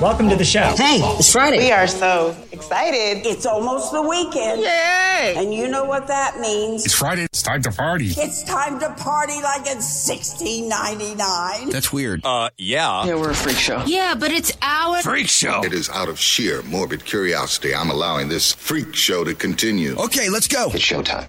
Welcome 0.00 0.28
to 0.28 0.36
the 0.36 0.44
show. 0.44 0.74
Hey, 0.76 0.98
it's 1.18 1.32
Friday. 1.32 1.58
We 1.58 1.72
are 1.72 1.86
so 1.86 2.36
excited. 2.52 3.26
It's 3.26 3.46
almost 3.46 3.92
the 3.92 4.02
weekend. 4.02 4.60
Yay! 4.60 5.34
And 5.36 5.54
you 5.54 5.68
know 5.68 5.84
what 5.84 6.06
that 6.08 6.38
means. 6.40 6.84
It's 6.84 6.94
Friday. 6.94 7.24
It's 7.24 7.42
time 7.42 7.62
to 7.62 7.70
party. 7.70 8.08
It's 8.08 8.42
time 8.44 8.78
to 8.80 8.90
party 8.94 9.40
like 9.42 9.62
it's 9.62 10.08
1699. 10.08 11.70
That's 11.70 11.92
weird. 11.92 12.20
Uh, 12.24 12.50
yeah. 12.58 13.04
Yeah, 13.06 13.14
we're 13.14 13.30
a 13.30 13.34
freak 13.34 13.56
show. 13.56 13.82
Yeah, 13.86 14.14
but 14.14 14.30
it's 14.30 14.52
our 14.62 15.02
Freak 15.02 15.28
show. 15.28 15.62
It 15.64 15.72
is 15.72 15.88
out 15.90 16.08
of 16.08 16.18
sheer 16.18 16.62
morbid 16.62 17.04
curiosity 17.04 17.74
I'm 17.74 17.90
allowing 17.90 18.28
this 18.28 18.52
freak 18.52 18.94
show 18.94 19.24
to 19.24 19.34
continue. 19.34 19.96
Okay, 19.96 20.28
let's 20.28 20.48
go. 20.48 20.66
It's 20.72 20.84
showtime. 20.84 21.28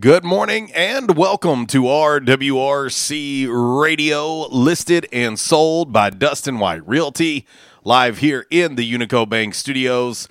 Good 0.00 0.22
morning 0.22 0.70
and 0.74 1.16
welcome 1.16 1.66
to 1.68 1.84
RWRC 1.84 3.48
Radio, 3.80 4.46
listed 4.48 5.08
and 5.10 5.36
sold 5.38 5.92
by 5.92 6.10
Dustin 6.10 6.60
White 6.60 6.86
Realty, 6.86 7.46
live 7.82 8.18
here 8.18 8.46
in 8.48 8.76
the 8.76 8.92
Unico 8.92 9.28
Bank 9.28 9.54
studios 9.54 10.28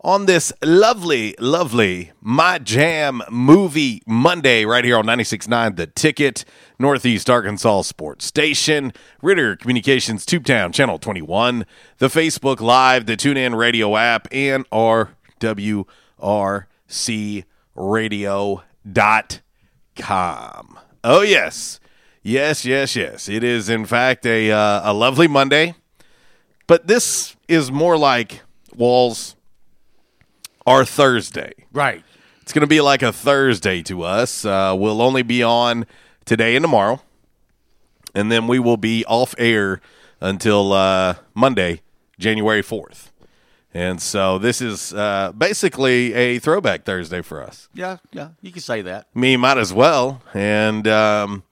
on 0.00 0.24
this 0.24 0.50
lovely, 0.62 1.34
lovely 1.38 2.12
My 2.22 2.58
Jam 2.58 3.20
movie 3.28 4.02
Monday, 4.06 4.64
right 4.64 4.84
here 4.84 4.96
on 4.96 5.04
96.9 5.04 5.76
The 5.76 5.88
Ticket, 5.88 6.46
Northeast 6.78 7.28
Arkansas 7.28 7.82
Sports 7.82 8.24
Station, 8.24 8.94
Ritter 9.20 9.56
Communications 9.56 10.24
Tubetown 10.24 10.72
Channel 10.72 10.98
21, 11.00 11.66
the 11.98 12.08
Facebook 12.08 12.60
Live, 12.60 13.04
the 13.04 13.16
TuneIn 13.16 13.58
Radio 13.58 13.94
app, 13.96 14.26
and 14.32 14.64
RWRC 14.70 15.84
Radio 17.74 18.62
dot 18.90 19.40
com. 19.96 20.78
Oh 21.02 21.22
yes, 21.22 21.80
yes, 22.22 22.64
yes, 22.64 22.96
yes. 22.96 23.28
It 23.28 23.42
is 23.42 23.68
in 23.68 23.84
fact 23.86 24.26
a 24.26 24.50
uh, 24.50 24.90
a 24.90 24.92
lovely 24.92 25.28
Monday, 25.28 25.74
but 26.66 26.86
this 26.86 27.36
is 27.48 27.70
more 27.70 27.96
like 27.96 28.42
Walls 28.76 29.36
our 30.66 30.84
Thursday. 30.84 31.52
Right. 31.72 32.02
It's 32.42 32.52
going 32.52 32.60
to 32.62 32.66
be 32.68 32.80
like 32.80 33.02
a 33.02 33.12
Thursday 33.12 33.82
to 33.82 34.02
us. 34.02 34.44
Uh, 34.44 34.74
we'll 34.78 35.02
only 35.02 35.22
be 35.22 35.42
on 35.42 35.86
today 36.24 36.54
and 36.54 36.62
tomorrow, 36.62 37.02
and 38.14 38.30
then 38.30 38.46
we 38.46 38.58
will 38.58 38.76
be 38.76 39.04
off 39.06 39.34
air 39.36 39.80
until 40.20 40.72
uh, 40.72 41.16
Monday, 41.34 41.82
January 42.18 42.62
fourth. 42.62 43.10
And 43.76 44.00
so 44.00 44.38
this 44.38 44.62
is 44.62 44.94
uh, 44.94 45.32
basically 45.36 46.14
a 46.14 46.38
throwback 46.38 46.84
Thursday 46.84 47.20
for 47.20 47.42
us. 47.42 47.68
Yeah, 47.74 47.98
yeah, 48.10 48.30
you 48.40 48.50
can 48.50 48.62
say 48.62 48.80
that. 48.80 49.14
Me 49.14 49.36
might 49.36 49.58
as 49.58 49.70
well. 49.70 50.22
And 50.32 50.88
um, 50.88 51.42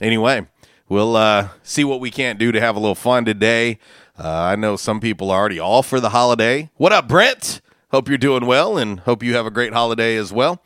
anyway, 0.00 0.46
we'll 0.88 1.16
uh, 1.16 1.48
see 1.64 1.82
what 1.82 1.98
we 1.98 2.12
can't 2.12 2.38
do 2.38 2.52
to 2.52 2.60
have 2.60 2.76
a 2.76 2.78
little 2.78 2.94
fun 2.94 3.24
today. 3.24 3.80
Uh, 4.16 4.30
I 4.30 4.54
know 4.54 4.76
some 4.76 5.00
people 5.00 5.32
are 5.32 5.40
already 5.40 5.58
off 5.58 5.88
for 5.88 5.98
the 5.98 6.10
holiday. 6.10 6.70
What 6.76 6.92
up, 6.92 7.08
Brent? 7.08 7.60
Hope 7.90 8.08
you're 8.08 8.16
doing 8.16 8.46
well 8.46 8.78
and 8.78 9.00
hope 9.00 9.24
you 9.24 9.34
have 9.34 9.46
a 9.46 9.50
great 9.50 9.72
holiday 9.72 10.14
as 10.14 10.32
well. 10.32 10.62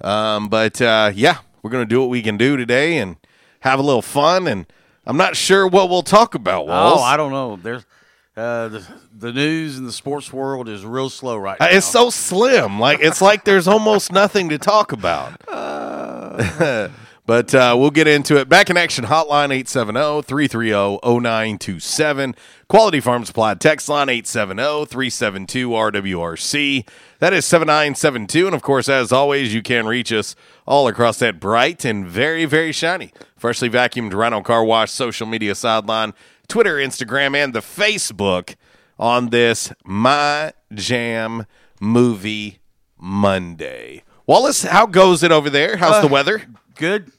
Um, 0.00 0.48
but 0.48 0.80
uh, 0.80 1.12
yeah, 1.14 1.40
we're 1.60 1.70
going 1.70 1.84
to 1.86 1.94
do 1.94 2.00
what 2.00 2.08
we 2.08 2.22
can 2.22 2.38
do 2.38 2.56
today 2.56 2.96
and 2.96 3.16
have 3.60 3.78
a 3.78 3.82
little 3.82 4.00
fun. 4.00 4.46
And 4.46 4.64
I'm 5.06 5.18
not 5.18 5.36
sure 5.36 5.66
what 5.66 5.90
we'll 5.90 6.02
talk 6.02 6.34
about, 6.34 6.66
Walls. 6.66 6.98
Oh, 6.98 7.02
I 7.02 7.18
don't 7.18 7.30
know. 7.30 7.56
There's 7.56 7.84
uh, 8.36 8.68
the, 8.68 8.86
the 9.18 9.32
news 9.32 9.78
in 9.78 9.86
the 9.86 9.92
sports 9.92 10.32
world 10.32 10.68
is 10.68 10.84
real 10.84 11.08
slow 11.08 11.36
right 11.36 11.58
now. 11.58 11.66
Uh, 11.66 11.70
It's 11.72 11.86
so 11.86 12.10
slim. 12.10 12.78
Like 12.78 13.00
it's 13.00 13.22
like 13.22 13.44
there's 13.44 13.66
almost 13.66 14.12
nothing 14.12 14.50
to 14.50 14.58
talk 14.58 14.92
about. 14.92 15.40
but 17.26 17.54
uh, 17.54 17.74
we'll 17.78 17.90
get 17.90 18.06
into 18.06 18.36
it. 18.36 18.46
Back 18.48 18.68
in 18.68 18.76
action 18.76 19.06
hotline 19.06 19.48
oh, 19.48 20.22
870-330-0927. 20.22 22.36
Quality 22.68 23.00
Farm 23.00 23.24
Supply 23.24 23.54
text 23.54 23.88
line 23.88 24.10
oh, 24.10 24.12
870-372-RWRC. 24.12 26.86
That 27.18 27.32
is 27.32 27.46
7972 27.46 28.46
and 28.46 28.54
of 28.54 28.60
course 28.60 28.90
as 28.90 29.10
always 29.12 29.54
you 29.54 29.62
can 29.62 29.86
reach 29.86 30.12
us 30.12 30.36
all 30.66 30.86
across 30.88 31.18
that 31.20 31.40
bright 31.40 31.86
and 31.86 32.06
very 32.06 32.44
very 32.44 32.72
shiny 32.72 33.10
freshly 33.36 33.70
vacuumed 33.70 34.12
Rhino 34.12 34.42
car 34.42 34.62
wash 34.64 34.90
social 34.90 35.26
media 35.26 35.54
sideline, 35.54 36.12
Twitter, 36.48 36.76
Instagram 36.76 37.36
and 37.36 37.54
the 37.54 37.60
Facebook 37.60 38.54
on 38.98 39.30
this 39.30 39.72
My 39.84 40.52
Jam 40.72 41.46
Movie 41.80 42.58
Monday. 42.98 44.02
Wallace, 44.26 44.62
how 44.62 44.86
goes 44.86 45.22
it 45.22 45.30
over 45.32 45.50
there? 45.50 45.76
How's 45.76 46.00
the 46.00 46.08
Uh, 46.08 46.12
weather? 46.12 46.42
Good. 46.76 47.12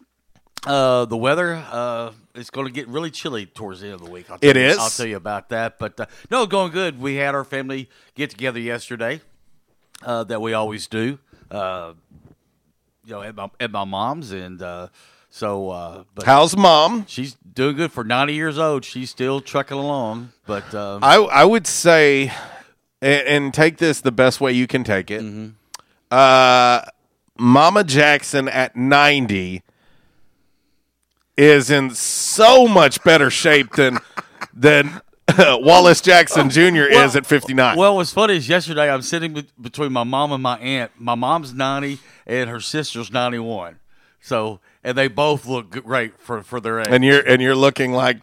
Uh, 0.66 1.06
the 1.06 1.16
weather 1.16 1.54
uh, 1.72 2.12
is 2.36 2.50
going 2.50 2.68
to 2.68 2.74
get 2.74 2.88
really 2.88 3.12
chilly 3.12 3.46
towards 3.46 3.80
the 3.82 3.88
end 3.88 3.96
of 3.96 4.04
the 4.04 4.10
week. 4.10 4.30
I'll 4.30 4.38
It 4.42 4.56
you, 4.58 4.62
is? 4.64 4.78
I'll 4.78 4.90
tell 4.90 5.06
you 5.06 5.16
about 5.16 5.50
that. 5.50 5.80
But 5.80 6.00
uh, 6.00 6.06
no, 6.30 6.46
going 6.46 6.72
good. 6.72 7.00
We 7.00 7.16
had 7.16 7.36
our 7.36 7.44
family 7.46 7.90
get 8.16 8.30
together 8.32 8.60
yesterday. 8.60 9.22
Uh, 10.04 10.24
that 10.26 10.40
we 10.42 10.54
always 10.54 10.86
do. 10.86 11.18
Uh, 11.50 11.94
you 13.04 13.14
know, 13.14 13.24
at 13.24 13.36
my, 13.36 13.50
at 13.60 13.72
my 13.72 13.84
mom's, 13.84 14.32
and 14.32 14.62
uh, 14.62 14.90
so. 15.30 15.70
Uh, 15.70 16.04
but 16.16 16.26
How's 16.26 16.56
mom? 16.56 17.06
She's 17.08 17.36
doing 17.54 17.76
good 17.76 17.92
for 17.92 18.04
ninety 18.04 18.34
years 18.34 18.58
old. 18.58 18.86
She's 18.86 19.10
still 19.10 19.42
trucking 19.42 19.78
along. 19.78 20.32
But 20.46 20.74
um, 20.74 21.04
I 21.04 21.16
I 21.16 21.44
would 21.44 21.68
say, 21.68 22.32
and, 23.02 23.28
and 23.28 23.54
take 23.54 23.78
this 23.78 24.02
the 24.02 24.12
best 24.12 24.42
way 24.42 24.52
you 24.52 24.68
can 24.68 24.84
take 24.84 25.12
it. 25.12 25.22
Mm-hmm. 25.22 25.50
Uh, 26.10 26.82
Mama 27.38 27.84
Jackson 27.84 28.48
at 28.48 28.76
ninety 28.76 29.64
is 31.38 31.70
in 31.70 31.92
so 31.92 32.68
much 32.68 33.04
better 33.04 33.30
shape 33.30 33.74
than 33.74 34.00
than 34.54 35.02
Wallace 35.38 36.02
Jackson 36.02 36.50
Jr. 36.50 36.84
is 36.84 37.16
at 37.16 37.26
59. 37.26 37.78
Well, 37.78 37.96
what's 37.96 38.14
funny 38.14 38.38
is 38.38 38.48
yesterday 38.48 38.90
I'm 38.90 39.02
sitting 39.02 39.34
be- 39.34 39.48
between 39.60 39.92
my 39.92 40.04
mom 40.04 40.32
and 40.32 40.42
my 40.42 40.58
aunt. 40.60 40.92
My 40.98 41.16
mom's 41.16 41.54
90 41.54 42.00
and 42.26 42.50
her 42.50 42.62
sister's 42.62 43.12
91. 43.12 43.80
So, 44.22 44.60
and 44.88 44.98
they 44.98 45.10
both 45.10 45.46
look 45.46 45.70
great 45.84 46.18
for, 46.20 46.42
for 46.42 46.62
their 46.62 46.80
age. 46.80 46.88
and 46.90 47.04
you're 47.04 47.20
and 47.20 47.42
you're 47.42 47.56
looking 47.56 47.92
like 47.92 48.18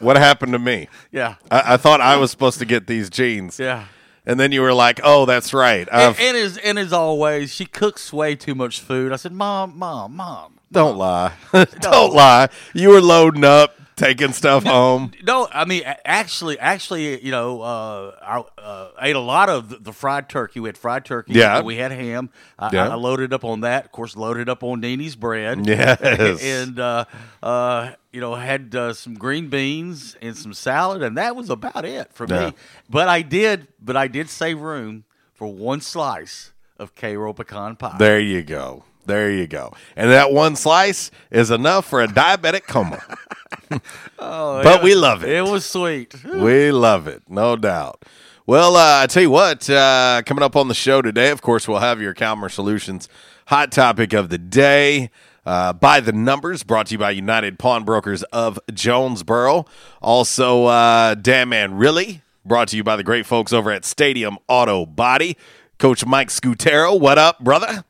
what 0.00 0.16
happened 0.16 0.52
to 0.52 0.58
me? 0.58 0.88
Yeah. 1.12 1.36
I, 1.50 1.74
I 1.74 1.76
thought 1.76 2.00
I 2.00 2.16
was 2.16 2.30
supposed 2.30 2.58
to 2.58 2.64
get 2.64 2.86
these 2.86 3.08
jeans. 3.10 3.58
Yeah. 3.58 3.86
And 4.26 4.38
then 4.38 4.52
you 4.52 4.60
were 4.60 4.74
like, 4.74 5.00
"Oh, 5.02 5.24
that's 5.24 5.54
right." 5.54 5.88
And, 5.90 6.14
and 6.20 6.36
as 6.36 6.58
and 6.58 6.78
as 6.78 6.92
always, 6.92 7.52
she 7.54 7.64
cooks 7.64 8.12
way 8.12 8.36
too 8.36 8.54
much 8.54 8.80
food. 8.80 9.12
I 9.12 9.16
said, 9.16 9.32
"Mom, 9.32 9.78
mom, 9.78 10.14
mom." 10.14 10.60
don't 10.72 10.96
lie. 10.96 11.32
don't 11.80 12.14
lie. 12.14 12.48
You 12.74 12.90
were 12.90 13.00
loading 13.00 13.44
up, 13.44 13.76
taking 14.00 14.32
stuff 14.32 14.64
home. 14.64 15.12
No, 15.22 15.46
I 15.52 15.64
mean 15.64 15.82
actually, 16.04 16.58
actually, 16.58 17.24
you 17.24 17.30
know, 17.30 17.60
uh, 17.62 18.16
I 18.20 18.60
uh, 18.60 18.88
ate 19.00 19.14
a 19.14 19.20
lot 19.20 19.48
of 19.48 19.84
the, 19.84 19.92
fried 19.92 20.28
turkey. 20.28 20.58
We 20.60 20.68
had 20.68 20.78
fried 20.78 21.04
turkey. 21.04 21.34
Yeah. 21.34 21.60
we 21.60 21.76
had 21.76 21.92
ham. 21.92 22.30
I, 22.58 22.70
Yeah. 22.72 22.88
I, 22.88 22.92
I 22.92 22.94
loaded 22.94 23.32
up 23.32 23.44
on 23.44 23.60
that. 23.60 23.84
Of 23.84 23.92
course, 23.92 24.16
loaded 24.16 24.48
up 24.48 24.62
on 24.64 24.80
Nini's 24.80 25.14
bread. 25.16 25.66
Yes. 25.66 26.42
and 26.42 26.80
uh, 26.80 27.04
uh, 27.42 27.92
you 28.12 28.20
know, 28.20 28.34
had 28.34 28.74
uh, 28.74 28.92
some 28.92 29.14
green 29.14 29.48
beans 29.48 30.16
and 30.20 30.36
some 30.36 30.52
salad, 30.54 31.02
and 31.02 31.16
that 31.16 31.36
was 31.36 31.48
about 31.50 31.84
it 31.84 32.12
for 32.12 32.26
Yeah. 32.28 32.46
me. 32.46 32.54
But 32.88 33.08
I 33.08 33.22
did, 33.22 33.68
but 33.80 33.96
I 33.96 34.08
did 34.08 34.28
save 34.28 34.60
room 34.60 35.04
for 35.34 35.46
one 35.46 35.80
slice 35.80 36.52
of 36.78 36.94
Karo 36.94 37.32
pecan 37.32 37.76
pie. 37.76 37.96
There 37.98 38.18
you 38.20 38.42
go. 38.42 38.84
There 39.06 39.30
you 39.30 39.46
go. 39.46 39.72
And 39.96 40.10
that 40.10 40.30
one 40.32 40.56
slice 40.56 41.10
is 41.30 41.50
enough 41.50 41.86
for 41.86 42.00
a 42.02 42.06
diabetic 42.06 42.66
coma. 42.66 43.02
Oh, 44.18 44.62
but 44.62 44.82
we 44.82 44.94
love 44.94 45.22
it. 45.24 45.30
It 45.30 45.42
was 45.42 45.64
sweet. 45.64 46.14
We 46.24 46.72
love 46.72 47.06
it, 47.06 47.22
no 47.28 47.56
doubt. 47.56 48.04
Well, 48.46 48.76
uh, 48.76 49.02
I 49.02 49.06
tell 49.06 49.22
you 49.22 49.30
what, 49.30 49.70
uh, 49.70 50.22
coming 50.26 50.42
up 50.42 50.56
on 50.56 50.68
the 50.68 50.74
show 50.74 51.00
today, 51.02 51.30
of 51.30 51.40
course, 51.40 51.68
we'll 51.68 51.78
have 51.78 52.00
your 52.00 52.14
Calmer 52.14 52.48
Solutions 52.48 53.08
hot 53.46 53.70
topic 53.72 54.12
of 54.12 54.28
the 54.28 54.38
day. 54.38 55.10
Uh, 55.46 55.72
by 55.72 56.00
the 56.00 56.12
numbers, 56.12 56.62
brought 56.62 56.86
to 56.86 56.92
you 56.92 56.98
by 56.98 57.10
United 57.12 57.58
Pawnbrokers 57.58 58.22
of 58.24 58.58
Jonesboro. 58.74 59.64
Also, 60.02 60.66
uh, 60.66 61.14
Damn 61.14 61.48
Man 61.48 61.74
Really, 61.74 62.22
brought 62.44 62.68
to 62.68 62.76
you 62.76 62.84
by 62.84 62.96
the 62.96 63.02
great 63.04 63.24
folks 63.24 63.52
over 63.52 63.70
at 63.70 63.84
Stadium 63.84 64.36
Auto 64.48 64.84
Body. 64.84 65.36
Coach 65.78 66.04
Mike 66.04 66.28
Scutero, 66.28 66.98
what 66.98 67.16
up, 67.18 67.38
brother? 67.40 67.84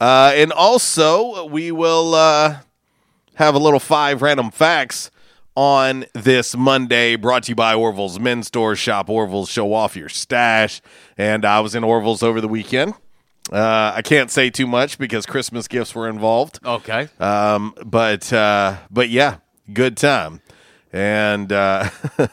Uh, 0.00 0.32
and 0.34 0.52
also, 0.52 1.46
we 1.46 1.72
will 1.72 2.14
uh, 2.14 2.58
have 3.38 3.54
a 3.54 3.58
little 3.58 3.78
five 3.78 4.20
random 4.20 4.50
facts 4.50 5.12
on 5.54 6.04
this 6.12 6.56
Monday, 6.56 7.14
brought 7.14 7.44
to 7.44 7.52
you 7.52 7.54
by 7.54 7.72
Orville's 7.72 8.18
Men's 8.18 8.48
Store. 8.48 8.74
Shop 8.74 9.08
Orville's, 9.08 9.48
show 9.48 9.72
off 9.72 9.96
your 9.96 10.08
stash. 10.08 10.82
And 11.16 11.44
I 11.44 11.60
was 11.60 11.76
in 11.76 11.84
Orville's 11.84 12.24
over 12.24 12.40
the 12.40 12.48
weekend. 12.48 12.94
Uh, 13.52 13.92
I 13.94 14.02
can't 14.02 14.30
say 14.30 14.50
too 14.50 14.66
much 14.66 14.98
because 14.98 15.24
Christmas 15.24 15.68
gifts 15.68 15.94
were 15.94 16.08
involved. 16.08 16.58
Okay. 16.64 17.08
Um, 17.20 17.74
but 17.86 18.30
uh, 18.32 18.78
but 18.90 19.08
yeah, 19.08 19.36
good 19.72 19.96
time. 19.96 20.42
And 20.92 21.52
uh, 21.52 21.90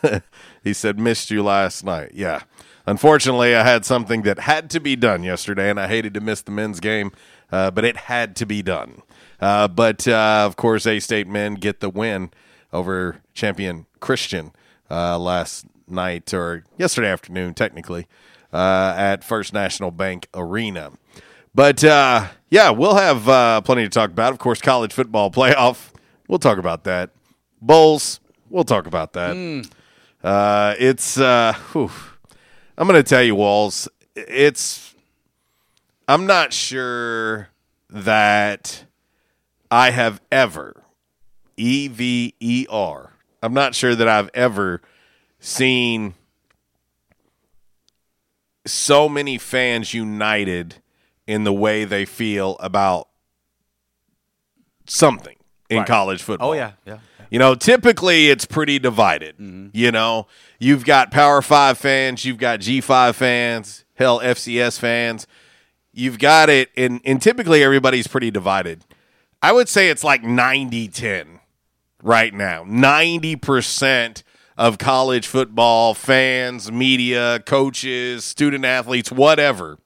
he 0.64 0.74
said, 0.74 1.00
"Missed 1.00 1.30
you 1.30 1.44
last 1.44 1.84
night." 1.84 2.12
Yeah. 2.16 2.42
Unfortunately, 2.88 3.56
I 3.56 3.64
had 3.64 3.86
something 3.86 4.24
that 4.24 4.40
had 4.40 4.70
to 4.72 4.80
be 4.80 4.96
done 4.96 5.24
yesterday, 5.24 5.70
and 5.70 5.80
I 5.80 5.88
hated 5.88 6.14
to 6.16 6.20
miss 6.20 6.42
the 6.42 6.52
men's 6.52 6.80
game, 6.80 7.12
uh, 7.52 7.72
but 7.72 7.86
it 7.86 7.96
had 7.96 8.36
to 8.38 8.46
be 8.46 8.62
done. 8.62 9.02
Uh, 9.42 9.68
but 9.68 10.08
uh, 10.08 10.44
of 10.46 10.56
course, 10.56 10.86
A 10.86 11.00
State 11.00 11.28
men 11.28 11.56
get 11.56 11.80
the 11.80 11.90
win 11.90 12.32
over 12.72 13.22
Champion 13.34 13.86
Christian 14.00 14.52
uh, 14.90 15.18
last 15.20 15.66
night 15.88 16.34
or 16.34 16.64
yesterday 16.78 17.10
afternoon, 17.10 17.54
technically, 17.54 18.08
uh, 18.54 18.94
at 18.98 19.24
First 19.24 19.54
National 19.54 19.92
Bank 19.92 20.28
Arena. 20.34 20.92
But 21.54 21.84
uh, 21.84 22.28
yeah, 22.50 22.70
we'll 22.72 22.96
have 22.96 23.28
uh, 23.30 23.62
plenty 23.62 23.84
to 23.84 23.90
talk 23.90 24.10
about. 24.12 24.34
Of 24.34 24.40
course, 24.40 24.62
college 24.62 24.94
football 24.94 25.32
playoff. 25.32 25.92
We'll 26.28 26.40
talk 26.40 26.58
about 26.58 26.84
that. 26.86 27.12
Bowls. 27.62 28.20
We'll 28.50 28.64
talk 28.64 28.88
about 28.88 29.14
that. 29.14 29.36
Uh, 30.24 30.76
it's. 30.80 31.18
Uh, 31.18 31.54
whew. 31.72 31.92
I'm 32.78 32.88
going 32.88 33.02
to 33.02 33.08
tell 33.08 33.24
you, 33.24 33.36
Walls. 33.36 33.88
It's. 34.16 34.94
I'm 36.08 36.26
not 36.28 36.54
sure 36.54 37.50
that 37.90 38.85
I 39.70 39.92
have 39.92 40.22
ever 40.32 40.84
E 41.58 41.88
V 41.88 42.34
E 42.40 42.66
R. 42.70 43.14
I'm 43.42 43.54
not 43.54 43.76
sure 43.76 43.96
that 43.96 44.08
I've 44.08 44.30
ever 44.34 44.82
seen 45.40 46.16
so 48.66 49.08
many 49.08 49.38
fans 49.38 49.94
united 49.94 50.76
in 51.28 51.44
the 51.44 51.54
way 51.54 51.86
they 51.86 52.06
feel 52.06 52.58
about 52.60 53.08
something 54.88 55.36
in 55.70 55.80
Right. 55.80 55.88
college 55.88 56.22
oh, 56.22 56.26
football. 56.26 56.50
Oh 56.52 56.54
yeah, 56.54 56.72
yeah. 56.86 57.00
You 57.30 57.40
know, 57.40 57.56
typically 57.56 58.30
it's 58.30 58.46
pretty 58.46 58.80
divided. 58.80 59.36
Mm-hmm. 59.38 59.70
You 59.74 59.92
know, 59.92 60.28
you've 60.60 60.86
got 60.86 61.12
Power 61.12 61.42
Five 61.42 61.78
fans, 61.78 62.24
you've 62.26 62.38
got 62.38 62.60
G 62.60 62.82
Five 62.82 63.16
fans, 63.16 63.84
hell, 63.96 64.20
FCS 64.20 64.80
fans. 64.80 65.28
You've 65.98 66.20
got 66.20 66.50
it, 66.50 66.72
and, 66.76 67.00
and 67.06 67.22
typically 67.22 67.64
everybody's 67.64 68.06
pretty 68.06 68.30
divided. 68.30 68.84
I 69.46 69.52
would 69.52 69.70
say 69.70 69.90
it's 69.90 70.04
like 70.04 70.24
90 70.24 70.88
10 70.88 71.40
right 72.02 72.34
now. 72.34 72.64
90% 72.64 74.24
of 74.58 74.80
college 74.80 75.28
football 75.28 75.94
fans, 75.94 76.72
media, 76.72 77.40
coaches, 77.46 78.26
student 78.26 78.66
athletes, 78.66 79.12
whatever, 79.12 79.78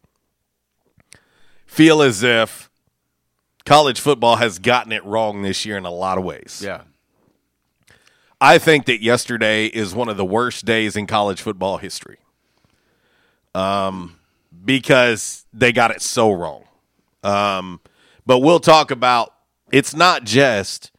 feel 1.65 2.01
as 2.01 2.23
if 2.23 2.69
college 3.65 3.99
football 3.99 4.37
has 4.37 4.59
gotten 4.59 4.93
it 4.93 5.03
wrong 5.03 5.41
this 5.41 5.65
year 5.65 5.75
in 5.75 5.83
a 5.83 5.91
lot 5.91 6.17
of 6.17 6.23
ways. 6.23 6.61
Yeah. 6.63 6.83
I 8.39 8.59
think 8.59 8.85
that 8.85 9.03
yesterday 9.03 9.65
is 9.65 9.93
one 9.93 10.07
of 10.07 10.15
the 10.15 10.23
worst 10.23 10.63
days 10.63 10.95
in 10.95 11.05
college 11.05 11.41
football 11.41 11.79
history. 11.79 12.19
Um, 13.53 14.19
because 14.63 15.45
they 15.51 15.73
got 15.73 15.91
it 15.91 16.01
so 16.01 16.31
wrong. 16.31 16.63
Um, 17.25 17.81
but 18.25 18.39
we'll 18.39 18.61
talk 18.61 18.89
about 18.89 19.33
it's 19.71 19.95
not 19.95 20.23
just 20.23 20.91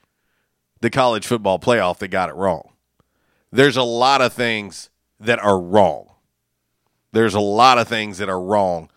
the 0.80 0.90
college 0.90 1.26
football 1.26 1.58
playoff 1.58 1.98
that 1.98 2.08
got 2.08 2.28
it 2.28 2.34
wrong. 2.34 2.70
There's 3.52 3.76
a 3.76 3.82
lot 3.82 4.20
of 4.20 4.32
things 4.32 4.90
that 5.18 5.38
are 5.38 5.60
wrong. 5.60 6.06
There's 7.12 7.34
a 7.34 7.40
lot 7.40 7.78
of 7.78 7.88
things 7.88 8.18
that 8.18 8.28
are 8.28 8.40
wrong 8.40 8.88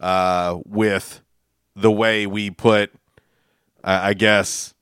uh, 0.00 0.58
with 0.64 1.20
the 1.74 1.90
way 1.90 2.26
we 2.26 2.50
put, 2.50 2.92
uh, 3.82 4.00
I 4.02 4.14
guess, 4.14 4.74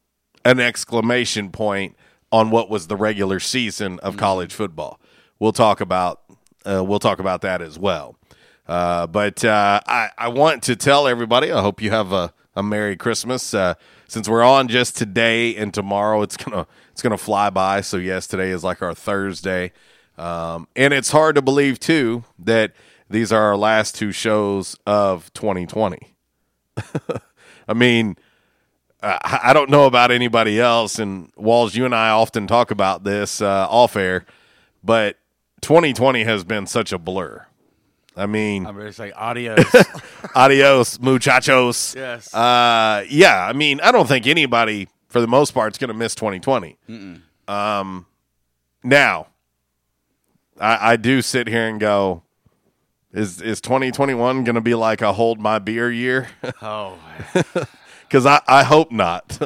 an 0.45 0.61
exclamation 0.61 1.51
point 1.51 1.97
on 2.31 2.51
what 2.51 2.69
was 2.69 2.87
the 2.87 2.97
regular 2.97 3.41
season 3.41 3.99
of 4.01 4.17
college 4.17 4.53
football. 4.53 5.01
We'll 5.39 5.53
talk 5.53 5.81
about 5.81 6.21
uh, 6.67 6.83
we'll 6.83 6.99
talk 6.99 7.19
about 7.19 7.43
that 7.43 7.61
as 7.61 7.79
well. 7.79 8.17
Uh, 8.67 9.07
but 9.07 9.45
uh, 9.45 9.81
I, 9.87 10.11
I 10.17 10.29
want 10.29 10.63
to 10.65 10.77
tell 10.77 11.07
everybody. 11.07 11.53
I 11.53 11.61
hope 11.61 11.83
you 11.83 11.91
have 11.91 12.13
a, 12.13 12.33
a 12.57 12.63
Merry 12.63 12.97
Christmas. 12.97 13.53
Since 14.07 14.29
we're 14.29 14.45
on 14.45 14.69
just 14.69 14.97
today 14.97 15.57
and 15.57 15.73
tomorrow, 15.73 16.23
it's 16.23 16.37
gonna 16.37 16.67
it's 16.93 17.03
gonna 17.03 17.19
fly 17.19 17.51
by. 17.51 17.81
So 17.81 17.97
yes, 17.97 18.27
today 18.27 18.51
is 18.51 18.65
like 18.65 18.83
our 18.83 18.95
Thursday, 18.95 19.73
um, 20.19 20.69
and 20.77 20.95
it's 20.95 21.11
hard 21.11 21.35
to 21.37 21.43
believe 21.43 21.81
too 21.81 22.25
that 22.39 22.73
these 23.09 23.33
are 23.33 23.43
our 23.43 23.57
last 23.57 23.95
two 23.95 24.13
shows 24.13 24.77
of 24.87 25.33
2020. 25.35 26.15
I 27.69 27.75
mean, 27.75 28.17
I 29.03 29.41
I 29.45 29.53
don't 29.53 29.71
know 29.71 29.87
about 29.87 30.11
anybody 30.11 30.61
else, 30.61 30.99
and 30.99 31.33
Walls, 31.37 31.75
you 31.75 31.85
and 31.85 31.95
I 31.95 32.11
often 32.11 32.47
talk 32.47 32.71
about 32.71 33.05
this 33.05 33.41
uh, 33.41 33.67
off 33.69 33.97
air, 33.97 34.25
but 34.83 35.19
2020 35.63 36.25
has 36.25 36.45
been 36.45 36.67
such 36.67 36.93
a 36.93 36.99
blur. 36.99 37.47
I 38.17 38.27
mean, 38.27 38.67
I'm 38.67 38.77
ready 38.77 38.91
to 38.91 38.93
say 38.95 39.11
adios. 39.13 39.65
adios, 40.35 40.99
muchachos. 41.01 41.95
Yes. 41.97 42.33
Uh, 42.33 43.05
yeah, 43.09 43.45
I 43.45 43.53
mean, 43.53 43.81
I 43.81 43.91
don't 43.93 44.07
think 44.07 44.27
anybody, 44.27 44.89
for 45.09 45.21
the 45.21 45.27
most 45.27 45.53
part, 45.53 45.73
is 45.75 45.79
going 45.79 45.89
to 45.89 45.95
miss 45.95 46.15
2020. 46.15 46.77
Um, 47.49 48.07
now, 48.85 49.27
I, 50.61 50.93
I 50.93 50.97
do 50.97 51.23
sit 51.23 51.49
here 51.49 51.67
and 51.69 51.81
go, 51.81 52.23
is 53.13 53.41
is 53.41 53.61
2021 53.61 54.45
going 54.45 54.55
to 54.55 54.61
be 54.61 54.75
like 54.75 55.03
a 55.03 55.13
hold 55.13 55.41
my 55.41 55.59
beer 55.59 55.91
year? 55.91 56.29
oh, 56.63 56.97
Because 58.03 58.27
I, 58.27 58.41
I 58.47 58.63
hope 58.65 58.91
not. 58.93 59.39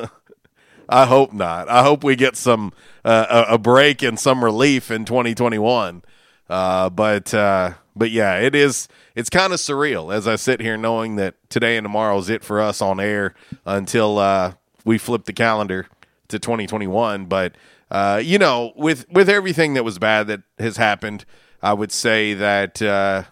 I 0.90 1.04
hope 1.06 1.32
not. 1.34 1.68
I 1.68 1.82
hope 1.82 2.02
we 2.02 2.16
get 2.16 2.34
some 2.36 2.72
uh, 3.04 3.44
a, 3.48 3.54
a 3.54 3.58
break 3.58 4.02
and 4.02 4.18
some 4.18 4.42
relief 4.42 4.90
in 4.90 5.04
2021. 5.04 6.02
Uh, 6.48 6.88
but 6.88 7.34
uh, 7.34 7.74
but 7.98 8.10
yeah, 8.10 8.38
it 8.38 8.54
is. 8.54 8.88
It's 9.14 9.28
kind 9.28 9.52
of 9.52 9.58
surreal 9.58 10.14
as 10.14 10.28
I 10.28 10.36
sit 10.36 10.60
here 10.60 10.76
knowing 10.76 11.16
that 11.16 11.34
today 11.50 11.76
and 11.76 11.84
tomorrow 11.84 12.16
is 12.18 12.30
it 12.30 12.44
for 12.44 12.60
us 12.60 12.80
on 12.80 13.00
air 13.00 13.34
until 13.66 14.18
uh, 14.18 14.54
we 14.84 14.96
flip 14.98 15.24
the 15.24 15.32
calendar 15.32 15.86
to 16.28 16.38
2021. 16.38 17.26
But 17.26 17.56
uh, 17.90 18.20
you 18.24 18.38
know, 18.38 18.72
with 18.76 19.06
with 19.10 19.28
everything 19.28 19.74
that 19.74 19.84
was 19.84 19.98
bad 19.98 20.28
that 20.28 20.42
has 20.58 20.76
happened, 20.76 21.24
I 21.62 21.72
would 21.72 21.90
say 21.90 22.34
that 22.34 22.80
uh, 22.80 23.24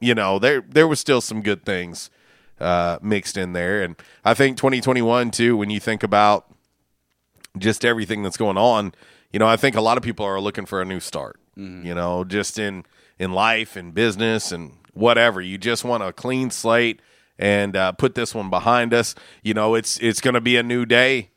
you 0.00 0.14
know 0.14 0.38
there 0.38 0.60
there 0.60 0.86
was 0.86 1.00
still 1.00 1.20
some 1.20 1.40
good 1.40 1.64
things 1.64 2.10
uh, 2.60 2.98
mixed 3.00 3.36
in 3.36 3.54
there, 3.54 3.82
and 3.82 3.96
I 4.24 4.34
think 4.34 4.56
2021 4.58 5.30
too. 5.30 5.56
When 5.56 5.70
you 5.70 5.80
think 5.80 6.02
about 6.02 6.46
just 7.56 7.84
everything 7.84 8.22
that's 8.22 8.36
going 8.36 8.58
on, 8.58 8.92
you 9.32 9.38
know, 9.38 9.46
I 9.46 9.56
think 9.56 9.76
a 9.76 9.80
lot 9.80 9.96
of 9.96 10.02
people 10.02 10.26
are 10.26 10.40
looking 10.40 10.66
for 10.66 10.82
a 10.82 10.84
new 10.84 11.00
start. 11.00 11.40
You 11.84 11.94
know, 11.94 12.24
just 12.24 12.58
in 12.58 12.84
in 13.18 13.32
life 13.32 13.76
and 13.76 13.94
business 13.94 14.52
and 14.52 14.72
whatever. 14.92 15.40
You 15.40 15.58
just 15.58 15.84
want 15.84 16.02
a 16.02 16.12
clean 16.12 16.50
slate 16.50 17.00
and 17.38 17.76
uh, 17.76 17.92
put 17.92 18.14
this 18.14 18.34
one 18.34 18.50
behind 18.50 18.94
us. 18.94 19.14
You 19.42 19.54
know, 19.54 19.74
it's 19.74 19.98
it's 19.98 20.20
going 20.20 20.34
to 20.34 20.40
be 20.40 20.56
a 20.56 20.62
new 20.62 20.86
day 20.86 21.30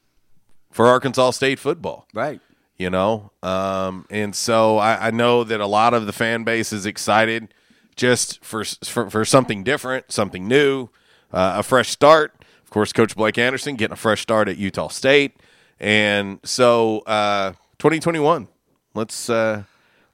for 0.72 0.88
Arkansas 0.88 1.32
State 1.32 1.60
football, 1.60 2.08
right? 2.14 2.40
You 2.78 2.90
know, 2.92 3.32
um, 3.42 4.06
and 4.10 4.36
so 4.36 4.78
I, 4.78 5.08
I 5.08 5.12
know 5.12 5.44
that 5.44 5.60
a 5.60 5.66
lot 5.66 5.94
of 5.94 6.06
the 6.06 6.14
fan 6.14 6.44
base 6.44 6.72
is 6.72 6.86
excited 6.86 7.54
just 7.96 8.44
for 8.46 8.64
for, 8.64 9.10
for 9.10 9.26
something 9.26 9.64
different, 9.64 10.12
something 10.12 10.48
new, 10.48 10.90
uh, 11.34 11.56
a 11.58 11.64
fresh 11.64 11.90
start. 11.90 12.34
Of 12.64 12.70
course, 12.70 12.94
Coach 12.94 13.16
Blake 13.16 13.38
Anderson 13.38 13.76
getting 13.76 13.94
a 13.94 13.98
fresh 13.98 14.22
start 14.22 14.48
at 14.48 14.58
Utah 14.58 14.90
State, 14.90 15.38
and 15.80 16.40
so 16.44 17.00
uh, 17.00 17.52
2021. 17.80 18.48
Let's 18.94 19.30
uh, 19.30 19.64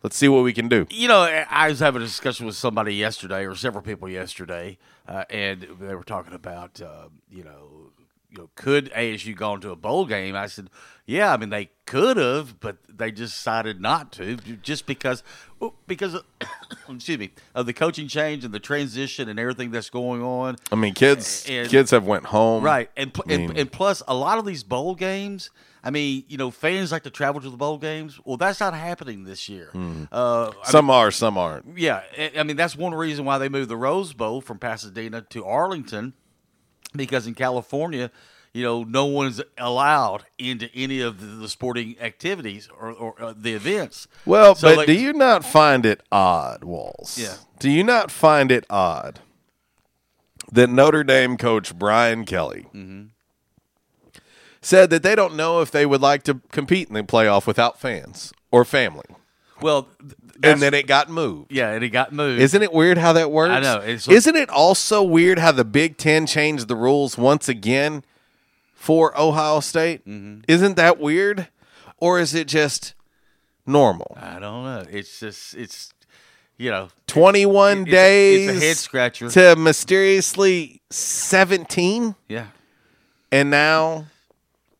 let's 0.04 0.16
see 0.18 0.28
what 0.28 0.44
we 0.44 0.54
can 0.54 0.68
do. 0.68 0.86
You 0.90 1.08
know, 1.08 1.22
I 1.50 1.70
was 1.70 1.80
having 1.80 2.02
a 2.02 2.06
discussion 2.06 2.46
with 2.46 2.56
somebody 2.56 2.96
yesterday, 2.96 3.46
or 3.46 3.56
several 3.56 3.82
people 3.84 4.08
yesterday, 4.10 4.78
uh, 5.08 5.24
and 5.30 5.66
they 5.80 5.96
were 5.96 6.04
talking 6.04 6.34
about, 6.34 6.82
uh, 6.82 7.08
you 7.32 7.44
know, 7.44 7.70
you 8.30 8.40
know, 8.40 8.50
could 8.56 8.92
ASU 8.94 9.36
gone 9.36 9.62
to 9.62 9.70
a 9.70 9.76
bowl 9.76 10.06
game? 10.06 10.36
I 10.36 10.48
said, 10.48 10.72
yeah. 11.06 11.32
I 11.32 11.38
mean, 11.38 11.50
they 11.52 11.70
could 11.86 12.18
have, 12.18 12.60
but 12.60 12.78
they 12.90 13.12
decided 13.12 13.80
not 13.80 14.12
to, 14.14 14.38
just 14.38 14.88
because, 14.88 15.22
because, 15.86 16.16
of, 16.16 16.24
excuse 16.90 17.20
me, 17.20 17.32
of 17.54 17.68
the 17.68 17.74
coaching 17.74 18.08
change 18.08 18.44
and 18.44 18.52
the 18.52 18.60
transition 18.60 19.30
and 19.30 19.40
everything 19.40 19.70
that's 19.70 19.92
going 19.92 20.24
on. 20.24 20.56
I 20.72 20.76
mean, 20.76 20.96
kids 20.96 21.46
And- 21.48 21.70
kids 21.70 21.92
have 21.92 22.08
went 22.08 22.26
home, 22.26 22.64
right? 22.64 22.90
And, 22.98 23.12
I 23.24 23.28
mean- 23.38 23.50
and 23.52 23.58
and 23.60 23.72
plus, 23.72 24.02
a 24.08 24.16
lot 24.16 24.40
of 24.40 24.46
these 24.46 24.64
bowl 24.64 24.96
games. 24.96 25.52
I 25.84 25.90
mean, 25.90 26.24
you 26.30 26.38
know, 26.38 26.50
fans 26.50 26.92
like 26.94 27.04
to 27.04 27.10
travel 27.10 27.42
to 27.42 27.50
the 27.50 27.58
bowl 27.58 27.78
games. 27.78 28.20
Well, 28.24 28.38
that's 28.38 28.60
not 28.62 28.74
happening 28.74 29.26
this 29.26 29.50
year. 29.50 29.70
Uh, 30.12 30.52
I 30.66 30.70
Some 30.70 30.90
are, 30.90 31.12
some 31.12 31.38
aren't. 31.38 31.78
yeah, 31.78 32.04
I- 32.38 32.44
mean 32.44 32.56
that's 32.56 32.76
one 32.78 32.94
reason 32.94 33.26
why 33.26 33.38
they 33.38 33.50
moved 33.50 33.70
the 33.70 33.76
Rose 33.78 34.14
Bowl 34.14 34.40
from 34.40 34.60
Pasadena 34.60 35.22
to 35.30 35.44
Arlington, 35.46 36.14
because 36.96 37.28
in 37.28 37.34
California, 37.36 38.12
you 38.54 38.64
know, 38.64 38.84
no 38.84 39.06
one's 39.06 39.42
allowed 39.58 40.24
into 40.38 40.70
any 40.76 41.02
of 41.02 41.20
the, 41.20 41.26
the 41.26 41.50
sporting 41.50 41.96
activities 42.00 42.70
or, 42.80 42.92
or 42.92 43.22
uh, 43.22 43.34
the 43.36 43.54
events. 43.54 44.08
Well, 44.26 44.56
So, 44.56 44.70
but 44.70 44.78
like- 44.78 44.88
do 44.88 44.94
you 44.94 45.12
not 45.12 45.44
find 45.44 45.86
it 45.86 46.02
odd, 46.12 46.64
Walls? 46.64 47.18
Yeah. 47.22 47.36
Do 47.60 47.70
you 47.70 47.84
not 47.84 48.10
find 48.12 48.52
it 48.52 48.66
odd 48.70 49.20
that 50.52 50.70
Notre 50.70 51.04
Dame 51.04 51.36
coach 51.38 51.78
Brian 51.78 52.26
Kelly 52.26 52.68
Mm-hmm. 52.74 53.08
Said 54.64 54.90
that 54.90 55.04
they 55.04 55.14
don't 55.16 55.36
know 55.36 55.62
if 55.62 55.70
they 55.70 55.86
would 55.86 56.02
like 56.02 56.24
to 56.24 56.42
compete 56.52 56.88
in 56.88 56.94
the 56.96 57.04
playoff 57.04 57.46
without 57.46 57.80
fans 57.80 58.34
or 58.52 58.66
family, 58.66 59.06
Well, 59.62 59.88
th- 60.02 60.14
and 60.42 60.62
then 60.62 60.74
it 60.74 60.88
got 60.88 61.10
moved? 61.10 61.52
yeah, 61.52 61.70
and 61.72 61.84
it 61.84 61.90
got 61.90 62.12
moved. 62.12 62.42
Isn't 62.42 62.62
it 62.64 62.74
weird 62.74 62.98
how 62.98 63.14
that 63.14 63.30
works? 63.32 63.52
I 63.52 63.60
know, 63.60 63.78
it's- 63.78 64.08
Isn't 64.08 64.36
it 64.36 64.50
also 64.50 65.04
weird 65.04 65.38
how 65.40 65.52
the 65.52 65.64
Big 65.66 65.98
Ten 65.98 66.26
changed 66.26 66.68
the 66.68 66.76
rules 66.76 67.18
once 67.18 67.48
again 67.48 68.04
for 68.74 69.14
Ohio 69.20 69.60
State? 69.60 70.08
Mm-hmm. 70.08 70.42
Isn't 70.48 70.76
that 70.78 71.00
weird, 71.00 71.48
or 71.98 72.20
is 72.20 72.34
it 72.34 72.48
just 72.48 72.94
normal? 73.66 74.18
I 74.20 74.40
don't 74.40 74.64
know. 74.64 74.84
It's 74.90 75.20
just 75.20 75.56
it's 75.56 75.94
you 76.58 76.70
know 76.70 76.90
21 77.08 77.80
It's 77.82 77.88
a- 77.88 77.92
days 77.92 78.50
it's 78.50 78.58
a 78.64 78.66
head 78.68 78.78
scratcher. 78.78 79.30
to 79.30 79.56
mysteriously 79.56 80.82
17 80.92 82.16
yeah. 82.28 82.48
and 83.32 83.50
now 83.50 84.06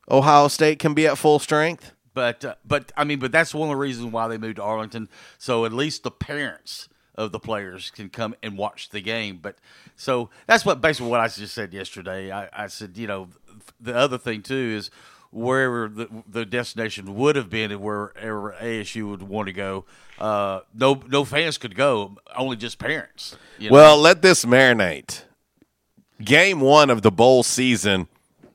ohio 0.10 0.48
state 0.48 0.80
can 0.80 0.94
be 0.94 1.08
at 1.08 1.18
full 1.18 1.40
strength 1.40 1.94
But 2.14 2.46
uh, 2.46 2.56
but 2.66 2.92
I 2.96 3.04
mean, 3.04 3.20
but 3.20 3.32
that's 3.32 3.54
one 3.54 3.70
of 3.70 3.74
the 3.74 3.80
reasons 3.80 4.12
why 4.12 4.28
they 4.28 4.38
moved 4.38 4.58
to 4.58 4.64
Arlington, 4.64 5.10
so 5.38 5.66
at 5.66 5.74
least 5.74 6.04
the 6.04 6.12
parents 6.12 6.90
of 7.16 7.32
the 7.32 7.40
players 7.40 7.92
can 7.92 8.10
come 8.10 8.36
and 8.42 8.58
watch 8.58 8.90
the 8.90 9.02
game. 9.02 9.40
But 9.42 9.58
so 9.96 10.30
that's 10.48 10.66
what 10.66 10.82
basically 10.82 11.10
what 11.10 11.20
I 11.20 11.28
just 11.28 11.54
said 11.54 11.74
yesterday. 11.74 12.32
I, 12.32 12.50
I 12.54 12.68
said, 12.68 12.98
you 12.98 13.08
know, 13.08 13.30
the 13.80 13.96
other 13.96 14.18
thing 14.18 14.42
too 14.42 14.76
is 14.78 14.90
wherever 15.32 15.88
the, 15.88 16.08
the 16.28 16.46
destination 16.46 17.16
would 17.16 17.36
have 17.36 17.50
been 17.50 17.72
and 17.72 17.82
wherever 17.82 18.56
ASU 18.62 19.10
would 19.10 19.24
want 19.24 19.48
to 19.48 19.54
go, 19.54 19.86
uh, 20.20 20.62
no 20.74 21.02
no 21.08 21.24
fans 21.26 21.58
could 21.58 21.76
go, 21.76 22.18
only 22.36 22.56
just 22.56 22.78
parents. 22.78 23.36
you 23.58 23.70
know? 23.70 23.74
well 23.74 23.98
let 23.98 24.22
this 24.22 24.46
marinate 24.46 25.24
game 26.24 26.60
one 26.62 26.90
of 26.90 27.02
the 27.02 27.12
bowl 27.12 27.42
season 27.44 28.08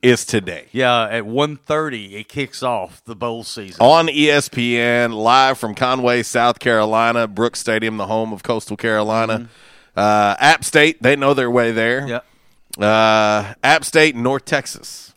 is 0.02 0.24
today 0.24 0.66
yeah, 0.72 1.04
at 1.08 1.24
1.30 1.24 2.12
it 2.12 2.28
kicks 2.28 2.62
off 2.62 3.02
the 3.04 3.16
bowl 3.16 3.42
season. 3.44 3.76
on 3.84 4.06
espn 4.08 5.12
live 5.12 5.58
from 5.58 5.74
conway 5.74 6.22
south 6.22 6.58
carolina 6.58 7.26
brooks 7.26 7.58
stadium 7.60 7.96
the 7.96 8.06
home 8.06 8.32
of 8.32 8.42
coastal 8.42 8.76
carolina 8.76 9.48
uh, 9.96 10.36
app 10.38 10.64
state 10.64 11.02
they 11.02 11.16
know 11.16 11.34
their 11.34 11.50
way 11.50 11.72
there 11.72 12.06
Yep. 12.06 12.24
uh, 12.80 13.54
App 13.64 13.84
State 13.84 14.14
North 14.14 14.44
Texas, 14.44 15.12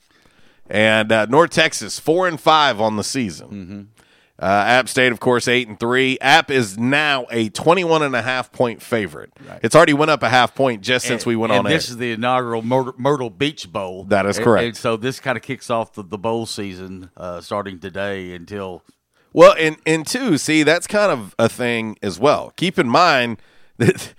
and 0.70 1.12
uh, 1.12 1.26
North 1.28 1.52
Texas 1.52 2.00
four 2.00 2.28
and 2.28 2.40
five 2.42 2.82
on 2.82 2.96
the 2.96 3.04
season. 3.04 3.48
Mm-hmm. 3.50 4.00
Uh, 4.42 4.46
App 4.46 4.90
State, 4.90 5.12
of 5.12 5.20
course, 5.20 5.48
eight 5.48 5.68
and 5.68 5.80
three. 5.80 6.18
App 6.20 6.50
is 6.50 6.76
now 6.78 7.28
a 7.30 7.50
21 7.50 8.02
and 8.02 8.16
a 8.16 8.22
half 8.24 8.52
point 8.52 8.82
favorite. 8.82 9.32
It's 9.62 9.76
already 9.76 9.94
went 9.94 10.10
up 10.10 10.24
a 10.24 10.30
half 10.30 10.56
point 10.56 10.82
just 10.82 11.06
since 11.06 11.22
And- 11.24 11.28
we 11.28 11.36
went 11.36 11.54
and 11.54 11.60
on 11.60 11.68
air. 11.68 11.78
this 11.78 11.90
is 11.90 11.98
the 11.98 12.12
inaugural 12.14 12.64
Myrtle, 12.64 12.94
Myrtle 12.98 13.30
Beach 13.30 13.72
Bowl. 13.72 14.04
That 14.06 14.26
is 14.26 14.38
And- 14.38 14.44
correct. 14.44 14.66
And 14.66 14.76
so 14.78 14.98
this 14.98 15.20
kind 15.20 15.38
of 15.38 15.44
kicks 15.44 15.70
off 15.70 15.94
the, 15.94 16.02
the 16.04 16.18
bowl 16.18 16.48
season 16.48 17.12
uh, 17.16 17.40
starting 17.42 17.78
today 17.80 18.34
until 18.34 18.84
Well, 19.32 19.54
and 19.60 19.78
and 19.86 20.08
two, 20.08 20.38
see, 20.40 20.64
that's 20.64 20.88
kind 20.88 21.12
of 21.12 21.36
a 21.38 21.48
thing 21.48 21.98
as 22.02 22.20
well. 22.20 22.52
Keep 22.56 22.80
in 22.80 22.90
mind 22.90 23.38
that 23.78 24.14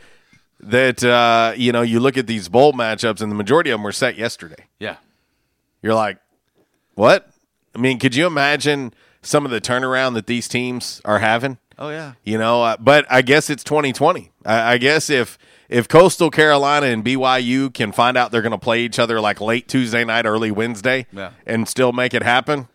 that 0.61 1.03
uh, 1.03 1.53
you 1.57 1.73
know 1.73 1.83
you 1.83 1.99
look 1.99 2.17
at 2.17 2.29
these 2.29 2.49
bowl 2.49 2.73
matchups, 2.73 3.21
and 3.21 3.31
the 3.33 3.37
majority 3.37 3.71
of 3.71 3.75
them 3.79 3.83
were 3.83 3.91
set 3.93 4.17
yesterday. 4.17 4.67
yeah. 4.79 4.97
You're 5.83 5.95
like, 5.95 6.19
what? 6.95 7.29
I 7.75 7.79
mean, 7.81 7.99
could 7.99 8.15
you 8.15 8.25
imagine 8.29 8.95
some 9.23 9.45
of 9.45 9.51
the 9.51 9.61
turnaround 9.61 10.15
that 10.15 10.27
these 10.27 10.49
teams 10.49 11.01
are 11.05 11.21
having? 11.21 11.59
Oh 11.79 11.89
yeah. 11.91 12.13
You 12.25 12.39
know, 12.39 12.63
uh, 12.63 12.77
but 12.79 13.07
I 13.11 13.23
guess 13.23 13.49
it's 13.51 13.65
2020. 13.65 14.31
I, 14.45 14.75
I 14.75 14.79
guess 14.79 15.09
if 15.11 15.39
if 15.69 15.89
Coastal 15.89 16.31
Carolina 16.31 16.87
and 16.87 17.03
BYU 17.05 17.73
can 17.73 17.93
find 17.93 18.17
out 18.17 18.31
they're 18.31 18.43
going 18.43 18.53
to 18.53 18.59
play 18.59 18.83
each 18.83 18.99
other 18.99 19.21
like 19.21 19.41
late 19.41 19.69
Tuesday 19.69 20.05
night, 20.05 20.27
early 20.27 20.51
Wednesday, 20.51 21.07
Yeah. 21.13 21.31
and 21.47 21.67
still 21.67 21.93
make 21.93 22.13
it 22.15 22.23
happen, 22.23 22.69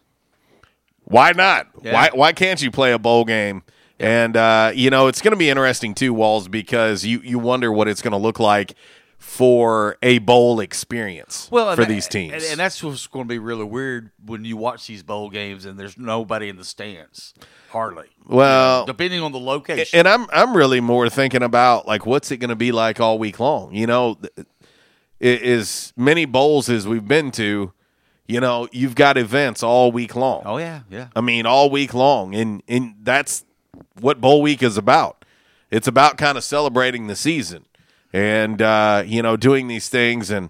why 1.03 1.31
not? 1.33 1.67
Yeah. 1.81 1.93
Why 1.93 2.09
why 2.13 2.33
can't 2.33 2.61
you 2.61 2.71
play 2.71 2.91
a 2.91 2.99
bowl 2.99 3.23
game? 3.25 3.63
And 3.99 4.35
uh, 4.37 4.71
you 4.75 4.89
know, 4.89 5.07
it's 5.07 5.21
going 5.21 5.31
to 5.31 5.37
be 5.37 5.49
interesting 5.49 5.93
too, 5.95 6.13
Walls, 6.13 6.47
because 6.47 7.05
you 7.05 7.19
you 7.21 7.39
wonder 7.39 7.71
what 7.71 7.87
it's 7.87 8.01
going 8.01 8.11
to 8.11 8.17
look 8.17 8.39
like 8.39 8.75
for 9.17 9.97
a 10.03 10.19
bowl 10.19 10.59
experience 10.59 11.49
Well, 11.51 11.75
for 11.75 11.81
and- 11.81 11.91
these 11.91 12.07
teams. 12.07 12.33
and, 12.33 12.43
and 12.43 12.59
that's 12.59 12.81
what's 12.83 13.07
going 13.07 13.25
to 13.25 13.29
be 13.29 13.39
really 13.39 13.63
weird 13.63 14.11
when 14.25 14.45
you 14.45 14.55
watch 14.57 14.87
these 14.87 15.03
bowl 15.03 15.29
games 15.29 15.65
and 15.65 15.77
there's 15.79 15.97
nobody 15.97 16.49
in 16.49 16.55
the 16.55 16.63
stands, 16.63 17.33
hardly. 17.71 18.07
well, 18.27 18.85
Depending 18.85 19.21
on 19.21 19.31
the 19.31 19.39
location. 19.39 19.99
and 19.99 20.07
I'm 20.07 20.27
I'm 20.31 20.55
really 20.55 20.79
more 20.81 21.09
thinking 21.09 21.43
about 21.43 21.87
like 21.87 22.05
what's 22.05 22.31
it 22.31 22.37
going 22.37 22.49
to 22.49 22.55
be 22.55 22.71
like 22.71 22.99
all 22.99 23.17
week 23.19 23.39
long. 23.39 23.73
You 23.73 23.87
know, 23.87 24.17
as 25.19 25.93
many 25.97 26.25
bowls 26.25 26.69
as 26.69 26.87
we've 26.87 27.07
been 27.07 27.31
to, 27.31 27.73
you 28.27 28.39
know, 28.39 28.67
you've 28.71 28.95
got 28.95 29.17
events 29.17 29.63
all 29.63 29.91
week 29.91 30.15
long. 30.15 30.43
oh 30.45 30.57
yeah, 30.57 30.81
yeah. 30.89 31.07
I 31.15 31.21
mean, 31.21 31.45
all 31.45 31.69
week 31.69 31.93
long, 31.93 32.35
and 32.35 32.61
and 32.67 32.95
that's 33.01 33.45
what 33.99 34.21
bowl 34.21 34.41
week 34.41 34.61
is 34.61 34.77
about. 34.77 35.25
It's 35.71 35.87
about 35.87 36.17
kind 36.17 36.37
of 36.37 36.43
celebrating 36.43 37.07
the 37.07 37.15
season, 37.15 37.65
and 38.17 38.61
uh, 38.61 39.03
you 39.05 39.21
know, 39.21 39.37
doing 39.37 39.67
these 39.67 39.89
things, 39.89 40.31
and 40.31 40.49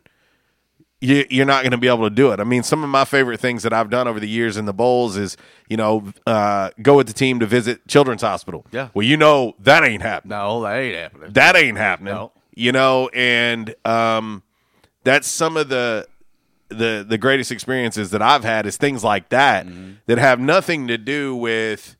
you, 1.01 1.25
you're 1.29 1.45
not 1.45 1.63
going 1.63 1.71
to 1.71 1.77
be 1.77 1.87
able 1.87 2.09
to 2.09 2.15
do 2.15 2.31
it. 2.31 2.39
I 2.39 2.45
mean, 2.45 2.63
some 2.63 2.83
of 2.83 2.89
my 2.89 3.03
favorite 3.03 3.39
things 3.39 3.63
that 3.63 3.73
I've 3.73 3.89
done 3.89 4.07
over 4.07 4.19
the 4.19 4.27
years 4.27 4.55
in 4.55 4.65
the 4.65 4.73
bowls 4.73 5.17
is, 5.17 5.35
you 5.67 5.75
know, 5.75 6.11
uh, 6.25 6.69
go 6.81 6.95
with 6.95 7.07
the 7.07 7.13
team 7.13 7.39
to 7.41 7.45
visit 7.45 7.85
Children's 7.87 8.21
Hospital. 8.21 8.65
Yeah. 8.71 8.89
Well, 8.93 9.05
you 9.05 9.17
know 9.17 9.53
that 9.59 9.83
ain't 9.83 10.01
happening. 10.01 10.29
No, 10.29 10.61
that 10.61 10.77
ain't 10.77 10.95
happening. 10.95 11.33
That 11.33 11.55
ain't 11.55 11.77
happening. 11.77 12.13
No. 12.13 12.31
You 12.55 12.71
know, 12.71 13.09
and 13.13 13.75
um, 13.85 14.43
that's 15.03 15.27
some 15.27 15.57
of 15.57 15.69
the 15.69 16.07
the 16.69 17.05
the 17.07 17.17
greatest 17.17 17.51
experiences 17.51 18.09
that 18.11 18.21
I've 18.21 18.43
had 18.43 18.65
is 18.65 18.77
things 18.77 19.03
like 19.03 19.29
that 19.29 19.67
that 20.07 20.17
have 20.17 20.39
nothing 20.39 20.87
to 20.87 20.97
do 20.97 21.35
with 21.35 21.95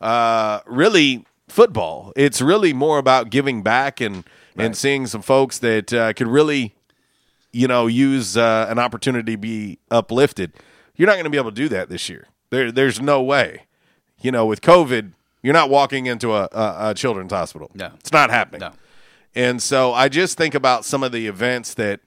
uh, 0.00 0.60
really 0.66 1.24
football. 1.48 2.12
It's 2.16 2.40
really 2.42 2.72
more 2.72 2.98
about 2.98 3.30
giving 3.30 3.62
back 3.62 4.00
and 4.00 4.24
and 4.56 4.76
seeing 4.76 5.06
some 5.06 5.22
folks 5.22 5.58
that 5.58 5.92
uh, 5.92 6.12
could 6.12 6.28
really, 6.28 6.74
you 7.52 7.66
know, 7.68 7.86
use 7.86 8.36
uh, 8.36 8.66
an 8.68 8.78
opportunity 8.78 9.32
to 9.32 9.38
be 9.38 9.78
uplifted. 9.90 10.52
You're 10.96 11.06
not 11.06 11.14
going 11.14 11.24
to 11.24 11.30
be 11.30 11.38
able 11.38 11.50
to 11.50 11.56
do 11.56 11.68
that 11.70 11.88
this 11.88 12.08
year. 12.08 12.28
There, 12.50 12.70
there's 12.70 13.00
no 13.00 13.22
way. 13.22 13.66
you 14.20 14.30
know, 14.30 14.46
with 14.46 14.60
COVID, 14.60 15.12
you're 15.42 15.52
not 15.52 15.68
walking 15.70 16.06
into 16.06 16.32
a, 16.32 16.48
a, 16.52 16.90
a 16.90 16.94
children's 16.94 17.32
hospital. 17.32 17.70
No. 17.74 17.90
it's 17.98 18.12
not 18.12 18.30
happening. 18.30 18.60
No. 18.60 18.72
And 19.34 19.60
so 19.62 19.92
I 19.92 20.08
just 20.08 20.38
think 20.38 20.54
about 20.54 20.84
some 20.84 21.02
of 21.02 21.10
the 21.12 21.26
events 21.26 21.74
that 21.74 22.00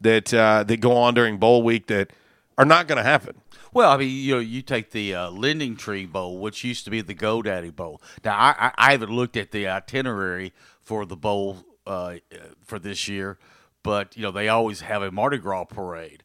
that 0.00 0.34
uh, 0.34 0.64
that 0.64 0.80
go 0.80 0.96
on 0.96 1.14
during 1.14 1.38
bowl 1.38 1.62
week 1.62 1.86
that 1.86 2.10
are 2.58 2.64
not 2.64 2.88
going 2.88 2.96
to 2.98 3.04
happen. 3.04 3.36
Well, 3.72 3.90
I 3.90 3.96
mean, 3.96 4.10
you 4.10 4.34
know, 4.34 4.40
you 4.40 4.60
take 4.60 4.90
the 4.90 5.14
uh, 5.14 5.30
Lending 5.30 5.76
Tree 5.76 6.04
Bowl, 6.04 6.38
which 6.38 6.62
used 6.64 6.84
to 6.84 6.90
be 6.90 7.00
the 7.00 7.14
GoDaddy 7.14 7.74
Bowl. 7.74 8.02
Now, 8.24 8.36
I, 8.36 8.54
I, 8.58 8.72
I 8.88 8.90
haven't 8.92 9.10
looked 9.10 9.36
at 9.36 9.52
the 9.52 9.66
itinerary 9.68 10.52
for 10.80 11.06
the 11.06 11.16
bowl 11.16 11.64
uh, 11.86 12.16
for 12.64 12.78
this 12.78 13.08
year, 13.08 13.38
but 13.82 14.16
you 14.16 14.22
know, 14.22 14.30
they 14.30 14.48
always 14.48 14.80
have 14.82 15.02
a 15.02 15.10
Mardi 15.10 15.38
Gras 15.38 15.64
parade. 15.64 16.22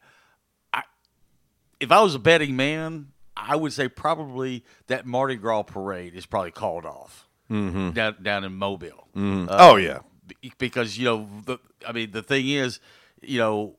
I, 0.74 0.84
if 1.80 1.92
I 1.92 2.02
was 2.02 2.16
a 2.16 2.20
betting 2.20 2.56
man, 2.56 3.08
I 3.36 3.56
would 3.56 3.74
say 3.74 3.88
probably 3.88 4.64
that 4.88 5.06
Mardi 5.06 5.36
Gras 5.36 5.64
parade 5.64 6.14
is 6.16 6.26
probably 6.26 6.52
called 6.52 6.86
off 6.86 7.28
Mhm. 7.50 7.94
down 7.94 8.16
down 8.22 8.44
in 8.44 8.54
Mobile. 8.56 9.08
Mhm. 9.16 9.50
Uh, 9.50 9.56
Oh, 9.60 9.76
yeah. 9.78 10.00
because 10.58 10.98
you 10.98 11.06
know, 11.06 11.30
the, 11.46 11.58
I 11.88 11.92
mean, 11.92 12.12
the 12.12 12.22
thing 12.24 12.50
is, 12.50 12.80
you 13.22 13.38
know, 13.40 13.76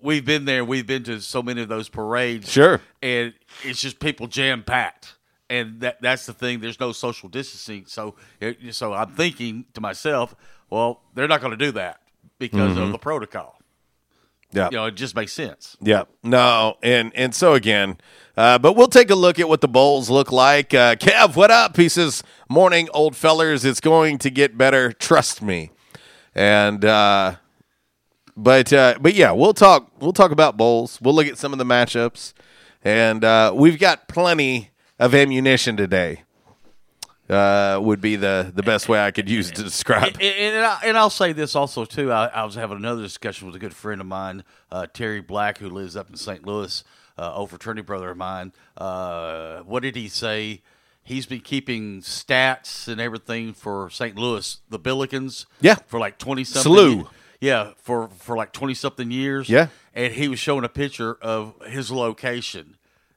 we've 0.00 0.24
been 0.24 0.44
there. 0.44 0.64
We've 0.64 0.86
been 0.86 1.02
to 1.04 1.20
so 1.20 1.42
many 1.42 1.60
of 1.62 1.68
those 1.68 1.88
parades. 1.88 2.50
Sure. 2.50 2.80
and 3.02 3.34
it's 3.62 3.80
just 3.80 3.98
people 4.00 4.26
jam 4.28 4.62
packed, 4.62 5.16
and 5.50 5.80
that 5.80 6.00
that's 6.00 6.26
the 6.26 6.32
thing. 6.32 6.60
There's 6.60 6.78
no 6.80 6.92
social 6.92 7.28
distancing, 7.28 7.86
so 7.86 8.14
so 8.70 8.92
I'm 8.94 9.10
thinking 9.14 9.64
to 9.74 9.80
myself, 9.80 10.34
well, 10.74 11.00
they're 11.14 11.28
not 11.28 11.40
going 11.40 11.52
to 11.52 11.56
do 11.66 11.70
that 11.72 12.00
because 12.38 12.76
Mhm. 12.76 12.82
of 12.82 12.92
the 12.92 12.98
protocol. 12.98 13.58
Yeah. 14.52 14.68
You 14.70 14.76
know, 14.76 14.84
it 14.86 14.94
just 14.94 15.16
makes 15.16 15.32
sense. 15.32 15.76
Yeah, 15.80 16.04
no, 16.22 16.76
and 16.82 17.10
and 17.16 17.34
so 17.34 17.54
again, 17.54 17.96
uh, 18.36 18.58
but 18.58 18.74
we'll 18.76 18.86
take 18.88 19.10
a 19.10 19.14
look 19.16 19.38
at 19.40 19.48
what 19.48 19.60
the 19.60 19.68
bowls 19.68 20.10
look 20.10 20.30
like. 20.30 20.72
Uh, 20.74 20.94
Kev, 20.96 21.34
what 21.36 21.50
up? 21.50 21.76
He 21.76 21.88
says, 21.88 22.22
"Morning, 22.48 22.88
old 22.94 23.16
fellers. 23.16 23.64
It's 23.64 23.80
going 23.80 24.18
to 24.18 24.30
get 24.30 24.56
better. 24.56 24.92
Trust 24.92 25.42
me." 25.42 25.70
And 26.36 26.84
uh, 26.84 27.36
but 28.36 28.72
uh, 28.72 28.94
but 29.00 29.14
yeah, 29.14 29.32
we'll 29.32 29.54
talk. 29.54 29.90
We'll 30.00 30.12
talk 30.12 30.30
about 30.30 30.56
bowls. 30.56 31.00
We'll 31.00 31.14
look 31.14 31.26
at 31.26 31.38
some 31.38 31.52
of 31.52 31.58
the 31.58 31.64
matchups, 31.64 32.32
and 32.84 33.24
uh, 33.24 33.52
we've 33.56 33.78
got 33.78 34.06
plenty 34.08 34.70
of 35.00 35.14
ammunition 35.16 35.76
today. 35.76 36.22
Uh, 37.34 37.80
would 37.80 38.00
be 38.00 38.16
the 38.16 38.52
the 38.54 38.62
best 38.62 38.88
way 38.88 39.04
I 39.04 39.10
could 39.10 39.28
use 39.28 39.50
to 39.50 39.62
describe. 39.62 40.14
And, 40.20 40.22
and, 40.22 40.64
I, 40.64 40.78
and 40.84 40.96
I'll 40.96 41.10
say 41.10 41.32
this 41.32 41.56
also 41.56 41.84
too. 41.84 42.12
I, 42.12 42.26
I 42.26 42.44
was 42.44 42.54
having 42.54 42.76
another 42.76 43.02
discussion 43.02 43.46
with 43.46 43.56
a 43.56 43.58
good 43.58 43.74
friend 43.74 44.00
of 44.00 44.06
mine, 44.06 44.44
uh, 44.70 44.86
Terry 44.92 45.20
Black, 45.20 45.58
who 45.58 45.68
lives 45.68 45.96
up 45.96 46.08
in 46.08 46.16
St. 46.16 46.46
Louis, 46.46 46.84
uh, 47.18 47.34
old 47.34 47.50
fraternity 47.50 47.82
brother 47.82 48.10
of 48.10 48.16
mine. 48.16 48.52
Uh, 48.76 49.60
what 49.60 49.82
did 49.82 49.96
he 49.96 50.08
say? 50.08 50.62
He's 51.02 51.26
been 51.26 51.40
keeping 51.40 52.00
stats 52.00 52.88
and 52.88 53.00
everything 53.00 53.52
for 53.52 53.90
St. 53.90 54.16
Louis, 54.16 54.58
the 54.70 54.78
Billikens. 54.78 55.44
Yeah. 55.60 55.74
for 55.86 55.98
like 56.00 56.18
twenty 56.18 56.44
something. 56.44 57.06
Yeah, 57.40 57.72
for 57.76 58.08
for 58.08 58.36
like 58.36 58.52
twenty 58.52 58.74
something 58.74 59.10
years. 59.10 59.48
Yeah. 59.48 59.68
and 59.92 60.12
he 60.14 60.28
was 60.28 60.38
showing 60.38 60.64
a 60.64 60.68
picture 60.68 61.14
of 61.20 61.54
his 61.66 61.90
location 61.90 62.76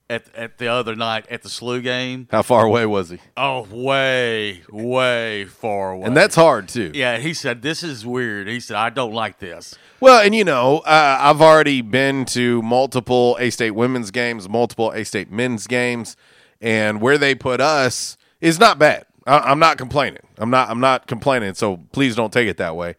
at 0.09 0.25
at 0.35 0.57
the 0.57 0.67
other 0.67 0.95
night 0.95 1.25
at 1.29 1.43
the 1.43 1.49
SLU 1.49 1.81
game. 1.83 2.27
How 2.31 2.41
far 2.41 2.65
away 2.65 2.85
was 2.85 3.09
he? 3.09 3.19
Oh, 3.35 3.67
way, 3.69 4.61
way 4.69 5.45
far 5.45 5.91
away. 5.91 6.05
And 6.07 6.15
that's 6.15 6.35
hard 6.35 6.69
too. 6.69 6.91
Yeah, 6.93 7.17
he 7.17 7.33
said 7.33 7.61
this 7.61 7.83
is 7.83 8.05
weird. 8.05 8.47
He 8.47 8.59
said 8.59 8.77
I 8.77 8.89
don't 8.89 9.13
like 9.13 9.39
this. 9.39 9.75
Well, 9.99 10.21
and 10.21 10.33
you 10.35 10.43
know, 10.43 10.79
uh, 10.79 11.17
I've 11.19 11.41
already 11.41 11.81
been 11.81 12.25
to 12.25 12.61
multiple 12.61 13.35
A 13.39 13.49
State 13.49 13.71
women's 13.71 14.11
games, 14.11 14.47
multiple 14.47 14.91
A 14.91 15.03
State 15.03 15.31
men's 15.31 15.67
games, 15.67 16.15
and 16.61 17.01
where 17.01 17.17
they 17.17 17.35
put 17.35 17.59
us 17.59 18.17
is 18.39 18.59
not 18.59 18.77
bad. 18.79 19.05
I- 19.25 19.39
I'm 19.39 19.59
not 19.59 19.77
complaining. 19.77 20.21
I'm 20.37 20.49
not. 20.49 20.69
I'm 20.69 20.79
not 20.79 21.07
complaining. 21.07 21.53
So 21.55 21.77
please 21.91 22.15
don't 22.15 22.31
take 22.31 22.47
it 22.47 22.57
that 22.57 22.75
way. 22.75 22.95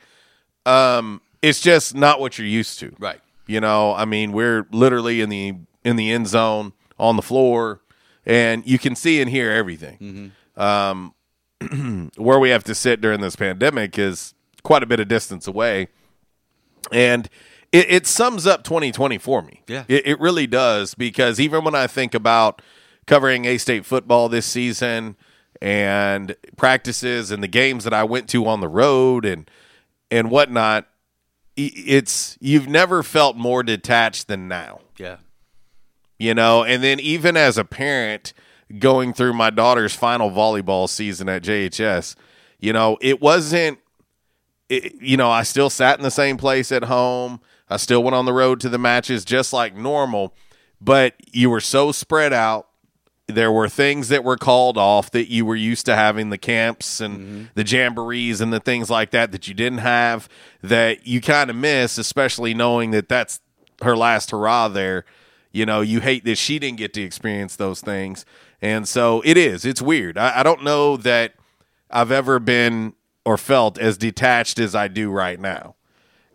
Um, 0.66 1.20
it's 1.40 1.60
just 1.60 1.94
not 1.94 2.20
what 2.20 2.36
you're 2.38 2.46
used 2.46 2.78
to. 2.80 2.94
Right. 2.98 3.20
You 3.46 3.60
know, 3.60 3.94
I 3.94 4.04
mean, 4.04 4.32
we're 4.32 4.66
literally 4.72 5.20
in 5.22 5.30
the 5.30 5.54
in 5.84 5.96
the 5.96 6.10
end 6.10 6.26
zone 6.26 6.72
on 6.98 7.16
the 7.16 7.22
floor, 7.22 7.80
and 8.26 8.66
you 8.66 8.78
can 8.78 8.94
see 8.94 9.20
and 9.20 9.30
hear 9.30 9.50
everything. 9.50 10.32
Um, 10.56 11.14
where 12.16 12.38
we 12.38 12.50
have 12.50 12.64
to 12.64 12.74
sit 12.74 13.00
during 13.00 13.20
this 13.20 13.36
pandemic 13.36 13.98
is 13.98 14.34
quite 14.62 14.82
a 14.82 14.86
bit 14.86 15.00
of 15.00 15.08
distance 15.08 15.46
away, 15.46 15.88
and 16.92 17.28
it, 17.72 17.90
it 17.90 18.06
sums 18.06 18.46
up 18.46 18.64
2020 18.64 19.18
for 19.18 19.42
me. 19.42 19.62
Yeah. 19.66 19.84
it, 19.88 20.06
it 20.06 20.20
really 20.20 20.46
does 20.46 20.94
because 20.94 21.38
even 21.40 21.64
when 21.64 21.74
I 21.74 21.86
think 21.86 22.14
about 22.14 22.62
covering 23.06 23.44
A 23.44 23.58
State 23.58 23.84
football 23.84 24.28
this 24.28 24.46
season 24.46 25.16
and 25.60 26.36
practices 26.56 27.30
and 27.30 27.42
the 27.42 27.48
games 27.48 27.84
that 27.84 27.92
I 27.94 28.04
went 28.04 28.28
to 28.30 28.46
on 28.46 28.60
the 28.60 28.68
road 28.68 29.24
and 29.24 29.50
and 30.10 30.30
whatnot, 30.30 30.86
it's 31.56 32.38
you've 32.40 32.68
never 32.68 33.02
felt 33.02 33.36
more 33.36 33.62
detached 33.62 34.28
than 34.28 34.48
now 34.48 34.80
Yeah. 34.96 35.16
You 36.18 36.34
know? 36.34 36.64
And 36.64 36.82
then 36.82 37.00
even 37.00 37.36
as 37.36 37.58
a 37.58 37.64
parent 37.64 38.32
going 38.78 39.12
through 39.12 39.32
my 39.32 39.50
daughter's 39.50 39.94
final 39.94 40.30
volleyball 40.30 40.86
season 40.86 41.26
at 41.26 41.42
jhs 41.42 42.14
you 42.58 42.70
know 42.70 42.98
it 43.00 43.18
wasn't 43.18 43.78
it, 44.68 44.92
you 45.00 45.16
know 45.16 45.30
i 45.30 45.42
still 45.42 45.70
sat 45.70 45.96
in 45.98 46.02
the 46.02 46.10
same 46.10 46.36
place 46.36 46.70
at 46.70 46.84
home. 46.84 47.40
I 47.70 47.76
still 47.76 48.02
went 48.02 48.14
on 48.14 48.24
the 48.24 48.32
road 48.32 48.60
to 48.60 48.68
the 48.68 48.78
matches 48.78 49.24
just 49.24 49.52
like 49.52 49.74
normal. 49.74 50.34
But 50.80 51.14
you 51.32 51.50
were 51.50 51.60
so 51.60 51.92
spread 51.92 52.32
out. 52.32 52.68
There 53.26 53.52
were 53.52 53.68
things 53.68 54.08
that 54.08 54.24
were 54.24 54.36
called 54.38 54.78
off 54.78 55.10
that 55.10 55.30
you 55.30 55.44
were 55.44 55.56
used 55.56 55.84
to 55.86 55.94
having 55.94 56.30
the 56.30 56.38
camps 56.38 57.00
and 57.00 57.18
mm-hmm. 57.18 57.44
the 57.54 57.64
jamborees 57.64 58.40
and 58.40 58.52
the 58.52 58.60
things 58.60 58.88
like 58.88 59.10
that 59.10 59.32
that 59.32 59.46
you 59.48 59.54
didn't 59.54 59.78
have 59.78 60.30
that 60.62 61.06
you 61.06 61.20
kind 61.20 61.50
of 61.50 61.56
miss 61.56 61.98
especially 61.98 62.54
knowing 62.54 62.90
that 62.92 63.06
that's 63.06 63.40
her 63.82 63.94
last 63.94 64.30
hurrah 64.30 64.68
there 64.68 65.04
you 65.52 65.64
know 65.66 65.80
you 65.80 66.00
hate 66.00 66.24
that 66.24 66.36
she 66.36 66.58
didn't 66.58 66.78
get 66.78 66.92
to 66.94 67.02
experience 67.02 67.56
those 67.56 67.80
things 67.80 68.24
and 68.60 68.86
so 68.88 69.22
it 69.24 69.36
is 69.36 69.64
it's 69.64 69.80
weird 69.82 70.16
i, 70.18 70.40
I 70.40 70.42
don't 70.42 70.62
know 70.62 70.96
that 70.98 71.34
i've 71.90 72.12
ever 72.12 72.38
been 72.38 72.92
or 73.24 73.36
felt 73.38 73.78
as 73.78 73.96
detached 73.98 74.58
as 74.58 74.74
i 74.74 74.88
do 74.88 75.10
right 75.10 75.38
now 75.40 75.74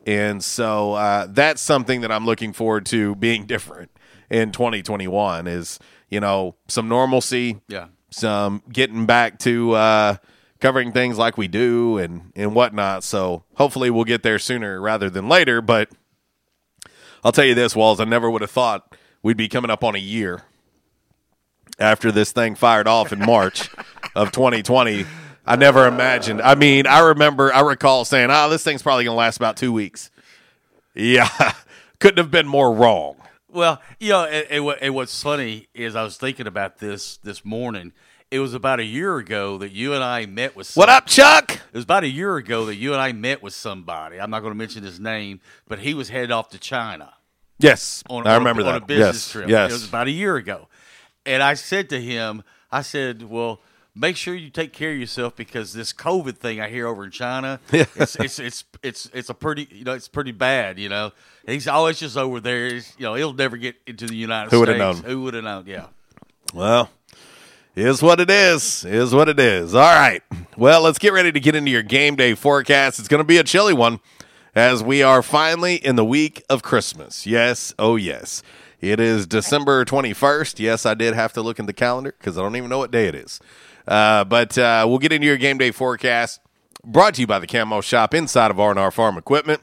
and 0.05 0.43
so 0.43 0.93
uh, 0.93 1.27
that's 1.29 1.61
something 1.61 2.01
that 2.01 2.11
I'm 2.11 2.25
looking 2.25 2.51
forward 2.51 2.85
to 2.87 3.15
being 3.15 3.45
different 3.47 3.89
in 4.29 4.51
2021 4.51 5.47
is, 5.47 5.79
you 6.09 6.19
know, 6.19 6.55
some 6.67 6.89
normalcy, 6.89 7.61
Yeah. 7.69 7.87
some 8.09 8.63
getting 8.69 9.05
back 9.05 9.39
to 9.39 9.71
uh, 9.71 10.15
covering 10.59 10.91
things 10.91 11.17
like 11.17 11.37
we 11.37 11.47
do 11.47 11.99
and, 11.99 12.33
and 12.35 12.53
whatnot. 12.53 13.05
So 13.05 13.45
hopefully 13.55 13.89
we'll 13.89 14.03
get 14.03 14.23
there 14.23 14.39
sooner 14.39 14.81
rather 14.81 15.09
than 15.09 15.29
later. 15.29 15.61
But 15.61 15.89
I'll 17.23 17.31
tell 17.31 17.45
you 17.45 17.55
this, 17.55 17.73
Walls, 17.73 18.01
I 18.01 18.03
never 18.03 18.29
would 18.29 18.41
have 18.41 18.51
thought 18.51 18.97
we'd 19.23 19.37
be 19.37 19.47
coming 19.49 19.71
up 19.71 19.83
on 19.83 19.95
a 19.95 19.99
year 19.99 20.43
after 21.79 22.11
this 22.11 22.31
thing 22.31 22.53
fired 22.55 22.87
off 22.87 23.11
in 23.11 23.19
March 23.19 23.69
of 24.15 24.31
2020. 24.31 25.05
I 25.45 25.55
never 25.55 25.87
imagined. 25.87 26.41
I 26.41 26.55
mean, 26.55 26.85
I 26.85 26.99
remember, 26.99 27.51
I 27.53 27.61
recall 27.61 28.05
saying, 28.05 28.29
"Oh, 28.31 28.49
this 28.49 28.63
thing's 28.63 28.81
probably 28.83 29.03
going 29.05 29.15
to 29.15 29.19
last 29.19 29.37
about 29.37 29.57
two 29.57 29.73
weeks." 29.73 30.09
Yeah, 30.95 31.27
couldn't 31.99 32.17
have 32.17 32.31
been 32.31 32.47
more 32.47 32.73
wrong. 32.73 33.15
Well, 33.49 33.81
you 33.99 34.09
know, 34.09 34.25
and, 34.25 34.47
and, 34.49 34.65
what- 34.65 34.79
and 34.81 34.95
what's 34.95 35.21
funny 35.21 35.67
is 35.73 35.95
I 35.95 36.03
was 36.03 36.17
thinking 36.17 36.47
about 36.47 36.77
this 36.77 37.17
this 37.17 37.43
morning. 37.43 37.93
It 38.31 38.39
was 38.39 38.55
about 38.55 38.79
a 38.79 38.83
year 38.83 39.17
ago 39.17 39.59
that 39.59 39.71
you 39.73 39.93
and 39.93 40.03
I 40.03 40.25
met 40.25 40.55
with. 40.55 40.73
What 40.75 40.89
up, 40.89 41.05
Chuck? 41.05 41.51
It 41.51 41.73
was 41.73 41.83
about 41.83 42.03
a 42.03 42.07
year 42.09 42.37
ago 42.37 42.65
that 42.65 42.75
you 42.77 42.93
and 42.93 43.01
I 43.01 43.11
met 43.11 43.43
with 43.43 43.53
somebody. 43.53 44.19
I'm 44.19 44.31
not 44.31 44.39
going 44.39 44.53
to 44.53 44.57
mention 44.57 44.81
his 44.81 44.99
name, 44.99 45.39
but 45.67 45.77
he 45.79 45.93
was 45.93 46.09
headed 46.09 46.31
off 46.31 46.49
to 46.49 46.57
China. 46.57 47.13
Yes, 47.63 48.03
on, 48.09 48.27
I 48.27 48.35
on 48.35 48.39
remember 48.39 48.61
a, 48.61 48.65
on 48.65 48.73
that. 48.73 48.83
a 48.83 48.85
business 48.85 49.15
yes, 49.15 49.31
trip. 49.31 49.49
yes. 49.49 49.71
It 49.71 49.73
was 49.73 49.87
about 49.87 50.07
a 50.07 50.11
year 50.11 50.35
ago. 50.35 50.67
And 51.25 51.41
I 51.41 51.53
said 51.53 51.89
to 51.89 52.01
him, 52.01 52.43
I 52.71 52.81
said, 52.81 53.23
well, 53.23 53.61
make 53.95 54.17
sure 54.17 54.33
you 54.33 54.49
take 54.49 54.73
care 54.73 54.91
of 54.91 54.97
yourself 54.97 55.35
because 55.35 55.73
this 55.73 55.93
COVID 55.93 56.37
thing 56.37 56.59
I 56.59 56.69
hear 56.69 56.87
over 56.87 57.05
in 57.05 57.11
China, 57.11 57.59
it's, 57.71 58.15
it's, 58.15 58.39
it's, 58.39 58.63
it's, 58.81 59.09
it's 59.13 59.29
a 59.29 59.33
pretty, 59.33 59.67
you 59.71 59.85
know, 59.85 59.93
it's 59.93 60.07
pretty 60.07 60.31
bad, 60.31 60.79
you 60.79 60.89
know. 60.89 61.11
And 61.45 61.53
he's 61.53 61.67
always 61.67 61.99
just 61.99 62.17
over 62.17 62.39
there. 62.39 62.67
He's, 62.73 62.93
you 62.97 63.03
know, 63.03 63.15
he'll 63.15 63.33
never 63.33 63.57
get 63.57 63.75
into 63.87 64.07
the 64.07 64.15
United 64.15 64.51
Who 64.51 64.63
States. 64.63 64.77
Who 64.77 64.85
would've 64.85 65.03
known? 65.03 65.11
Who 65.11 65.21
would 65.23 65.33
have 65.35 65.43
known? 65.43 65.65
Yeah. 65.67 65.87
Well, 66.53 66.89
is 67.75 68.01
what 68.01 68.19
it 68.19 68.29
is. 68.29 68.85
Is 68.85 69.13
what 69.13 69.29
it 69.29 69.39
is. 69.39 69.73
All 69.73 69.81
right. 69.81 70.21
Well, 70.57 70.81
let's 70.81 70.99
get 70.99 71.13
ready 71.13 71.31
to 71.31 71.39
get 71.39 71.55
into 71.55 71.71
your 71.71 71.81
game 71.81 72.15
day 72.15 72.35
forecast. 72.35 72.99
It's 72.99 73.07
going 73.07 73.21
to 73.21 73.27
be 73.27 73.37
a 73.37 73.43
chilly 73.43 73.73
one 73.73 73.99
as 74.55 74.83
we 74.83 75.01
are 75.01 75.21
finally 75.21 75.75
in 75.75 75.95
the 75.95 76.05
week 76.05 76.43
of 76.49 76.63
Christmas. 76.63 77.25
Yes. 77.25 77.73
Oh, 77.79 77.95
yes. 77.95 78.43
It 78.81 78.99
is 78.99 79.25
December 79.25 79.85
21st. 79.85 80.59
Yes, 80.59 80.85
I 80.85 80.93
did 80.93 81.13
have 81.13 81.33
to 81.33 81.41
look 81.41 81.59
in 81.59 81.65
the 81.65 81.73
calendar 81.73 82.13
because 82.17 82.37
I 82.37 82.41
don't 82.41 82.55
even 82.55 82.69
know 82.69 82.79
what 82.79 82.91
day 82.91 83.07
it 83.07 83.15
is. 83.15 83.39
Uh, 83.87 84.23
but 84.23 84.57
uh, 84.57 84.85
we'll 84.87 84.99
get 84.99 85.11
into 85.11 85.27
your 85.27 85.37
game 85.37 85.57
day 85.57 85.71
forecast 85.71 86.39
brought 86.85 87.13
to 87.15 87.21
you 87.21 87.27
by 87.27 87.39
the 87.39 87.47
Camo 87.47 87.81
Shop 87.81 88.13
inside 88.13 88.51
of 88.51 88.59
R&R 88.59 88.91
Farm 88.91 89.17
Equipment. 89.17 89.61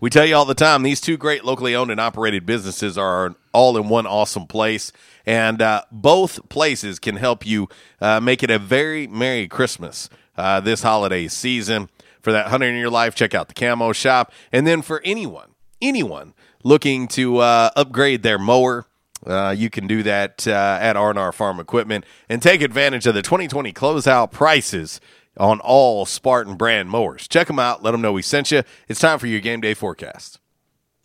We 0.00 0.10
tell 0.10 0.26
you 0.26 0.36
all 0.36 0.44
the 0.44 0.54
time, 0.54 0.82
these 0.82 1.00
two 1.00 1.16
great 1.16 1.44
locally 1.44 1.74
owned 1.74 1.90
and 1.90 2.00
operated 2.00 2.44
businesses 2.44 2.98
are 2.98 3.34
all 3.52 3.76
in 3.76 3.88
one 3.88 4.06
awesome 4.06 4.46
place. 4.46 4.92
And 5.24 5.62
uh, 5.62 5.82
both 5.90 6.48
places 6.48 6.98
can 6.98 7.16
help 7.16 7.46
you 7.46 7.68
uh, 8.00 8.20
make 8.20 8.42
it 8.42 8.50
a 8.50 8.58
very 8.58 9.06
Merry 9.06 9.48
Christmas 9.48 10.10
uh, 10.36 10.60
this 10.60 10.82
holiday 10.82 11.28
season. 11.28 11.88
For 12.26 12.32
that 12.32 12.46
100 12.46 12.66
in 12.66 12.74
your 12.74 12.90
life, 12.90 13.14
check 13.14 13.36
out 13.36 13.46
the 13.46 13.54
Camo 13.54 13.92
Shop. 13.92 14.32
And 14.50 14.66
then 14.66 14.82
for 14.82 15.00
anyone, 15.04 15.50
anyone 15.80 16.34
looking 16.64 17.06
to 17.10 17.38
uh, 17.38 17.70
upgrade 17.76 18.24
their 18.24 18.36
mower, 18.36 18.84
uh, 19.24 19.54
you 19.56 19.70
can 19.70 19.86
do 19.86 20.02
that 20.02 20.44
uh, 20.44 20.76
at 20.80 20.96
R&R 20.96 21.30
Farm 21.30 21.60
Equipment 21.60 22.04
and 22.28 22.42
take 22.42 22.62
advantage 22.62 23.06
of 23.06 23.14
the 23.14 23.22
2020 23.22 23.72
closeout 23.72 24.32
prices 24.32 25.00
on 25.36 25.60
all 25.60 26.04
Spartan 26.04 26.56
brand 26.56 26.90
mowers. 26.90 27.28
Check 27.28 27.46
them 27.46 27.60
out. 27.60 27.84
Let 27.84 27.92
them 27.92 28.00
know 28.00 28.12
we 28.12 28.22
sent 28.22 28.50
you. 28.50 28.64
It's 28.88 28.98
time 28.98 29.20
for 29.20 29.28
your 29.28 29.38
game 29.38 29.60
day 29.60 29.74
forecast. 29.74 30.40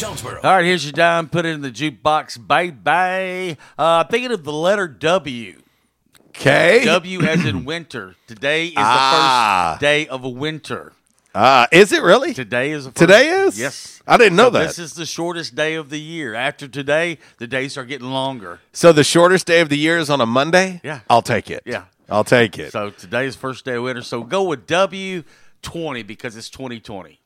Jonesboro. 0.00 0.40
All 0.42 0.50
right, 0.56 0.64
here's 0.64 0.82
your 0.82 0.92
dime. 0.92 1.28
Put 1.28 1.44
it 1.44 1.50
in 1.50 1.60
the 1.60 1.70
jukebox. 1.70 2.46
Bye 2.46 2.70
bye. 2.70 3.58
Uh, 3.76 4.02
thinking 4.04 4.32
of 4.32 4.44
the 4.44 4.52
letter 4.52 4.88
W. 4.88 5.60
Okay. 6.28 6.82
W 6.86 7.20
as 7.20 7.44
in 7.44 7.66
winter. 7.66 8.14
Today 8.26 8.68
is 8.68 8.74
Ah. 8.78 9.72
the 9.72 9.74
first 9.74 9.80
day 9.82 10.06
of 10.08 10.24
a 10.24 10.28
winter. 10.30 10.94
Uh, 11.34 11.66
is 11.70 11.92
it 11.92 12.02
really? 12.02 12.32
Today 12.32 12.70
is 12.70 12.88
Today 12.94 13.28
is? 13.28 13.58
Yes. 13.60 14.02
I 14.06 14.16
didn't 14.16 14.36
know 14.36 14.44
So 14.46 14.50
that. 14.50 14.66
This 14.68 14.78
is 14.78 14.94
the 14.94 15.04
shortest 15.04 15.54
day 15.54 15.74
of 15.74 15.90
the 15.90 16.00
year. 16.00 16.34
After 16.34 16.66
today, 16.66 17.18
the 17.36 17.46
days 17.46 17.76
are 17.76 17.84
getting 17.84 18.08
longer. 18.10 18.60
So 18.72 18.92
the 18.92 19.04
shortest 19.04 19.46
day 19.46 19.60
of 19.60 19.68
the 19.68 19.76
year 19.76 19.98
is 19.98 20.08
on 20.08 20.22
a 20.22 20.26
Monday? 20.26 20.80
Yeah. 20.82 21.00
I'll 21.10 21.20
take 21.20 21.50
it. 21.50 21.62
Yeah. 21.66 21.84
I'll 22.08 22.24
take 22.24 22.58
it. 22.58 22.72
So 22.72 22.88
today's 22.88 23.36
first 23.36 23.66
day 23.66 23.74
of 23.74 23.82
winter. 23.82 24.02
So 24.02 24.24
go 24.24 24.44
with 24.44 24.66
W 24.66 25.24
twenty 25.60 26.02
because 26.02 26.36
it's 26.38 26.48
twenty 26.48 26.80
twenty. 26.80 27.19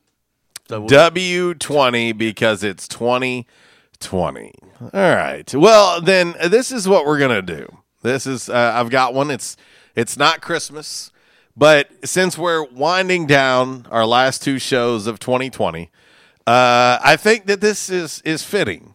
So 0.69 0.81
we'll- 0.81 0.89
W20 0.89 2.17
because 2.17 2.63
it's 2.63 2.87
2020. 2.87 4.53
All 4.81 4.89
right. 4.93 5.53
Well, 5.53 6.01
then 6.01 6.35
this 6.47 6.71
is 6.71 6.87
what 6.87 7.05
we're 7.05 7.19
going 7.19 7.45
to 7.45 7.55
do. 7.55 7.77
This 8.01 8.27
is 8.27 8.49
uh, 8.49 8.71
I've 8.75 8.89
got 8.89 9.13
one. 9.13 9.31
It's 9.31 9.57
it's 9.95 10.17
not 10.17 10.41
Christmas, 10.41 11.11
but 11.57 11.89
since 12.03 12.37
we're 12.37 12.63
winding 12.65 13.25
down 13.25 13.87
our 13.89 14.05
last 14.05 14.43
two 14.43 14.59
shows 14.59 15.07
of 15.07 15.17
2020, 15.19 15.89
uh, 16.45 16.99
I 17.03 17.15
think 17.15 17.45
that 17.47 17.61
this 17.61 17.89
is 17.89 18.21
is 18.23 18.43
fitting. 18.43 18.93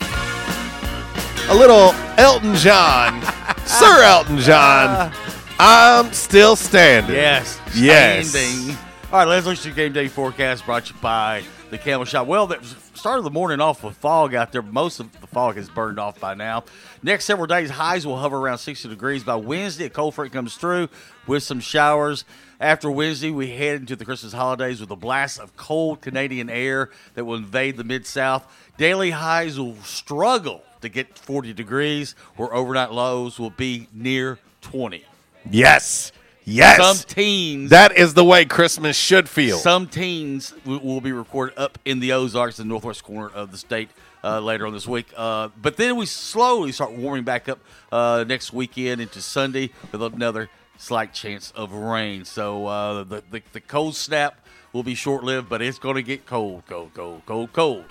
A 0.00 1.54
little 1.54 1.92
Elton 2.18 2.54
John, 2.56 3.22
Sir 3.66 4.02
Elton 4.02 4.38
John. 4.38 5.12
I'm 5.60 6.12
still 6.12 6.56
standing. 6.56 7.14
Yes. 7.14 7.58
Yes. 7.74 8.28
Standing. 8.30 8.76
All 9.10 9.20
right, 9.20 9.24
let's 9.26 9.46
look 9.46 9.56
at 9.56 9.64
your 9.64 9.74
game 9.74 9.94
day 9.94 10.06
forecast 10.06 10.66
brought 10.66 10.84
to 10.84 10.92
you 10.92 11.00
by 11.00 11.42
the 11.70 11.78
Camo 11.78 12.04
Shop. 12.04 12.26
Well, 12.26 12.46
that 12.48 12.62
started 12.92 13.22
the 13.22 13.30
morning 13.30 13.58
off 13.58 13.82
with 13.82 13.96
fog 13.96 14.34
out 14.34 14.52
there. 14.52 14.60
Most 14.60 15.00
of 15.00 15.18
the 15.22 15.26
fog 15.26 15.56
has 15.56 15.70
burned 15.70 15.98
off 15.98 16.20
by 16.20 16.34
now. 16.34 16.64
Next 17.02 17.24
several 17.24 17.46
days, 17.46 17.70
highs 17.70 18.06
will 18.06 18.18
hover 18.18 18.36
around 18.36 18.58
60 18.58 18.86
degrees. 18.86 19.24
By 19.24 19.36
Wednesday, 19.36 19.86
a 19.86 19.88
cold 19.88 20.14
front 20.14 20.34
comes 20.34 20.56
through 20.56 20.90
with 21.26 21.42
some 21.42 21.58
showers. 21.58 22.26
After 22.60 22.90
Wednesday, 22.90 23.30
we 23.30 23.48
head 23.48 23.80
into 23.80 23.96
the 23.96 24.04
Christmas 24.04 24.34
holidays 24.34 24.78
with 24.78 24.90
a 24.90 24.96
blast 24.96 25.40
of 25.40 25.56
cold 25.56 26.02
Canadian 26.02 26.50
air 26.50 26.90
that 27.14 27.24
will 27.24 27.36
invade 27.36 27.78
the 27.78 27.84
Mid 27.84 28.04
South. 28.04 28.46
Daily 28.76 29.12
highs 29.12 29.58
will 29.58 29.76
struggle 29.76 30.62
to 30.82 30.90
get 30.90 31.18
40 31.18 31.54
degrees, 31.54 32.14
where 32.36 32.52
overnight 32.52 32.92
lows 32.92 33.38
will 33.38 33.48
be 33.48 33.88
near 33.90 34.38
20. 34.60 35.02
Yes. 35.50 36.12
Yes. 36.48 36.78
Some 36.78 36.96
teens. 37.06 37.70
That 37.70 37.96
is 37.96 38.14
the 38.14 38.24
way 38.24 38.46
Christmas 38.46 38.96
should 38.96 39.28
feel. 39.28 39.58
Some 39.58 39.86
teens 39.86 40.54
will, 40.64 40.80
will 40.80 41.00
be 41.02 41.12
recorded 41.12 41.58
up 41.58 41.78
in 41.84 42.00
the 42.00 42.12
Ozarks, 42.12 42.58
in 42.58 42.66
the 42.66 42.72
northwest 42.72 43.04
corner 43.04 43.28
of 43.28 43.52
the 43.52 43.58
state, 43.58 43.90
uh, 44.24 44.40
later 44.40 44.66
on 44.66 44.72
this 44.72 44.86
week. 44.86 45.12
Uh, 45.14 45.48
but 45.60 45.76
then 45.76 45.96
we 45.96 46.06
slowly 46.06 46.72
start 46.72 46.92
warming 46.92 47.24
back 47.24 47.50
up 47.50 47.58
uh, 47.92 48.24
next 48.26 48.52
weekend 48.52 49.02
into 49.02 49.20
Sunday 49.20 49.70
with 49.92 50.02
another 50.02 50.48
slight 50.78 51.12
chance 51.12 51.50
of 51.50 51.72
rain. 51.72 52.24
So 52.24 52.66
uh, 52.66 53.04
the, 53.04 53.22
the 53.30 53.42
the 53.52 53.60
cold 53.60 53.94
snap 53.94 54.46
will 54.72 54.82
be 54.82 54.94
short 54.94 55.24
lived, 55.24 55.50
but 55.50 55.60
it's 55.60 55.78
going 55.78 55.96
to 55.96 56.02
get 56.02 56.24
cold, 56.24 56.62
cold, 56.66 56.92
cold, 56.94 57.22
cold, 57.26 57.52
cold. 57.52 57.84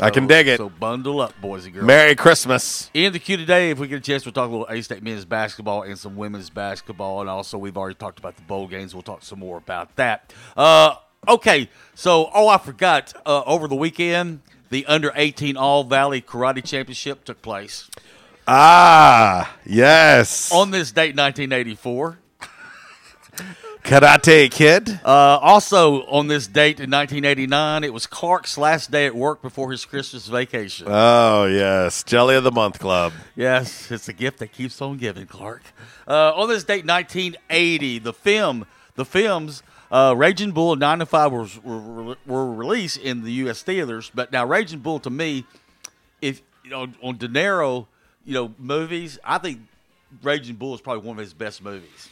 I 0.00 0.10
can 0.10 0.26
dig 0.26 0.46
it. 0.46 0.58
So 0.58 0.68
bundle 0.68 1.20
up, 1.20 1.38
boys 1.40 1.64
and 1.64 1.74
girls. 1.74 1.86
Merry 1.86 2.14
Christmas. 2.14 2.90
In 2.92 3.12
the 3.12 3.18
queue 3.18 3.36
today, 3.36 3.70
if 3.70 3.78
we 3.78 3.88
get 3.88 3.96
a 3.96 4.00
chance, 4.00 4.26
we'll 4.26 4.32
talk 4.32 4.48
a 4.48 4.52
little 4.52 4.66
A 4.68 4.82
State 4.82 5.02
men's 5.02 5.24
basketball 5.24 5.82
and 5.82 5.98
some 5.98 6.16
women's 6.16 6.50
basketball. 6.50 7.20
And 7.20 7.30
also, 7.30 7.56
we've 7.56 7.76
already 7.76 7.94
talked 7.94 8.18
about 8.18 8.36
the 8.36 8.42
bowl 8.42 8.66
games. 8.66 8.94
We'll 8.94 9.02
talk 9.02 9.22
some 9.22 9.38
more 9.38 9.56
about 9.56 9.96
that. 9.96 10.32
Uh, 10.56 10.96
okay, 11.26 11.70
so, 11.94 12.30
oh, 12.34 12.48
I 12.48 12.58
forgot. 12.58 13.14
Uh, 13.24 13.42
over 13.46 13.68
the 13.68 13.76
weekend, 13.76 14.40
the 14.68 14.84
under 14.86 15.12
18 15.14 15.56
All 15.56 15.84
Valley 15.84 16.20
Karate 16.20 16.62
Championship 16.62 17.24
took 17.24 17.40
place. 17.40 17.88
Ah, 18.46 19.56
yes. 19.64 20.52
On 20.52 20.70
this 20.70 20.92
date, 20.92 21.16
1984. 21.16 22.18
Karate 23.86 24.50
Kid. 24.50 24.98
Uh, 25.04 25.38
also, 25.40 26.04
on 26.06 26.26
this 26.26 26.48
date 26.48 26.80
in 26.80 26.90
1989, 26.90 27.84
it 27.84 27.92
was 27.92 28.08
Clark's 28.08 28.58
last 28.58 28.90
day 28.90 29.06
at 29.06 29.14
work 29.14 29.40
before 29.40 29.70
his 29.70 29.84
Christmas 29.84 30.26
vacation. 30.26 30.88
Oh, 30.90 31.46
yes. 31.46 32.02
Jelly 32.02 32.34
of 32.34 32.42
the 32.42 32.50
Month 32.50 32.80
Club. 32.80 33.12
Yes, 33.36 33.92
it's 33.92 34.08
a 34.08 34.12
gift 34.12 34.40
that 34.40 34.50
keeps 34.50 34.82
on 34.82 34.96
giving, 34.96 35.26
Clark. 35.26 35.62
Uh, 36.08 36.32
on 36.34 36.48
this 36.48 36.64
date, 36.64 36.84
1980, 36.84 38.00
the 38.00 38.12
film, 38.12 38.66
the 38.96 39.04
films, 39.04 39.62
uh, 39.92 40.14
Raging 40.16 40.50
Bull 40.50 40.72
and 40.72 40.80
Nine 40.80 40.98
to 40.98 41.06
Five 41.06 41.30
were, 41.30 41.46
were, 41.62 42.16
were 42.26 42.52
released 42.52 42.98
in 42.98 43.22
the 43.22 43.30
U.S. 43.34 43.62
theaters. 43.62 44.10
But 44.12 44.32
now, 44.32 44.44
Raging 44.44 44.80
Bull, 44.80 44.98
to 44.98 45.10
me, 45.10 45.44
if 46.20 46.42
you 46.64 46.70
know 46.70 46.88
on 47.04 47.18
De 47.18 47.28
Niro, 47.28 47.86
you 48.24 48.34
know 48.34 48.52
movies, 48.58 49.20
I 49.24 49.38
think 49.38 49.60
Raging 50.24 50.56
Bull 50.56 50.74
is 50.74 50.80
probably 50.80 51.06
one 51.06 51.18
of 51.18 51.22
his 51.22 51.34
best 51.34 51.62
movies. 51.62 52.08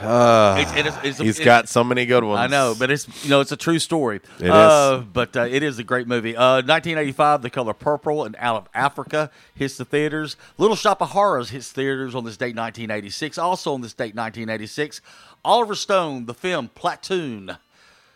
Uh, 0.00 0.56
It's- 0.60 0.76
it 0.76 0.86
is- 0.86 0.94
it's 1.02 1.20
a- 1.20 1.24
he's 1.24 1.40
got 1.40 1.68
so 1.68 1.82
many 1.82 2.06
good 2.06 2.24
ones. 2.24 2.38
I 2.38 2.46
know, 2.46 2.74
but 2.78 2.90
it's 2.90 3.06
you 3.24 3.30
know 3.30 3.40
it's 3.40 3.52
a 3.52 3.56
true 3.56 3.78
story. 3.78 4.20
It 4.38 4.50
uh, 4.50 5.02
but 5.12 5.36
uh, 5.36 5.42
it 5.50 5.62
is 5.62 5.78
a 5.78 5.84
great 5.84 6.06
movie. 6.06 6.36
Uh, 6.36 6.62
1985, 6.62 7.42
The 7.42 7.50
Color 7.50 7.74
Purple 7.74 8.24
and 8.24 8.36
Out 8.38 8.56
of 8.56 8.68
Africa 8.74 9.30
hits 9.54 9.76
the 9.76 9.84
theaters. 9.84 10.36
Little 10.58 10.76
Shop 10.76 11.00
of 11.02 11.10
Horrors 11.10 11.50
hits 11.50 11.70
theaters 11.72 12.14
on 12.14 12.24
this 12.24 12.36
date, 12.36 12.54
1986. 12.56 13.38
Also 13.38 13.72
on 13.74 13.80
this 13.80 13.92
date, 13.94 14.14
1986, 14.14 15.00
Oliver 15.44 15.74
Stone, 15.74 16.26
the 16.26 16.34
film 16.34 16.68
Platoon. 16.74 17.56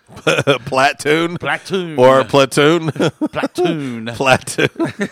Platoon. 0.17 1.39
Platoon. 1.39 1.99
Or 1.99 2.25
Platoon. 2.25 2.91
Platoon. 2.91 4.07
Platoon. 4.15 4.69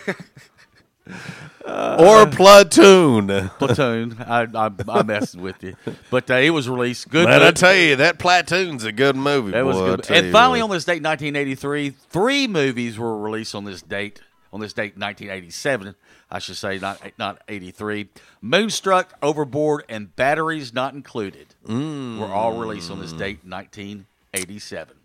Uh, 1.65 1.97
or 1.99 2.17
uh, 2.21 2.25
Platoon. 2.29 3.49
Platoon. 3.57 4.17
I, 4.19 4.47
I, 4.53 4.71
I'm 4.89 5.07
messing 5.07 5.41
with 5.41 5.63
you, 5.63 5.75
but 6.09 6.29
uh, 6.29 6.35
it 6.35 6.49
was 6.49 6.67
released. 6.67 7.09
Good. 7.09 7.27
Man, 7.27 7.41
I 7.41 7.51
tell 7.51 7.75
you, 7.75 7.95
that 7.97 8.19
Platoon's 8.19 8.83
a 8.83 8.91
good 8.91 9.15
movie. 9.15 9.51
That 9.51 9.65
was 9.65 9.77
boy, 9.77 9.83
I 9.83 9.95
good. 9.95 10.11
And 10.11 10.31
finally, 10.31 10.59
what. 10.59 10.65
on 10.65 10.69
this 10.71 10.83
date, 10.83 11.01
1983, 11.01 11.91
three 11.91 12.47
movies 12.47 12.99
were 12.99 13.17
released 13.17 13.55
on 13.55 13.63
this 13.63 13.81
date. 13.81 14.21
On 14.51 14.59
this 14.59 14.73
date, 14.73 14.97
1987, 14.97 15.95
I 16.29 16.39
should 16.39 16.57
say, 16.57 16.77
not 16.77 17.01
not 17.17 17.41
83. 17.47 18.09
Moonstruck, 18.41 19.13
Overboard, 19.23 19.85
and 19.89 20.15
Batteries 20.15 20.73
Not 20.73 20.93
Included 20.93 21.55
were 21.67 22.27
all 22.27 22.57
released 22.57 22.91
on 22.91 22.99
this 22.99 23.13
mm. 23.13 23.19
date, 23.19 23.39
1987. 23.45 24.95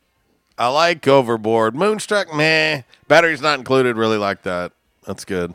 I 0.58 0.68
like 0.68 1.06
Overboard. 1.06 1.76
Moonstruck, 1.76 2.34
meh. 2.34 2.82
Batteries 3.06 3.40
not 3.40 3.58
included. 3.58 3.96
Really 3.96 4.18
like 4.18 4.42
that. 4.42 4.72
That's 5.06 5.24
good. 5.24 5.54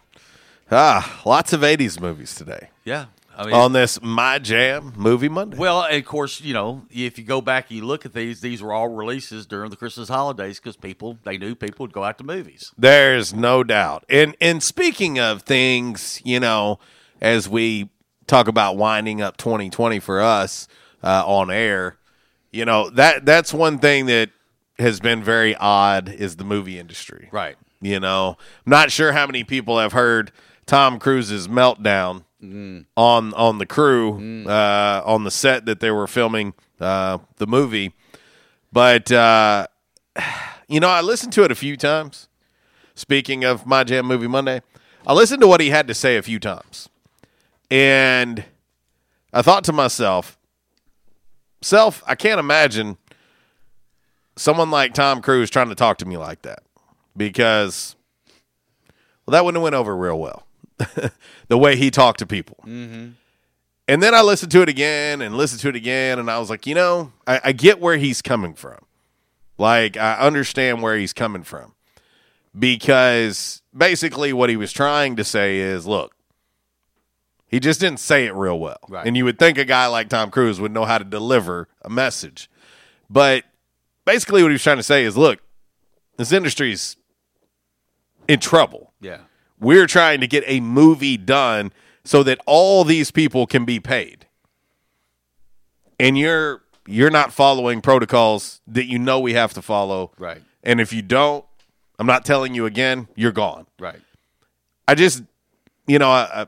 Ah, 0.72 1.22
lots 1.26 1.54
of 1.54 1.62
80s 1.62 2.00
movies 2.00 2.36
today. 2.36 2.70
Yeah. 2.84 3.06
I 3.36 3.46
mean, 3.46 3.56
On 3.56 3.74
this 3.74 4.00
My 4.02 4.38
Jam 4.38 4.94
Movie 4.96 5.28
Monday. 5.30 5.58
well, 5.58 5.88
of 5.90 6.06
course, 6.06 6.40
you 6.42 6.54
know, 6.54 6.84
if 6.92 7.18
you 7.18 7.24
go 7.24 7.42
back 7.42 7.70
and 7.70 7.78
you 7.78 7.86
look 7.86 8.06
at 8.06 8.14
these, 8.14 8.42
these 8.42 8.62
were 8.62 8.72
all 8.72 8.90
releases 8.90 9.48
during 9.48 9.72
the 9.72 9.76
Christmas 9.76 10.08
holidays 10.08 10.60
because 10.60 10.76
people, 10.76 11.18
they 11.24 11.40
knew 11.40 11.56
people 11.56 11.84
would 11.86 11.94
go 11.94 12.04
out 12.04 12.20
to 12.20 12.24
movies. 12.24 12.72
There's 12.78 13.34
no 13.34 13.64
doubt. 13.64 14.06
And 14.08 14.36
and 14.40 14.62
speaking 14.62 15.18
of 15.20 15.42
things, 15.42 16.22
you 16.24 16.40
know, 16.40 16.78
as 17.22 17.50
we 17.50 17.90
talk 18.28 18.48
about 18.48 18.78
winding 18.78 19.20
up 19.20 19.38
2020 19.38 20.00
for 20.00 20.22
us 20.22 20.68
uh, 21.02 21.24
on 21.26 21.50
air, 21.50 21.98
you 22.52 22.66
know 22.66 22.92
that 22.92 23.26
that's 23.26 23.52
one 23.52 23.80
thing 23.80 24.06
that 24.06 24.30
has 24.78 25.00
been 25.00 25.24
very 25.24 25.56
odd 25.56 26.08
is 26.08 26.36
the 26.36 26.44
movie 26.44 26.78
industry. 26.78 27.30
Right. 27.32 27.56
You 27.82 28.00
know, 28.00 28.38
I'm 28.64 28.70
not 28.70 28.92
sure 28.92 29.12
how 29.12 29.26
many 29.26 29.44
people 29.44 29.80
have 29.80 29.94
heard 29.94 30.32
Tom 30.66 31.00
Cruise's 31.00 31.48
meltdown 31.48 32.24
Mm. 32.44 32.84
on 32.98 33.34
on 33.36 33.58
the 33.58 33.66
crew 33.66 34.46
uh, 34.50 35.02
on 35.06 35.24
the 35.24 35.32
set 35.32 35.66
that 35.66 35.80
they 35.80 35.90
were 35.92 36.08
filming 36.08 36.54
uh, 36.82 37.20
the 37.38 37.48
movie, 37.48 37.94
but 38.74 39.10
uh, 39.14 39.68
you 40.68 40.82
know, 40.82 40.90
I 40.90 41.00
listened 41.00 41.32
to 41.34 41.44
it 41.46 41.52
a 41.52 41.56
few 41.56 41.78
times. 41.78 42.28
Speaking 42.96 43.46
of 43.46 43.66
my 43.66 43.86
jam 43.86 44.06
movie 44.08 44.28
Monday, 44.28 44.62
I 45.08 45.14
listened 45.14 45.40
to 45.40 45.48
what 45.48 45.62
he 45.62 45.70
had 45.70 45.88
to 45.88 45.94
say 45.94 46.18
a 46.18 46.22
few 46.22 46.38
times, 46.38 46.90
and 47.72 48.44
I 49.32 49.42
thought 49.42 49.64
to 49.64 49.72
myself, 49.72 50.38
self, 51.62 52.04
I 52.06 52.16
can't 52.16 52.42
imagine 52.42 52.98
someone 54.36 54.70
like 54.70 54.94
Tom 54.94 55.22
Cruise 55.22 55.50
trying 55.50 55.70
to 55.70 55.76
talk 55.76 55.98
to 56.00 56.06
me 56.06 56.18
like 56.18 56.42
that 56.42 56.60
because 57.16 57.96
well, 59.26 59.32
that 59.32 59.46
wouldn't 59.46 59.60
have 59.60 59.64
went 59.64 59.76
over 59.76 59.96
real 59.96 60.20
well. 60.20 60.46
the 61.48 61.58
way 61.58 61.76
he 61.76 61.92
talked 61.92 62.20
to 62.20 62.26
people. 62.26 62.58
Mm-hmm. 62.66 63.12
And 63.88 64.02
then 64.02 64.16
I 64.16 64.22
listened 64.22 64.52
to 64.54 64.62
it 64.62 64.70
again 64.70 65.22
and 65.22 65.36
listened 65.36 65.62
to 65.62 65.70
it 65.70 65.76
again, 65.76 66.18
and 66.18 66.32
I 66.32 66.40
was 66.40 66.50
like, 66.50 66.66
you 66.66 66.74
know, 66.76 67.12
I, 67.28 67.42
I 67.46 67.52
get 67.52 67.82
where 67.82 67.98
he's 67.98 68.22
coming 68.22 68.54
from. 68.54 68.80
Like, 69.58 69.98
I 69.98 70.16
understand 70.20 70.82
where 70.82 70.98
he's 70.98 71.14
coming 71.14 71.44
from. 71.44 71.74
Because 72.58 73.62
basically, 73.76 74.32
what 74.32 74.50
he 74.50 74.58
was 74.58 74.72
trying 74.72 75.16
to 75.16 75.24
say 75.24 75.58
is 75.58 75.88
look, 75.88 76.14
he 77.48 77.60
just 77.60 77.80
didn't 77.80 78.00
say 78.00 78.26
it 78.26 78.34
real 78.34 78.60
well. 78.60 78.80
Right. 78.88 79.06
And 79.06 79.18
you 79.18 79.26
would 79.26 79.40
think 79.40 79.58
a 79.58 79.66
guy 79.66 79.88
like 79.88 80.10
Tom 80.10 80.30
Cruise 80.32 80.60
would 80.62 80.72
know 80.72 80.86
how 80.86 80.98
to 80.98 81.04
deliver 81.04 81.68
a 81.82 81.90
message. 81.90 82.50
But 83.10 83.44
basically, 84.06 84.44
what 84.44 84.50
he 84.50 84.54
was 84.54 84.64
trying 84.64 84.78
to 84.78 84.84
say 84.84 85.04
is 85.04 85.18
look, 85.18 85.40
this 86.18 86.32
industry's 86.32 86.96
in 88.28 88.40
trouble 88.40 88.94
Yeah. 89.02 89.18
We're 89.64 89.88
trying 89.88 90.20
to 90.22 90.28
get 90.28 90.44
a 90.46 90.60
movie 90.60 91.18
done 91.18 91.72
so 92.04 92.22
that 92.24 92.40
all 92.46 92.84
these 92.84 93.10
people 93.12 93.48
can 93.48 93.66
be 93.66 93.80
paid 93.80 94.28
and 96.00 96.18
you're 96.18 96.62
you're 96.88 97.10
not 97.12 97.32
following 97.32 97.82
protocols 97.82 98.62
that 98.68 98.86
you 98.86 99.00
know 99.00 99.20
we 99.20 99.34
have 99.34 99.54
to 99.54 99.62
follow 99.62 100.12
Right. 100.18 100.42
and 100.64 100.82
if 100.82 100.92
you 100.94 101.02
don't 101.02 101.46
i'm 102.00 102.08
not 102.08 102.26
telling 102.26 102.54
you 102.54 102.66
again 102.66 103.08
you're 103.16 103.32
gone 103.32 103.66
Right. 103.80 104.00
i 104.88 104.96
just 104.96 105.24
you 105.88 106.00
know 106.00 106.10
i 106.12 106.46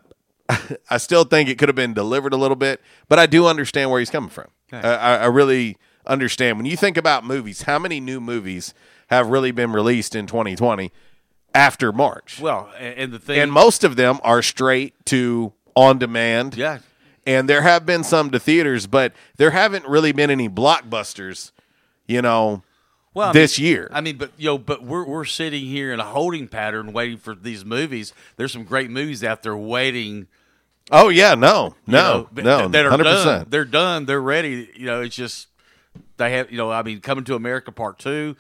i, 0.50 0.60
I 0.92 0.98
still 0.98 1.24
think 1.24 1.50
it 1.50 1.58
could 1.58 1.70
have 1.70 1.76
been 1.76 1.94
delivered 1.94 2.34
a 2.34 2.38
little 2.38 2.56
bit 2.58 2.82
but 3.08 3.18
i 3.20 3.26
do 3.26 3.48
understand 3.48 3.90
where 3.92 4.00
he's 4.00 4.10
coming 4.10 4.30
from 4.30 4.48
Okay. 4.74 4.86
I, 4.88 5.16
I 5.16 5.18
I 5.18 5.26
really 5.28 5.78
understand 6.08 6.58
when 6.58 6.66
you 6.66 6.76
think 6.76 6.98
about 6.98 7.24
movies 7.24 7.64
how 7.64 7.78
many 7.80 8.00
new 8.00 8.20
movies 8.20 8.74
have 9.08 9.28
really 9.28 9.52
been 9.52 9.72
released 9.72 10.16
in 10.16 10.26
2020 10.28 10.92
after 11.56 11.92
march 11.92 12.40
Well, 12.40 12.70
and, 12.78 13.12
the 13.14 13.18
thing, 13.20 13.40
and 13.40 13.52
most 13.52 13.84
of 13.84 13.96
them 13.96 14.20
are 14.24 14.42
straight 14.44 14.94
to 15.06 15.54
on 15.76 15.98
demand. 15.98 16.56
yeah, 16.56 16.80
And 17.26 17.50
there 17.50 17.62
have 17.64 17.86
been 17.86 18.04
some 18.04 18.30
to 18.32 18.40
theaters, 18.40 18.86
but 18.88 19.14
there 19.38 19.52
haven't 19.52 19.88
really 19.88 20.12
been 20.12 20.30
any 20.30 20.48
blockbusters, 20.50 21.52
you 22.08 22.22
know, 22.22 22.62
well, 23.14 23.30
I 23.30 23.32
this 23.34 23.58
mean- 23.58 23.68
year. 23.68 23.90
I 23.94 24.02
mean, 24.02 24.18
but 24.18 24.32
yo, 24.38 24.58
but 24.58 24.84
we're 24.84 25.06
we're 25.06 25.24
sitting 25.26 25.64
here 25.66 25.94
in 25.94 26.00
a 26.02 26.04
holding 26.04 26.48
pattern, 26.50 26.92
waiting 26.92 27.18
for 27.18 27.34
these 27.34 27.64
movies. 27.64 28.14
There's 28.36 28.52
some 28.52 28.66
great 28.66 28.90
movies 28.92 29.24
out 29.24 29.42
there 29.42 29.56
waiting. 29.56 30.28
oh 30.92 31.08
yeah, 31.08 31.34
no, 31.36 31.76
you 31.88 31.94
no, 31.94 32.28
know, 32.34 32.44
no, 32.44 32.68
that 32.68 32.86
are 32.86 32.98
done. 32.98 33.46
They're 33.50 33.64
done. 33.66 34.06
They're 34.06 34.22
ready. 34.22 34.70
You 34.76 34.86
know, 34.88 35.02
it's 35.02 35.16
just 35.16 35.48
they 36.18 36.32
have. 36.34 36.52
You 36.52 36.58
know, 36.58 36.72
I 36.72 36.84
mean, 36.84 37.00
coming 37.00 37.24
to 37.24 37.36
America 37.36 37.72
Part 37.72 38.00
Two, 38.00 38.36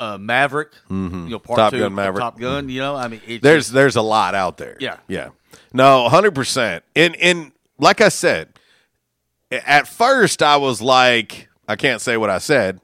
uh, 0.00 0.18
Maverick. 0.18 0.72
You 0.90 0.96
know, 0.96 1.38
Part 1.38 1.48
Mm-hmm. 1.48 1.54
Top 1.56 1.72
Two, 1.72 1.78
Gun 1.80 1.94
Maverick. 1.94 2.20
Top 2.22 2.38
Gun. 2.38 2.68
You 2.68 2.80
know, 2.80 2.96
I 2.96 3.08
mean, 3.08 3.20
it's 3.26 3.42
There's 3.42 3.64
just- 3.64 3.74
there's 3.74 3.96
a 3.96 4.02
lot 4.02 4.34
out 4.34 4.56
there. 4.56 4.76
Yeah. 4.80 4.96
yeah, 5.08 5.28
no, 5.72 6.08
hundred 6.08 6.34
percent. 6.34 6.84
And 6.96 7.16
and 7.16 7.52
like 7.78 8.00
I 8.00 8.08
said, 8.08 8.48
at 9.50 9.86
first 9.88 10.42
I 10.42 10.56
was 10.56 10.80
like, 10.82 11.48
I 11.66 11.76
can't 11.76 12.00
say 12.00 12.16
what 12.16 12.30
I 12.30 12.38
said, 12.38 12.80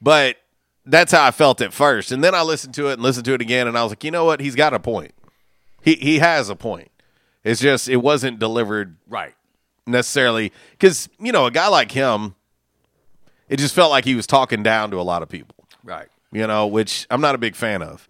but 0.00 0.36
that's 0.84 1.12
how 1.12 1.24
I 1.24 1.30
felt 1.30 1.60
at 1.60 1.72
first. 1.72 2.10
And 2.12 2.22
then 2.24 2.34
I 2.34 2.42
listened 2.42 2.74
to 2.74 2.88
it 2.88 2.94
and 2.94 3.02
listened 3.02 3.24
to 3.26 3.34
it 3.34 3.40
again, 3.40 3.68
and 3.68 3.78
I 3.78 3.82
was 3.82 3.92
like, 3.92 4.02
you 4.04 4.10
know 4.10 4.24
what? 4.24 4.40
He's 4.40 4.54
got 4.56 4.74
a 4.74 4.80
point. 4.80 5.12
He 5.82 5.94
he 5.94 6.18
has 6.18 6.48
a 6.48 6.56
point. 6.56 6.90
It's 7.44 7.60
just 7.60 7.88
it 7.88 7.96
wasn't 7.96 8.38
delivered 8.38 8.96
right. 9.08 9.34
necessarily 9.86 10.52
because 10.72 11.08
you 11.18 11.32
know 11.32 11.46
a 11.46 11.50
guy 11.50 11.68
like 11.68 11.90
him, 11.92 12.34
it 13.48 13.58
just 13.58 13.74
felt 13.74 13.90
like 13.90 14.04
he 14.04 14.14
was 14.14 14.26
talking 14.26 14.62
down 14.62 14.90
to 14.92 15.00
a 15.00 15.02
lot 15.02 15.22
of 15.22 15.28
people. 15.28 15.56
Right. 15.84 16.08
You 16.32 16.46
know, 16.46 16.66
which 16.66 17.06
I'm 17.10 17.20
not 17.20 17.34
a 17.34 17.38
big 17.38 17.54
fan 17.54 17.82
of, 17.82 18.08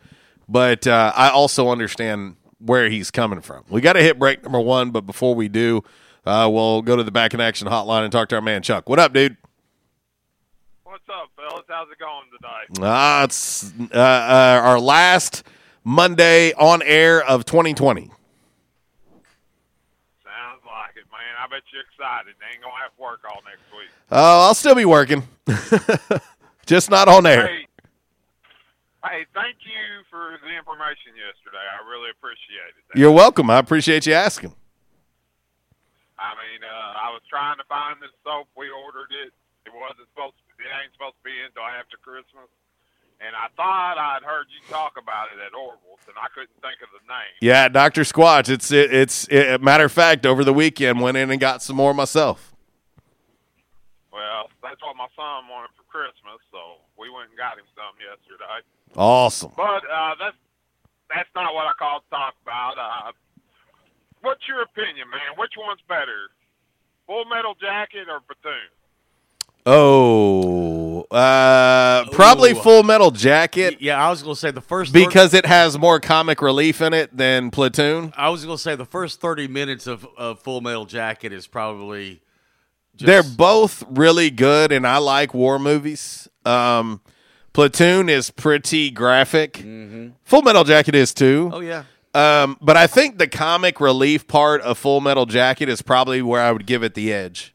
but 0.49 0.87
uh, 0.87 1.13
I 1.15 1.31
also 1.31 1.71
understand 1.71 2.37
where 2.59 2.89
he's 2.89 3.11
coming 3.11 3.41
from. 3.41 3.65
We 3.69 3.81
got 3.81 3.95
to 3.95 4.03
hit 4.03 4.19
break 4.19 4.43
number 4.45 4.61
one, 4.61 4.91
but 4.91 5.07
before 5.07 5.35
we 5.35 5.49
do, 5.49 5.83
uh, 6.25 6.49
we'll 6.53 6.83
go 6.83 6.95
to 6.95 7.03
the 7.03 7.11
back 7.11 7.35
in 7.35 7.41
action 7.41 7.67
hotline 7.67 8.05
and 8.05 8.13
talk 8.13 8.29
to 8.29 8.37
our 8.37 8.41
man 8.41 8.63
Chuck. 8.63 8.89
What 8.89 9.01
up, 9.01 9.13
dude? 9.13 9.37
What's 10.85 11.03
up, 11.09 11.31
fellas? 11.37 11.65
How's 11.69 11.89
it 11.91 11.99
going 11.99 12.27
today? 12.31 12.87
Ah, 12.87 13.25
it's 13.25 13.73
uh, 13.93 13.99
uh, 13.99 14.61
our 14.63 14.79
last 14.79 15.43
Monday 15.85 16.53
on 16.53 16.83
air 16.83 17.25
of 17.25 17.45
2020. 17.45 18.03
Sounds 18.03 18.13
like 20.67 20.97
it, 20.97 21.05
man. 21.11 21.35
I 21.41 21.49
bet 21.49 21.63
you're 21.73 21.83
excited. 21.83 22.35
They 22.39 22.55
ain't 22.55 22.63
gonna 22.63 22.75
have 22.83 22.95
to 22.95 23.03
work 23.03 23.21
all 23.29 23.41
next 23.45 23.63
week. 23.73 23.91
Oh, 24.11 24.47
I'll 24.47 24.55
still 24.55 24.75
be 24.75 24.85
working, 24.85 25.25
just 26.67 26.91
not 26.91 27.09
on 27.09 27.27
air. 27.27 27.47
Hey, 27.47 27.67
hey, 29.05 29.27
thank 29.35 29.59
you 29.67 30.07
for 30.11 30.39
the 30.43 30.53
information 30.55 31.15
yesterday. 31.19 31.63
I 31.63 31.83
really 31.89 32.11
appreciate 32.11 32.75
it. 32.79 32.99
You're 32.99 33.13
welcome. 33.13 33.51
I 33.51 33.59
appreciate 33.59 34.07
you 34.07 34.15
asking. 34.15 34.55
I 36.19 36.39
mean, 36.39 36.63
uh, 36.63 37.03
I 37.03 37.11
was 37.11 37.23
trying 37.27 37.59
to 37.59 37.67
find 37.67 37.99
this 37.99 38.15
soap. 38.23 38.47
We 38.55 38.71
ordered 38.71 39.11
it. 39.27 39.35
It 39.67 39.75
wasn't 39.75 40.07
supposed 40.15 40.39
to. 40.39 40.43
It 40.63 40.71
ain't 40.71 40.95
supposed 40.95 41.19
to 41.19 41.25
be 41.27 41.35
until 41.43 41.67
after 41.67 41.99
Christmas. 41.99 42.47
And 43.19 43.35
I 43.35 43.51
thought 43.55 43.99
I'd 43.99 44.23
heard 44.27 44.47
you 44.51 44.63
talk 44.71 44.95
about 44.99 45.31
it 45.31 45.39
at 45.39 45.55
Orville's, 45.55 46.03
and 46.07 46.15
I 46.19 46.27
couldn't 46.35 46.59
think 46.59 46.83
of 46.83 46.91
the 46.91 47.03
name. 47.07 47.35
Yeah, 47.43 47.71
Doctor 47.71 48.03
Squatch. 48.03 48.51
It's 48.51 48.71
it, 48.71 48.95
it's 48.95 49.27
it, 49.31 49.63
matter 49.63 49.87
of 49.87 49.93
fact. 49.95 50.27
Over 50.27 50.43
the 50.43 50.55
weekend, 50.55 51.01
went 51.01 51.17
in 51.17 51.31
and 51.31 51.39
got 51.39 51.63
some 51.63 51.75
more 51.75 51.95
myself. 51.95 52.55
Well, 54.11 54.51
that's 54.63 54.83
what 54.83 54.95
my 54.99 55.07
son 55.15 55.47
wanted 55.47 55.71
for 55.79 55.87
Christmas, 55.87 56.39
so 56.51 56.83
we 56.99 57.11
went 57.11 57.31
and 57.31 57.39
got 57.39 57.59
him 57.59 57.67
some 57.79 57.95
yesterday. 57.99 58.63
Awesome. 58.97 59.53
But 59.57 59.83
uh, 59.91 60.15
that's 60.19 60.37
that's 61.15 61.29
not 61.35 61.55
what 61.55 61.67
I 61.67 61.73
called 61.79 62.03
to 62.05 62.11
talk 62.11 62.35
about. 62.43 62.75
Uh, 62.79 63.13
what's 64.23 64.47
your 64.49 64.63
opinion, 64.63 65.09
man? 65.11 65.37
Which 65.37 65.53
one's 65.57 65.81
better, 65.89 66.31
Full 67.07 67.25
Metal 67.27 67.55
Jacket 67.61 68.09
or 68.09 68.21
Platoon? 68.21 68.69
Oh, 69.65 71.03
uh, 71.03 72.05
probably 72.11 72.51
Ooh. 72.51 72.57
Full 72.57 72.83
Metal 72.83 73.13
Jacket 73.13 73.81
Yeah, 73.81 74.05
I 74.05 74.11
was 74.11 74.21
going 74.21 74.35
to 74.35 74.41
say 74.41 74.51
the 74.51 74.61
first 74.61 74.93
30 74.93 75.07
because 75.07 75.35
it 75.35 75.47
has 75.47 75.79
more 75.79 76.01
comic 76.01 76.43
relief 76.43 76.81
in 76.81 76.93
it 76.93 77.17
than 77.17 77.53
Platoon. 77.53 78.13
I 78.17 78.31
was 78.31 78.45
going 78.45 78.57
to 78.57 78.63
say 78.63 78.75
the 78.75 78.85
first 78.85 79.21
thirty 79.21 79.47
minutes 79.47 79.87
of, 79.87 80.07
of 80.17 80.41
Full 80.41 80.61
Metal 80.61 80.85
Jacket 80.85 81.33
is 81.33 81.47
probably. 81.47 82.23
Just, 82.97 83.07
They're 83.07 83.23
both 83.23 83.85
really 83.89 84.31
good, 84.31 84.71
and 84.71 84.87
I 84.87 84.99
like 84.99 85.33
war 85.33 85.59
movies. 85.59 86.29
Um, 86.45 87.01
Platoon 87.53 88.09
is 88.09 88.31
pretty 88.31 88.91
graphic. 88.91 89.59
Full 90.25 90.43
Metal 90.43 90.65
Jacket 90.65 90.95
is 90.95 91.13
too. 91.13 91.47
Mm-hmm. 91.47 91.55
Oh 91.55 91.61
yeah. 91.61 91.85
Um, 92.15 92.59
but 92.61 92.77
I 92.77 92.87
think 92.87 93.19
the 93.19 93.27
comic 93.27 93.81
relief 93.81 94.27
part 94.27 94.61
of 94.63 94.77
Full 94.79 95.01
Metal 95.01 95.25
Jacket 95.27 95.69
is 95.69 95.81
probably 95.81 96.21
where 96.21 96.43
I 96.43 96.53
would 96.53 96.67
give 96.67 96.83
it 96.83 96.95
the 96.95 97.13
edge. 97.13 97.55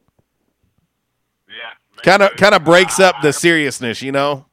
Yeah. 1.47 2.01
Kind 2.03 2.23
of, 2.23 2.35
kind 2.37 2.55
of 2.55 2.63
breaks 2.63 2.99
up 2.99 3.15
the 3.21 3.33
seriousness, 3.33 4.01
you 4.01 4.11
know. 4.11 4.45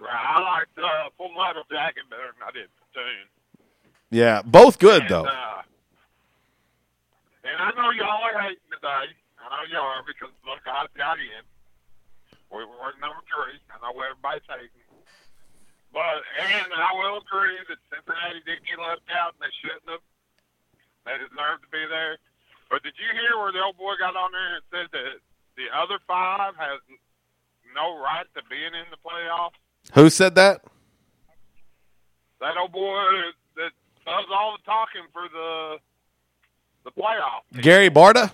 Right, 0.00 0.10
I 0.10 0.40
liked 0.40 0.78
uh, 0.78 1.10
Full 1.16 1.28
Metal 1.28 1.62
Jacket 1.70 2.02
better 2.10 2.32
than 2.38 2.48
I 2.48 2.50
did 2.50 2.68
Platoon. 2.92 3.26
Yeah, 4.10 4.42
both 4.42 4.80
good 4.80 5.02
And, 5.02 5.10
though. 5.10 5.26
Uh, 5.26 5.62
and 7.44 7.56
I 7.56 7.70
know 7.76 7.90
y'all 7.92 8.22
are 8.24 8.40
hating 8.40 8.56
today. 8.72 9.14
I 9.38 9.48
know 9.48 9.72
y'all 9.72 9.86
are 9.86 10.02
because 10.04 10.34
look, 10.44 10.58
I 10.66 10.86
got 10.96 11.18
in. 11.18 11.44
We 12.50 12.66
were 12.66 12.92
number 12.98 13.22
three. 13.30 13.58
I 13.70 13.78
know 13.78 13.94
what 13.94 14.10
everybody's 14.10 14.46
hating. 14.50 14.74
But 15.94 16.22
and 16.38 16.70
I 16.74 16.90
will 16.94 17.18
agree 17.18 17.58
that 17.66 17.78
Cincinnati 17.90 18.42
did 18.46 18.62
get 18.62 18.78
left 18.78 19.06
out 19.10 19.34
and 19.38 19.42
they 19.42 19.54
shouldn't 19.62 19.86
have. 19.90 20.04
They 21.06 21.16
deserve 21.18 21.62
to 21.62 21.70
be 21.72 21.82
there. 21.88 22.18
But 22.70 22.82
did 22.82 22.94
you 22.98 23.10
hear 23.10 23.38
where 23.38 23.50
the 23.50 23.62
old 23.62 23.78
boy 23.78 23.94
got 23.98 24.14
on 24.14 24.30
there 24.30 24.60
and 24.60 24.64
said 24.70 24.86
that 24.92 25.18
the 25.56 25.66
other 25.74 25.98
five 26.06 26.54
has 26.54 26.78
no 27.74 27.98
right 27.98 28.26
to 28.34 28.42
being 28.50 28.74
in 28.74 28.86
the 28.90 29.00
playoffs? 29.02 29.58
Who 29.94 30.10
said 30.10 30.34
that? 30.36 30.62
That 32.40 32.56
old 32.56 32.72
boy 32.72 33.02
that 33.56 33.72
does 34.06 34.26
all 34.30 34.56
the 34.56 34.62
talking 34.64 35.02
for 35.12 35.26
the 35.32 35.78
the 36.84 36.90
playoffs. 36.92 37.60
Gary 37.60 37.90
Barta. 37.90 38.32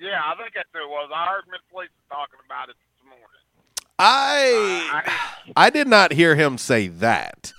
Yeah, 0.00 0.18
I 0.24 0.34
think 0.36 0.54
that's 0.54 0.68
who 0.72 0.80
it 0.80 0.88
was. 0.88 1.10
I 1.14 1.26
heard 1.26 1.44
Miss 1.50 1.60
Lisa 1.76 1.90
talking 2.08 2.40
about 2.46 2.70
it 2.70 2.76
this 2.76 3.06
morning. 3.06 3.26
I 3.98 5.12
I 5.54 5.68
did 5.68 5.88
not 5.88 6.12
hear 6.14 6.34
him 6.34 6.56
say 6.56 6.88
that. 6.88 7.52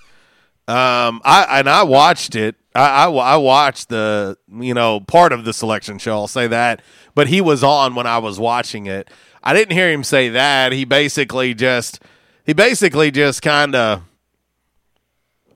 Um, 0.66 1.20
I 1.24 1.60
and 1.60 1.68
I 1.68 1.84
watched 1.84 2.34
it. 2.34 2.56
I, 2.74 3.04
I 3.04 3.10
I 3.10 3.36
watched 3.36 3.90
the 3.90 4.36
you 4.58 4.74
know 4.74 4.98
part 4.98 5.32
of 5.32 5.44
the 5.44 5.52
selection 5.52 5.98
show. 5.98 6.14
I'll 6.14 6.26
say 6.26 6.48
that, 6.48 6.82
but 7.14 7.28
he 7.28 7.40
was 7.40 7.62
on 7.62 7.94
when 7.94 8.08
I 8.08 8.18
was 8.18 8.40
watching 8.40 8.86
it. 8.86 9.08
I 9.44 9.54
didn't 9.54 9.76
hear 9.76 9.92
him 9.92 10.02
say 10.02 10.28
that. 10.30 10.72
He 10.72 10.84
basically 10.84 11.54
just 11.54 12.02
he 12.44 12.54
basically 12.54 13.12
just 13.12 13.40
kind 13.40 13.76
of 13.76 14.02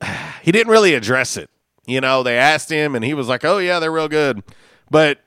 he 0.41 0.53
didn't 0.53 0.71
really 0.71 0.93
address 0.93 1.35
it. 1.35 1.49
You 1.85 1.99
know, 1.99 2.23
they 2.23 2.37
asked 2.37 2.69
him 2.69 2.95
and 2.95 3.03
he 3.03 3.13
was 3.13 3.27
like, 3.27 3.43
"Oh 3.43 3.57
yeah, 3.57 3.79
they're 3.79 3.91
real 3.91 4.07
good." 4.07 4.41
But 4.89 5.19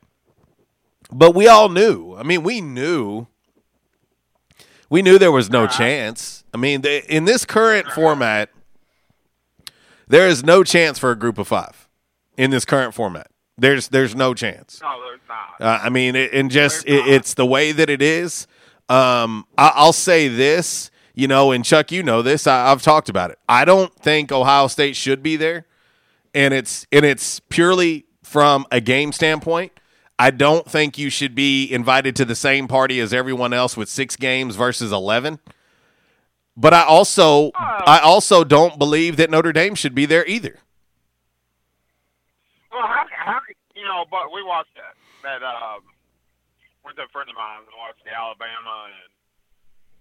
but 1.12 1.34
we 1.34 1.48
all 1.48 1.68
knew. 1.68 2.14
I 2.14 2.22
mean, 2.22 2.42
we 2.42 2.60
knew 2.60 3.26
we 4.90 5.02
knew 5.02 5.18
there 5.18 5.32
was 5.32 5.48
no 5.48 5.66
chance. 5.68 6.44
I 6.52 6.56
mean, 6.56 6.82
they, 6.82 7.02
in 7.02 7.24
this 7.24 7.44
current 7.44 7.86
format, 7.88 8.50
there 10.08 10.26
is 10.26 10.42
no 10.42 10.64
chance 10.64 10.98
for 10.98 11.12
a 11.12 11.16
group 11.16 11.38
of 11.38 11.46
5 11.46 11.88
in 12.36 12.50
this 12.50 12.64
current 12.64 12.92
format. 12.92 13.28
There's 13.56 13.88
there's 13.88 14.16
no 14.16 14.34
chance. 14.34 14.80
No, 14.82 15.00
there's 15.04 15.20
not. 15.28 15.60
Uh, 15.60 15.80
I 15.84 15.90
mean, 15.90 16.16
it, 16.16 16.32
and 16.32 16.50
just 16.50 16.86
it, 16.86 17.06
it's 17.06 17.34
the 17.34 17.44
way 17.44 17.72
that 17.72 17.90
it 17.90 18.00
is. 18.00 18.46
Um, 18.88 19.46
I, 19.56 19.72
I'll 19.74 19.92
say 19.92 20.28
this, 20.28 20.90
you 21.14 21.28
know, 21.28 21.52
and 21.52 21.62
Chuck, 21.62 21.92
you 21.92 22.02
know 22.02 22.22
this. 22.22 22.46
I, 22.46 22.72
I've 22.72 22.80
talked 22.80 23.10
about 23.10 23.30
it. 23.30 23.38
I 23.48 23.66
don't 23.66 23.94
think 23.94 24.32
Ohio 24.32 24.66
State 24.66 24.96
should 24.96 25.22
be 25.22 25.36
there, 25.36 25.66
and 26.34 26.54
it's 26.54 26.86
and 26.90 27.04
it's 27.04 27.40
purely 27.40 28.06
from 28.22 28.64
a 28.70 28.80
game 28.80 29.12
standpoint. 29.12 29.72
I 30.20 30.30
don't 30.30 30.70
think 30.70 30.98
you 30.98 31.08
should 31.08 31.34
be 31.34 31.64
invited 31.72 32.14
to 32.16 32.26
the 32.26 32.34
same 32.34 32.68
party 32.68 33.00
as 33.00 33.14
everyone 33.14 33.54
else 33.54 33.74
with 33.74 33.88
six 33.88 34.16
games 34.16 34.54
versus 34.54 34.92
eleven. 34.92 35.38
But 36.56 36.74
I 36.74 36.84
also 36.84 37.52
I 37.56 38.00
also 38.04 38.44
don't 38.44 38.78
believe 38.78 39.16
that 39.16 39.30
Notre 39.30 39.52
Dame 39.52 39.74
should 39.74 39.94
be 39.94 40.04
there 40.04 40.26
either. 40.26 40.58
Well, 42.70 42.86
how, 42.86 43.06
how 43.10 43.40
you 43.74 43.82
know? 43.84 44.04
But 44.10 44.28
we 44.34 44.42
watched 44.44 44.74
that 44.76 44.94
that 45.24 45.42
um, 45.42 45.80
with 46.84 46.98
a 46.98 47.08
friend 47.12 47.28
of 47.32 47.36
mine 47.36 47.64
and 47.64 47.72
watched 47.80 48.04
the 48.04 48.12
Alabama 48.12 48.92
and 48.92 49.10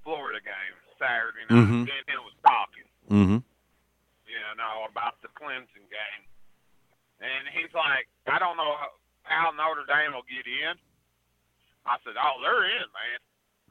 Florida 0.04 0.40
game 0.44 0.76
Saturday 1.00 1.48
night. 1.48 1.64
Mhm. 1.64 1.82
And 1.88 2.08
it 2.12 2.22
was 2.28 2.36
talking, 2.44 2.88
Mm-hmm. 3.10 3.40
you 4.28 4.42
know, 4.60 4.84
about 4.92 5.16
the 5.24 5.30
Clemson 5.34 5.88
game, 5.88 6.24
and 7.24 7.48
he's 7.56 7.72
like, 7.74 8.08
I 8.28 8.38
don't 8.38 8.58
know 8.58 8.76
how, 8.80 8.92
how 9.30 9.54
Notre 9.54 9.86
Dame 9.86 10.14
will 10.14 10.28
get 10.28 10.46
in. 10.46 10.76
I 11.86 11.96
said, 12.04 12.18
Oh, 12.18 12.42
they're 12.42 12.66
in, 12.66 12.88
man. 12.92 13.20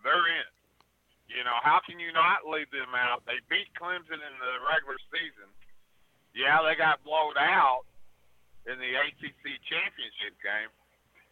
They're 0.03 0.29
in. 0.31 0.49
You 1.29 1.44
know, 1.44 1.61
how 1.61 1.85
can 1.85 2.01
you 2.01 2.09
not 2.11 2.49
leave 2.49 2.73
them 2.73 2.97
out? 2.97 3.21
They 3.29 3.37
beat 3.53 3.68
Clemson 3.77 4.16
in 4.16 4.35
the 4.40 4.55
regular 4.64 4.97
season. 5.12 5.51
Yeah, 6.33 6.64
they 6.64 6.73
got 6.73 7.05
blowed 7.05 7.37
out 7.37 7.85
in 8.64 8.81
the 8.81 8.92
ACC 8.97 9.44
championship 9.68 10.35
game. 10.40 10.73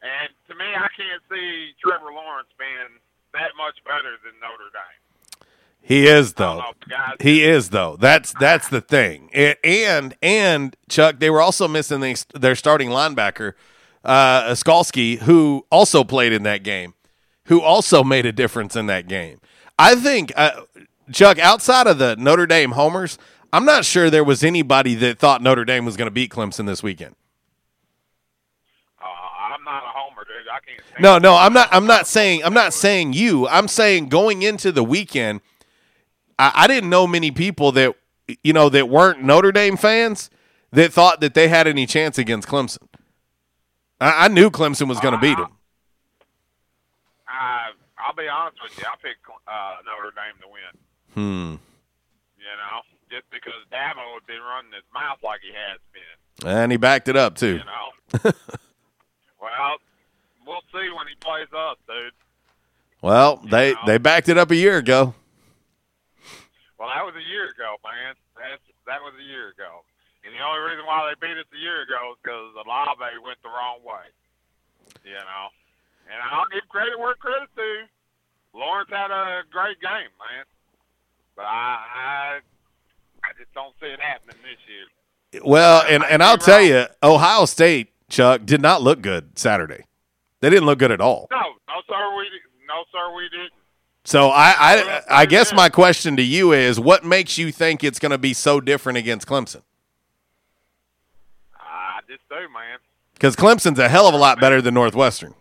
And 0.05 0.29
to 0.49 0.55
me, 0.55 0.69
I 0.77 0.89
can't 0.93 1.23
see 1.33 1.73
Trevor 1.81 2.13
Lawrence 2.13 2.53
being 2.61 3.01
that 3.33 3.57
much 3.57 3.81
better 3.85 4.21
than 4.21 4.37
Notre 4.41 4.69
Dame. 4.69 5.01
He 5.81 6.07
is 6.07 6.33
though. 6.35 6.63
He 7.21 7.45
is 7.45 7.71
though. 7.71 7.97
That's 7.99 8.35
that's 8.41 8.69
the 8.69 8.81
thing. 8.81 9.31
And 9.33 10.17
and 10.21 10.77
Chuck, 10.89 11.21
they 11.21 11.31
were 11.31 11.41
also 11.41 11.69
missing 11.69 12.01
the, 12.01 12.25
their 12.35 12.57
starting 12.57 12.89
linebacker, 12.89 13.53
uh, 14.07 14.53
Skalski, 14.53 15.19
who 15.19 15.67
also 15.71 16.05
played 16.05 16.33
in 16.33 16.45
that 16.45 16.63
game, 16.63 16.95
who 17.47 17.61
also 17.61 18.03
made 18.03 18.25
a 18.25 18.33
difference 18.33 18.77
in 18.77 18.87
that 18.87 19.09
game. 19.09 19.41
I 19.79 19.97
think 19.97 20.33
uh, 20.37 20.63
Chuck, 21.13 21.39
outside 21.39 21.87
of 21.87 21.99
the 21.99 22.17
Notre 22.17 22.47
Dame 22.47 22.73
homers, 22.73 23.19
I'm 23.53 23.65
not 23.65 23.85
sure 23.85 24.09
there 24.09 24.25
was 24.25 24.43
anybody 24.45 24.95
that 24.95 25.19
thought 25.19 25.43
Notre 25.43 25.65
Dame 25.65 25.85
was 25.85 25.97
going 25.97 26.07
to 26.07 26.13
beat 26.13 26.31
Clemson 26.31 26.67
this 26.67 26.83
weekend. 26.83 27.17
Uh, 29.01 29.07
I'm 29.07 29.65
not 29.65 29.83
a 29.83 29.89
homer, 29.89 30.23
dude. 30.25 30.49
I 30.51 30.61
can't. 30.61 31.01
No, 31.01 31.19
no, 31.19 31.37
I'm 31.37 31.53
not. 31.53 31.69
I'm 31.73 31.87
not 31.87 32.07
saying. 32.07 32.43
I'm 32.45 32.55
not 32.55 32.73
saying 32.73 33.13
you. 33.13 33.49
I'm 33.49 33.69
saying 33.69 34.09
going 34.09 34.43
into 34.43 34.71
the 34.73 34.85
weekend, 34.85 35.41
I, 36.39 36.53
I 36.55 36.67
didn't 36.69 36.91
know 36.91 37.07
many 37.07 37.31
people 37.31 37.73
that 37.73 37.95
you 38.43 38.53
know 38.53 38.69
that 38.69 38.89
weren't 38.89 39.23
Notre 39.23 39.53
Dame 39.53 39.77
fans 39.77 40.31
that 40.73 40.93
thought 40.93 41.21
that 41.21 41.35
they 41.35 41.49
had 41.49 41.67
any 41.67 41.87
chance 41.87 42.19
against 42.19 42.49
Clemson. 42.49 42.89
I, 44.01 44.25
I 44.25 44.29
knew 44.29 44.51
Clemson 44.51 44.89
was 44.89 45.01
going 45.01 45.15
to 45.15 45.21
beat 45.21 45.37
them. 45.37 45.53
I, 47.29 47.71
I'll 47.99 48.15
be 48.15 48.29
honest 48.29 48.59
with 48.63 48.77
you. 48.79 48.85
I 48.85 48.97
picked 49.03 49.25
uh, 49.29 49.77
Notre 49.85 50.13
Dame 50.15 50.37
to 50.41 50.49
win. 50.49 50.75
Hmm. 51.15 51.57
You 52.39 52.55
know, 52.57 52.81
just 53.11 53.29
because 53.31 53.55
Dabo 53.73 54.15
had 54.15 54.27
been 54.27 54.41
running 54.41 54.73
his 54.73 54.85
mouth 54.93 55.19
like 55.23 55.41
he 55.43 55.53
has 55.53 55.81
been. 55.93 56.49
And 56.49 56.71
he 56.71 56.79
backed 56.79 57.09
it 57.09 57.17
up 57.17 57.37
too. 57.37 57.59
You 57.59 57.65
know. 57.65 58.31
well, 59.41 59.77
we'll 60.47 60.63
see 60.73 60.89
when 60.91 61.09
he 61.09 61.17
plays 61.21 61.49
us, 61.57 61.77
dude. 61.89 62.13
Well, 63.03 63.41
they 63.51 63.75
they 63.87 63.99
backed 63.99 64.29
it 64.29 64.37
up 64.37 64.51
a 64.51 64.57
year 64.57 64.79
ago. 64.79 65.15
Well, 66.79 66.89
that 66.95 67.05
was 67.05 67.15
a 67.17 67.29
year 67.29 67.49
ago, 67.49 67.77
man. 67.85 68.15
That's 68.37 68.63
that 68.87 69.01
was 69.01 69.15
a 69.19 69.25
year 69.25 69.49
ago. 69.49 69.86
The 70.37 70.45
only 70.45 70.69
reason 70.69 70.85
why 70.85 71.09
they 71.09 71.17
beat 71.17 71.39
us 71.41 71.49
a 71.49 71.57
year 71.57 71.81
ago 71.83 72.13
is 72.13 72.19
because 72.21 72.53
Olave 72.61 73.25
went 73.25 73.41
the 73.43 73.49
wrong 73.49 73.81
way. 73.81 74.05
You 75.05 75.17
know, 75.17 75.45
and 76.13 76.21
I'll 76.21 76.45
give 76.53 76.69
credit 76.69 76.99
where 76.99 77.15
credit's 77.15 77.53
due. 77.57 77.89
Lawrence 78.53 78.91
had 78.91 79.11
a 79.11 79.43
great 79.51 79.81
game, 79.81 80.13
man. 80.21 80.45
But 81.37 81.45
I, 81.45 81.81
I, 81.95 82.39
I 83.25 83.33
just 83.39 83.53
don't 83.55 83.75
see 83.81 83.87
it 83.87 84.01
happening 84.01 84.37
this 84.43 84.61
year. 84.69 85.43
Well, 85.45 85.85
and 85.89 86.05
and 86.05 86.23
I'll 86.23 86.39
tell 86.39 86.63
you, 86.63 86.87
Ohio 87.03 87.45
State 87.47 87.93
Chuck 88.09 88.45
did 88.45 88.61
not 88.61 88.83
look 88.83 89.01
good 89.03 89.39
Saturday. 89.39 89.85
They 90.41 90.51
didn't 90.51 90.67
look 90.67 90.79
good 90.79 90.93
at 90.93 91.01
all. 91.01 91.29
No, 91.31 91.39
no, 91.39 91.83
sir, 91.89 92.17
we 92.17 92.25
didn't. 92.25 92.67
No, 92.69 92.85
sir, 92.93 93.15
we 93.17 93.29
didn't. 93.31 93.53
So 94.05 94.29
I, 94.29 94.55
I 94.59 95.03
I 95.23 95.27
guess 95.27 95.53
my 95.53 95.69
question 95.69 96.17
to 96.17 96.23
you 96.23 96.53
is, 96.53 96.79
what 96.79 97.05
makes 97.05 97.39
you 97.39 97.51
think 97.53 97.83
it's 97.83 97.99
going 97.99 98.13
to 98.13 98.19
be 98.19 98.33
so 98.33 98.61
different 98.61 98.99
against 98.99 99.27
Clemson? 99.27 99.63
Just 102.09 102.29
do, 102.29 102.37
man. 102.53 102.79
Because 103.15 103.35
Clemson's 103.37 103.79
a 103.79 103.89
hell 103.89 104.07
of 104.09 104.15
a 104.15 104.19
lot 104.19 104.39
better 104.41 104.61
than 104.61 104.75
Northwestern. 104.75 105.35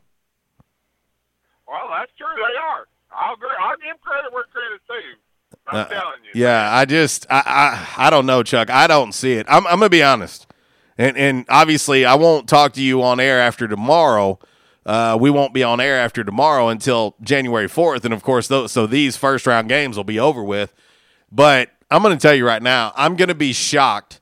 Well, 1.67 1.89
that's 1.97 2.11
true. 2.17 2.27
They 2.35 2.57
are. 2.57 2.87
I'll 3.11 3.33
agree. 3.35 3.49
I'll 3.59 3.77
give 3.77 4.01
credit 4.01 4.31
where 4.33 4.43
credit's 4.51 4.83
due. 4.87 5.19
I'm 5.67 5.75
Uh, 5.77 5.85
telling 5.85 6.23
you. 6.33 6.41
Yeah, 6.41 6.73
I 6.75 6.85
just 6.85 7.25
I, 7.29 7.41
I 7.97 8.07
I 8.07 8.09
don't 8.09 8.25
know, 8.25 8.43
Chuck. 8.43 8.69
I 8.69 8.87
don't 8.87 9.13
see 9.13 9.33
it. 9.33 9.45
I'm 9.49 9.65
I'm 9.67 9.79
gonna 9.79 9.89
be 9.89 10.03
honest, 10.03 10.47
and 10.97 11.17
and 11.17 11.45
obviously 11.49 12.05
I 12.05 12.15
won't 12.15 12.47
talk 12.47 12.73
to 12.73 12.81
you 12.83 13.01
on 13.03 13.19
air 13.19 13.39
after 13.39 13.67
tomorrow. 13.67 14.39
Uh, 14.85 15.17
we 15.19 15.31
won't 15.31 15.53
be 15.53 15.63
on 15.63 15.79
air 15.79 15.97
after 15.97 16.23
tomorrow 16.23 16.67
until 16.69 17.15
January 17.21 17.67
fourth, 17.67 18.05
and 18.05 18.13
of 18.13 18.21
course, 18.21 18.47
those, 18.47 18.71
so 18.71 18.85
these 18.85 19.17
first 19.17 19.47
round 19.47 19.67
games 19.67 19.97
will 19.97 20.03
be 20.03 20.19
over 20.19 20.43
with. 20.43 20.73
But 21.31 21.71
I'm 21.89 22.03
gonna 22.03 22.17
tell 22.17 22.35
you 22.35 22.45
right 22.45 22.61
now, 22.61 22.93
I'm 22.95 23.15
gonna 23.15 23.33
be 23.35 23.51
shocked. 23.53 24.21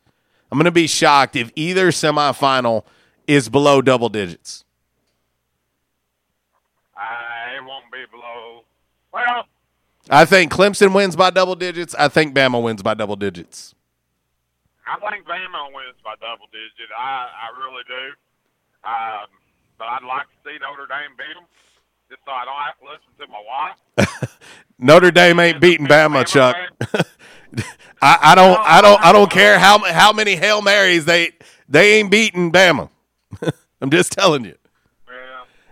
I'm 0.54 0.60
gonna 0.60 0.70
be 0.70 0.86
shocked 0.86 1.36
if 1.36 1.52
either 1.56 1.88
semifinal 1.88 2.86
is 3.26 3.50
below 3.50 3.82
double 3.82 4.08
digits. 4.08 4.64
I, 6.96 7.58
won't 7.66 7.92
be 7.92 8.04
below. 8.12 8.62
Well, 9.12 9.48
I 10.12 10.26
think 10.26 10.52
Clemson 10.52 10.94
wins 10.94 11.16
by 11.16 11.32
double 11.32 11.56
digits. 11.56 11.96
I 11.96 12.08
think 12.08 12.36
Bama 12.36 12.62
wins 12.62 12.84
by 12.84 12.94
double 12.94 13.16
digits. 13.16 13.74
I 14.86 15.00
think 15.10 15.26
Bama 15.26 15.74
wins 15.74 15.98
by 16.04 16.14
double 16.22 16.46
digit. 16.52 16.92
I, 16.96 17.30
I 17.34 17.60
really 17.60 17.82
do. 17.88 18.14
Um, 18.88 19.26
but 19.80 19.86
I'd 19.86 20.04
like 20.08 20.28
to 20.28 20.36
see 20.46 20.60
Notre 20.62 20.86
Dame 20.86 21.18
beat 21.18 21.34
them, 21.34 21.46
just 22.12 22.22
so 22.26 22.32
I 22.32 22.46
don't 22.46 22.62
have 22.62 22.78
to 22.78 22.86
listen 22.94 23.10
to 23.18 23.28
my 23.28 24.14
wife. 24.22 24.38
Notre 24.78 25.10
Dame 25.10 25.40
ain't 25.40 25.60
beating 25.60 25.88
Bama, 25.88 26.28
Chuck. 26.28 26.56
I, 28.02 28.16
oh, 28.16 28.18
I 28.22 28.36
don't, 28.36 28.60
I 28.60 28.82
don't, 28.82 29.06
I 29.06 29.12
don't 29.12 29.32
care 29.32 29.60
how 29.60 29.80
how 29.80 30.12
many 30.12 30.36
hail 30.36 30.62
marys 30.62 31.06
they 31.06 31.32
they 31.70 32.00
ain't 32.00 32.12
beating 32.12 32.52
Bama. 32.52 32.90
I'm 33.82 33.90
just 33.90 34.12
telling 34.12 34.46
you. 34.46 34.56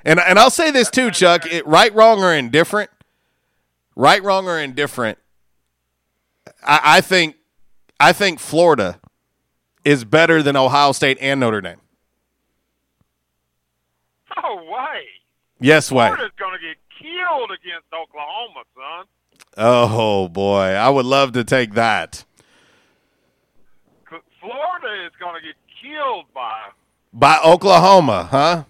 And 0.03 0.19
and 0.19 0.39
I'll 0.39 0.49
say 0.49 0.71
this 0.71 0.89
too, 0.89 1.11
Chuck. 1.11 1.45
It, 1.45 1.65
right, 1.67 1.93
wrong, 1.93 2.23
or 2.23 2.33
indifferent. 2.33 2.89
Right, 3.95 4.23
wrong, 4.23 4.47
or 4.47 4.57
indifferent. 4.59 5.17
I, 6.63 6.79
I 6.83 7.01
think 7.01 7.35
I 7.99 8.13
think 8.13 8.39
Florida 8.39 8.99
is 9.83 10.03
better 10.03 10.41
than 10.41 10.55
Ohio 10.55 10.91
State 10.91 11.17
and 11.21 11.39
Notre 11.39 11.61
Dame. 11.61 11.81
No 14.35 14.55
way. 14.55 15.05
Yes, 15.59 15.91
way. 15.91 16.07
Florida's 16.07 16.31
going 16.37 16.57
to 16.57 16.65
get 16.65 16.77
killed 16.99 17.51
against 17.51 17.87
Oklahoma, 17.93 18.63
son. 18.75 19.05
Oh 19.57 20.27
boy, 20.27 20.59
I 20.73 20.89
would 20.89 21.05
love 21.05 21.33
to 21.33 21.43
take 21.43 21.73
that. 21.73 22.23
Florida 24.39 25.05
is 25.05 25.11
going 25.19 25.39
to 25.39 25.45
get 25.45 25.55
killed 25.81 26.25
by, 26.33 26.69
By 27.13 27.39
Oklahoma, 27.45 28.27
huh? 28.31 28.63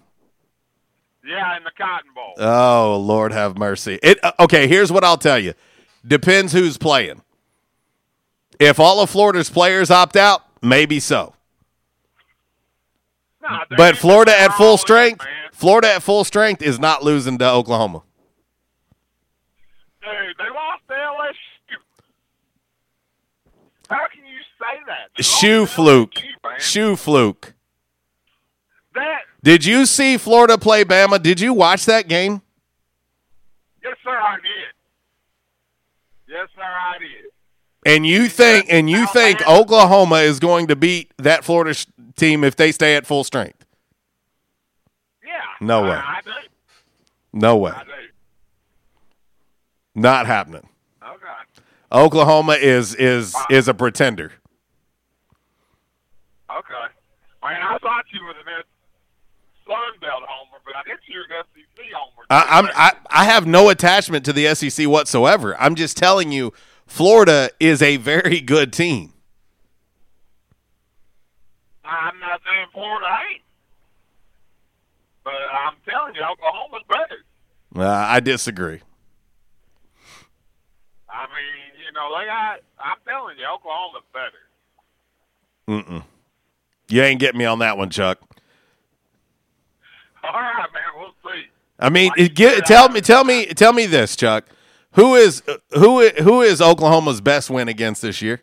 yeah, 1.24 1.56
in 1.56 1.64
the 1.64 1.70
Cotton 1.78 2.10
Bowl. 2.14 2.34
Oh 2.38 2.96
Lord, 2.98 3.32
have 3.32 3.56
mercy. 3.56 3.98
It 4.02 4.22
uh, 4.24 4.32
okay. 4.40 4.66
Here's 4.66 4.90
what 4.92 5.04
I'll 5.04 5.16
tell 5.18 5.38
you. 5.38 5.54
Depends 6.06 6.52
who's 6.52 6.76
playing. 6.76 7.22
If 8.58 8.78
all 8.80 9.00
of 9.00 9.08
Florida's 9.08 9.48
players 9.50 9.90
opt 9.90 10.16
out, 10.16 10.42
maybe 10.62 11.00
so. 11.00 11.34
Nah, 13.40 13.60
But 13.76 13.96
Florida 13.96 14.38
at 14.38 14.52
full 14.54 14.76
strength. 14.76 15.24
Florida 15.52 15.94
at 15.94 16.02
full 16.02 16.24
strength 16.24 16.60
is 16.62 16.78
not 16.78 17.02
losing 17.02 17.38
to 17.38 17.48
Oklahoma. 17.50 18.02
Dude, 20.02 20.10
they 20.38 20.50
lost 20.52 20.82
to 20.88 20.94
LSU. 20.94 21.78
How 23.88 24.06
can 24.12 24.24
you 24.26 24.38
say 24.62 24.80
that? 24.86 25.24
Shoe 25.24 25.66
fluke. 25.66 26.14
Shoe 26.58 26.96
fluke. 26.96 27.54
That 28.94 29.22
Did 29.42 29.64
you 29.64 29.86
see 29.86 30.16
Florida 30.18 30.58
play 30.58 30.84
Bama? 30.84 31.22
Did 31.22 31.40
you 31.40 31.52
watch 31.52 31.86
that 31.86 32.08
game? 32.08 32.42
yes, 33.82 33.96
sir, 34.04 34.10
I 34.10 34.36
did. 34.36 34.72
Yes, 36.28 36.48
sir, 36.54 36.62
I 36.62 36.98
did. 36.98 37.30
And 37.84 38.06
you 38.06 38.28
think 38.28 38.66
and 38.68 38.88
you 38.88 39.06
think 39.08 39.46
Oklahoma 39.48 40.16
is 40.16 40.38
going 40.38 40.68
to 40.68 40.76
beat 40.76 41.12
that 41.18 41.42
Florida 41.42 41.74
sh- 41.74 41.86
team 42.16 42.44
if 42.44 42.54
they 42.54 42.70
stay 42.70 42.94
at 42.94 43.06
full 43.06 43.24
strength? 43.24 43.64
Yeah. 45.24 45.32
No 45.60 45.82
way. 45.82 45.90
I, 45.96 46.20
do. 46.24 46.30
No 47.32 47.56
way. 47.56 47.72
I. 47.74 47.82
Not 49.96 50.26
happening. 50.26 50.68
Okay. 51.02 51.26
Oklahoma 51.90 52.52
is 52.52 52.94
is 52.94 53.34
is 53.50 53.66
a 53.66 53.74
pretender. 53.74 54.32
Okay. 56.58 56.92
Man, 57.42 57.62
I 57.62 57.78
thought 57.78 58.04
you 58.12 58.24
were 58.24 58.34
the 58.34 58.50
next 58.50 58.68
Sun 59.66 60.00
Belt 60.00 60.22
homer, 60.26 60.58
but 60.64 60.76
I 60.76 60.82
guess 60.86 60.98
you're 61.06 61.22
an 61.24 61.44
SEC 61.54 61.84
homer. 61.94 62.26
I, 62.30 62.58
I'm 62.58 62.66
I, 62.74 62.92
I 63.10 63.24
have 63.24 63.46
no 63.46 63.68
attachment 63.68 64.24
to 64.26 64.32
the 64.32 64.54
SEC 64.54 64.86
whatsoever. 64.86 65.56
I'm 65.58 65.74
just 65.74 65.96
telling 65.96 66.32
you, 66.32 66.52
Florida 66.86 67.50
is 67.58 67.82
a 67.82 67.96
very 67.96 68.40
good 68.40 68.72
team. 68.72 69.12
I'm 71.84 72.18
not 72.20 72.40
saying 72.46 72.66
Florida 72.72 73.06
ain't, 73.30 73.42
but 75.24 75.34
I'm 75.34 75.74
telling 75.88 76.14
you, 76.14 76.22
Oklahoma's 76.22 76.82
better. 76.88 77.24
Uh, 77.74 77.88
I 77.88 78.20
disagree. 78.20 78.80
I 81.08 81.26
mean, 81.26 81.84
you 81.84 81.92
know, 81.92 82.08
they 82.18 82.26
got. 82.26 82.60
I'm 82.78 82.98
telling 83.06 83.36
you, 83.38 83.46
Oklahoma's 83.46 84.02
better. 84.12 84.42
Mm-mm. 85.68 86.04
You 86.88 87.02
ain't 87.02 87.20
getting 87.20 87.38
me 87.38 87.44
on 87.44 87.58
that 87.60 87.78
one, 87.78 87.90
Chuck. 87.90 88.18
All 90.22 90.32
right, 90.32 90.66
man. 90.72 90.82
We'll 90.98 91.14
see. 91.24 91.46
I 91.78 91.88
mean, 91.88 92.12
it, 92.16 92.34
get, 92.34 92.64
tell 92.66 92.88
me, 92.88 93.00
tell 93.00 93.24
me, 93.24 93.46
tell 93.46 93.72
me 93.72 93.86
this, 93.86 94.14
Chuck. 94.14 94.46
Who 94.92 95.14
is 95.14 95.42
who? 95.70 96.08
Who 96.08 96.42
is 96.42 96.60
Oklahoma's 96.60 97.20
best 97.20 97.48
win 97.48 97.68
against 97.68 98.02
this 98.02 98.20
year? 98.20 98.42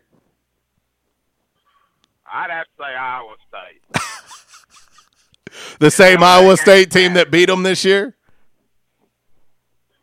I'd 2.32 2.50
have 2.50 2.66
to 2.66 2.70
say 2.78 2.94
Iowa 2.94 3.36
State. 3.48 4.02
The 5.80 5.90
same 5.90 6.22
Iowa 6.22 6.56
State 6.56 6.90
team 6.90 7.14
that 7.14 7.30
beat 7.30 7.46
them 7.46 7.62
this 7.62 7.84
year. 7.84 8.14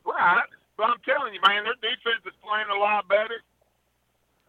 Right. 0.06 0.42
But 0.76 0.84
I'm 0.90 0.98
telling 1.06 1.34
you, 1.34 1.40
man, 1.48 1.64
their 1.64 1.74
defense 1.76 2.26
is 2.26 2.34
playing 2.44 2.68
a 2.76 2.80
lot 2.80 3.08
better. 3.08 3.42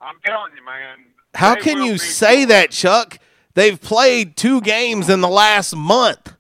I'm 0.01 0.17
telling 0.25 0.53
you, 0.57 0.65
man. 0.65 0.99
How 1.35 1.55
can 1.55 1.83
you 1.83 1.99
say 1.99 2.45
that, 2.47 2.71
Chuck? 2.71 3.19
They've 3.59 3.81
played 3.81 4.37
two 4.37 4.61
games 4.61 5.11
in 5.11 5.21
the 5.21 5.29
last 5.29 5.75
month. 5.75 6.37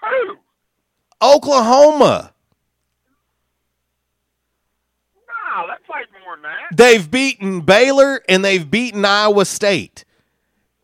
Who? 0.00 0.38
Oklahoma. 1.20 2.32
No, 5.28 5.66
they 5.66 5.74
played 5.86 6.06
more 6.24 6.36
than 6.36 6.42
that. 6.44 6.74
They've 6.74 7.10
beaten 7.10 7.60
Baylor 7.60 8.22
and 8.30 8.42
they've 8.42 8.70
beaten 8.70 9.04
Iowa 9.04 9.44
State. 9.44 10.06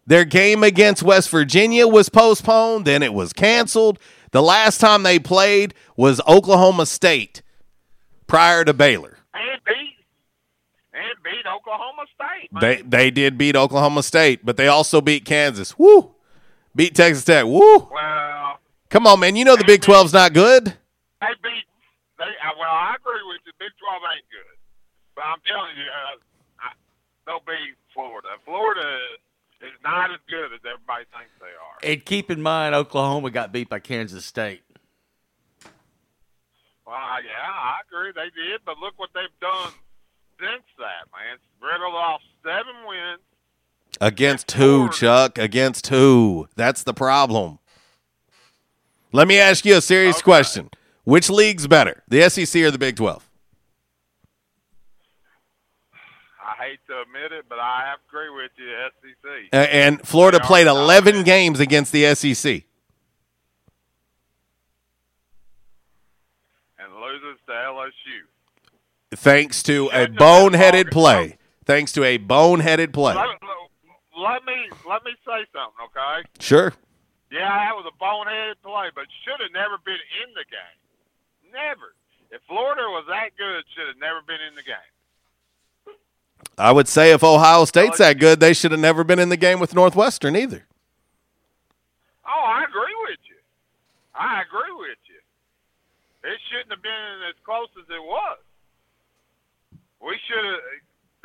Their 0.06 0.26
game 0.26 0.62
against 0.62 1.02
West 1.02 1.30
Virginia 1.30 1.88
was 1.88 2.10
postponed, 2.10 2.84
then 2.84 3.02
it 3.02 3.14
was 3.14 3.32
canceled. 3.32 3.98
The 4.32 4.42
last 4.42 4.82
time 4.82 5.02
they 5.02 5.18
played 5.18 5.72
was 5.96 6.20
Oklahoma 6.28 6.84
State 6.84 7.40
prior 8.26 8.66
to 8.66 8.74
Baylor. 8.74 9.17
And 11.28 11.36
beat 11.36 11.46
Oklahoma 11.48 12.04
State. 12.14 12.52
Man. 12.52 12.60
They 12.60 12.82
they 12.82 13.10
did 13.10 13.36
beat 13.38 13.56
Oklahoma 13.56 14.02
State, 14.02 14.44
but 14.44 14.56
they 14.56 14.68
also 14.68 15.00
beat 15.00 15.24
Kansas. 15.24 15.78
Woo! 15.78 16.14
Beat 16.74 16.94
Texas 16.94 17.24
Tech. 17.24 17.44
Woo! 17.44 17.88
Well, 17.90 18.58
Come 18.90 19.06
on, 19.06 19.20
man. 19.20 19.36
You 19.36 19.44
know 19.44 19.56
the 19.56 19.64
Big 19.64 19.82
12's 19.82 20.14
not 20.14 20.32
good. 20.32 20.64
they 20.64 21.34
beat. 21.42 21.64
They 22.18 22.24
uh, 22.24 22.56
well, 22.58 22.70
I 22.70 22.94
agree 22.98 23.20
with 23.28 23.40
you. 23.46 23.52
Big 23.58 23.70
Twelve 23.78 24.02
ain't 24.14 24.24
good, 24.30 24.56
but 25.14 25.24
I'm 25.24 25.38
telling 25.46 25.76
you, 25.76 25.84
uh, 25.84 26.16
I, 26.60 26.72
they'll 27.26 27.44
beat 27.46 27.74
Florida. 27.92 28.28
Florida 28.44 28.98
is 29.60 29.72
not 29.84 30.10
as 30.10 30.18
good 30.28 30.52
as 30.52 30.60
everybody 30.64 31.04
thinks 31.12 31.30
they 31.40 31.46
are. 31.46 31.92
And 31.92 32.04
keep 32.04 32.30
in 32.30 32.40
mind, 32.42 32.74
Oklahoma 32.74 33.30
got 33.30 33.52
beat 33.52 33.68
by 33.68 33.78
Kansas 33.78 34.24
State. 34.24 34.62
Well, 36.86 36.96
yeah, 37.22 37.44
I 37.52 37.80
agree 37.86 38.12
they 38.14 38.30
did, 38.34 38.60
but 38.64 38.78
look 38.78 38.94
what 38.96 39.10
they've 39.14 39.38
done 39.40 39.72
since 40.38 40.64
that, 40.78 41.08
man. 41.12 41.38
Riddle 41.60 41.96
off 41.96 42.20
seven 42.42 42.74
wins. 42.86 43.20
Against 44.00 44.52
who, 44.52 44.90
Chuck? 44.90 45.38
Against 45.38 45.86
who? 45.88 46.48
That's 46.56 46.82
the 46.82 46.94
problem. 46.94 47.58
Let 49.12 49.26
me 49.26 49.38
ask 49.38 49.64
you 49.64 49.76
a 49.76 49.80
serious 49.80 50.22
question. 50.22 50.70
Which 51.04 51.30
league's 51.30 51.66
better, 51.66 52.02
the 52.06 52.28
SEC 52.28 52.62
or 52.62 52.70
the 52.70 52.78
Big 52.78 52.96
12? 52.96 53.24
I 56.44 56.64
hate 56.64 56.80
to 56.86 57.00
admit 57.02 57.32
it, 57.32 57.46
but 57.48 57.58
I 57.58 57.86
have 57.86 57.98
to 57.98 58.16
agree 58.16 58.30
with 58.30 58.50
you, 58.56 58.66
SEC. 59.00 59.48
And 59.52 60.06
Florida 60.06 60.38
played 60.40 60.64
dominant. 60.64 60.84
11 61.06 61.24
games 61.24 61.60
against 61.60 61.92
the 61.92 62.14
SEC. 62.14 62.64
and 66.78 66.94
loses 66.94 67.38
to 67.46 67.52
LSU. 67.52 68.27
Thanks 69.14 69.62
to 69.64 69.90
a 69.92 70.06
boneheaded 70.06 70.90
play. 70.90 71.38
Thanks 71.64 71.92
to 71.92 72.04
a 72.04 72.18
boneheaded 72.18 72.92
play. 72.92 73.14
Let, 73.14 73.28
let 74.18 74.44
me 74.44 74.68
let 74.88 75.04
me 75.04 75.12
say 75.26 75.46
something, 75.52 75.86
okay? 75.86 76.28
Sure. 76.40 76.74
Yeah, 77.30 77.48
that 77.48 77.74
was 77.74 77.84
a 77.86 78.02
boneheaded 78.02 78.56
play, 78.62 78.88
but 78.94 79.04
should 79.24 79.40
have 79.40 79.52
never 79.52 79.76
been 79.84 80.00
in 80.24 80.34
the 80.34 80.44
game. 80.48 81.52
Never. 81.52 81.94
If 82.30 82.42
Florida 82.46 82.82
was 82.82 83.04
that 83.08 83.30
good, 83.38 83.64
should 83.74 83.86
have 83.88 83.98
never 83.98 84.20
been 84.26 84.40
in 84.48 84.54
the 84.54 84.62
game. 84.62 85.96
I 86.56 86.72
would 86.72 86.88
say 86.88 87.12
if 87.12 87.22
Ohio 87.22 87.64
State's 87.64 87.98
that 87.98 88.18
good, 88.18 88.40
they 88.40 88.52
should 88.52 88.72
have 88.72 88.80
never 88.80 89.04
been 89.04 89.18
in 89.18 89.28
the 89.28 89.36
game 89.36 89.60
with 89.60 89.74
Northwestern 89.74 90.36
either. 90.36 90.66
Oh, 92.26 92.44
I 92.44 92.64
agree 92.64 92.94
with 93.08 93.20
you. 93.28 93.36
I 94.14 94.42
agree 94.42 94.72
with 94.76 94.98
you. 95.08 96.30
It 96.30 96.38
shouldn't 96.50 96.70
have 96.70 96.82
been 96.82 97.28
as 97.28 97.34
close 97.44 97.68
as 97.78 97.88
it 97.88 98.02
was. 98.02 98.38
We 99.98 100.14
should 100.26 100.44
have, 100.44 100.62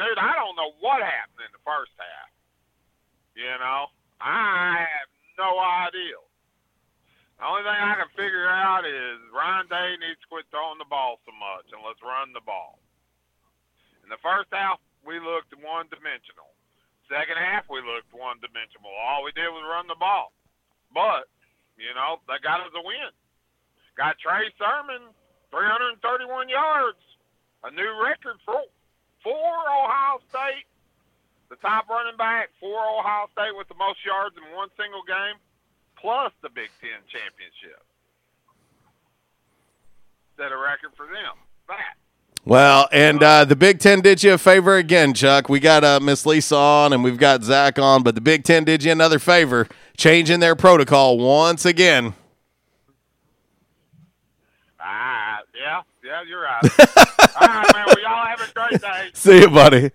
dude. 0.02 0.18
I 0.18 0.34
don't 0.34 0.58
know 0.58 0.74
what 0.82 1.02
happened 1.02 1.46
in 1.46 1.54
the 1.54 1.64
first 1.66 1.94
half. 1.98 2.30
You 3.38 3.54
know, 3.58 3.90
I 4.22 4.86
have 4.86 5.10
no 5.38 5.58
idea. 5.58 6.18
The 7.38 7.46
only 7.50 7.66
thing 7.66 7.76
I 7.76 7.98
can 7.98 8.12
figure 8.14 8.48
out 8.48 8.86
is 8.86 9.18
Ryan 9.34 9.68
Day 9.68 9.98
needs 10.00 10.22
to 10.22 10.30
quit 10.30 10.46
throwing 10.54 10.78
the 10.78 10.88
ball 10.88 11.18
so 11.26 11.34
much 11.34 11.68
and 11.74 11.82
let's 11.82 12.00
run 12.00 12.32
the 12.32 12.46
ball. 12.46 12.78
In 14.06 14.10
the 14.10 14.22
first 14.22 14.54
half, 14.54 14.80
we 15.04 15.20
looked 15.20 15.52
one 15.60 15.90
dimensional. 15.90 16.54
Second 17.12 17.36
half, 17.36 17.68
we 17.68 17.84
looked 17.84 18.10
one 18.16 18.40
dimensional. 18.40 18.90
All 18.90 19.28
we 19.28 19.36
did 19.36 19.50
was 19.52 19.66
run 19.68 19.92
the 19.92 20.00
ball. 20.00 20.32
But, 20.94 21.28
you 21.76 21.92
know, 21.98 22.22
they 22.30 22.40
got 22.40 22.64
us 22.64 22.72
a 22.72 22.84
win. 22.86 23.12
Got 23.98 24.18
Trey 24.22 24.48
Sermon, 24.56 25.12
331 25.52 26.50
yards, 26.50 27.02
a 27.64 27.72
new 27.72 28.04
record 28.04 28.38
for, 28.46 28.62
for 29.24 29.32
Ohio 29.32 30.20
State. 30.30 30.68
The 31.50 31.56
top 31.58 31.88
running 31.90 32.18
back 32.18 32.50
for 32.60 32.80
Ohio 32.80 33.28
State 33.32 33.56
with 33.56 33.68
the 33.68 33.76
most 33.76 34.00
yards 34.06 34.36
in 34.38 34.56
one 34.56 34.70
single 34.78 35.04
game, 35.04 35.38
plus 36.00 36.34
the 36.42 36.50
Big 36.50 36.70
Ten 36.82 37.00
championship. 37.08 37.84
Set 40.38 40.52
a 40.52 40.58
record 40.58 40.92
for 40.98 41.06
them. 41.06 41.38
That. 41.68 41.96
Well, 42.46 42.90
and 42.92 43.24
uh, 43.24 43.46
the 43.46 43.56
Big 43.56 43.80
Ten 43.80 44.02
did 44.02 44.24
you 44.24 44.34
a 44.34 44.38
favor 44.38 44.76
again, 44.76 45.14
Chuck. 45.14 45.48
We 45.48 45.60
got 45.60 45.84
uh, 45.84 46.00
Miss 46.02 46.26
Lisa 46.26 46.56
on 46.56 46.92
and 46.92 47.04
we've 47.04 47.18
got 47.18 47.44
Zach 47.44 47.80
on, 47.80 48.04
but 48.04 48.16
the 48.16 48.22
Big 48.22 48.44
Ten 48.44 48.64
did 48.64 48.84
you 48.84 48.92
another 48.92 49.20
favor, 49.20 49.68
changing 49.96 50.40
their 50.42 50.56
protocol 50.56 51.18
once 51.18 51.66
again. 51.66 52.16
Ah, 54.80 55.40
yeah, 55.56 55.84
yeah. 56.64 57.06
All 57.42 57.48
right, 57.48 57.74
man. 57.74 57.86
We 57.96 58.06
all 58.06 58.26
have 58.26 58.42
a 58.42 58.54
great 58.54 58.82
day. 58.82 59.10
See 59.14 59.42
you, 59.42 59.50
buddy. 59.50 59.92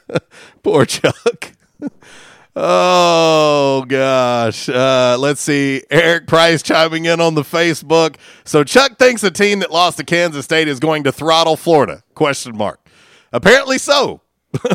Poor 0.62 0.84
Chuck. 0.84 1.52
oh, 2.56 3.84
gosh. 3.88 4.68
Uh, 4.68 5.16
let's 5.18 5.40
see. 5.40 5.82
Eric 5.90 6.26
Price 6.26 6.62
chiming 6.62 7.04
in 7.04 7.20
on 7.20 7.34
the 7.34 7.42
Facebook. 7.42 8.16
So 8.44 8.64
Chuck 8.64 8.98
thinks 8.98 9.22
a 9.22 9.30
team 9.30 9.60
that 9.60 9.70
lost 9.70 9.98
to 9.98 10.04
Kansas 10.04 10.44
State 10.44 10.68
is 10.68 10.80
going 10.80 11.04
to 11.04 11.12
throttle 11.12 11.56
Florida? 11.56 12.02
Question 12.14 12.56
mark. 12.56 12.80
Apparently 13.32 13.78
so. 13.78 14.20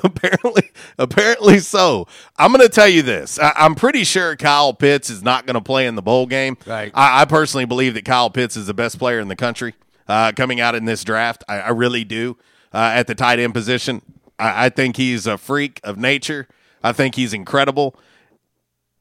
apparently, 0.03 0.71
apparently 0.97 1.59
so. 1.59 2.07
I'm 2.37 2.51
going 2.51 2.67
to 2.67 2.73
tell 2.73 2.87
you 2.87 3.03
this. 3.03 3.37
I, 3.37 3.53
am 3.57 3.75
pretty 3.75 4.03
sure 4.03 4.35
Kyle 4.35 4.73
Pitts 4.73 5.11
is 5.11 5.21
not 5.21 5.45
going 5.45 5.53
to 5.53 5.61
play 5.61 5.85
in 5.85 5.93
the 5.93 6.01
bowl 6.01 6.25
game. 6.25 6.57
Right. 6.65 6.91
I, 6.95 7.21
I, 7.21 7.25
personally 7.25 7.65
believe 7.65 7.93
that 7.93 8.03
Kyle 8.03 8.31
Pitts 8.31 8.57
is 8.57 8.65
the 8.65 8.73
best 8.73 8.97
player 8.97 9.19
in 9.19 9.27
the 9.27 9.35
country 9.35 9.75
uh, 10.07 10.31
coming 10.35 10.59
out 10.59 10.75
in 10.75 10.85
this 10.85 11.03
draft. 11.03 11.43
I, 11.47 11.59
I 11.59 11.69
really 11.69 12.03
do. 12.03 12.37
Uh, 12.73 12.91
at 12.93 13.07
the 13.07 13.15
tight 13.15 13.39
end 13.39 13.53
position, 13.53 14.01
I, 14.37 14.65
I 14.65 14.69
think 14.69 14.97
he's 14.97 15.25
a 15.25 15.37
freak 15.37 15.79
of 15.83 15.97
nature. 15.97 16.47
I 16.83 16.91
think 16.91 17.15
he's 17.15 17.33
incredible. 17.33 17.95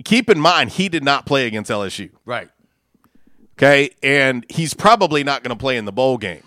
Keep 0.05 0.31
in 0.31 0.39
mind, 0.39 0.71
he 0.71 0.89
did 0.89 1.05
not 1.05 1.27
play 1.27 1.47
against 1.47 1.71
LSU. 1.71 2.11
Right. 2.25 2.49
Okay. 3.59 3.91
And 4.03 4.45
he's 4.49 4.75
probably 4.75 5.25
not 5.25 5.43
going 5.43 5.57
to 5.57 5.61
play 5.61 5.77
in 5.77 5.85
the 5.85 5.93
bowl 5.93 6.19
game. 6.19 6.43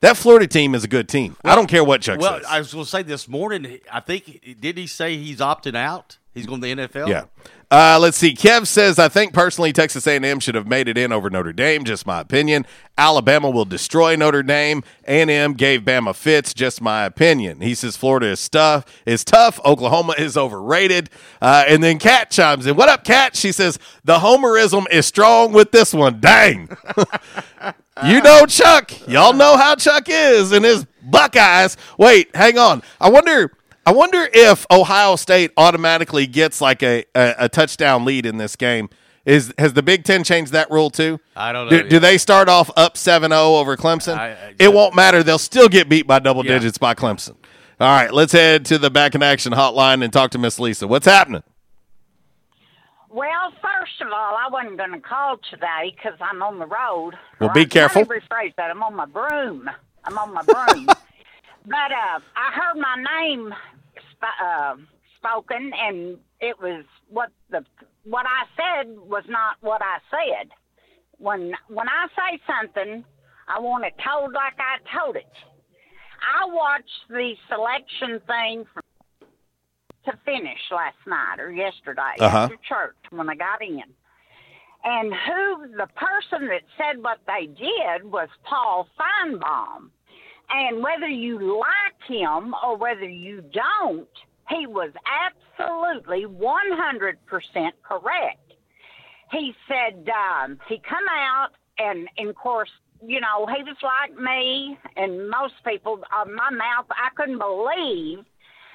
That 0.00 0.16
Florida 0.16 0.48
team 0.48 0.74
is 0.74 0.82
a 0.82 0.88
good 0.88 1.08
team. 1.08 1.36
Well, 1.44 1.52
I 1.52 1.56
don't 1.56 1.68
care 1.68 1.84
what 1.84 2.02
Chuck 2.02 2.20
well, 2.20 2.38
says. 2.38 2.46
I 2.48 2.58
was 2.58 2.72
going 2.72 2.84
to 2.84 2.90
say 2.90 3.02
this 3.02 3.28
morning. 3.28 3.78
I 3.90 4.00
think 4.00 4.56
did 4.60 4.76
he 4.76 4.88
say 4.88 5.16
he's 5.16 5.38
opting 5.38 5.76
out? 5.76 6.18
He's 6.34 6.46
going 6.46 6.62
to 6.62 6.66
the 6.66 6.88
NFL. 6.88 7.08
Yeah. 7.08 7.24
Uh, 7.70 7.98
let's 7.98 8.18
see. 8.18 8.34
Kev 8.34 8.66
says, 8.66 8.98
I 8.98 9.08
think 9.08 9.32
personally 9.32 9.72
Texas 9.72 10.06
A&M 10.06 10.40
should 10.40 10.54
have 10.54 10.66
made 10.66 10.88
it 10.88 10.98
in 10.98 11.12
over 11.12 11.30
Notre 11.30 11.52
Dame. 11.52 11.84
Just 11.84 12.06
my 12.06 12.20
opinion. 12.20 12.66
Alabama 12.98 13.48
will 13.50 13.64
destroy 13.64 14.14
Notre 14.14 14.42
Dame. 14.42 14.82
A&M 15.06 15.54
gave 15.54 15.82
Bama 15.82 16.14
fits. 16.14 16.52
Just 16.52 16.82
my 16.82 17.04
opinion. 17.04 17.60
He 17.60 17.74
says 17.74 17.96
Florida 17.96 18.26
is 18.26 18.46
tough. 18.48 18.84
Is 19.06 19.24
tough. 19.24 19.58
Oklahoma 19.64 20.14
is 20.18 20.36
overrated. 20.36 21.08
Uh, 21.40 21.64
and 21.66 21.82
then 21.82 21.98
Kat 21.98 22.30
chimes 22.30 22.66
in. 22.66 22.76
What 22.76 22.90
up, 22.90 23.04
Kat? 23.04 23.36
She 23.36 23.52
says 23.52 23.78
the 24.04 24.18
homerism 24.18 24.84
is 24.90 25.06
strong 25.06 25.52
with 25.52 25.70
this 25.70 25.94
one. 25.94 26.20
Dang. 26.20 26.68
you 28.06 28.20
know 28.22 28.44
Chuck. 28.46 28.92
Y'all 29.08 29.32
know 29.32 29.56
how 29.56 29.76
Chuck 29.76 30.08
is 30.08 30.52
and 30.52 30.64
his 30.64 30.86
Buckeyes. 31.02 31.76
Wait, 31.98 32.34
hang 32.36 32.58
on. 32.58 32.82
I 33.00 33.10
wonder. 33.10 33.52
I 33.84 33.92
wonder 33.92 34.28
if 34.32 34.64
Ohio 34.70 35.16
State 35.16 35.50
automatically 35.56 36.26
gets 36.26 36.60
like 36.60 36.82
a, 36.82 37.04
a, 37.14 37.34
a, 37.40 37.48
touchdown 37.48 38.04
lead 38.04 38.26
in 38.26 38.36
this 38.38 38.54
game. 38.54 38.88
Is 39.24 39.52
has 39.58 39.72
the 39.72 39.82
Big 39.82 40.04
Ten 40.04 40.24
changed 40.24 40.52
that 40.52 40.70
rule 40.70 40.90
too? 40.90 41.18
I 41.36 41.52
don't 41.52 41.68
know. 41.70 41.82
Do, 41.82 41.88
do 41.88 41.98
they 41.98 42.18
start 42.18 42.48
off 42.48 42.70
up 42.76 42.94
7-0 42.94 43.32
over 43.32 43.76
Clemson? 43.76 44.16
I- 44.16 44.30
I- 44.32 44.54
it 44.58 44.72
won't 44.72 44.94
matter. 44.94 45.22
They'll 45.22 45.38
still 45.38 45.68
get 45.68 45.88
beat 45.88 46.06
by 46.06 46.18
double 46.18 46.44
Yeah. 46.44 46.54
digits 46.58 46.78
by 46.78 46.94
Clemson. 46.94 47.36
All 47.80 47.88
right, 47.88 48.12
let's 48.12 48.32
head 48.32 48.64
to 48.66 48.78
the 48.78 48.90
back 48.90 49.14
in 49.16 49.22
action 49.22 49.52
hotline 49.52 50.04
and 50.04 50.12
talk 50.12 50.30
to 50.32 50.38
Miss 50.38 50.58
Lisa. 50.60 50.86
What's 50.86 51.06
happening? 51.06 51.42
Well, 53.10 53.50
first 53.60 54.00
of 54.00 54.08
all, 54.08 54.36
I 54.36 54.48
wasn't 54.50 54.78
going 54.78 54.92
to 54.92 55.00
call 55.00 55.38
today 55.50 55.94
because 55.96 56.18
I'm 56.20 56.42
on 56.42 56.58
the 56.58 56.66
road. 56.66 57.14
Well, 57.40 57.50
Or 57.50 57.52
be 57.52 57.60
I- 57.60 57.62
let 57.62 57.66
me 57.66 57.66
careful. 57.66 58.04
rephrase 58.04 58.54
that. 58.56 58.70
I'm 58.70 58.82
on 58.82 58.94
my 58.94 59.06
broom. 59.06 59.68
I'm 60.04 60.18
on 60.18 60.32
my 60.34 60.42
broom. 60.42 60.88
but 61.66 61.90
uh, 61.92 62.20
I 62.36 62.52
heard 62.52 62.80
my 62.80 62.96
name 63.20 63.54
sp- 64.14 64.40
uh, 64.42 64.74
spoken, 65.18 65.72
and 65.78 66.18
it 66.40 66.60
was 66.60 66.84
what 67.08 67.30
the 67.50 67.64
what 68.04 68.26
I 68.26 68.44
said 68.56 68.96
was 68.98 69.24
not 69.28 69.56
what 69.60 69.80
I 69.82 69.98
said. 70.10 70.50
When 71.18 71.52
when 71.68 71.88
I 71.88 72.06
say 72.16 72.40
something, 72.46 73.04
I 73.48 73.60
want 73.60 73.84
it 73.84 73.94
told 74.04 74.32
like 74.32 74.54
I 74.58 74.78
told 74.98 75.16
it. 75.16 75.26
I 76.22 76.46
watched 76.46 77.08
the 77.08 77.34
selection 77.48 78.20
thing 78.26 78.64
from 78.72 78.82
to 80.04 80.18
finish 80.24 80.58
last 80.72 80.96
night 81.06 81.38
or 81.38 81.50
yesterday 81.52 82.16
Uh-huh. 82.18 82.36
after 82.38 82.56
church 82.68 82.96
when 83.10 83.28
I 83.30 83.36
got 83.36 83.62
in. 83.62 83.82
And 84.84 85.14
who 85.14 85.76
the 85.76 85.86
person 85.94 86.48
that 86.48 86.62
said 86.76 87.00
what 87.02 87.18
they 87.26 87.46
did 87.46 88.10
was 88.10 88.28
Paul 88.42 88.88
Finebaum. 88.98 89.90
And 90.52 90.82
whether 90.82 91.08
you 91.08 91.38
like 91.58 92.08
him 92.08 92.54
or 92.62 92.76
whether 92.76 93.08
you 93.08 93.42
don't, 93.52 94.08
he 94.50 94.66
was 94.66 94.90
absolutely 95.58 96.26
100% 96.26 97.72
correct. 97.82 98.52
He 99.30 99.54
said 99.66 100.08
um, 100.10 100.58
he 100.68 100.78
come 100.78 101.04
out 101.08 101.50
and, 101.78 102.06
and 102.18 102.28
of 102.28 102.36
course, 102.36 102.68
you 103.04 103.20
know, 103.20 103.46
he 103.46 103.62
was 103.62 103.76
like 103.82 104.16
me 104.18 104.78
and 104.94 105.30
most 105.30 105.54
people. 105.66 106.00
Uh, 106.14 106.26
my 106.26 106.50
mouth, 106.50 106.86
I 106.90 107.08
couldn't 107.16 107.38
believe 107.38 108.24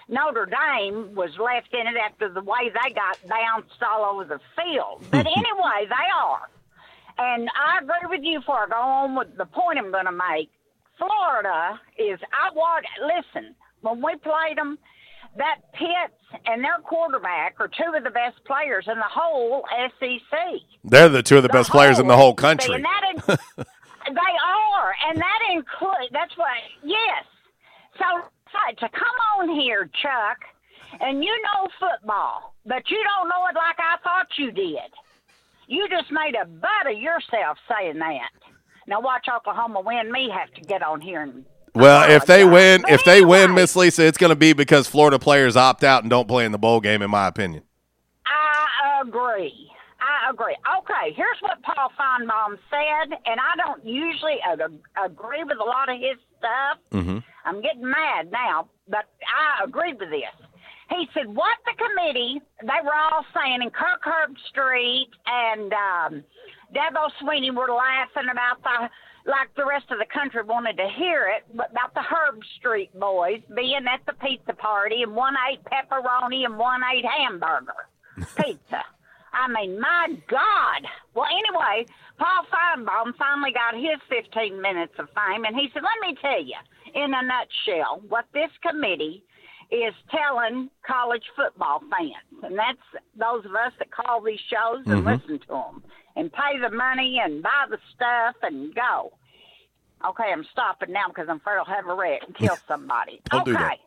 Notre 0.10 0.48
Dame 0.48 1.16
was 1.16 1.32
left 1.38 1.74
in 1.74 1.86
it 1.88 1.96
after 1.98 2.30
the 2.30 2.42
way 2.42 2.70
they 2.70 2.94
got 2.94 3.20
bounced 3.28 3.82
all 3.88 4.16
over 4.16 4.26
the 4.26 4.40
field. 4.56 5.04
But 5.12 5.28
anyway, 5.38 5.86
they 5.88 6.10
are. 6.16 6.50
And 7.20 7.50
I 7.50 7.80
agree 7.84 8.18
with 8.18 8.22
you 8.24 8.40
before 8.40 8.64
I 8.64 8.68
go 8.68 8.76
on 8.76 9.16
with 9.16 9.38
the 9.38 9.46
point 9.46 9.80
I'm 9.80 9.92
going 9.92 10.06
to 10.06 10.12
make. 10.12 10.50
Florida 10.98 11.80
is, 11.98 12.20
I 12.34 12.54
want, 12.54 12.86
listen, 13.02 13.56
when 13.82 14.02
we 14.02 14.16
played 14.18 14.58
them, 14.58 14.78
that 15.38 15.72
Pitts 15.74 16.42
and 16.46 16.64
their 16.64 16.80
quarterback 16.84 17.56
are 17.60 17.68
two 17.68 17.96
of 17.96 18.04
the 18.04 18.10
best 18.10 18.44
players 18.46 18.86
in 18.88 18.98
the 18.98 19.10
whole 19.10 19.64
SEC. 20.00 20.40
They're 20.84 21.10
the 21.10 21.24
two 21.24 21.38
of 21.38 21.44
the, 21.44 21.50
best 21.50 21.70
players 21.70 22.00
in 22.00 22.08
the 22.08 22.18
whole 22.18 22.34
country. 22.34 22.76
And 22.76 22.86
that 22.86 23.02
in, 23.06 23.38
they 24.14 24.36
are, 24.48 24.96
and 25.08 25.18
that 25.20 25.40
includes. 25.52 26.12
That's 26.12 26.36
what. 26.38 26.50
Yes. 26.84 27.26
So, 27.98 28.30
so 28.52 28.76
to 28.88 28.90
come 28.90 29.18
on 29.38 29.50
here, 29.60 29.90
Chuck, 30.02 30.40
and 31.02 31.24
you 31.24 31.42
know 31.44 31.68
football, 31.80 32.54
but 32.66 32.90
you 32.90 33.04
don't 33.04 33.30
know 33.30 33.48
it 33.48 33.56
like 33.56 33.78
I 33.80 33.98
thought 34.04 34.28
you 34.38 34.52
did. 34.52 34.92
You 35.68 35.88
just 35.90 36.12
made 36.12 36.36
a 36.42 36.46
butt 36.46 36.88
of 36.92 36.98
yourself 36.98 37.58
saying 37.70 38.00
that. 38.00 38.32
Now 38.88 39.02
watch 39.02 39.28
Oklahoma 39.34 39.82
win. 39.82 40.12
Me 40.12 40.30
have 40.34 40.52
to 40.54 40.62
get 40.62 40.82
on 40.82 41.02
here 41.02 41.22
and. 41.22 41.46
Well, 41.76 42.10
if 42.10 42.26
they 42.26 42.44
win, 42.44 42.86
if 42.88 43.04
they 43.04 43.24
win. 43.24 43.54
Miss 43.54 43.76
Lisa, 43.76 44.04
it's 44.04 44.18
going 44.18 44.32
to 44.32 44.36
be 44.36 44.54
because 44.54 44.88
Florida 44.88 45.20
players 45.20 45.56
opt 45.56 45.84
out 45.84 46.02
and 46.02 46.10
don't 46.10 46.28
play 46.28 46.44
in 46.44 46.52
the 46.52 46.58
bowl 46.58 46.80
game, 46.80 47.04
in 47.04 47.12
my 47.12 47.28
opinion. 47.28 47.62
I 48.26 49.02
agree. 49.06 49.70
I 50.00 50.32
agree. 50.32 50.56
Okay, 50.80 51.14
here's 51.16 51.38
what 51.42 51.62
Paul 51.62 51.92
Finebaum 52.00 52.58
said, 52.70 53.18
and 53.26 53.40
I 53.40 53.56
don't 53.58 53.86
usually 53.86 54.38
ag- 54.48 54.80
agree 55.06 55.44
with 55.44 55.58
a 55.60 55.64
lot 55.64 55.90
of 55.90 55.98
his 56.00 56.18
stuff. 56.38 56.78
Mm-hmm. 56.92 57.18
I'm 57.46 57.62
getting 57.62 57.84
mad 57.84 58.32
now, 58.32 58.70
but 58.88 59.06
I 59.28 59.64
agreed 59.66 60.00
with 60.00 60.10
this. 60.10 60.48
He 60.90 61.08
said 61.14 61.28
what 61.28 61.58
the 61.66 61.74
committee 61.78 62.42
they 62.62 62.82
were 62.84 62.96
all 62.96 63.26
saying, 63.36 63.60
and 63.62 63.74
Kirk 63.74 64.02
Herbstreit 64.04 65.10
and 65.26 65.74
um, 65.74 66.24
Dabo 66.74 67.10
Swinney 67.22 67.54
were 67.56 67.74
laughing 67.74 68.30
about 68.32 68.62
the 68.64 68.90
like 69.30 69.54
the 69.58 69.66
rest 69.66 69.86
of 69.92 70.00
the 70.00 70.06
country 70.06 70.42
wanted 70.44 70.78
to 70.78 70.88
hear 70.98 71.28
it, 71.28 71.44
but 71.54 71.72
about 71.72 71.94
the 71.94 72.02
Herb 72.02 72.40
Street 72.58 72.98
boys 72.98 73.42
being 73.54 73.84
at 73.92 74.00
the 74.06 74.14
pizza 74.26 74.54
party 74.54 75.04
and 75.04 75.14
one 75.14 75.36
ate 75.52 75.60
pepperoni 75.66 76.46
and 76.46 76.58
one 76.58 76.80
ate 76.96 77.04
hamburger 77.06 77.88
pizza. 78.38 78.84
I 79.34 79.50
mean, 79.50 79.80
my 79.82 80.08
God. 80.30 80.88
Well, 81.14 81.28
anyway, 81.28 81.86
Paul 82.18 82.46
Finebaum 82.50 83.16
finally 83.18 83.52
got 83.52 83.76
his 83.76 84.00
15 84.10 84.62
minutes 84.62 84.94
of 84.98 85.10
fame, 85.14 85.44
and 85.44 85.56
he 85.56 85.70
said, 85.74 85.84
Let 85.84 86.00
me 86.10 86.16
tell 86.22 86.42
you, 86.42 86.56
in 86.96 87.14
a 87.14 87.22
nutshell, 87.22 88.02
what 88.08 88.26
this 88.34 88.50
committee 88.66 89.24
is 89.70 89.94
telling 90.10 90.70
college 90.88 91.26
football 91.36 91.82
fans. 91.92 92.44
And 92.44 92.58
that's 92.58 93.04
those 93.20 93.44
of 93.46 93.52
us 93.54 93.74
that 93.80 93.92
call 93.92 94.22
these 94.22 94.40
shows 94.50 94.86
and 94.88 95.04
Mhm. 95.04 95.20
listen 95.20 95.40
to 95.40 95.48
them 95.48 95.84
and 96.18 96.34
pay 96.34 96.60
the 96.60 96.76
money 96.76 97.22
and 97.24 97.44
buy 97.44 97.66
the 97.70 97.78
stuff 97.96 98.36
and 98.42 98.74
go. 98.74 99.14
Okay, 100.06 100.32
I'm 100.34 100.46
stopping 100.52 100.92
now 100.92 101.08
because 101.08 101.28
I'm 101.30 101.38
afraid 101.38 101.58
I'll 101.58 101.66
have 101.66 101.88
a 101.88 101.94
wreck 101.94 102.22
and 102.26 102.36
kill 102.36 102.58
somebody. 102.68 103.22
Okay. 103.34 103.52
that. 103.54 103.78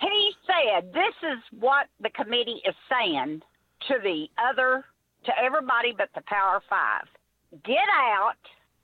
He 0.00 0.32
said 0.46 0.92
this 0.92 1.14
is 1.22 1.38
what 1.60 1.86
the 2.00 2.10
committee 2.10 2.60
is 2.66 2.74
saying 2.90 3.40
to 3.88 3.94
the 4.02 4.26
other, 4.50 4.84
to 5.24 5.32
everybody 5.40 5.94
but 5.96 6.08
the 6.14 6.22
Power 6.26 6.60
Five. 6.68 7.06
Get 7.64 7.86
out. 7.94 8.34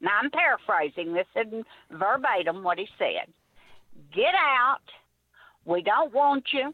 Now 0.00 0.18
I'm 0.22 0.30
paraphrasing 0.30 1.12
this 1.12 1.26
in 1.34 1.64
verbatim 1.90 2.62
what 2.62 2.78
he 2.78 2.86
said. 2.98 3.32
Get 4.14 4.34
out. 4.34 4.80
We 5.64 5.82
don't 5.82 6.12
want 6.14 6.44
you. 6.52 6.72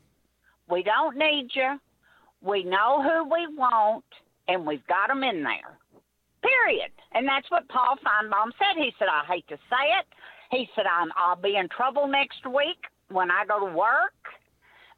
We 0.69 0.83
don't 0.83 1.17
need 1.17 1.49
you. 1.55 1.81
We 2.43 2.63
know 2.65 3.03
who 3.03 3.25
we 3.25 3.47
want, 3.57 4.05
and 4.47 4.67
we've 4.67 4.87
got 4.87 5.09
them 5.09 5.25
in 5.25 5.43
there. 5.43 5.79
Period. 6.47 6.93
And 7.13 7.27
that's 7.27 7.51
what 7.51 7.69
Paul 7.69 7.97
Finebaum 8.07 8.53
said. 8.59 8.77
He 8.77 8.93
said, 8.99 9.09
I 9.11 9.25
hate 9.27 9.49
to 9.49 9.57
say 9.69 9.85
it. 9.99 10.07
He 10.51 10.69
said, 10.77 10.85
I'm, 10.87 11.11
I'll 11.17 11.41
be 11.41 11.57
in 11.57 11.69
trouble 11.69 12.07
next 12.07 12.47
week 12.47 12.79
when 13.11 13.31
I 13.31 13.45
go 13.47 13.67
to 13.67 13.75
work 13.75 14.15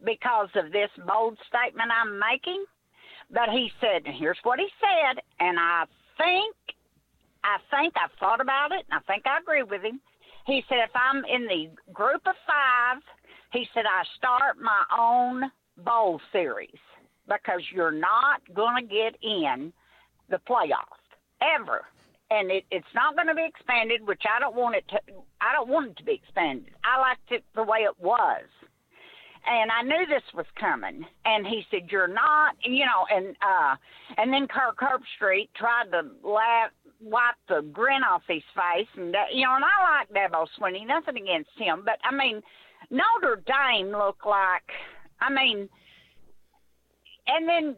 because 0.05 0.49
of 0.57 0.73
this 0.73 0.91
bold 1.07 1.39
statement 1.49 1.91
I'm 1.91 2.19
making. 2.19 2.65
But 3.31 3.49
he 3.51 3.71
said, 3.81 4.03
and 4.05 4.15
here's 4.15 4.39
what 4.43 4.59
he 4.59 4.69
said, 4.81 5.23
and 5.41 5.59
I 5.59 5.85
think, 6.19 6.55
I 7.45 7.57
think 7.71 7.95
I've 7.97 8.17
thought 8.19 8.41
about 8.41 8.73
it, 8.73 8.85
and 8.91 9.01
I 9.01 9.13
think 9.13 9.25
I 9.27 9.39
agree 9.39 9.63
with 9.63 9.83
him. 9.83 10.01
He 10.47 10.65
said, 10.69 10.79
if 10.85 10.91
I'm 10.95 11.25
in 11.25 11.47
the 11.47 11.93
group 11.93 12.23
of 12.27 12.35
five, 12.47 13.03
he 13.53 13.67
said, 13.75 13.85
I 13.87 14.03
start 14.17 14.57
my 14.61 14.83
own 14.99 15.51
bowl 15.85 16.21
series. 16.33 16.81
because 17.29 17.61
you're 17.73 17.93
not 17.93 18.41
going 18.55 18.83
to 18.83 18.89
get 18.89 19.17
in 19.23 19.73
the 20.31 20.41
playoffs 20.49 21.08
ever. 21.43 21.83
And 22.31 22.51
it, 22.51 22.65
it's 22.71 22.95
not 22.95 23.17
going 23.17 23.29
to 23.29 23.35
be 23.35 23.47
expanded, 23.47 24.07
which 24.07 24.23
I 24.29 24.39
don't 24.39 24.55
want 24.55 24.77
it 24.77 24.85
to. 24.89 24.99
I 25.41 25.53
don't 25.55 25.69
want 25.69 25.91
it 25.91 25.97
to 25.97 26.05
be 26.05 26.21
expanded. 26.23 26.75
I 26.85 27.01
liked 27.01 27.31
it 27.31 27.43
the 27.55 27.63
way 27.63 27.79
it 27.79 27.99
was, 27.99 28.45
and 29.47 29.71
I 29.71 29.81
knew 29.83 30.05
this 30.07 30.23
was 30.35 30.45
coming. 30.61 31.07
And 31.25 31.47
he 31.47 31.65
said, 31.71 31.89
"You're 31.91 32.07
not," 32.07 32.55
you 32.63 32.85
know. 32.85 33.07
And 33.11 33.35
uh, 33.41 33.77
and 34.19 34.31
then 34.31 34.47
Kirk 34.47 34.77
Herbstreit 34.79 35.49
tried 35.57 35.91
to 35.93 36.03
laugh, 36.23 36.71
wipe 37.01 37.41
the 37.49 37.63
grin 37.73 38.03
off 38.03 38.23
his 38.29 38.43
face, 38.55 38.89
and 38.97 39.17
uh, 39.17 39.25
you 39.33 39.47
know. 39.47 39.57
And 39.57 39.65
I 39.65 39.99
like 39.99 40.11
Dabo 40.13 40.47
Swinney, 40.61 40.87
nothing 40.87 41.17
against 41.17 41.57
him, 41.57 41.83
but 41.83 41.99
I 42.05 42.15
mean, 42.15 42.43
Notre 42.91 43.43
Dame 43.47 43.91
looked 43.91 44.27
like. 44.27 44.69
I 45.21 45.33
mean, 45.33 45.71
and 47.29 47.49
then 47.49 47.77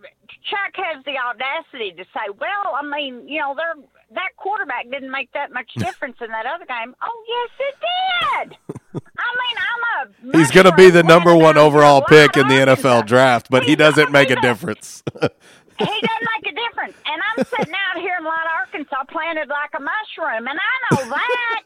Chuck 0.49 0.73
has 0.75 1.05
the 1.05 1.19
audacity 1.19 1.93
to 1.93 2.05
say, 2.15 2.31
"Well, 2.39 2.75
I 2.75 2.83
mean, 2.83 3.29
you 3.29 3.41
know, 3.41 3.55
they're 3.55 3.85
that 4.13 4.37
quarterback 4.37 4.91
didn't 4.91 5.11
make 5.11 5.33
that 5.33 5.53
much 5.53 5.71
difference 5.75 6.17
in 6.21 6.31
that 6.31 6.47
other 6.47 6.65
game." 6.65 6.95
Oh, 7.03 7.25
yes, 7.29 7.51
it 7.69 7.77
did. 7.81 9.03
I 9.19 9.29
mean, 9.37 9.57
I'm 9.59 10.33
a 10.33 10.39
He's 10.39 10.51
going 10.51 10.67
to 10.67 10.75
be 10.75 10.91
the 10.91 11.03
number 11.03 11.35
one 11.35 11.59
overall 11.59 12.03
pick 12.03 12.37
in 12.37 12.49
the 12.49 12.55
NFL 12.55 13.07
draft, 13.07 13.49
but 13.51 13.65
he 13.65 13.77
doesn't 13.77 14.11
make 14.11 14.31
a 14.31 14.41
difference. 14.41 15.03
he 15.21 15.85
doesn't 15.85 16.29
make 16.37 16.53
a 16.53 16.57
difference. 16.57 16.97
And 17.07 17.21
I'm 17.21 17.45
sitting 17.45 17.75
out 17.75 18.01
here 18.01 18.17
in 18.19 18.25
Light, 18.25 18.47
Arkansas, 18.59 19.05
planted 19.11 19.49
like 19.49 19.71
a 19.77 19.81
mushroom, 19.81 20.49
and 20.49 20.59
I 20.59 20.75
know 20.91 21.09
that. 21.11 21.63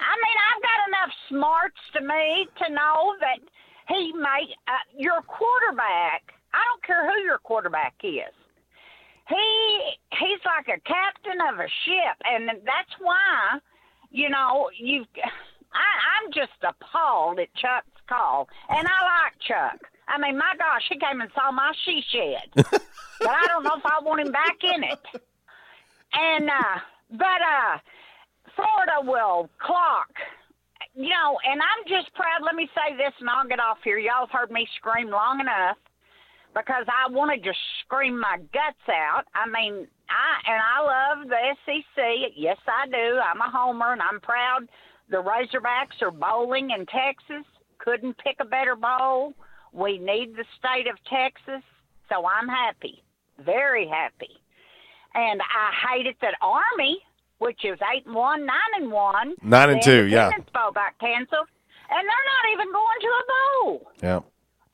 I 0.00 0.16
mean, 0.16 0.36
I've 0.48 0.62
got 0.62 0.88
enough 0.88 1.12
smarts 1.28 1.80
to 1.94 2.00
me 2.00 2.48
to 2.64 2.72
know 2.72 3.14
that 3.20 3.38
he 3.88 4.12
may. 4.12 4.54
Uh, 4.66 4.72
your 4.96 5.20
quarterback. 5.22 6.39
I 6.52 6.60
don't 6.64 6.84
care 6.84 7.08
who 7.08 7.20
your 7.22 7.38
quarterback 7.38 7.94
is. 8.02 8.34
He 9.28 9.80
he's 10.18 10.40
like 10.44 10.66
a 10.66 10.80
captain 10.80 11.38
of 11.52 11.60
a 11.60 11.68
ship, 11.84 12.16
and 12.24 12.48
that's 12.48 12.94
why, 12.98 13.58
you 14.10 14.28
know, 14.28 14.70
you've. 14.78 15.06
I, 15.72 16.24
I'm 16.24 16.32
just 16.32 16.58
appalled 16.66 17.38
at 17.38 17.54
Chuck's 17.54 18.02
call, 18.08 18.48
and 18.68 18.88
I 18.88 19.04
like 19.04 19.38
Chuck. 19.46 19.80
I 20.08 20.18
mean, 20.18 20.36
my 20.36 20.52
gosh, 20.58 20.82
he 20.88 20.98
came 20.98 21.20
and 21.20 21.30
saw 21.32 21.52
my 21.52 21.72
she 21.84 22.02
shed, 22.10 22.50
but 22.54 23.30
I 23.30 23.46
don't 23.46 23.62
know 23.62 23.76
if 23.76 23.86
I 23.86 24.00
want 24.02 24.20
him 24.20 24.32
back 24.32 24.56
in 24.64 24.82
it. 24.82 24.98
And 26.12 26.50
uh, 26.50 26.80
but 27.12 27.24
uh, 27.24 27.78
Florida 28.56 29.08
will 29.08 29.48
clock. 29.58 30.10
You 30.96 31.08
know, 31.08 31.38
and 31.46 31.60
I'm 31.62 31.86
just 31.86 32.12
proud. 32.14 32.42
Let 32.44 32.56
me 32.56 32.68
say 32.74 32.96
this, 32.96 33.14
and 33.20 33.30
I'll 33.30 33.46
get 33.46 33.60
off 33.60 33.78
here. 33.84 33.96
Y'all 33.96 34.26
have 34.26 34.30
heard 34.30 34.50
me 34.50 34.66
scream 34.76 35.08
long 35.08 35.38
enough 35.38 35.76
because 36.54 36.86
I 36.88 37.10
want 37.10 37.30
to 37.32 37.38
just 37.38 37.58
scream 37.84 38.18
my 38.18 38.38
guts 38.52 38.88
out. 38.88 39.24
I 39.34 39.46
mean, 39.46 39.86
I 40.08 40.50
and 40.50 40.60
I 40.60 40.80
love 40.82 41.28
the 41.28 41.56
SEC. 41.64 42.32
Yes, 42.36 42.58
I 42.66 42.86
do. 42.86 43.18
I'm 43.18 43.40
a 43.40 43.50
homer, 43.50 43.92
and 43.92 44.02
I'm 44.02 44.20
proud. 44.20 44.68
The 45.10 45.18
Razorbacks 45.18 46.02
are 46.02 46.10
bowling 46.10 46.70
in 46.70 46.86
Texas. 46.86 47.46
Couldn't 47.78 48.18
pick 48.18 48.36
a 48.40 48.44
better 48.44 48.76
bowl. 48.76 49.34
We 49.72 49.98
need 49.98 50.36
the 50.36 50.44
state 50.58 50.86
of 50.88 50.96
Texas, 51.04 51.64
so 52.08 52.26
I'm 52.26 52.48
happy, 52.48 53.02
very 53.44 53.86
happy. 53.86 54.30
And 55.14 55.40
I 55.40 55.96
hate 55.96 56.06
it 56.06 56.16
that 56.20 56.34
Army, 56.42 56.98
which 57.38 57.64
is 57.64 57.78
eight 57.94 58.06
and 58.06 58.14
one, 58.14 58.44
nine 58.46 58.58
and 58.76 58.90
one, 58.90 59.34
nine 59.42 59.70
and 59.70 59.82
two, 59.82 60.06
yeah. 60.06 60.30
Bowl 60.52 60.72
got 60.72 60.98
canceled, 60.98 61.48
and 61.88 62.08
they're 62.08 62.28
not 62.34 62.52
even 62.52 62.72
going 62.72 63.00
to 63.00 63.08
a 63.08 63.24
bowl. 63.32 63.90
Yeah. 64.02 64.20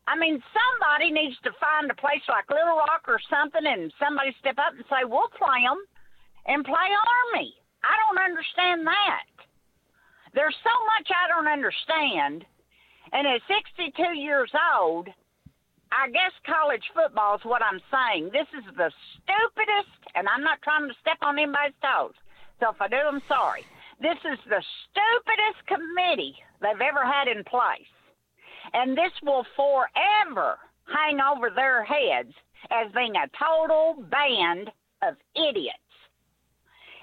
I 0.07 0.17
mean, 0.17 0.43
somebody 0.55 1.11
needs 1.11 1.37
to 1.43 1.51
find 1.59 1.91
a 1.91 1.95
place 1.95 2.23
like 2.29 2.49
Little 2.49 2.79
Rock 2.79 3.05
or 3.09 3.19
something, 3.29 3.67
and 3.67 3.93
somebody 3.99 4.35
step 4.39 4.59
up 4.59 4.75
and 4.75 4.85
say, 4.87 5.05
"We'll 5.05 5.29
play 5.29 5.63
them," 5.63 5.83
and 6.47 6.65
play 6.65 6.89
Army. 7.35 7.55
I 7.83 7.95
don't 8.07 8.19
understand 8.19 8.87
that. 8.87 9.27
There's 10.33 10.57
so 10.63 10.75
much 10.95 11.11
I 11.11 11.29
don't 11.29 11.49
understand, 11.49 12.47
and 13.13 13.27
at 13.27 13.41
62 13.49 14.15
years 14.15 14.51
old, 14.75 15.09
I 15.91 16.09
guess 16.11 16.33
college 16.45 16.85
football 16.95 17.37
is 17.37 17.45
what 17.45 17.63
I'm 17.63 17.81
saying. 17.91 18.31
This 18.31 18.49
is 18.53 18.65
the 18.77 18.93
stupidest, 19.15 19.99
and 20.15 20.29
I'm 20.29 20.43
not 20.43 20.63
trying 20.63 20.89
to 20.89 20.95
step 21.01 21.19
on 21.23 21.39
anybody's 21.39 21.75
toes. 21.83 22.15
So 22.61 22.71
if 22.71 22.81
I 22.81 22.89
do, 22.89 22.97
I'm 22.97 23.23
sorry. 23.29 23.65
This 24.01 24.19
is 24.25 24.39
the 24.45 24.63
stupidest 24.85 25.67
committee 25.67 26.37
they've 26.61 26.81
ever 26.81 27.05
had 27.05 27.29
in 27.29 27.45
place. 27.45 27.89
And 28.77 28.95
this 28.95 29.12
will 29.22 29.47
forever 29.57 30.59
hang 30.85 31.18
over 31.18 31.49
their 31.49 31.83
heads 31.83 32.35
as 32.70 32.93
being 32.93 33.14
a 33.16 33.27
total 33.33 34.05
band 34.11 34.70
of 35.03 35.16
idiots. 35.35 35.79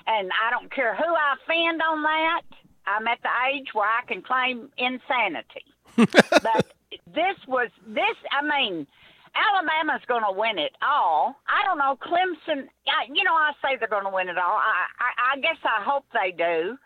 And 0.06 0.30
I 0.38 0.52
don't 0.52 0.72
care 0.72 0.96
who 0.96 1.04
I 1.04 1.34
offend 1.34 1.82
on 1.82 2.04
that. 2.04 2.42
I'm 2.86 3.08
at 3.08 3.18
the 3.24 3.30
age 3.52 3.70
where 3.74 3.90
I 3.90 4.06
can 4.06 4.22
claim 4.22 4.70
insanity. 4.78 5.66
but 5.96 6.74
this 7.08 7.38
was 7.48 7.70
this. 7.88 8.18
I 8.32 8.44
mean, 8.44 8.86
Alabama's 9.34 10.06
going 10.08 10.24
to 10.30 10.38
win 10.38 10.60
it 10.60 10.76
all. 10.84 11.36
I 11.48 11.66
don't 11.66 11.80
know. 11.80 11.98
Clemson. 11.98 12.68
I, 12.86 13.10
you 13.12 13.24
know, 13.24 13.34
I 13.34 13.54
say 13.64 13.78
they're 13.80 13.88
going 13.88 14.06
to 14.06 14.14
win 14.14 14.30
it 14.30 14.38
all. 14.38 14.60
I, 14.62 14.86
I, 15.00 15.34
I 15.34 15.40
guess 15.40 15.58
I 15.64 15.82
hope 15.84 16.06
they 16.14 16.32
do. 16.38 16.78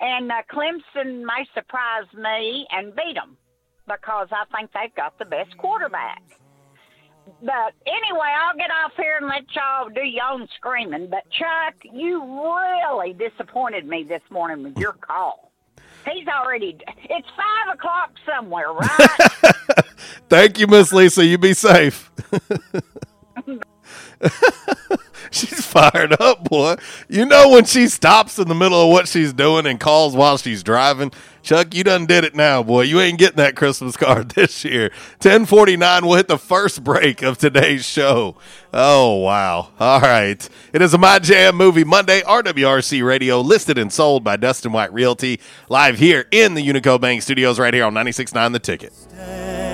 And 0.00 0.30
uh, 0.30 0.42
Clemson 0.52 1.22
may 1.24 1.46
surprise 1.54 2.12
me 2.12 2.66
and 2.70 2.94
beat 2.94 3.14
them 3.14 3.38
because 3.86 4.28
I 4.32 4.44
think 4.56 4.70
they've 4.72 4.94
got 4.94 5.18
the 5.18 5.24
best 5.24 5.56
quarterback. 5.58 6.22
But 7.42 7.72
anyway, 7.86 8.28
I'll 8.38 8.56
get 8.56 8.70
off 8.70 8.92
here 8.96 9.16
and 9.18 9.26
let 9.26 9.44
y'all 9.54 9.88
do 9.88 10.02
your 10.02 10.24
own 10.24 10.46
screaming. 10.56 11.08
But 11.08 11.24
Chuck, 11.30 11.74
you 11.82 12.22
really 12.22 13.14
disappointed 13.14 13.86
me 13.86 14.04
this 14.04 14.22
morning 14.30 14.62
with 14.62 14.76
your 14.76 14.92
call. 14.92 15.50
He's 16.04 16.28
already. 16.28 16.76
It's 17.04 17.28
five 17.36 17.74
o'clock 17.74 18.12
somewhere, 18.26 18.72
right? 18.72 19.08
Thank 20.28 20.58
you, 20.58 20.66
Miss 20.66 20.92
Lisa. 20.92 21.24
You 21.24 21.38
be 21.38 21.54
safe. 21.54 22.10
she's 25.30 25.64
fired 25.64 26.20
up, 26.20 26.44
boy. 26.44 26.76
You 27.08 27.26
know 27.26 27.50
when 27.50 27.64
she 27.64 27.88
stops 27.88 28.38
in 28.38 28.48
the 28.48 28.54
middle 28.54 28.80
of 28.80 28.90
what 28.90 29.08
she's 29.08 29.32
doing 29.32 29.66
and 29.66 29.78
calls 29.80 30.14
while 30.14 30.38
she's 30.38 30.62
driving. 30.62 31.12
Chuck, 31.42 31.74
you 31.74 31.84
done 31.84 32.06
did 32.06 32.24
it 32.24 32.34
now, 32.34 32.62
boy. 32.62 32.82
You 32.82 33.00
ain't 33.00 33.18
getting 33.18 33.36
that 33.36 33.54
Christmas 33.54 33.98
card 33.98 34.30
this 34.34 34.64
year. 34.64 34.90
1049, 35.20 36.06
we'll 36.06 36.16
hit 36.16 36.26
the 36.26 36.38
first 36.38 36.82
break 36.82 37.22
of 37.22 37.36
today's 37.36 37.84
show. 37.84 38.36
Oh, 38.72 39.16
wow. 39.16 39.68
All 39.78 40.00
right. 40.00 40.48
It 40.72 40.80
is 40.80 40.94
a 40.94 40.98
My 40.98 41.18
Jam 41.18 41.56
Movie 41.56 41.84
Monday, 41.84 42.22
RWRC 42.22 43.06
Radio, 43.06 43.40
listed 43.42 43.76
and 43.76 43.92
sold 43.92 44.24
by 44.24 44.36
Dustin 44.36 44.72
White 44.72 44.92
Realty, 44.94 45.38
live 45.68 45.98
here 45.98 46.24
in 46.30 46.54
the 46.54 46.66
Unico 46.66 46.98
Bank 46.98 47.20
Studios 47.20 47.58
right 47.58 47.74
here 47.74 47.84
on 47.84 47.92
96.9 47.92 48.52
The 48.52 48.58
Ticket. 48.58 48.92
Believe 49.10 49.73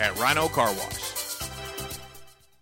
at 0.00 0.16
Rhino 0.18 0.48
Car 0.48 0.72
Wash. 0.72 1.16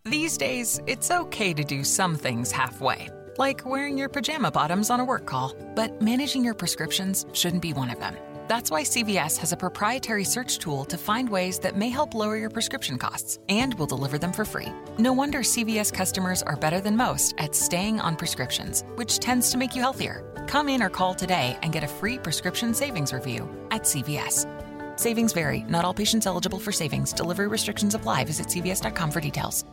These 0.04 0.36
days, 0.36 0.80
it's 0.86 1.10
okay 1.10 1.54
to 1.54 1.64
do 1.64 1.82
some 1.82 2.16
things 2.16 2.52
halfway, 2.52 3.08
like 3.38 3.64
wearing 3.64 3.96
your 3.96 4.10
pajama 4.10 4.50
bottoms 4.50 4.90
on 4.90 5.00
a 5.00 5.04
work 5.04 5.24
call, 5.24 5.54
but 5.74 6.02
managing 6.02 6.44
your 6.44 6.54
prescriptions 6.54 7.24
shouldn't 7.32 7.62
be 7.62 7.72
one 7.72 7.90
of 7.90 7.98
them. 7.98 8.14
That's 8.46 8.70
why 8.70 8.82
CVS 8.82 9.38
has 9.38 9.52
a 9.52 9.56
proprietary 9.56 10.24
search 10.24 10.58
tool 10.58 10.84
to 10.86 10.98
find 10.98 11.30
ways 11.30 11.58
that 11.60 11.76
may 11.76 11.88
help 11.88 12.12
lower 12.12 12.36
your 12.36 12.50
prescription 12.50 12.98
costs, 12.98 13.38
and 13.48 13.72
will 13.78 13.86
deliver 13.86 14.18
them 14.18 14.32
for 14.32 14.44
free. 14.44 14.70
No 14.98 15.14
wonder 15.14 15.38
CVS 15.38 15.90
customers 15.92 16.42
are 16.42 16.56
better 16.56 16.80
than 16.80 16.96
most 16.96 17.34
at 17.38 17.54
staying 17.54 18.00
on 18.00 18.16
prescriptions, 18.16 18.84
which 18.96 19.18
tends 19.18 19.50
to 19.50 19.56
make 19.56 19.74
you 19.74 19.80
healthier. 19.80 20.22
Come 20.46 20.68
in 20.68 20.82
or 20.82 20.90
call 20.90 21.14
today 21.14 21.56
and 21.62 21.72
get 21.72 21.84
a 21.84 21.88
free 21.88 22.18
prescription 22.18 22.74
savings 22.74 23.14
review 23.14 23.48
at 23.70 23.84
CVS. 23.84 24.63
Savings 24.96 25.32
vary. 25.32 25.64
Not 25.68 25.84
all 25.84 25.94
patients 25.94 26.26
eligible 26.26 26.58
for 26.58 26.72
savings. 26.72 27.12
Delivery 27.12 27.48
restrictions 27.48 27.94
apply. 27.94 28.24
Visit 28.24 28.48
CVS.com 28.48 29.10
for 29.10 29.20
details. 29.20 29.64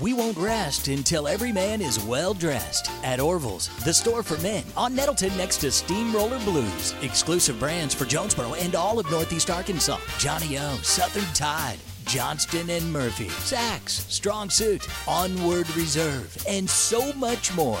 We 0.00 0.12
won't 0.12 0.36
rest 0.36 0.88
until 0.88 1.26
every 1.26 1.52
man 1.52 1.80
is 1.80 2.04
well 2.04 2.34
dressed. 2.34 2.90
At 3.02 3.18
Orville's, 3.18 3.68
the 3.84 3.94
store 3.94 4.22
for 4.22 4.36
men, 4.42 4.62
on 4.76 4.94
Nettleton 4.94 5.34
next 5.38 5.58
to 5.58 5.70
Steamroller 5.70 6.38
Blues. 6.40 6.94
Exclusive 7.00 7.58
brands 7.58 7.94
for 7.94 8.04
Jonesboro 8.04 8.54
and 8.54 8.74
all 8.74 8.98
of 8.98 9.10
Northeast 9.10 9.48
Arkansas. 9.48 9.98
Johnny 10.18 10.58
O, 10.58 10.76
Southern 10.82 11.32
Tide, 11.32 11.78
Johnston 12.04 12.68
and 12.68 12.92
Murphy, 12.92 13.28
Saks, 13.28 14.10
Strong 14.10 14.50
Suit, 14.50 14.86
Onward 15.08 15.68
Reserve, 15.74 16.36
and 16.46 16.68
so 16.68 17.12
much 17.14 17.54
more. 17.54 17.80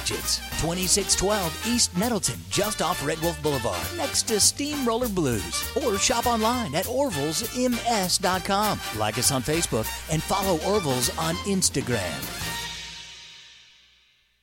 budgets. 0.00 0.38
2612 0.60 1.66
East 1.68 1.96
Nettleton, 1.96 2.38
just 2.50 2.82
off 2.82 3.04
Red 3.06 3.20
Wolf 3.20 3.42
Boulevard, 3.42 3.80
next 3.96 4.22
to 4.28 4.38
Steamroller 4.40 5.08
Blues. 5.08 5.64
Or 5.84 5.98
shop 5.98 6.26
online 6.26 6.74
at 6.74 6.86
orvillesms.com. 6.86 8.80
Like 8.98 9.18
us 9.18 9.32
on 9.32 9.42
Facebook 9.42 9.86
and 10.10 10.22
follow 10.22 10.58
Orville's 10.70 11.16
on 11.18 11.34
Instagram. 11.46 12.49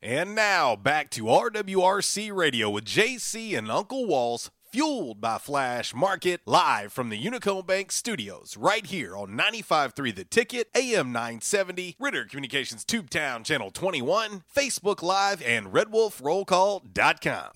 And 0.00 0.36
now 0.36 0.76
back 0.76 1.10
to 1.10 1.24
RWRC 1.24 2.32
Radio 2.32 2.70
with 2.70 2.84
JC 2.84 3.58
and 3.58 3.68
Uncle 3.68 4.06
Walls 4.06 4.48
fueled 4.70 5.20
by 5.20 5.38
Flash 5.38 5.92
Market, 5.92 6.40
live 6.46 6.92
from 6.92 7.08
the 7.08 7.20
Unico 7.20 7.66
Bank 7.66 7.90
studios, 7.90 8.56
right 8.56 8.86
here 8.86 9.16
on 9.16 9.30
95.3 9.30 10.14
The 10.14 10.24
Ticket, 10.24 10.68
AM 10.76 11.10
970, 11.10 11.96
Ritter 11.98 12.26
Communications 12.26 12.84
Tubetown 12.84 13.44
Channel 13.44 13.72
21, 13.72 14.44
Facebook 14.54 15.02
Live, 15.02 15.42
and 15.42 15.72
RedWolfRollCall.com. 15.72 17.50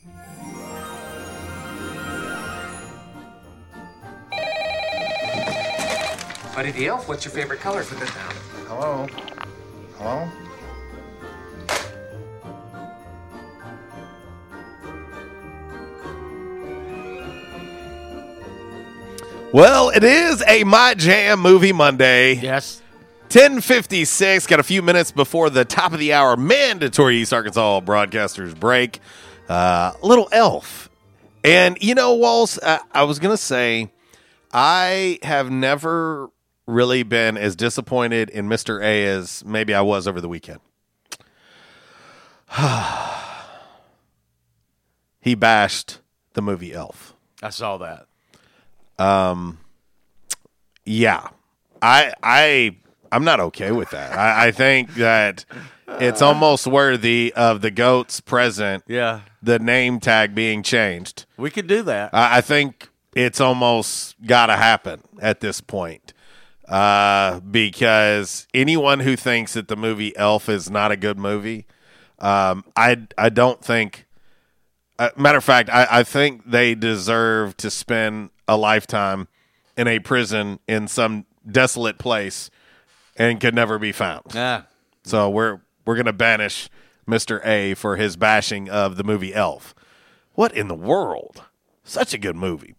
Buddy 6.56 6.72
the 6.72 6.86
Elf, 6.88 7.08
what's 7.08 7.24
your 7.24 7.32
favorite 7.32 7.60
color 7.60 7.82
for 7.84 7.94
the 7.94 8.06
town? 8.06 8.34
Hello? 8.66 9.06
Hello? 9.96 10.28
Well, 19.52 19.90
it 19.90 20.02
is 20.02 20.42
a 20.48 20.64
My 20.64 20.94
Jam 20.94 21.38
Movie 21.40 21.74
Monday. 21.74 22.36
Yes. 22.36 22.80
1056, 23.24 24.46
got 24.46 24.60
a 24.60 24.62
few 24.62 24.80
minutes 24.80 25.12
before 25.12 25.50
the 25.50 25.66
top 25.66 25.92
of 25.92 25.98
the 25.98 26.14
hour 26.14 26.38
mandatory 26.38 27.18
East 27.18 27.34
Arkansas 27.34 27.80
broadcasters 27.82 28.58
break. 28.58 29.00
Uh, 29.50 29.92
little 30.02 30.30
elf. 30.32 30.88
And, 31.44 31.76
you 31.82 31.94
know, 31.94 32.14
Walls, 32.14 32.58
uh, 32.62 32.78
I 32.92 33.02
was 33.02 33.18
going 33.18 33.36
to 33.36 33.42
say, 33.42 33.92
I 34.54 35.18
have 35.22 35.50
never 35.50 36.30
really 36.66 37.02
been 37.02 37.36
as 37.36 37.54
disappointed 37.54 38.30
in 38.30 38.48
Mr. 38.48 38.82
A 38.82 39.04
as 39.04 39.44
maybe 39.44 39.74
I 39.74 39.82
was 39.82 40.08
over 40.08 40.22
the 40.22 40.30
weekend. 40.30 40.60
he 45.20 45.34
bashed 45.34 46.00
the 46.32 46.40
movie 46.40 46.72
Elf. 46.72 47.14
I 47.42 47.50
saw 47.50 47.76
that. 47.76 48.06
Um, 48.98 49.58
yeah, 50.84 51.28
I 51.80 52.12
I 52.22 52.76
I'm 53.10 53.24
not 53.24 53.40
okay 53.40 53.72
with 53.72 53.90
that. 53.90 54.12
I, 54.12 54.48
I 54.48 54.50
think 54.50 54.94
that 54.94 55.44
it's 56.00 56.22
almost 56.22 56.66
worthy 56.66 57.32
of 57.34 57.60
the 57.60 57.70
goats 57.70 58.20
present. 58.20 58.84
Yeah, 58.86 59.20
the 59.42 59.58
name 59.58 60.00
tag 60.00 60.34
being 60.34 60.62
changed. 60.62 61.26
We 61.36 61.50
could 61.50 61.66
do 61.66 61.82
that. 61.82 62.10
I, 62.12 62.38
I 62.38 62.40
think 62.40 62.88
it's 63.14 63.40
almost 63.40 64.16
got 64.24 64.46
to 64.46 64.56
happen 64.56 65.02
at 65.20 65.40
this 65.40 65.60
point. 65.60 66.12
Uh, 66.68 67.40
because 67.40 68.46
anyone 68.54 69.00
who 69.00 69.14
thinks 69.16 69.52
that 69.54 69.68
the 69.68 69.76
movie 69.76 70.16
Elf 70.16 70.48
is 70.48 70.70
not 70.70 70.90
a 70.90 70.96
good 70.96 71.18
movie, 71.18 71.66
um, 72.18 72.64
I 72.76 73.06
I 73.18 73.28
don't 73.28 73.62
think. 73.62 74.01
Uh, 74.98 75.10
matter 75.16 75.38
of 75.38 75.44
fact, 75.44 75.68
I, 75.70 75.86
I 75.90 76.02
think 76.02 76.50
they 76.50 76.74
deserve 76.74 77.56
to 77.58 77.70
spend 77.70 78.30
a 78.46 78.56
lifetime 78.56 79.28
in 79.76 79.88
a 79.88 79.98
prison 79.98 80.58
in 80.68 80.86
some 80.88 81.26
desolate 81.50 81.98
place 81.98 82.50
and 83.16 83.40
could 83.40 83.54
never 83.54 83.78
be 83.78 83.92
found. 83.92 84.22
Yeah. 84.34 84.62
So 85.04 85.28
we're 85.28 85.60
we're 85.84 85.96
gonna 85.96 86.12
banish 86.12 86.68
Mr. 87.08 87.44
A 87.44 87.74
for 87.74 87.96
his 87.96 88.16
bashing 88.16 88.68
of 88.68 88.96
the 88.96 89.04
movie 89.04 89.34
Elf. 89.34 89.74
What 90.34 90.52
in 90.56 90.68
the 90.68 90.74
world? 90.74 91.42
Such 91.84 92.14
a 92.14 92.18
good 92.18 92.36
movie. 92.36 92.74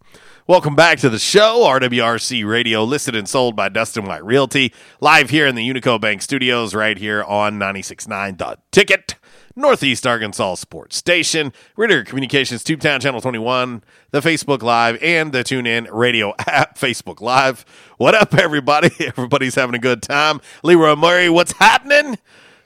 Welcome 0.46 0.74
back 0.74 0.98
to 1.00 1.10
the 1.10 1.18
show, 1.18 1.62
RWRC 1.66 2.46
Radio, 2.46 2.84
listed 2.84 3.14
and 3.14 3.28
sold 3.28 3.54
by 3.54 3.68
Dustin 3.68 4.04
White 4.04 4.24
Realty, 4.24 4.72
live 5.00 5.30
here 5.30 5.46
in 5.46 5.54
the 5.54 5.66
Unico 5.68 6.00
Bank 6.00 6.22
Studios, 6.22 6.74
right 6.74 6.96
here 6.96 7.22
on 7.22 7.58
96.9 7.58 8.38
The 8.38 8.58
Ticket. 8.70 9.14
Northeast 9.56 10.04
Arkansas 10.04 10.56
Sports 10.56 10.96
Station, 10.96 11.52
Ritter 11.76 12.02
Communications, 12.02 12.64
Tubetown 12.64 13.00
Channel 13.00 13.20
21, 13.20 13.84
the 14.10 14.20
Facebook 14.20 14.62
Live, 14.62 15.00
and 15.00 15.32
the 15.32 15.44
TuneIn 15.44 15.86
Radio 15.92 16.34
app, 16.40 16.76
Facebook 16.76 17.20
Live. 17.20 17.64
What 17.96 18.16
up, 18.16 18.34
everybody? 18.34 18.90
Everybody's 19.00 19.54
having 19.54 19.76
a 19.76 19.78
good 19.78 20.02
time. 20.02 20.40
Leroy 20.64 20.96
Murray, 20.96 21.28
what's 21.28 21.52
happening? 21.52 22.18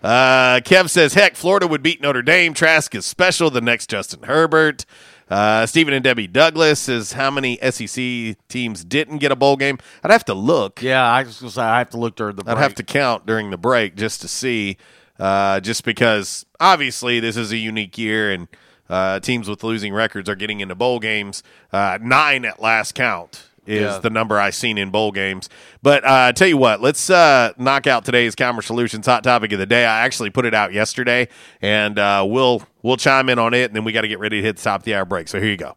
Uh, 0.03 0.61
Kev 0.61 0.89
says, 0.89 1.13
heck, 1.13 1.37
Florida 1.37 1.67
would 1.67 1.83
beat 1.83 2.01
Notre 2.01 2.23
Dame. 2.23 2.55
Trask 2.55 2.95
is 2.95 3.05
special. 3.05 3.51
The 3.51 3.61
next 3.61 3.91
Justin 3.91 4.23
Herbert. 4.23 4.87
Uh, 5.29 5.67
Stephen 5.67 5.93
and 5.93 6.03
Debbie 6.03 6.27
Douglas 6.27 6.79
says, 6.81 7.13
how 7.13 7.31
many 7.31 7.59
SEC 7.59 8.37
teams 8.49 8.83
didn't 8.83 9.19
get 9.19 9.31
a 9.31 9.37
bowl 9.37 9.57
game? 9.57 9.77
I'd 10.03 10.11
have 10.11 10.25
to 10.25 10.35
look. 10.35 10.81
Yeah, 10.81 11.05
I 11.05 11.23
was 11.23 11.39
going 11.41 11.51
to 11.51 11.55
say, 11.55 11.63
I 11.63 11.79
have 11.79 11.91
to 11.91 11.99
look 11.99 12.17
during 12.17 12.37
the 12.37 12.45
break. 12.45 12.57
I'd 12.57 12.63
have 12.63 12.75
to 12.77 12.83
count 12.83 13.27
during 13.27 13.51
the 13.51 13.59
break 13.59 13.95
just 13.95 14.23
to 14.23 14.29
see, 14.29 14.79
uh, 15.19 15.61
just 15.61 15.85
because 15.85 16.47
obviously 16.61 17.21
this 17.21 17.37
is 17.37 17.53
a 17.53 17.57
unique 17.57 17.97
year 17.99 18.31
and 18.33 18.49
uh, 18.89 19.21
teams 19.21 19.49
with 19.49 19.63
losing 19.63 19.93
records 19.93 20.29
are 20.29 20.35
getting 20.35 20.61
into 20.61 20.75
bowl 20.75 20.99
games. 20.99 21.43
Uh, 21.73 21.99
nine 22.01 22.45
at 22.45 22.61
last 22.61 22.95
count 22.95 23.45
is 23.67 23.83
Yeah. 23.83 23.99
the 23.99 24.09
number 24.09 24.39
I've 24.41 24.55
seen 24.55 24.79
in 24.79 24.89
bowl 24.91 25.13
games. 25.13 25.51
But 25.83 26.03
uh, 26.07 26.33
tell 26.33 26.49
you 26.49 26.57
what, 26.57 26.81
let's 26.81 27.11
uh, 27.11 27.53
knock 27.59 27.87
out 27.87 28.07
today's 28.07 28.35
Calmer 28.35 28.63
Solutions 28.63 29.05
hot 29.05 29.23
topic 29.25 29.53
of 29.53 29.59
the 29.59 29.67
day. 29.67 29.85
I 29.85 30.01
actually 30.07 30.31
put 30.31 30.47
it 30.47 30.55
out 30.55 30.73
yesterday, 30.73 31.29
and 31.61 31.99
uh, 31.99 32.25
we'll 32.27 32.63
we'll 32.83 32.97
chime 32.97 33.29
in 33.29 33.39
on 33.39 33.53
it, 33.53 33.65
and 33.65 33.77
then 33.77 33.85
we 33.85 33.93
got 33.93 34.01
to 34.03 34.09
get 34.09 34.21
ready 34.21 34.39
to 34.41 34.43
hit 34.43 34.57
the 34.57 34.63
top 34.63 34.81
of 34.81 34.85
the 34.85 34.95
hour 34.95 35.05
break. 35.05 35.29
So 35.29 35.39
here 35.39 35.51
you 35.51 35.59
go. 35.59 35.77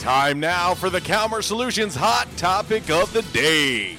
Time 0.00 0.38
now 0.40 0.72
for 0.72 0.88
the 0.88 1.00
Calmer 1.00 1.42
Solutions 1.42 1.94
hot 1.94 2.28
topic 2.38 2.88
of 2.90 3.12
the 3.12 3.22
day. 3.22 3.98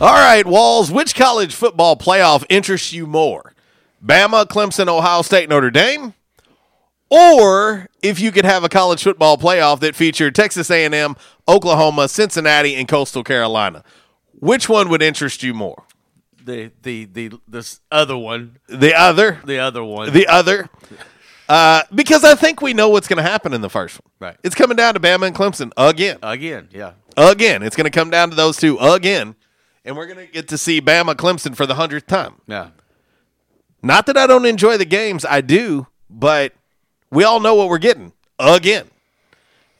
All 0.00 0.14
right, 0.14 0.46
Walls, 0.46 0.90
which 0.90 1.14
college 1.14 1.54
football 1.54 1.94
playoff 1.94 2.42
interests 2.48 2.90
you 2.90 3.06
more? 3.06 3.52
Bama, 4.02 4.46
Clemson, 4.46 4.88
Ohio 4.88 5.20
State, 5.20 5.50
Notre 5.50 5.70
Dame? 5.70 6.14
Or 7.10 7.86
if 8.02 8.18
you 8.18 8.32
could 8.32 8.46
have 8.46 8.64
a 8.64 8.70
college 8.70 9.02
football 9.02 9.36
playoff 9.36 9.80
that 9.80 9.94
featured 9.94 10.34
Texas 10.34 10.70
A&M, 10.70 11.16
Oklahoma, 11.46 12.08
Cincinnati, 12.08 12.76
and 12.76 12.88
Coastal 12.88 13.22
Carolina. 13.22 13.84
Which 14.32 14.70
one 14.70 14.88
would 14.88 15.02
interest 15.02 15.42
you 15.42 15.52
more? 15.52 15.84
The 16.42 16.72
the 16.80 17.04
the 17.04 17.32
this 17.46 17.80
other 17.90 18.16
one. 18.16 18.56
The 18.68 18.94
other? 18.94 19.40
The 19.44 19.58
other 19.58 19.84
one. 19.84 20.14
The 20.14 20.28
other? 20.28 20.70
Uh, 21.46 21.82
because 21.94 22.24
I 22.24 22.36
think 22.36 22.62
we 22.62 22.72
know 22.72 22.88
what's 22.88 23.06
going 23.06 23.22
to 23.22 23.30
happen 23.30 23.52
in 23.52 23.60
the 23.60 23.68
first 23.68 24.00
one. 24.02 24.30
Right. 24.30 24.38
It's 24.42 24.54
coming 24.54 24.78
down 24.78 24.94
to 24.94 25.00
Bama 25.00 25.26
and 25.26 25.36
Clemson 25.36 25.72
again. 25.76 26.16
Again, 26.22 26.68
yeah. 26.72 26.92
Again. 27.18 27.62
It's 27.62 27.76
going 27.76 27.84
to 27.84 27.90
come 27.90 28.08
down 28.08 28.30
to 28.30 28.36
those 28.36 28.56
two 28.56 28.78
again. 28.78 29.34
And 29.90 29.96
we're 29.96 30.06
going 30.06 30.24
to 30.24 30.32
get 30.32 30.46
to 30.46 30.56
see 30.56 30.80
Bama 30.80 31.16
Clemson 31.16 31.56
for 31.56 31.66
the 31.66 31.74
hundredth 31.74 32.06
time. 32.06 32.34
Yeah. 32.46 32.68
Not 33.82 34.06
that 34.06 34.16
I 34.16 34.28
don't 34.28 34.46
enjoy 34.46 34.76
the 34.76 34.84
games, 34.84 35.24
I 35.24 35.40
do, 35.40 35.88
but 36.08 36.52
we 37.10 37.24
all 37.24 37.40
know 37.40 37.56
what 37.56 37.68
we're 37.68 37.78
getting 37.78 38.12
again. 38.38 38.86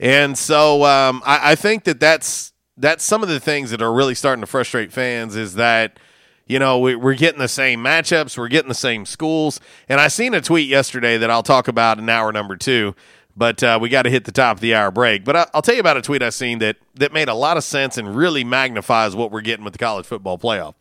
And 0.01 0.37
so 0.37 0.83
um, 0.83 1.23
I, 1.25 1.53
I 1.53 1.55
think 1.55 1.85
that 1.85 2.01
that's 2.01 2.53
that's 2.77 3.05
some 3.05 3.23
of 3.23 3.29
the 3.29 3.39
things 3.39 3.71
that 3.71 3.81
are 3.81 3.93
really 3.93 4.17
starting 4.17 4.41
to 4.41 4.49
frustrate 4.49 4.93
fans 4.93 5.37
is 5.37 5.55
that 5.55 6.01
you 6.49 6.59
know 6.59 6.81
we, 6.81 6.97
we're 6.97 7.15
getting 7.15 7.39
the 7.39 7.47
same 7.47 7.79
matchups, 7.79 8.37
we're 8.37 8.49
getting 8.49 8.69
the 8.69 8.75
same 8.75 9.07
schools, 9.07 9.61
and 9.89 10.01
I 10.01 10.09
seen 10.09 10.35
a 10.35 10.41
tweet 10.41 10.67
yesterday 10.67 11.19
that 11.19 11.31
I'll 11.31 11.45
talk 11.45 11.69
about 11.69 12.01
in 12.01 12.09
hour 12.09 12.33
number 12.33 12.57
two. 12.57 12.97
But 13.41 13.63
uh, 13.63 13.79
we 13.81 13.89
got 13.89 14.03
to 14.03 14.11
hit 14.11 14.27
the 14.27 14.33
top 14.33 14.59
of 14.59 14.61
the 14.61 14.75
hour 14.75 14.91
break. 14.91 15.25
But 15.25 15.35
I, 15.35 15.47
I'll 15.55 15.63
tell 15.63 15.75
you 15.75 15.81
about 15.81 15.97
a 15.97 16.03
tweet 16.03 16.23
I 16.23 16.29
seen 16.29 16.59
that 16.59 16.77
that 16.97 17.15
made 17.15 17.31
a 17.31 17.35
lot 17.35 17.57
of 17.57 17.65
sense 17.65 17.97
and 17.97 18.15
really 18.15 18.45
magnifies 18.45 19.17
what 19.17 19.33
we're 19.33 19.41
getting 19.41 19.65
with 19.65 19.73
the 19.73 19.79
college 19.79 20.05
football 20.05 20.37
playoff. 20.37 20.75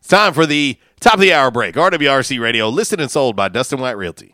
It's 0.00 0.08
time 0.08 0.34
for 0.34 0.44
the 0.44 0.78
top 1.00 1.14
of 1.14 1.20
the 1.20 1.32
hour 1.32 1.50
break. 1.50 1.76
RWRC 1.76 2.38
Radio, 2.38 2.68
listed 2.68 3.00
and 3.00 3.10
sold 3.10 3.36
by 3.36 3.48
Dustin 3.48 3.80
White 3.80 3.96
Realty. 3.96 4.33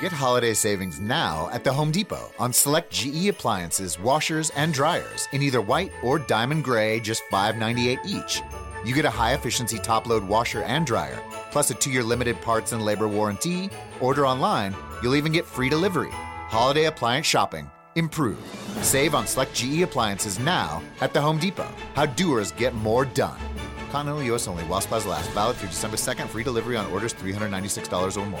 Get 0.00 0.12
holiday 0.12 0.54
savings 0.54 0.98
now 0.98 1.50
at 1.52 1.62
the 1.62 1.70
Home 1.70 1.90
Depot 1.90 2.32
on 2.38 2.54
select 2.54 2.90
GE 2.90 3.28
appliances, 3.28 3.98
washers, 3.98 4.48
and 4.56 4.72
dryers 4.72 5.28
in 5.32 5.42
either 5.42 5.60
white 5.60 5.92
or 6.02 6.18
diamond 6.18 6.64
gray, 6.64 7.00
just 7.00 7.22
$5.98 7.30 7.98
each. 8.06 8.40
You 8.82 8.94
get 8.94 9.04
a 9.04 9.10
high 9.10 9.34
efficiency 9.34 9.78
top 9.78 10.06
load 10.06 10.24
washer 10.26 10.62
and 10.62 10.86
dryer, 10.86 11.22
plus 11.50 11.70
a 11.70 11.74
two 11.74 11.90
year 11.90 12.02
limited 12.02 12.40
parts 12.40 12.72
and 12.72 12.82
labor 12.82 13.08
warranty. 13.08 13.68
Order 14.00 14.26
online, 14.26 14.74
you'll 15.02 15.16
even 15.16 15.32
get 15.32 15.44
free 15.44 15.68
delivery. 15.68 16.12
Holiday 16.12 16.86
appliance 16.86 17.26
shopping. 17.26 17.70
Improve. 17.94 18.38
Save 18.80 19.14
on 19.14 19.26
select 19.26 19.52
GE 19.52 19.82
appliances 19.82 20.38
now 20.38 20.82
at 21.02 21.12
the 21.12 21.20
Home 21.20 21.36
Depot. 21.36 21.68
How 21.92 22.06
doers 22.06 22.52
get 22.52 22.74
more 22.74 23.04
done. 23.04 23.38
Continental 23.90 24.34
US 24.34 24.48
only, 24.48 24.64
while 24.64 24.80
supplies 24.80 25.04
last. 25.04 25.28
Valid 25.32 25.58
through 25.58 25.68
December 25.68 25.98
2nd. 25.98 26.26
Free 26.28 26.44
delivery 26.44 26.78
on 26.78 26.86
orders 26.86 27.12
$396 27.12 28.16
or 28.16 28.24
more. 28.24 28.40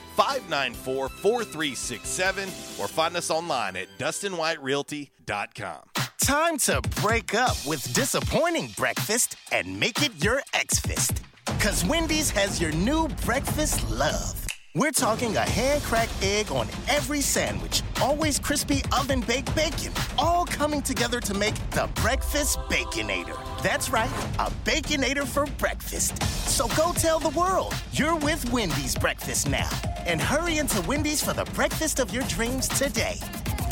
594 0.15 1.09
4367, 1.09 2.43
or 2.79 2.87
find 2.87 3.15
us 3.15 3.29
online 3.29 3.75
at 3.75 3.87
DustinWhiteRealty.com. 3.97 5.81
Time 6.21 6.57
to 6.57 6.81
break 7.01 7.33
up 7.33 7.57
with 7.65 7.93
disappointing 7.93 8.69
breakfast 8.77 9.35
and 9.51 9.79
make 9.79 10.01
it 10.03 10.23
your 10.23 10.41
X-Fist. 10.53 11.21
Cause 11.59 11.83
Wendy's 11.85 12.29
has 12.29 12.61
your 12.61 12.71
new 12.73 13.07
breakfast 13.25 13.89
love. 13.89 14.40
We're 14.73 14.91
talking 14.91 15.35
a 15.35 15.41
hand 15.41 15.83
cracked 15.83 16.13
egg 16.23 16.49
on 16.49 16.65
every 16.87 17.19
sandwich, 17.19 17.81
always 18.01 18.39
crispy 18.39 18.81
oven 18.97 19.19
baked 19.19 19.53
bacon, 19.53 19.91
all 20.17 20.45
coming 20.45 20.81
together 20.81 21.19
to 21.19 21.33
make 21.33 21.55
the 21.71 21.89
Breakfast 21.95 22.57
Baconator. 22.69 23.37
That's 23.61 23.89
right, 23.89 24.09
a 24.39 24.49
Baconator 24.63 25.27
for 25.27 25.45
breakfast. 25.57 26.23
So 26.47 26.69
go 26.69 26.93
tell 26.93 27.19
the 27.19 27.37
world 27.37 27.75
you're 27.91 28.15
with 28.15 28.49
Wendy's 28.53 28.95
breakfast 28.95 29.49
now. 29.49 29.69
And 30.05 30.21
hurry 30.21 30.59
into 30.59 30.79
Wendy's 30.83 31.21
for 31.21 31.33
the 31.33 31.45
breakfast 31.51 31.99
of 31.99 32.13
your 32.13 32.23
dreams 32.29 32.69
today. 32.69 33.15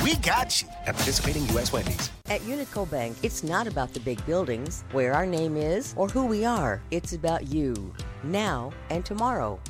We 0.04 0.18
got 0.18 0.62
you. 0.62 0.68
At 0.86 0.96
participating 0.96 1.48
U.S. 1.54 1.72
Wendy's. 1.72 2.12
At 2.26 2.42
Unico 2.42 2.90
Bank, 2.92 3.16
it's 3.24 3.42
not 3.42 3.68
about 3.68 3.94
the 3.94 4.02
big 4.02 4.24
buildings, 4.26 4.84
where 4.92 5.14
our 5.14 5.26
name 5.26 5.56
is, 5.56 5.94
or 5.96 6.10
who 6.10 6.26
we 6.26 6.44
are. 6.44 6.82
It's 6.92 7.14
about 7.14 7.48
you, 7.48 7.94
now 8.24 8.74
and 8.90 9.06
tomorrow. 9.06 9.62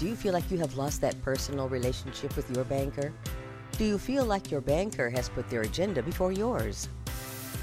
Do 0.00 0.06
you 0.06 0.16
feel 0.16 0.32
like 0.32 0.50
you 0.50 0.58
have 0.58 0.76
lost 0.76 1.00
that 1.02 1.20
personal 1.22 1.68
relationship 1.68 2.34
with 2.36 2.50
your 2.54 2.64
banker? 2.64 3.12
Do 3.78 3.84
you 3.84 3.96
feel 3.96 4.24
like 4.24 4.50
your 4.50 4.60
banker 4.60 5.08
has 5.08 5.28
put 5.28 5.48
their 5.48 5.62
agenda 5.62 6.02
before 6.02 6.32
yours? 6.32 6.88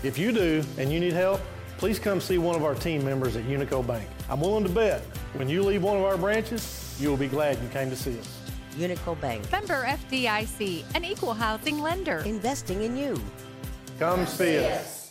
If 0.04 0.18
you 0.18 0.32
do 0.32 0.64
and 0.78 0.92
you 0.92 1.00
need 1.00 1.14
help, 1.14 1.42
please 1.78 2.00
come 2.00 2.22
see 2.22 2.38
one 2.38 2.56
of 2.56 2.64
our 2.64 2.76
team 2.76 3.04
members 3.04 3.36
at 3.36 3.44
Unico 3.44 3.86
Bank. 3.86 4.08
I'm 4.30 4.40
willing 4.40 4.64
to 4.64 4.70
bet 4.70 5.02
when 5.34 5.50
you 5.50 5.62
leave 5.62 5.84
one 5.84 5.98
of 5.98 6.04
our 6.04 6.18
branches, 6.18 6.98
you 7.00 7.10
will 7.10 7.18
be 7.18 7.28
glad 7.28 7.62
you 7.62 7.68
came 7.70 7.90
to 7.90 7.96
see 7.96 8.18
us. 8.18 8.38
Unico 8.78 9.20
Bank. 9.20 9.52
Member 9.52 9.84
FDIC, 9.84 10.84
an 10.96 11.04
equal 11.04 11.34
housing 11.34 11.80
lender. 11.80 12.20
Investing 12.20 12.84
in 12.84 12.96
you. 12.96 13.22
Come 14.00 14.26
see 14.26 14.66
us. 14.66 15.11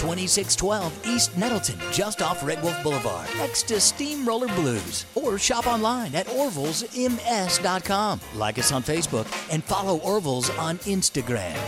2612 0.00 1.06
East 1.06 1.36
Nettleton, 1.36 1.78
just 1.92 2.22
off 2.22 2.42
Red 2.42 2.62
Wolf 2.62 2.82
Boulevard, 2.82 3.28
next 3.36 3.68
to 3.68 3.78
Steamroller 3.78 4.48
Blues. 4.54 5.04
Or 5.14 5.38
shop 5.38 5.66
online 5.66 6.14
at 6.14 6.26
orvillesms.com. 6.28 8.20
Like 8.34 8.58
us 8.58 8.72
on 8.72 8.82
Facebook 8.82 9.26
and 9.52 9.62
follow 9.62 9.98
Orville's 9.98 10.48
on 10.56 10.78
Instagram. 10.78 11.58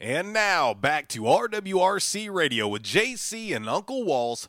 And 0.00 0.32
now 0.32 0.72
back 0.72 1.08
to 1.08 1.22
RWRC 1.22 2.32
Radio 2.32 2.66
with 2.68 2.82
JC 2.82 3.54
and 3.54 3.68
Uncle 3.68 4.04
Walls, 4.04 4.48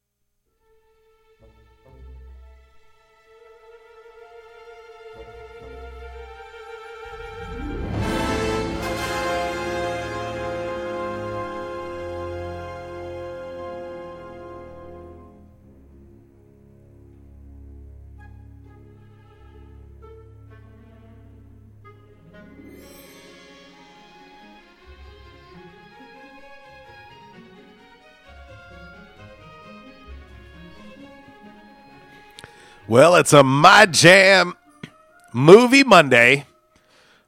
Well, 32.91 33.15
it's 33.15 33.31
a 33.31 33.41
My 33.41 33.85
Jam 33.85 34.53
Movie 35.31 35.85
Monday 35.85 36.45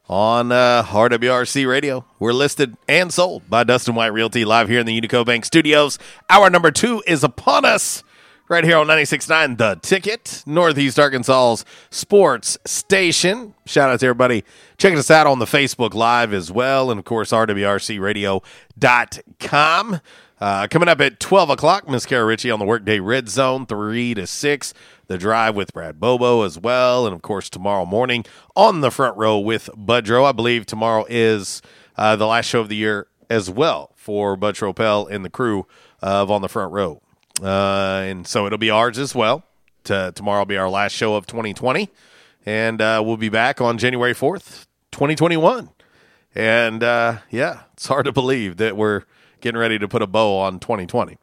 on 0.10 0.52
uh, 0.52 0.84
RWRC 0.84 1.66
Radio. 1.66 2.04
We're 2.20 2.34
listed 2.34 2.76
and 2.90 3.14
sold 3.14 3.50
by 3.50 3.64
Dustin 3.64 3.96
White 3.96 4.12
Realty 4.12 4.44
live 4.44 4.68
here 4.68 4.82
in 4.82 4.86
the 4.86 5.00
Unico 5.00 5.26
Bank 5.26 5.46
Studios. 5.46 5.98
Hour 6.30 6.50
number 6.50 6.70
two 6.70 7.02
is 7.08 7.24
upon 7.24 7.64
us 7.64 8.04
right 8.50 8.66
here 8.66 8.76
on 8.76 8.88
96.9 8.88 9.58
The 9.58 9.80
Ticket, 9.82 10.44
Northeast 10.46 11.00
Arkansas's 11.00 11.64
sports 11.90 12.58
station. 12.66 13.54
Shout 13.66 13.90
out 13.90 14.02
to 14.02 14.08
everybody 14.08 14.44
checking 14.78 15.00
us 15.00 15.10
out 15.10 15.28
on 15.28 15.40
the 15.40 15.46
Facebook 15.46 15.94
Live 15.94 16.34
as 16.34 16.52
well, 16.52 16.92
and 16.92 17.00
of 17.00 17.06
course, 17.06 17.32
RWRCRadio.com. 17.32 20.02
Uh, 20.42 20.68
coming 20.68 20.90
up 20.90 21.00
at 21.00 21.22
12 21.22 21.52
o'clock, 21.52 21.88
Miss 21.88 22.06
Kara 22.06 22.26
Ritchie 22.26 22.52
on 22.52 22.60
the 22.60 22.66
Workday 22.66 23.00
Red 23.00 23.30
Zone, 23.30 23.66
3 23.66 24.14
to 24.16 24.28
6. 24.28 24.74
The 25.14 25.20
Drive 25.20 25.54
with 25.54 25.74
Brad 25.74 26.00
Bobo 26.00 26.42
as 26.42 26.58
well. 26.58 27.06
And 27.06 27.14
of 27.14 27.22
course, 27.22 27.48
tomorrow 27.48 27.86
morning 27.86 28.26
on 28.56 28.82
the 28.82 28.90
front 28.90 29.16
row 29.16 29.38
with 29.38 29.70
Budrow. 29.78 30.26
I 30.26 30.32
believe 30.32 30.66
tomorrow 30.66 31.06
is 31.08 31.62
uh, 31.96 32.16
the 32.16 32.26
last 32.26 32.48
show 32.48 32.62
of 32.62 32.68
the 32.68 32.76
year 32.76 33.06
as 33.30 33.48
well 33.48 33.92
for 33.96 34.36
Bud 34.36 34.56
Tropel 34.56 35.08
and 35.08 35.24
the 35.24 35.30
crew 35.30 35.68
of 36.02 36.32
On 36.32 36.42
the 36.42 36.50
Front 36.50 36.72
Row. 36.74 37.00
Uh, 37.40 38.02
and 38.08 38.26
so 38.26 38.48
it'll 38.48 38.58
be 38.58 38.72
ours 38.72 38.98
as 38.98 39.14
well. 39.14 39.44
To, 39.84 40.12
tomorrow 40.16 40.40
will 40.40 40.46
be 40.48 40.58
our 40.58 40.68
last 40.68 40.94
show 40.94 41.14
of 41.14 41.28
2020. 41.28 41.92
And 42.48 42.82
uh, 42.82 43.04
we'll 43.06 43.16
be 43.16 43.30
back 43.30 43.62
on 43.62 43.78
January 43.78 44.16
4th, 44.16 44.66
2021. 44.94 45.70
And 46.34 46.82
uh, 46.82 47.20
yeah, 47.30 47.60
it's 47.74 47.86
hard 47.86 48.06
to 48.06 48.12
believe 48.12 48.58
that 48.58 48.76
we're 48.76 49.04
getting 49.42 49.60
ready 49.60 49.78
to 49.78 49.88
put 49.88 50.02
a 50.02 50.08
bow 50.08 50.40
on 50.40 50.60
2020. 50.60 51.20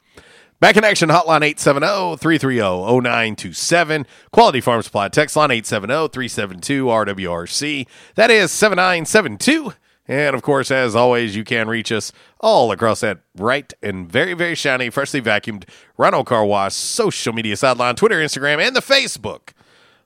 Back 0.61 0.77
in 0.77 0.85
action, 0.85 1.09
hotline 1.09 1.41
870-330-0927. 1.55 4.05
Quality 4.31 4.61
Farm 4.61 4.83
Supply 4.83 5.09
text 5.09 5.35
line 5.35 5.49
870-372-RWRC. 5.49 7.87
That 8.15 8.31
is 8.31 8.53
7972. 8.53 9.73
And 10.07 10.37
of 10.37 10.43
course, 10.43 10.71
as 10.71 10.95
always, 10.95 11.35
you 11.35 11.45
can 11.45 11.67
reach 11.67 11.91
us 11.91 12.13
all 12.41 12.73
across 12.73 13.01
that 13.01 13.21
bright 13.35 13.73
and 13.83 14.13
very, 14.13 14.35
very 14.35 14.55
shiny, 14.55 14.91
freshly 14.91 15.23
vacuumed 15.23 15.65
Rhino 15.97 16.25
Car 16.25 16.45
Wash 16.45 16.75
social 16.75 17.33
media 17.33 17.57
sideline, 17.57 17.97
Twitter, 17.97 18.17
Instagram, 18.17 18.61
and 18.61 18.77
the 18.77 18.81
Facebook 18.81 19.55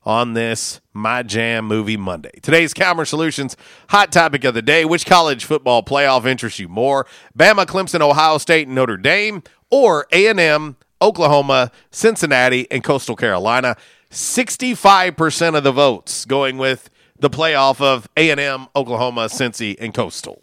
on 0.05 0.35
this 0.35 0.81
My 0.93 1.25
Jam 1.25 1.65
Movie 1.65 1.97
Monday. 1.97 2.39
Today's 2.43 2.75
Calmer 2.75 3.07
Solutions 3.07 3.57
hot 3.89 4.13
topic 4.13 4.45
of 4.45 4.55
the 4.55 4.63
day 4.63 4.85
which 4.85 5.05
college 5.05 5.47
football 5.47 5.83
playoff 5.83 6.27
interests 6.27 6.61
you 6.61 6.69
more? 6.69 7.09
Bama, 7.37 7.67
Clemson, 7.67 8.03
Ohio 8.03 8.39
State, 8.39 8.69
and 8.69 8.77
Notre 8.77 8.97
Dame, 8.97 9.43
or 9.75 10.07
A&M, 10.13 10.77
Oklahoma, 11.03 11.73
Cincinnati, 11.91 12.71
and 12.71 12.85
Coastal 12.85 13.17
Carolina? 13.17 13.77
65% 14.13 15.57
of 15.57 15.65
the 15.65 15.73
votes 15.73 16.25
going 16.25 16.59
with 16.59 16.91
the 17.19 17.29
playoff 17.29 17.81
of 17.81 18.09
A&M, 18.17 18.69
Oklahoma, 18.77 19.23
Cincy, 19.23 19.75
and 19.81 19.93
Coastal. 19.93 20.43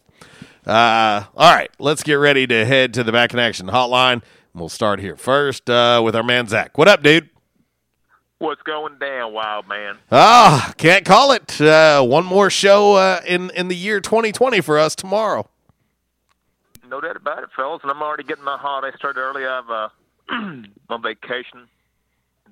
Uh, 0.68 1.24
all 1.34 1.56
right, 1.56 1.70
let's 1.80 2.04
get 2.04 2.16
ready 2.16 2.46
to 2.46 2.66
head 2.66 2.94
to 2.96 3.06
the 3.06 3.14
back 3.14 3.34
in 3.34 3.40
action 3.40 3.68
hotline. 3.68 4.22
We'll 4.54 4.68
start 4.68 5.00
here 5.00 5.16
first 5.16 5.70
uh, 5.70 6.02
with 6.04 6.14
our 6.14 6.24
man 6.24 6.48
Zach. 6.48 6.78
What 6.78 6.90
up, 6.90 7.02
dude? 7.02 7.30
What's 8.40 8.62
going 8.64 8.98
down, 9.00 9.32
wild 9.32 9.66
man? 9.70 9.98
Ah, 10.12 10.74
can't 10.78 11.06
call 11.06 11.32
it. 11.32 11.62
Uh, 11.62 12.04
one 12.04 12.26
more 12.26 12.50
show 12.50 12.96
uh, 12.96 13.22
in 13.26 13.50
in 13.52 13.70
the 13.70 13.76
year 13.76 14.02
2020 14.02 14.60
for 14.60 14.78
us 14.78 14.94
tomorrow. 14.94 15.48
No 16.92 17.00
doubt 17.00 17.16
about 17.16 17.42
it, 17.42 17.50
fellas. 17.56 17.80
And 17.84 17.90
I'm 17.90 18.04
already 18.04 18.24
getting 18.24 18.44
my 18.44 18.58
holiday 18.58 18.96
started 18.98 19.22
early. 19.22 19.46
I've 19.46 19.70
uh, 19.70 19.90
on 20.90 21.02
vacation 21.02 21.70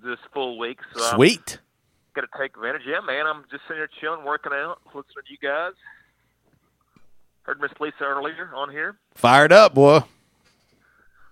this 0.01 0.17
full 0.33 0.57
week, 0.57 0.79
so 0.95 1.01
Sweet. 1.15 1.59
Got 2.15 2.21
to 2.21 2.27
take 2.39 2.55
advantage. 2.55 2.83
Yeah, 2.87 3.01
man. 3.01 3.27
I'm 3.27 3.43
just 3.51 3.63
sitting 3.67 3.81
here 3.81 3.89
chilling, 3.99 4.23
working 4.25 4.53
out, 4.53 4.79
listening 4.87 5.25
to 5.27 5.31
you 5.31 5.37
guys. 5.41 5.73
Heard 7.43 7.59
Miss 7.59 7.71
Lisa 7.81 8.03
earlier 8.03 8.49
on 8.55 8.71
here. 8.71 8.95
Fired 9.13 9.51
up, 9.51 9.73
boy. 9.73 9.99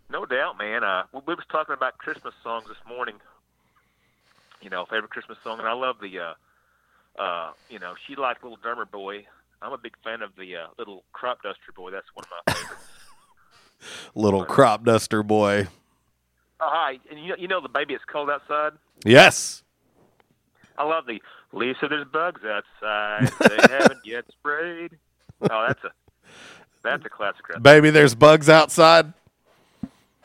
No 0.09 0.25
doubt, 0.25 0.57
man. 0.57 0.83
Uh, 0.83 1.03
we, 1.13 1.21
we 1.27 1.33
was 1.35 1.45
talking 1.49 1.73
about 1.73 1.97
Christmas 1.97 2.33
songs 2.43 2.65
this 2.67 2.77
morning. 2.87 3.15
You 4.61 4.69
know, 4.69 4.85
favorite 4.85 5.11
Christmas 5.11 5.37
song, 5.45 5.59
and 5.59 5.67
I 5.67 5.73
love 5.73 5.95
the, 6.01 6.19
uh, 6.19 7.21
uh, 7.21 7.51
you 7.69 7.79
know, 7.79 7.93
she 8.05 8.15
liked 8.17 8.43
Little 8.43 8.57
Drummer 8.61 8.85
Boy. 8.85 9.25
I'm 9.61 9.71
a 9.71 9.77
big 9.77 9.93
fan 10.03 10.21
of 10.21 10.35
the 10.37 10.57
uh, 10.57 10.67
Little 10.77 11.03
Crop 11.13 11.41
Duster 11.41 11.71
Boy. 11.73 11.91
That's 11.91 12.07
one 12.13 12.25
of 12.25 12.29
my 12.47 12.53
favorites. 12.53 12.96
Little 14.15 14.45
crop 14.45 14.85
duster 14.85 15.23
boy. 15.23 15.67
Oh, 16.59 16.69
hi. 16.69 16.99
And 17.09 17.23
you, 17.23 17.35
you 17.37 17.47
know 17.47 17.61
the 17.61 17.69
baby, 17.69 17.93
it's 17.93 18.03
cold 18.05 18.29
outside? 18.29 18.73
Yes. 19.05 19.63
I 20.77 20.83
love 20.83 21.05
the 21.05 21.21
Lisa, 21.53 21.87
there's 21.87 22.07
bugs 22.07 22.41
outside. 22.43 23.31
They 23.39 23.57
haven't 23.69 24.05
yet 24.05 24.25
sprayed. 24.31 24.97
Oh, 25.41 25.65
that's 25.67 25.83
a 25.83 25.91
that's 26.83 27.05
a 27.05 27.09
classic. 27.09 27.47
Right 27.49 27.61
Baby, 27.61 27.89
there's 27.89 28.15
bugs 28.15 28.49
outside. 28.49 29.13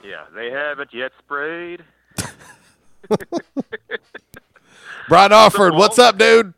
Yeah, 0.04 0.24
they 0.34 0.50
haven't 0.50 0.92
yet 0.92 1.12
sprayed. 1.18 1.84
Brian 5.08 5.32
Offord, 5.32 5.76
what's 5.76 5.98
up, 5.98 6.18
dude? 6.18 6.54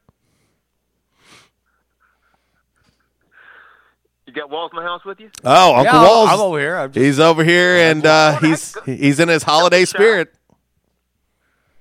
Got 4.35 4.51
Walls 4.51 4.71
in 4.73 4.77
the 4.83 4.83
house 4.89 5.05
with 5.05 5.21
you? 5.21 5.31
Oh, 5.45 5.75
Uncle 5.77 5.85
Yeah, 5.85 5.99
I'm- 6.01 6.09
Walls. 6.09 6.29
I'm 6.33 6.41
over 6.41 6.59
here. 6.59 6.77
I'm 6.77 6.93
just- 6.93 7.05
he's 7.05 7.21
over 7.21 7.45
here, 7.45 7.77
and 7.91 8.05
uh, 8.05 8.39
he's 8.41 8.77
he's 8.85 9.21
in 9.21 9.29
his 9.29 9.43
holiday 9.43 9.85
spirit. 9.85 10.35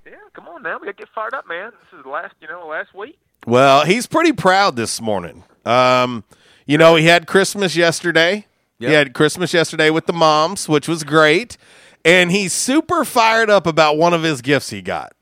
Yeah, 0.05 0.13
come 0.33 0.47
on 0.47 0.63
now. 0.63 0.77
We 0.79 0.87
got 0.87 0.97
to 0.97 1.03
get 1.03 1.09
fired 1.13 1.33
up, 1.33 1.47
man. 1.47 1.71
This 1.91 1.99
is 1.99 2.03
the 2.03 2.09
last, 2.09 2.33
you 2.41 2.47
know, 2.47 2.67
last 2.67 2.93
week. 2.93 3.17
Well, 3.45 3.85
he's 3.85 4.07
pretty 4.07 4.31
proud 4.33 4.75
this 4.75 5.01
morning. 5.01 5.43
Um, 5.65 6.23
you 6.65 6.77
know, 6.77 6.95
he 6.95 7.05
had 7.05 7.27
Christmas 7.27 7.75
yesterday. 7.75 8.47
He 8.79 8.91
had 8.91 9.13
Christmas 9.13 9.53
yesterday 9.53 9.89
with 9.89 10.07
the 10.07 10.13
moms, 10.13 10.67
which 10.67 10.89
was 10.89 11.05
great, 11.05 11.55
and 12.03 12.31
he's 12.31 12.51
super 12.51 13.05
fired 13.05 13.49
up 13.49 13.65
about 13.65 13.95
one 13.97 14.13
of 14.13 14.23
his 14.23 14.41
gifts 14.41 14.71
he 14.71 14.81
got. 14.81 15.13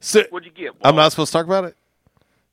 So, 0.00 0.24
What'd 0.30 0.46
you 0.46 0.52
get? 0.66 0.74
I'm 0.82 0.96
not 0.96 1.12
supposed 1.12 1.30
to 1.30 1.38
talk 1.38 1.46
about 1.46 1.66
it. 1.66 1.76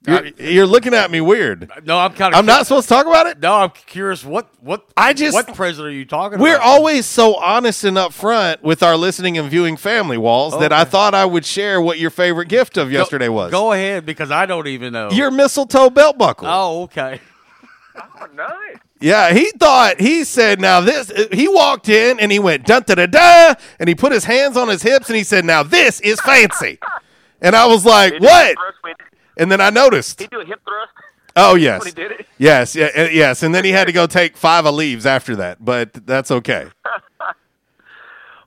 You're, 0.07 0.27
you're 0.38 0.65
looking 0.65 0.93
at 0.93 1.11
me 1.11 1.19
weird. 1.19 1.69
No, 1.84 1.97
I'm 1.97 2.13
kind 2.13 2.34
of. 2.34 2.39
I'm 2.39 2.45
not 2.45 2.65
supposed 2.65 2.88
to 2.88 2.93
talk 2.93 3.05
about 3.05 3.27
it. 3.27 3.39
No, 3.39 3.53
I'm 3.55 3.69
curious. 3.71 4.23
What 4.23 4.47
what 4.61 4.85
I 4.95 5.11
just 5.11 5.34
what 5.34 5.53
present 5.53 5.85
are 5.88 5.91
you 5.91 6.05
talking 6.05 6.39
We're 6.39 6.55
about? 6.55 6.65
always 6.67 7.05
so 7.05 7.35
honest 7.35 7.84
and 7.84 7.97
upfront 7.97 8.61
with 8.61 8.81
our 8.81 8.95
listening 8.95 9.38
and 9.38 9.49
viewing 9.49 9.76
family 9.76 10.17
walls 10.17 10.57
that 10.57 10.71
I 10.71 10.85
thought 10.85 11.13
I 11.13 11.26
would 11.26 11.45
share 11.45 11.81
what 11.81 11.99
your 11.99 12.11
favorite 12.11 12.47
gift 12.47 12.77
of 12.77 12.91
yesterday 12.93 13.27
was. 13.27 13.51
Go 13.51 13.73
ahead 13.73 14.05
because 14.05 14.31
I 14.31 14.45
don't 14.45 14.67
even 14.67 14.93
know. 14.93 15.11
Your 15.11 15.31
mistletoe 15.31 15.89
belt 15.89 16.17
buckle. 16.17 16.47
Oh, 16.47 16.84
okay. 16.84 17.19
Oh, 17.97 18.27
nice. 18.34 18.77
Yeah, 19.01 19.34
he 19.34 19.51
thought 19.51 19.99
he 19.99 20.23
said, 20.23 20.61
"Now 20.61 20.80
this." 20.80 21.11
He 21.34 21.49
walked 21.49 21.89
in 21.89 22.19
and 22.21 22.31
he 22.31 22.39
went 22.39 22.65
dun 22.65 22.84
da 22.85 22.95
da 22.95 23.05
da, 23.05 23.53
and 23.80 23.89
he 23.89 23.95
put 23.95 24.13
his 24.13 24.23
hands 24.23 24.55
on 24.55 24.69
his 24.69 24.81
hips 24.81 25.09
and 25.09 25.17
he 25.17 25.23
said, 25.23 25.43
"Now 25.43 25.63
this 25.63 25.99
is 26.01 26.21
fancy." 26.21 26.80
And 27.41 27.55
I 27.55 27.65
was 27.67 27.85
like, 27.85 28.13
He 28.13 28.19
did 28.19 28.26
a 28.30 28.30
"What?" 28.30 28.57
Hip 29.40 29.48
thrust 29.48 29.48
when- 29.48 29.52
And 29.52 29.52
then 29.52 29.61
I 29.61 29.70
noticed. 29.70 30.20
He 30.20 30.28
do 30.28 30.41
a 30.41 30.45
hip 30.45 30.61
thrust. 30.68 30.91
Oh 31.36 31.56
yes, 31.56 31.80
when 31.82 31.88
he 31.88 31.94
did 31.94 32.11
it? 32.11 32.28
yes, 32.38 32.76
yeah, 32.76 33.07
yes. 33.10 33.44
And 33.44 33.53
then 33.56 33.64
he 33.64 33.72
had 33.72 33.86
to 33.86 33.94
go 33.94 34.07
take 34.07 34.36
five 34.36 34.66
of 34.66 34.74
leaves 34.76 35.06
after 35.06 35.36
that, 35.38 35.64
but 35.64 35.94
that's 36.06 36.32
okay. 36.32 36.68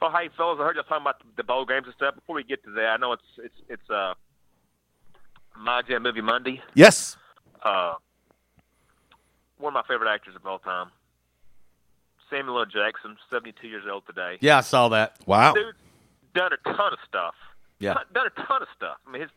Well, 0.00 0.10
hey, 0.10 0.30
fellas, 0.36 0.58
I 0.60 0.64
heard 0.64 0.74
you 0.74 0.82
talking 0.82 1.02
about 1.02 1.22
the 1.36 1.44
bowl 1.44 1.64
games 1.64 1.86
and 1.86 1.94
stuff. 1.94 2.16
Before 2.16 2.34
we 2.34 2.42
get 2.42 2.64
to 2.64 2.72
that, 2.72 2.86
I 2.86 2.96
know 2.96 3.12
it's 3.12 3.22
it's 3.38 3.54
it's 3.68 3.88
uh, 3.88 4.14
my 5.56 5.80
Jam 5.82 6.02
Movie 6.02 6.20
Monday. 6.22 6.60
Yes. 6.74 7.16
Uh, 7.62 7.94
one 9.58 9.70
of 9.70 9.74
my 9.74 9.82
favorite 9.86 10.12
actors 10.12 10.34
of 10.34 10.44
all 10.44 10.58
time, 10.58 10.88
Samuel 12.28 12.58
L. 12.58 12.64
Jackson, 12.66 13.16
seventy-two 13.30 13.68
years 13.68 13.84
old 13.88 14.04
today. 14.04 14.38
Yeah, 14.40 14.58
I 14.58 14.62
saw 14.62 14.88
that. 14.88 15.18
Wow. 15.24 15.54
Dude's 15.54 15.78
done 16.34 16.50
a 16.52 16.56
ton 16.68 16.92
of 16.92 16.98
stuff. 17.08 17.36
Yeah. 17.78 17.94
Done 18.12 18.26
a 18.26 18.30
ton 18.46 18.60
of 18.62 18.68
stuff. 18.76 18.96
I 19.06 19.10
mean, 19.12 19.22
his, 19.22 19.30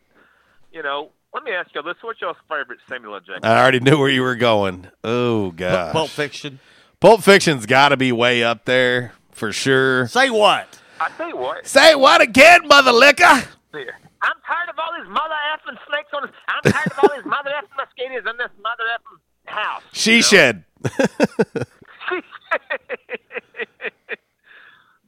you 0.72 0.82
know, 0.82 1.10
let 1.36 1.44
me 1.44 1.52
ask 1.52 1.72
y'all 1.74 1.82
this: 1.82 1.96
What's 2.00 2.18
y'all's 2.22 2.38
favorite 2.48 2.78
Samuel 2.88 3.14
L. 3.14 3.20
Jackson? 3.20 3.44
I 3.44 3.60
already 3.60 3.80
knew 3.80 3.98
where 3.98 4.08
you 4.08 4.22
were 4.22 4.36
going. 4.36 4.88
Oh 5.04 5.50
god, 5.50 5.92
Pulp 5.92 6.08
Fiction. 6.08 6.60
Pulp 6.98 7.22
Fiction's 7.22 7.66
got 7.66 7.90
to 7.90 7.96
be 7.98 8.10
way 8.10 8.42
up 8.42 8.64
there 8.64 9.12
for 9.32 9.52
sure. 9.52 10.08
Say 10.08 10.30
what? 10.30 10.80
I 10.98 11.10
tell 11.10 11.28
you 11.28 11.36
what. 11.36 11.66
Say 11.66 11.94
what 11.94 12.22
again, 12.22 12.66
mother 12.66 12.92
liquor? 12.92 13.44
Here. 13.72 13.98
I'm 14.22 14.32
tired 14.46 14.70
of 14.70 14.78
all 14.78 14.92
these 14.98 15.08
mother 15.10 15.34
effing 15.52 15.76
snakes 15.86 16.08
on 16.14 16.22
this. 16.22 16.30
I'm 16.48 16.72
tired 16.72 16.92
of 16.92 16.98
all 17.02 17.14
these 17.14 17.26
mother 17.26 17.50
effing 17.50 17.76
mosquitoes 17.76 18.24
in 18.30 18.36
this 18.38 18.50
mother 18.62 18.84
effing 18.96 19.18
house. 19.44 19.82
She 19.92 20.22
shed. 20.22 20.64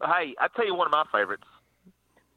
hey, 0.04 0.34
I 0.38 0.48
tell 0.54 0.66
you 0.66 0.74
one 0.74 0.86
of 0.86 0.92
my 0.92 1.04
favorites. 1.10 1.44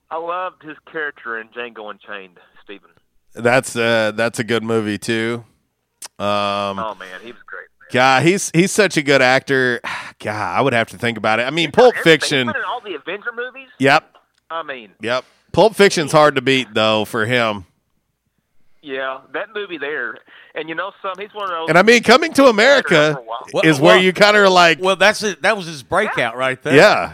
I 0.09 0.15
loved 0.18 0.63
his 0.63 0.77
character 0.89 1.39
in 1.39 1.49
Django 1.49 1.91
Unchained, 1.91 2.38
Stephen. 2.63 2.91
That's 3.34 3.76
uh, 3.76 4.12
that's 4.16 4.40
a 4.40 4.44
good 4.44 4.64
movie 4.64 4.98
too. 4.98 5.45
Um, 6.20 6.78
oh 6.80 6.95
man, 6.99 7.22
he 7.22 7.32
was 7.32 7.41
great. 7.45 7.68
God, 7.91 8.24
he's 8.24 8.52
he's 8.53 8.72
such 8.72 8.98
a 8.98 9.02
good 9.02 9.22
actor. 9.22 9.82
God, 10.20 10.58
I 10.58 10.62
would 10.62 10.74
have 10.74 10.90
to 10.90 10.98
think 10.98 11.18
about 11.18 11.40
it. 11.40 11.44
I 11.44 11.49
mean, 11.49 11.72
Pulp 11.72 11.95
Fiction. 11.98 12.48
He's 12.48 12.53
been 12.53 12.62
in 12.62 12.68
all 12.68 12.82
the 12.82 12.95
Avenger 12.95 13.32
movies. 13.36 13.70
Yep, 13.80 14.16
I 14.49 14.64
mean, 14.64 14.91
yep. 15.02 15.26
Pulp 15.52 15.76
Fiction's 15.76 16.12
hard 16.12 16.36
to 16.36 16.41
beat 16.41 16.74
though 16.74 17.06
for 17.06 17.26
him. 17.26 17.66
yeah, 18.82 19.22
that 19.34 19.53
movie 19.53 19.78
there. 19.78 20.18
And 20.53 20.68
you 20.70 20.76
know, 20.76 20.91
some 21.02 21.14
he's 21.18 21.34
one 21.34 21.45
of 21.45 21.49
those. 21.49 21.70
And 21.70 21.78
I 21.78 21.82
mean, 21.82 22.03
Coming 22.03 22.34
to 22.34 22.45
America 22.45 23.18
Well, 23.53 23.64
is 23.64 23.80
where 23.80 23.98
you 23.98 24.12
kind 24.14 24.36
of 24.36 24.44
are 24.44 24.49
like, 24.49 24.80
Well, 24.82 24.95
that's 24.98 25.24
it. 25.24 25.41
That 25.41 25.56
was 25.56 25.66
his 25.66 25.82
breakout 25.82 26.36
right 26.36 26.62
there. 26.62 26.76
yeah, 26.76 27.14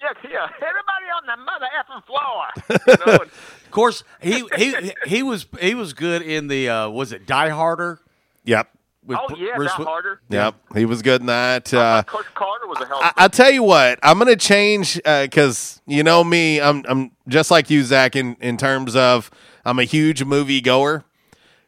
Yeah, 0.00 0.12
yeah. 0.30 0.48
Everybody 0.56 1.06
on 1.16 1.26
the 1.26 1.36
mother 1.42 1.66
effing 1.80 2.04
floor. 2.04 2.46
You 2.86 3.06
know, 3.06 3.22
and 3.22 3.30
Of 3.30 3.54
course, 3.76 4.02
he 4.20 4.42
he 4.56 4.92
he 5.06 5.22
was 5.22 5.46
he 5.60 5.74
was 5.74 5.92
good 5.92 6.22
in 6.22 6.48
the 6.48 6.68
uh, 6.68 6.88
was 6.88 7.12
it 7.12 7.26
Die 7.26 7.48
Harder? 7.50 8.00
yep, 8.44 8.68
With 9.04 9.18
oh 9.20 9.34
yeah, 9.36 9.54
Bruce 9.56 9.70
that 9.72 9.78
Wi- 9.78 9.90
harder. 9.90 10.20
yep. 10.30 10.54
He 10.74 10.84
was 10.84 11.02
good 11.02 11.20
in 11.20 11.26
that. 11.28 11.72
Uh, 11.72 12.02
Coach 12.04 12.26
Carter 12.34 12.66
was 12.66 12.80
a 12.80 12.86
hell. 12.86 12.98
I, 13.00 13.12
I 13.16 13.28
tell 13.28 13.50
you 13.50 13.62
what, 13.62 13.98
I'm 14.02 14.18
gonna 14.18 14.34
change 14.36 14.94
because 15.04 15.80
you 15.86 16.02
know 16.02 16.24
me. 16.24 16.60
I'm 16.60 16.84
I'm 16.88 17.12
just 17.28 17.50
like 17.50 17.70
you, 17.70 17.84
Zach. 17.84 18.16
In 18.16 18.36
in 18.40 18.56
terms 18.56 18.96
of 18.96 19.30
I'm 19.64 19.78
a 19.78 19.84
huge 19.84 20.24
movie 20.24 20.60
goer, 20.60 21.04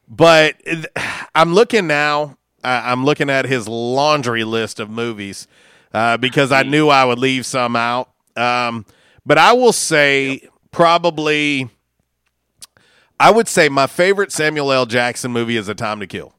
but 0.09 0.55
I'm 1.35 1.55
looking 1.55 1.87
now. 1.87 2.37
I- 2.65 2.91
I'm 2.91 3.05
looking 3.05 3.31
at 3.31 3.45
his 3.45 3.69
laundry 3.69 4.43
list 4.45 4.81
of 4.81 4.91
movies 4.91 5.47
uh, 5.95 6.17
because 6.17 6.51
I 6.53 6.63
knew 6.65 6.89
I 6.89 7.05
would 7.05 7.19
leave 7.19 7.47
some 7.47 7.77
out. 7.77 8.11
Um, 8.37 8.85
but 9.27 9.39
I 9.39 9.53
will 9.53 9.73
say 9.73 10.43
probably. 10.71 11.71
I 13.21 13.31
would 13.31 13.49
say 13.49 13.69
my 13.69 13.87
favorite 13.87 14.31
Samuel 14.33 14.73
L. 14.73 14.87
Jackson 14.87 15.33
movie 15.33 15.57
is 15.57 15.69
A 15.69 15.75
Time 15.75 16.01
to 16.01 16.07
Kill. 16.07 16.35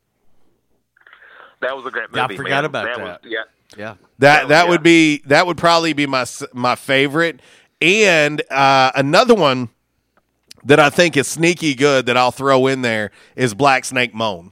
that 1.61 1.75
was 1.75 1.85
a 1.85 1.91
great 1.91 2.07
Yeah, 2.13 2.25
I 2.25 2.35
forgot 2.35 2.49
man. 2.49 2.65
about 2.65 2.87
Was, 2.87 2.97
that. 2.97 3.21
yeah. 3.23 3.39
Yeah. 3.77 3.95
That 4.19 4.47
that 4.47 4.63
yeah. 4.65 4.69
would 4.69 4.81
be 4.83 5.21
that 5.25 5.45
would 5.45 5.57
probably 5.57 5.93
be 5.93 6.05
my 6.07 6.25
my 6.53 6.75
favorite. 6.75 7.41
And 7.81 8.41
uh, 8.51 8.91
another 8.95 9.35
one 9.35 9.69
that 10.65 10.79
I 10.79 10.89
think 10.89 11.15
is 11.15 11.27
sneaky 11.27 11.75
good 11.75 12.07
that 12.07 12.17
I'll 12.17 12.31
throw 12.31 12.67
in 12.67 12.81
there 12.81 13.11
is 13.35 13.53
Black 13.53 13.85
Snake 13.85 14.13
Moan. 14.13 14.51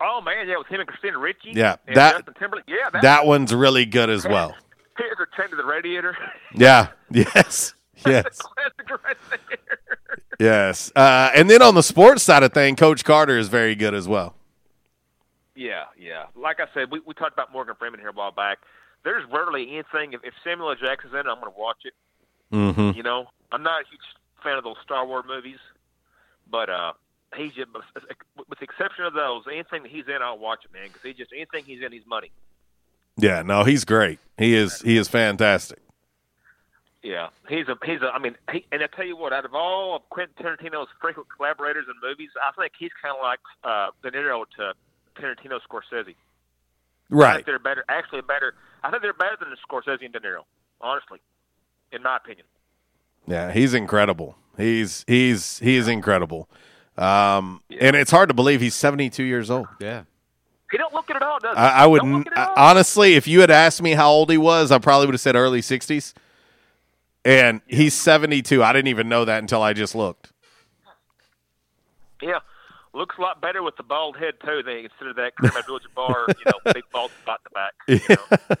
Oh 0.00 0.20
man, 0.20 0.48
yeah, 0.48 0.56
with 0.58 0.68
him 0.68 0.80
and 0.80 0.88
Christina 0.88 1.18
Ricci. 1.18 1.50
Yeah, 1.52 1.76
that- 1.94 2.24
Justin 2.26 2.62
Yeah, 2.66 2.90
that, 2.92 3.02
That 3.02 3.26
one's 3.26 3.52
really 3.54 3.84
good 3.84 4.08
as 4.10 4.24
well. 4.26 4.54
Here's 4.96 5.18
her 5.18 5.28
chain 5.36 5.50
to 5.50 5.56
the 5.56 5.64
radiator. 5.64 6.16
Yeah. 6.54 6.88
Yes. 7.10 7.74
Yes. 8.06 8.38
Classic 10.38 10.46
right 10.46 10.48
there. 10.48 10.68
Yes. 10.68 10.92
Uh, 10.94 11.30
and 11.34 11.50
then 11.50 11.62
on 11.62 11.74
the 11.74 11.82
sports 11.82 12.22
side 12.22 12.42
of 12.42 12.52
thing, 12.52 12.76
Coach 12.76 13.04
Carter 13.04 13.38
is 13.38 13.48
very 13.48 13.74
good 13.74 13.94
as 13.94 14.08
well. 14.08 14.34
Yeah, 15.54 15.84
yeah. 15.98 16.26
Like 16.36 16.60
I 16.60 16.66
said, 16.72 16.90
we, 16.90 17.00
we 17.04 17.14
talked 17.14 17.32
about 17.32 17.52
Morgan 17.52 17.74
Freeman 17.78 18.00
here 18.00 18.10
a 18.10 18.12
while 18.12 18.30
back. 18.30 18.58
There's 19.04 19.24
rarely 19.32 19.64
anything. 19.72 20.12
If, 20.12 20.22
if 20.24 20.34
Samuel 20.44 20.74
Jackson's 20.76 21.14
in 21.14 21.20
it, 21.20 21.26
I'm 21.26 21.40
going 21.40 21.52
to 21.52 21.58
watch 21.58 21.78
it. 21.84 21.94
Mm-hmm. 22.52 22.96
You 22.96 23.02
know, 23.02 23.26
I'm 23.50 23.62
not 23.62 23.82
a 23.82 23.84
huge 23.90 24.00
fan 24.42 24.56
of 24.56 24.64
those 24.64 24.76
Star 24.84 25.06
Wars 25.06 25.24
movies, 25.26 25.58
but 26.48 26.70
uh, 26.70 26.92
he's 27.36 27.52
just, 27.52 27.68
with 27.74 28.58
the 28.58 28.64
exception 28.64 29.04
of 29.04 29.14
those, 29.14 29.44
anything 29.50 29.82
that 29.82 29.90
he's 29.90 30.06
in, 30.06 30.22
I'll 30.22 30.38
watch 30.38 30.60
it, 30.64 30.72
man. 30.72 30.88
Because 30.88 31.02
he 31.02 31.12
just 31.12 31.32
anything 31.34 31.64
he's 31.64 31.82
in, 31.82 31.92
he's 31.92 32.06
money. 32.06 32.30
Yeah. 33.16 33.42
No, 33.42 33.64
he's 33.64 33.84
great. 33.84 34.20
He 34.36 34.54
is. 34.54 34.80
He 34.80 34.96
is 34.96 35.08
fantastic. 35.08 35.80
Yeah, 37.02 37.28
he's 37.48 37.68
a 37.68 37.76
he's 37.84 38.02
a. 38.02 38.06
I 38.12 38.18
mean, 38.18 38.36
he, 38.50 38.66
and 38.72 38.82
I 38.82 38.86
tell 38.88 39.06
you 39.06 39.16
what, 39.16 39.32
out 39.32 39.44
of 39.44 39.54
all 39.54 39.94
of 39.96 40.08
Quentin 40.10 40.34
Tarantino's 40.44 40.88
frequent 41.00 41.28
collaborators 41.34 41.86
in 41.88 41.94
movies, 42.06 42.30
I 42.42 42.50
think 42.60 42.72
he's 42.78 42.90
kind 43.00 43.14
of 43.16 43.22
like 43.22 43.38
uh, 43.62 43.88
De 44.02 44.10
Niro 44.10 44.44
to 44.56 44.72
Tarantino 45.20 45.60
Scorsese. 45.68 46.08
I 46.10 46.14
Right. 47.10 47.34
think 47.36 47.46
they're 47.46 47.58
better. 47.60 47.84
Actually, 47.88 48.22
better. 48.22 48.54
I 48.82 48.90
think 48.90 49.02
they're 49.02 49.12
better 49.12 49.36
than 49.40 49.50
the 49.50 49.56
Scorsese 49.56 50.04
and 50.04 50.12
De 50.12 50.18
Niro. 50.20 50.40
Honestly, 50.80 51.20
in 51.92 52.02
my 52.02 52.16
opinion. 52.16 52.46
Yeah, 53.26 53.52
he's 53.52 53.74
incredible. 53.74 54.36
He's 54.56 55.04
he's 55.06 55.60
he 55.60 55.76
is 55.76 55.86
incredible. 55.86 56.48
Um, 56.96 57.62
and 57.80 57.94
it's 57.94 58.10
hard 58.10 58.28
to 58.28 58.34
believe 58.34 58.60
he's 58.60 58.74
72 58.74 59.22
years 59.22 59.50
old. 59.50 59.68
Yeah. 59.80 60.02
He 60.72 60.76
don't 60.78 60.92
look 60.92 61.08
it 61.08 61.14
at 61.16 61.22
all, 61.22 61.38
does 61.38 61.54
he? 61.56 61.62
I, 61.62 61.84
I 61.84 61.86
would 61.86 62.00
Don't 62.00 62.12
look 62.18 62.26
it 62.26 62.32
at 62.36 62.48
all? 62.48 62.54
honestly, 62.56 63.14
if 63.14 63.28
you 63.28 63.40
had 63.40 63.50
asked 63.52 63.80
me 63.80 63.92
how 63.92 64.10
old 64.10 64.30
he 64.30 64.36
was, 64.36 64.72
I 64.72 64.78
probably 64.78 65.06
would 65.06 65.14
have 65.14 65.20
said 65.20 65.36
early 65.36 65.60
60s. 65.60 66.12
And 67.24 67.60
he's 67.66 67.94
72. 67.94 68.62
I 68.62 68.72
didn't 68.72 68.88
even 68.88 69.08
know 69.08 69.24
that 69.24 69.38
until 69.38 69.62
I 69.62 69.72
just 69.72 69.94
looked. 69.94 70.32
Yeah. 72.22 72.40
looks 72.94 73.16
a 73.18 73.20
lot 73.20 73.40
better 73.40 73.62
with 73.62 73.76
the 73.76 73.82
bald 73.82 74.16
head 74.16 74.34
too. 74.44 74.62
Than 74.62 74.76
you 74.78 74.88
consider 74.88 75.14
that 75.14 75.34
Kareem 75.36 75.58
Abdul-Jabbar, 75.58 76.28
you 76.28 76.44
know, 76.46 76.72
big 76.72 76.84
bald 76.92 77.10
spot 77.22 77.40
in 77.44 77.50
the 77.88 77.96
back. 78.08 78.08
You 78.08 78.16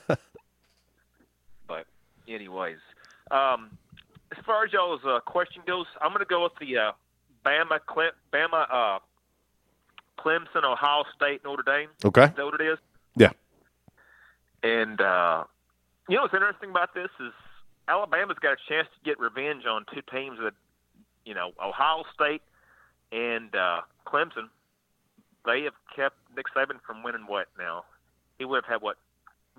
know? 0.08 0.16
but 1.66 1.86
anyways, 2.28 2.78
um, 3.30 3.76
as 4.36 4.44
far 4.44 4.64
as 4.64 4.72
y'all's 4.72 5.00
uh, 5.04 5.20
question 5.20 5.62
goes, 5.66 5.86
I'm 6.00 6.10
going 6.10 6.20
to 6.20 6.26
go 6.26 6.42
with 6.44 6.52
the 6.60 6.76
uh, 6.76 6.92
Bama, 7.44 7.80
Cle- 7.86 8.12
Bama, 8.32 8.66
uh, 8.70 8.98
Clemson, 10.18 10.64
Ohio 10.64 11.04
State, 11.16 11.42
Notre 11.44 11.62
Dame. 11.62 11.88
Okay. 12.04 12.24
Is 12.24 12.30
that 12.36 12.44
what 12.44 12.60
it 12.60 12.64
is? 12.64 12.78
Yeah. 13.16 13.30
And 14.62 15.00
uh, 15.00 15.44
you 16.08 16.16
know 16.16 16.22
what's 16.22 16.34
interesting 16.34 16.70
about 16.70 16.94
this 16.94 17.10
is 17.20 17.32
Alabama's 17.88 18.36
got 18.40 18.52
a 18.52 18.56
chance 18.68 18.86
to 18.94 19.04
get 19.04 19.18
revenge 19.18 19.64
on 19.66 19.84
two 19.92 20.02
teams 20.12 20.38
that, 20.42 20.52
you 21.24 21.34
know, 21.34 21.52
Ohio 21.62 22.04
State 22.14 22.42
and 23.10 23.54
uh, 23.54 23.80
Clemson. 24.06 24.48
They 25.46 25.62
have 25.62 25.74
kept 25.96 26.16
Nick 26.36 26.46
Saban 26.54 26.80
from 26.86 27.02
winning 27.02 27.24
what 27.26 27.46
now? 27.58 27.84
He 28.38 28.44
would 28.44 28.62
have 28.62 28.70
had 28.70 28.82
what 28.82 28.96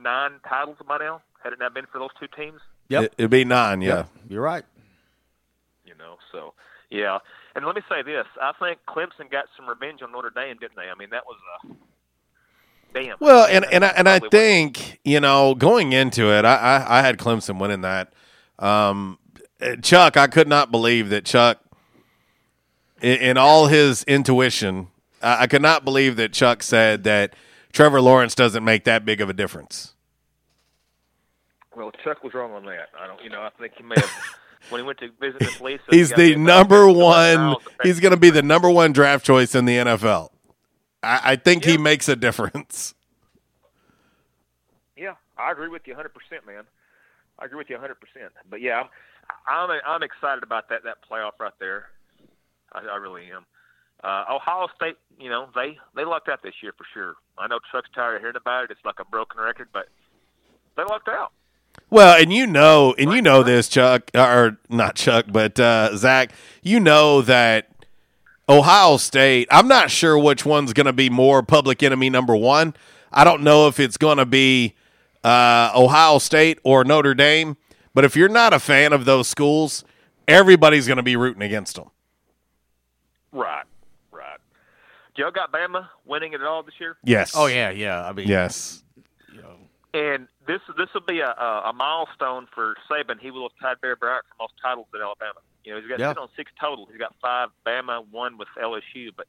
nine 0.02 0.34
titles 0.48 0.78
by 0.88 1.00
now 1.00 1.22
had 1.44 1.54
it 1.54 1.60
not 1.60 1.74
been 1.74 1.86
for 1.92 2.00
those 2.00 2.12
two 2.20 2.28
teams. 2.28 2.62
Yep, 2.90 3.04
it, 3.04 3.14
would 3.18 3.32
be 3.32 3.46
nine. 3.46 3.82
Yeah. 3.82 4.06
You're 4.28 4.42
right. 4.42 4.64
You 5.86 5.96
know, 5.96 6.18
so 6.32 6.54
yeah. 6.90 7.20
And 7.56 7.66
let 7.66 7.76
me 7.76 7.82
say 7.90 8.04
this: 8.04 8.26
I 8.42 8.52
think 8.60 8.80
Clemson 8.88 9.32
got 9.32 9.46
some 9.58 9.68
revenge 9.68 10.02
on 10.02 10.12
Notre 10.12 10.30
Dame, 10.30 10.58
didn't 10.60 10.76
they? 10.76 10.90
I 10.90 10.96
mean, 10.98 11.10
that 11.10 11.24
was 11.26 11.38
a 11.66 11.74
damn. 12.94 13.18
Well, 13.20 13.48
and 13.50 13.66
and 13.72 13.84
I, 13.84 13.90
and 13.90 14.08
I 14.08 14.20
think 14.20 15.00
you 15.04 15.20
know 15.20 15.56
going 15.56 15.94
into 15.94 16.32
it, 16.32 16.46
I, 16.46 16.56
I 16.56 17.00
I 17.00 17.02
had 17.02 17.18
Clemson 17.18 17.60
winning 17.60 17.82
that. 17.82 18.14
Um, 18.60 19.18
Chuck, 19.82 20.18
I 20.18 20.28
could 20.28 20.48
not 20.48 20.72
believe 20.72 21.10
that 21.10 21.26
Chuck, 21.26 21.60
in, 23.02 23.18
in 23.18 23.38
all 23.38 23.68
his 23.68 24.04
intuition, 24.04 24.88
I, 25.22 25.44
I 25.44 25.48
could 25.48 25.62
not 25.62 25.84
believe 25.84 26.18
that 26.18 26.34
Chuck 26.34 26.62
said 26.64 27.04
that 27.06 27.36
Trevor 27.74 28.02
Lawrence 28.02 28.36
doesn't 28.36 28.64
make 28.64 28.84
that 28.84 29.06
big 29.06 29.22
of 29.22 29.30
a 29.30 29.34
difference. 29.34 29.94
Well, 31.76 31.92
Chuck 32.04 32.24
was 32.24 32.34
wrong 32.34 32.52
on 32.52 32.66
that. 32.66 32.90
I 33.00 33.08
don't, 33.08 33.24
you 33.24 33.30
know, 33.30 33.42
I 33.42 33.50
think 33.58 33.74
he 33.78 33.84
may 33.84 33.96
have 33.96 34.12
when 34.70 34.82
he 34.82 34.86
went 34.86 35.00
to 35.00 35.10
visit 35.20 35.40
Miss 35.40 35.62
Lisa. 35.62 35.84
he's 35.90 36.12
the 36.12 36.36
number 36.36 36.88
one. 36.92 37.56
He's 37.84 38.00
going 38.00 38.12
to 38.12 38.20
be 38.20 38.30
the 38.30 38.42
number 38.42 38.70
one 38.70 38.92
draft 38.92 39.26
choice 39.26 39.56
in 39.56 39.66
the 39.66 39.78
NFL. 39.78 40.30
I, 41.02 41.22
I 41.24 41.36
think 41.38 41.64
he 41.64 41.78
makes 41.78 42.10
a 42.10 42.16
difference. 42.16 42.96
Yeah, 44.98 45.14
I 45.38 45.52
agree 45.52 45.70
with 45.70 45.88
you 45.88 45.96
100%, 45.96 46.46
man. 46.46 46.64
I 47.40 47.46
agree 47.46 47.58
with 47.58 47.70
you 47.70 47.78
100%. 47.78 47.94
But 48.50 48.62
yeah, 48.62 48.84
I'm 49.48 49.70
I'm, 49.72 49.80
I'm 49.86 50.04
excited 50.04 50.44
about 50.44 50.70
that 50.70 50.84
that 50.84 50.98
playoff 51.10 51.40
right 51.40 51.54
there. 51.60 51.86
I, 52.74 52.82
I 52.82 52.96
really 52.98 53.24
am. 53.32 53.46
Uh, 54.04 54.36
Ohio 54.36 54.68
State, 54.76 54.96
you 55.20 55.30
know, 55.30 55.50
they 55.56 55.78
they 55.96 56.06
lucked 56.06 56.30
out 56.30 56.42
this 56.44 56.54
year 56.62 56.74
for 56.78 56.86
sure. 56.94 57.16
I 57.38 57.48
know 57.48 57.60
Chuck's 57.72 57.90
tired 57.94 58.16
of 58.16 58.22
hearing 58.22 58.36
about 58.36 58.66
it. 58.66 58.72
It's 58.72 58.86
like 58.86 59.00
a 59.00 59.06
broken 59.06 59.42
record, 59.42 59.70
but 59.74 59.88
they 60.78 60.84
lucked 60.84 61.10
out. 61.10 61.32
Well, 61.90 62.22
and 62.22 62.32
you 62.32 62.48
know, 62.48 62.94
and 62.98 63.12
you 63.12 63.22
know 63.22 63.44
this, 63.44 63.68
Chuck, 63.68 64.12
or 64.16 64.58
not 64.70 64.96
Chuck, 64.96 65.26
but 65.30 65.60
uh, 65.60 65.96
Zach. 65.98 66.32
You 66.62 66.80
know 66.80 67.22
that 67.22 67.70
Ohio 68.48 68.98
State. 68.98 69.48
I'm 69.52 69.68
not 69.68 69.92
sure 69.92 70.18
which 70.18 70.46
one's 70.46 70.74
going 70.74 70.86
to 70.86 70.94
be 70.94 71.10
more 71.10 71.44
public 71.44 71.84
enemy 71.84 72.10
number 72.10 72.36
one. 72.36 72.76
I 73.12 73.24
don't 73.24 73.44
know 73.44 73.68
if 73.68 73.80
it's 73.80 73.98
going 73.98 74.18
to 74.18 74.26
be 74.26 74.76
uh, 75.24 75.72
Ohio 75.76 76.18
State 76.20 76.60
or 76.64 76.84
Notre 76.84 77.14
Dame. 77.14 77.58
But 77.94 78.06
if 78.06 78.16
you're 78.16 78.30
not 78.30 78.54
a 78.54 78.60
fan 78.60 78.94
of 78.94 79.06
those 79.06 79.28
schools, 79.28 79.84
everybody's 80.28 80.88
going 80.88 80.98
to 80.98 81.04
be 81.04 81.16
rooting 81.16 81.42
against 81.42 81.76
them. 81.76 81.90
Right, 83.32 83.66
right. 84.12 84.38
Joe 85.18 85.32
got 85.32 85.52
Bama 85.52 85.88
winning 86.06 86.34
it 86.34 86.42
all 86.44 86.64
this 86.64 86.76
year. 86.80 86.98
Yes. 87.04 87.34
Oh 87.36 87.46
yeah, 87.48 87.70
yeah. 87.70 88.06
I 88.08 88.14
mean, 88.14 88.28
Yes. 88.28 88.84
And 89.92 90.28
this 90.46 90.62
this 90.78 90.88
will 90.94 91.02
be 91.02 91.20
a, 91.20 91.30
a, 91.30 91.70
a 91.70 91.74
milestone 91.74 92.46
for 92.54 92.76
Saban. 92.88 93.20
He 93.20 93.32
will 93.32 93.50
have 93.50 93.52
tied 93.60 93.82
Bear 93.82 93.96
Bryant 93.96 94.24
for 94.30 94.44
most 94.44 94.54
titles 94.62 94.86
at 94.94 95.02
Alabama. 95.02 95.40
You 95.64 95.74
know, 95.74 95.80
he's 95.82 95.90
got 95.90 95.98
Yeah. 96.00 96.10
sitting 96.12 96.22
on 96.22 96.30
six 96.36 96.52
total. 96.62 96.86
He's 96.86 97.00
got 97.00 97.16
five 97.20 97.50
Bama, 97.66 98.06
one 98.12 98.38
with 98.38 98.48
LSU. 98.62 99.10
But 99.18 99.26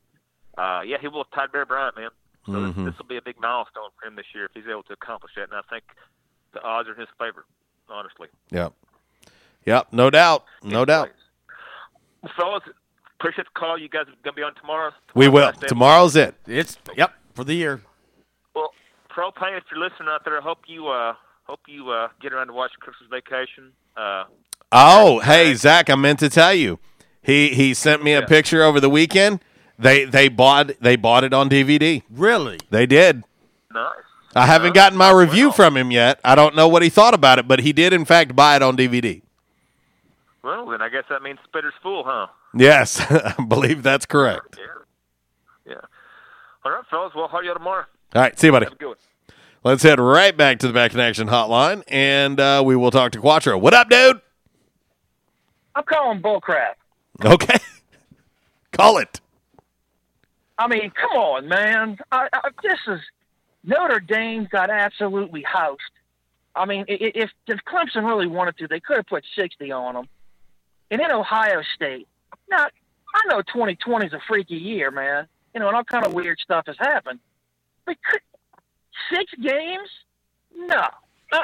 uh, 0.60 0.82
yeah, 0.82 0.98
he 1.00 1.08
will 1.08 1.24
have 1.24 1.30
tied 1.32 1.50
Bear 1.50 1.64
Bryant, 1.64 1.96
man. 1.96 2.10
So 2.46 2.52
Mhm. 2.52 2.74
this, 2.74 2.84
this 2.86 2.98
will 2.98 3.06
be 3.06 3.16
a 3.16 3.22
big 3.22 3.38
milestone 3.40 3.90
for 4.00 4.06
him 4.06 4.16
this 4.16 4.26
year 4.34 4.46
if 4.46 4.52
he's 4.54 4.66
able 4.70 4.82
to 4.84 4.92
accomplish 4.94 5.32
that. 5.36 5.44
And 5.50 5.54
I 5.54 5.62
think 5.70 5.84
the 6.52 6.62
odds 6.62 6.88
are 6.88 6.92
in 6.94 7.00
his 7.00 7.08
favor, 7.18 7.44
honestly. 7.88 8.28
Yep. 8.50 8.72
Yep. 9.66 9.88
No 9.92 10.10
doubt. 10.10 10.44
No 10.62 10.84
doubt. 10.84 11.10
Fellas, 12.36 12.62
appreciate 13.18 13.44
the 13.44 13.58
call. 13.58 13.78
You 13.78 13.88
guys 13.88 14.02
are 14.02 14.16
going 14.24 14.24
to 14.24 14.32
be 14.32 14.42
on 14.42 14.54
tomorrow. 14.54 14.92
We 15.14 15.28
will. 15.28 15.52
Tomorrow's 15.52 16.16
it. 16.16 16.34
It's 16.46 16.78
yep 16.96 17.12
for 17.34 17.44
the 17.44 17.54
year. 17.54 17.80
Well, 18.54 18.72
Propane, 19.10 19.56
if 19.56 19.64
you're 19.70 19.80
listening 19.80 20.08
out 20.08 20.24
there, 20.24 20.38
I 20.38 20.42
hope 20.42 20.60
you 20.66 20.88
uh, 20.88 21.14
hope 21.44 21.60
you 21.66 21.90
uh, 21.90 22.08
get 22.20 22.32
around 22.32 22.48
to 22.48 22.52
watch 22.52 22.72
Christmas 22.80 23.08
Vacation. 23.10 23.72
Uh, 23.96 24.24
Oh, 24.72 25.18
hey 25.18 25.54
Zach, 25.54 25.90
I 25.90 25.96
meant 25.96 26.20
to 26.20 26.28
tell 26.30 26.54
you. 26.54 26.78
He 27.22 27.48
he 27.54 27.74
sent 27.74 28.04
me 28.04 28.12
a 28.14 28.22
picture 28.22 28.62
over 28.62 28.80
the 28.80 28.88
weekend. 28.90 29.40
They 29.80 30.04
they 30.04 30.28
bought 30.28 30.72
they 30.80 30.96
bought 30.96 31.24
it 31.24 31.32
on 31.32 31.48
DVD. 31.48 32.02
Really? 32.10 32.58
They 32.70 32.86
did. 32.86 33.24
nice. 33.72 33.94
I 34.34 34.46
haven't 34.46 34.74
gotten 34.74 34.96
my 34.96 35.10
review 35.10 35.50
from 35.50 35.76
him 35.76 35.90
yet. 35.90 36.20
I 36.22 36.36
don't 36.36 36.54
know 36.54 36.68
what 36.68 36.82
he 36.82 36.88
thought 36.88 37.14
about 37.14 37.40
it, 37.40 37.48
but 37.48 37.60
he 37.60 37.72
did 37.72 37.92
in 37.92 38.04
fact 38.04 38.36
buy 38.36 38.54
it 38.56 38.62
on 38.62 38.76
DVD. 38.76 39.22
Well, 40.44 40.66
then 40.66 40.80
I 40.80 40.88
guess 40.88 41.04
that 41.10 41.22
means 41.22 41.38
Spitter's 41.44 41.74
Fool, 41.82 42.04
huh? 42.06 42.28
Yes, 42.54 43.00
I 43.10 43.34
believe 43.46 43.82
that's 43.82 44.06
correct. 44.06 44.58
Yeah. 45.66 45.72
yeah. 45.72 45.80
All 46.64 46.72
right, 46.72 46.84
fellas. 46.90 47.12
Well, 47.14 47.28
how 47.28 47.38
are 47.38 47.44
you 47.44 47.52
tomorrow? 47.54 47.84
All 48.14 48.22
right, 48.22 48.38
see 48.38 48.46
you, 48.48 48.52
buddy. 48.52 48.66
Have 48.66 48.72
a 48.74 48.76
good 48.76 48.88
one. 48.88 48.96
Let's 49.62 49.82
head 49.82 50.00
right 50.00 50.34
back 50.34 50.58
to 50.60 50.66
the 50.66 50.72
Back 50.72 50.94
in 50.94 51.00
Action 51.00 51.28
hotline, 51.28 51.82
and 51.88 52.40
uh, 52.40 52.62
we 52.64 52.76
will 52.76 52.90
talk 52.90 53.12
to 53.12 53.18
Quattro. 53.20 53.58
What 53.58 53.74
up, 53.74 53.90
dude? 53.90 54.20
I'm 55.74 55.84
calling 55.84 56.22
bullcrap. 56.22 56.74
Okay, 57.24 57.58
call 58.72 58.98
it. 58.98 59.20
I 60.60 60.66
mean, 60.68 60.90
come 60.90 61.12
on, 61.12 61.48
man. 61.48 61.96
I, 62.12 62.28
I, 62.34 62.50
this 62.62 62.78
is 62.86 63.00
Notre 63.64 63.98
Dame 63.98 64.46
got 64.52 64.68
absolutely 64.68 65.42
housed. 65.42 65.80
I 66.54 66.66
mean, 66.66 66.84
if 66.86 67.30
if 67.46 67.60
Clemson 67.64 68.04
really 68.04 68.26
wanted 68.26 68.58
to, 68.58 68.68
they 68.68 68.78
could 68.78 68.96
have 68.96 69.06
put 69.06 69.24
sixty 69.34 69.72
on 69.72 69.94
them. 69.94 70.08
And 70.90 71.00
then 71.00 71.12
Ohio 71.12 71.62
State. 71.74 72.06
Now, 72.50 72.66
I 72.66 73.20
know 73.28 73.40
2020 73.40 74.06
is 74.06 74.12
a 74.12 74.20
freaky 74.28 74.56
year, 74.56 74.90
man. 74.90 75.26
You 75.54 75.60
know, 75.60 75.68
and 75.68 75.76
all 75.76 75.84
kind 75.84 76.04
of 76.04 76.12
weird 76.12 76.38
stuff 76.40 76.66
has 76.66 76.76
happened. 76.78 77.20
But 77.86 77.96
could, 78.02 78.20
six 79.14 79.32
games? 79.40 79.88
No, 80.54 80.76
uh-uh. 81.32 81.42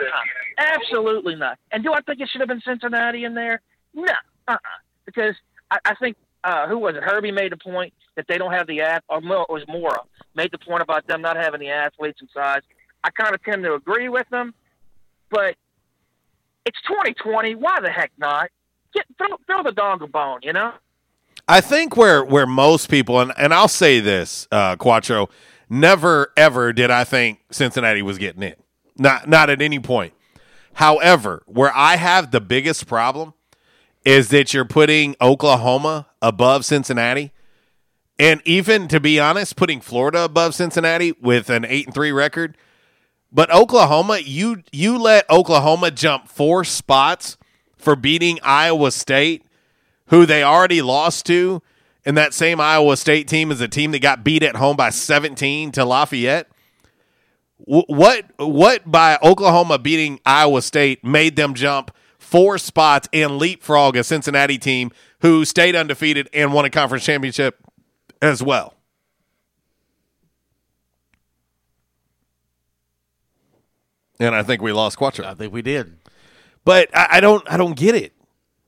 absolutely 0.58 1.36
not. 1.36 1.58
And 1.72 1.82
do 1.82 1.94
I 1.94 2.02
think 2.02 2.20
it 2.20 2.28
should 2.28 2.42
have 2.42 2.48
been 2.48 2.60
Cincinnati 2.60 3.24
in 3.24 3.32
there? 3.32 3.62
No, 3.94 4.12
uh-uh. 4.46 4.58
Because 5.06 5.36
I, 5.70 5.78
I 5.86 5.94
think 5.94 6.18
uh, 6.44 6.68
who 6.68 6.76
was 6.76 6.96
it? 6.96 7.02
Herbie 7.02 7.32
made 7.32 7.54
a 7.54 7.56
point 7.56 7.94
that 8.16 8.26
they 8.28 8.38
don't 8.38 8.52
have 8.52 8.66
the 8.66 8.80
ath. 8.80 9.02
Or 9.08 9.20
was 9.20 9.64
Mora 9.68 10.00
made 10.34 10.50
the 10.50 10.58
point 10.58 10.82
about 10.82 11.06
them 11.06 11.22
not 11.22 11.36
having 11.36 11.60
the 11.60 11.70
athletes 11.70 12.20
and 12.20 12.28
size. 12.34 12.62
I 13.04 13.10
kind 13.10 13.34
of 13.34 13.42
tend 13.44 13.62
to 13.62 13.74
agree 13.74 14.08
with 14.08 14.28
them, 14.30 14.52
but 15.30 15.54
it's 16.64 16.80
2020. 16.82 17.54
Why 17.54 17.80
the 17.80 17.90
heck 17.90 18.10
not? 18.18 18.50
Get 18.92 19.06
throw, 19.16 19.36
throw 19.46 19.62
the 19.62 19.72
dog 19.72 20.02
a 20.02 20.06
bone, 20.06 20.40
you 20.42 20.52
know? 20.52 20.72
I 21.48 21.60
think 21.60 21.96
where 21.96 22.24
where 22.24 22.46
most 22.46 22.90
people 22.90 23.20
and, 23.20 23.32
and 23.36 23.54
I'll 23.54 23.68
say 23.68 24.00
this, 24.00 24.48
uh, 24.50 24.74
Quattro, 24.76 25.28
never 25.70 26.32
ever 26.36 26.72
did 26.72 26.90
I 26.90 27.04
think 27.04 27.40
Cincinnati 27.50 28.02
was 28.02 28.18
getting 28.18 28.42
in. 28.42 28.54
Not 28.98 29.28
not 29.28 29.50
at 29.50 29.62
any 29.62 29.78
point. 29.78 30.12
However, 30.74 31.42
where 31.46 31.72
I 31.74 31.96
have 31.96 32.32
the 32.32 32.40
biggest 32.40 32.86
problem 32.86 33.34
is 34.04 34.28
that 34.28 34.52
you're 34.52 34.64
putting 34.64 35.16
Oklahoma 35.20 36.06
above 36.20 36.64
Cincinnati. 36.64 37.32
And 38.18 38.40
even 38.44 38.88
to 38.88 39.00
be 39.00 39.20
honest, 39.20 39.56
putting 39.56 39.80
Florida 39.80 40.24
above 40.24 40.54
Cincinnati 40.54 41.12
with 41.20 41.50
an 41.50 41.64
eight 41.66 41.86
and 41.86 41.94
three 41.94 42.12
record. 42.12 42.56
But 43.30 43.52
Oklahoma, 43.52 44.18
you 44.18 44.62
you 44.72 44.98
let 44.98 45.28
Oklahoma 45.28 45.90
jump 45.90 46.28
four 46.28 46.64
spots 46.64 47.36
for 47.76 47.94
beating 47.94 48.38
Iowa 48.42 48.90
State 48.90 49.44
who 50.08 50.24
they 50.26 50.42
already 50.42 50.82
lost 50.82 51.26
to, 51.26 51.62
and 52.04 52.16
that 52.16 52.32
same 52.32 52.60
Iowa 52.60 52.96
State 52.96 53.28
team 53.28 53.50
is 53.50 53.60
a 53.60 53.68
team 53.68 53.90
that 53.90 54.00
got 54.00 54.24
beat 54.24 54.42
at 54.42 54.56
home 54.56 54.76
by 54.76 54.90
17 54.90 55.72
to 55.72 55.84
Lafayette. 55.84 56.48
What 57.58 58.26
what 58.36 58.90
by 58.90 59.18
Oklahoma 59.22 59.78
beating 59.78 60.20
Iowa 60.24 60.62
State 60.62 61.04
made 61.04 61.36
them 61.36 61.54
jump 61.54 61.90
four 62.18 62.58
spots 62.58 63.08
and 63.12 63.38
leapfrog 63.38 63.96
a 63.96 64.04
Cincinnati 64.04 64.58
team 64.58 64.90
who 65.20 65.44
stayed 65.44 65.74
undefeated 65.74 66.28
and 66.32 66.52
won 66.52 66.64
a 66.64 66.70
conference 66.70 67.04
championship 67.04 67.65
as 68.22 68.42
well? 68.42 68.74
And 74.18 74.34
I 74.34 74.42
think 74.42 74.62
we 74.62 74.72
lost 74.72 74.96
Quattro. 74.96 75.26
I 75.26 75.34
think 75.34 75.52
we 75.52 75.62
did. 75.62 75.98
But 76.64 76.88
I, 76.96 77.08
I 77.12 77.20
don't 77.20 77.48
I 77.50 77.56
don't 77.56 77.76
get 77.76 77.94
it. 77.94 78.12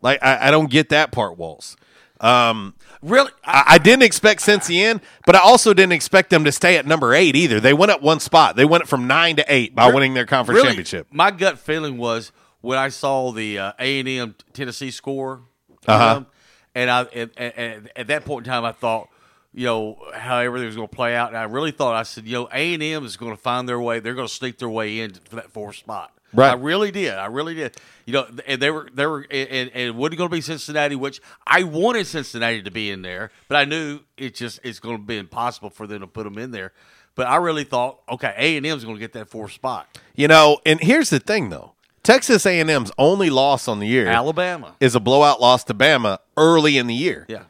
Like 0.03 0.23
I, 0.23 0.49
I 0.49 0.51
don't 0.51 0.71
get 0.71 0.91
that 0.91 1.11
part, 1.11 1.37
Walls. 1.39 1.77
Um, 2.21 2.75
really, 3.01 3.31
I, 3.45 3.65
I 3.67 3.79
didn't 3.79 4.03
expect 4.03 4.41
Cincy 4.41 4.75
in, 4.77 5.01
but 5.25 5.37
I 5.37 5.39
also 5.41 5.73
didn't 5.73 5.93
expect 5.93 6.31
them 6.31 6.45
to 6.45 6.53
stay 6.53 6.77
at 6.77 6.85
number 6.85 7.15
eight 7.15 7.37
either. 7.37 7.61
They 7.61 7.73
went 7.73 7.93
up 7.93 8.03
one 8.03 8.19
spot. 8.21 8.57
They 8.57 8.65
went 8.65 8.89
from 8.89 9.07
nine 9.07 9.37
to 9.37 9.45
eight 9.49 9.75
by 9.75 9.93
winning 9.93 10.15
their 10.15 10.27
conference 10.27 10.57
really, 10.57 10.69
championship. 10.71 11.07
My 11.13 11.31
gut 11.31 11.59
feeling 11.59 11.97
was 11.97 12.33
when 12.61 12.77
I 12.79 12.89
saw 12.89 13.31
the 13.33 13.59
uh, 13.59 13.73
A 13.79 14.01
and 14.01 14.09
M 14.09 14.35
Tennessee 14.53 14.91
score, 14.91 15.43
Uh-huh. 15.87 16.21
know, 16.21 16.27
and 16.75 16.91
I 16.91 17.03
and, 17.05 17.31
and, 17.37 17.53
and 17.57 17.91
at 17.97 18.07
that 18.09 18.25
point 18.25 18.47
in 18.47 18.53
time, 18.53 18.65
I 18.65 18.73
thought, 18.73 19.09
you 19.55 19.65
know, 19.65 19.99
how 20.15 20.39
everything 20.39 20.67
was 20.67 20.77
going 20.77 20.89
to 20.89 20.95
play 20.95 21.17
out, 21.17 21.29
and 21.29 21.37
I 21.37 21.45
really 21.45 21.71
thought 21.71 21.95
I 21.95 22.03
said, 22.03 22.27
you 22.27 22.35
know, 22.35 22.49
A 22.53 22.75
and 22.75 22.83
M 22.83 23.05
is 23.05 23.17
going 23.17 23.33
to 23.33 23.41
find 23.41 23.69
their 23.69 23.81
way. 23.81 24.01
They're 24.01 24.15
going 24.15 24.29
to 24.29 24.33
sneak 24.33 24.59
their 24.59 24.69
way 24.69 25.01
in 25.01 25.15
for 25.15 25.37
that 25.37 25.51
fourth 25.51 25.77
spot. 25.77 26.13
Right. 26.35 26.51
I 26.51 26.55
really 26.55 26.91
did. 26.91 27.15
I 27.15 27.27
really 27.27 27.55
did. 27.55 27.77
You 28.05 28.13
know, 28.13 28.27
and 28.47 28.61
they 28.61 28.71
were 28.71 28.89
they 28.93 29.07
were 29.07 29.27
and, 29.31 29.71
and 29.71 29.71
it 29.75 29.95
wasn't 29.95 30.19
going 30.19 30.31
to 30.31 30.37
be 30.37 30.43
Cincinnati, 30.43 30.95
which 30.95 31.23
I 31.47 31.63
wanted 31.63 32.07
Cincinnati 32.07 32.63
to 32.63 32.71
be 32.71 32.91
in 32.91 33.01
there, 33.03 33.31
but 33.49 33.57
I 33.57 33.65
knew 33.65 34.01
it 34.19 34.35
just 34.35 34.61
it's 34.63 34.79
going 34.79 34.99
to 34.99 35.03
be 35.03 35.17
impossible 35.17 35.71
for 35.71 35.87
them 35.87 36.01
to 36.01 36.07
put 36.07 36.25
them 36.25 36.37
in 36.37 36.51
there. 36.51 36.73
But 37.15 37.29
I 37.29 37.37
really 37.37 37.65
thought, 37.65 38.01
okay, 38.11 38.35
A 38.37 38.57
and 38.59 38.67
M 38.67 38.77
is 38.77 38.85
going 38.85 38.97
to 38.97 39.01
get 39.01 39.15
that 39.15 39.29
fourth 39.31 39.53
spot. 39.53 39.99
You 40.15 40.29
know, 40.29 40.59
and 40.67 40.81
here's 40.81 41.11
the 41.11 41.19
thing 41.19 41.49
though. 41.49 41.73
Texas 42.05 42.47
A&M's 42.47 42.91
only 42.97 43.29
loss 43.29 43.69
on 43.69 43.81
the 43.81 43.87
year 43.87 44.07
Alabama. 44.07 44.77
is 44.81 44.95
a 44.95 45.01
blowout 45.01 45.43
loss 45.43 45.65
to 45.65 45.75
Bama 45.75 46.19
early 46.39 46.79
in 46.79 46.87
the 46.87 46.95
year. 46.95 47.27
Yeah. 47.29 47.43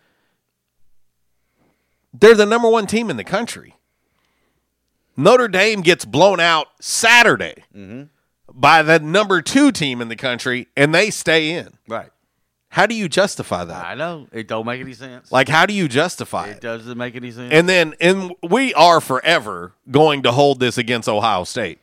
They're 2.20 2.34
the 2.34 2.46
number 2.46 2.68
one 2.68 2.86
team 2.86 3.10
in 3.10 3.16
the 3.16 3.24
country. 3.24 3.74
Notre 5.16 5.48
Dame 5.48 5.80
gets 5.82 6.04
blown 6.04 6.40
out 6.40 6.68
Saturday 6.80 7.64
Mm-hmm. 7.74 8.02
by 8.52 8.82
the 8.82 8.98
number 9.00 9.42
two 9.42 9.72
team 9.72 10.00
in 10.00 10.08
the 10.08 10.16
country, 10.16 10.68
and 10.76 10.94
they 10.94 11.10
stay 11.10 11.50
in. 11.50 11.74
Right. 11.88 12.10
How 12.70 12.86
do 12.86 12.94
you 12.94 13.08
justify 13.08 13.64
that? 13.64 13.84
I 13.84 13.94
know 13.94 14.26
it 14.30 14.46
don't 14.46 14.66
make 14.66 14.80
any 14.80 14.92
sense. 14.92 15.32
Like, 15.32 15.48
how 15.48 15.64
do 15.66 15.72
you 15.72 15.88
justify 15.88 16.48
it 16.48 16.56
it? 16.58 16.60
doesn't 16.60 16.98
make 16.98 17.16
any 17.16 17.30
sense. 17.30 17.52
And 17.52 17.68
then, 17.68 17.94
and 18.00 18.34
we 18.42 18.74
are 18.74 19.00
forever 19.00 19.72
going 19.90 20.22
to 20.24 20.32
hold 20.32 20.60
this 20.60 20.76
against 20.76 21.08
Ohio 21.08 21.44
State. 21.44 21.78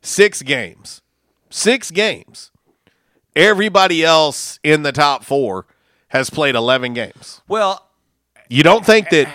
Six 0.00 0.42
games, 0.42 1.02
six 1.50 1.90
games. 1.90 2.52
Everybody 3.34 4.04
else 4.04 4.58
in 4.62 4.82
the 4.82 4.92
top 4.92 5.24
four 5.24 5.66
has 6.08 6.30
played 6.30 6.54
eleven 6.54 6.94
games. 6.94 7.42
well, 7.48 7.84
You 8.48 8.62
don't 8.62 8.86
think 8.86 9.10
that 9.10 9.28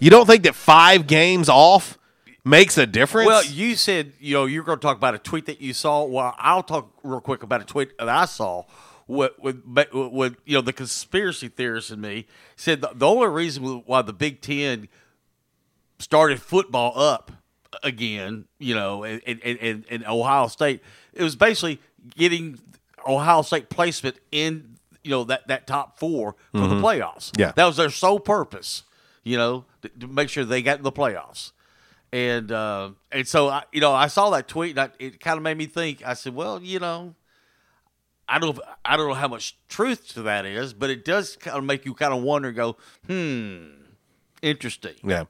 you 0.00 0.10
don't 0.10 0.26
think 0.26 0.42
that 0.44 0.54
five 0.54 1.06
games 1.06 1.48
off 1.48 1.98
makes 2.44 2.76
a 2.78 2.86
difference? 2.86 3.26
Well, 3.26 3.44
you 3.44 3.76
said 3.76 4.12
you 4.18 4.34
know 4.34 4.46
you're 4.46 4.64
going 4.64 4.78
to 4.78 4.82
talk 4.82 4.96
about 4.96 5.14
a 5.14 5.18
tweet 5.18 5.46
that 5.46 5.60
you 5.60 5.72
saw. 5.72 6.04
Well, 6.04 6.34
I'll 6.38 6.62
talk 6.62 6.92
real 7.02 7.20
quick 7.20 7.42
about 7.42 7.60
a 7.60 7.64
tweet 7.64 7.96
that 7.98 8.08
I 8.08 8.24
saw. 8.24 8.64
With, 9.06 9.32
with, 9.40 9.64
with 9.92 10.36
you 10.44 10.54
know 10.54 10.60
the 10.60 10.72
conspiracy 10.72 11.48
theorist 11.48 11.90
in 11.90 12.00
me 12.00 12.26
said 12.54 12.80
the, 12.80 12.92
the 12.94 13.08
only 13.08 13.26
reason 13.26 13.82
why 13.84 14.02
the 14.02 14.12
Big 14.12 14.40
Ten 14.40 14.86
started 15.98 16.40
football 16.40 16.96
up 16.96 17.32
again, 17.82 18.44
you 18.60 18.74
know, 18.74 19.02
and 19.02 19.20
and, 19.26 19.84
and, 19.90 20.06
Ohio 20.06 20.46
State, 20.46 20.80
it 21.12 21.24
was 21.24 21.34
basically 21.34 21.80
getting 22.16 22.60
Ohio 23.06 23.42
State 23.42 23.68
placement 23.68 24.16
in 24.30 24.76
you 25.02 25.10
know 25.10 25.24
that 25.24 25.48
that 25.48 25.66
top 25.66 25.98
four 25.98 26.36
for 26.52 26.68
the 26.68 26.76
Mhm. 26.76 26.80
playoffs. 26.80 27.32
Yeah. 27.36 27.50
that 27.56 27.64
was 27.64 27.78
their 27.78 27.90
sole 27.90 28.20
purpose, 28.20 28.84
you 29.24 29.36
know, 29.36 29.64
to, 29.82 29.88
to 29.88 30.06
make 30.06 30.28
sure 30.28 30.44
they 30.44 30.62
got 30.62 30.78
in 30.78 30.84
the 30.84 30.92
playoffs. 30.92 31.52
And 32.12 32.50
uh, 32.50 32.90
and 33.12 33.26
so 33.26 33.48
I, 33.48 33.62
you 33.72 33.80
know, 33.80 33.92
I 33.92 34.08
saw 34.08 34.30
that 34.30 34.48
tweet, 34.48 34.76
and 34.76 34.80
I, 34.80 34.90
it 34.98 35.20
kind 35.20 35.36
of 35.36 35.42
made 35.42 35.56
me 35.56 35.66
think. 35.66 36.04
I 36.04 36.14
said, 36.14 36.34
well, 36.34 36.60
you 36.60 36.80
know, 36.80 37.14
I 38.28 38.38
don't 38.38 38.58
I 38.84 38.96
don't 38.96 39.08
know 39.08 39.14
how 39.14 39.28
much 39.28 39.56
truth 39.68 40.08
to 40.14 40.22
that 40.22 40.44
is, 40.46 40.72
but 40.72 40.90
it 40.90 41.04
does 41.04 41.36
kind 41.36 41.56
of 41.56 41.64
make 41.64 41.84
you 41.84 41.94
kind 41.94 42.12
of 42.12 42.22
wonder. 42.22 42.50
Go, 42.52 42.76
hmm, 43.06 43.66
interesting. 44.42 44.94
Yeah. 45.04 45.24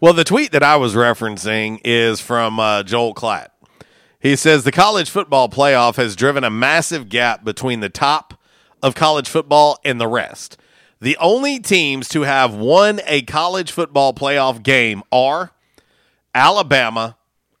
Well, 0.00 0.12
the 0.12 0.24
tweet 0.24 0.52
that 0.52 0.62
I 0.62 0.76
was 0.76 0.94
referencing 0.94 1.80
is 1.84 2.20
from 2.20 2.58
uh, 2.58 2.82
Joel 2.82 3.14
Klatt. 3.14 3.48
He 4.18 4.34
says 4.34 4.64
the 4.64 4.72
college 4.72 5.10
football 5.10 5.48
playoff 5.48 5.96
has 5.96 6.16
driven 6.16 6.42
a 6.42 6.50
massive 6.50 7.08
gap 7.08 7.44
between 7.44 7.80
the 7.80 7.88
top 7.88 8.34
of 8.82 8.94
college 8.94 9.28
football 9.28 9.78
and 9.84 10.00
the 10.00 10.08
rest. 10.08 10.56
The 11.00 11.16
only 11.18 11.58
teams 11.58 12.08
to 12.08 12.22
have 12.22 12.54
won 12.54 13.00
a 13.06 13.22
college 13.22 13.70
football 13.70 14.14
playoff 14.14 14.62
game 14.62 15.02
are 15.12 15.52
Alabama, 16.34 17.16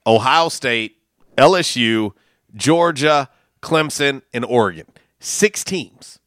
Ohio 0.06 0.48
State, 0.48 0.96
LSU, 1.36 2.12
Georgia, 2.54 3.28
Clemson, 3.60 4.22
and 4.32 4.44
Oregon. 4.44 4.86
Six 5.20 5.64
teams. 5.64 6.18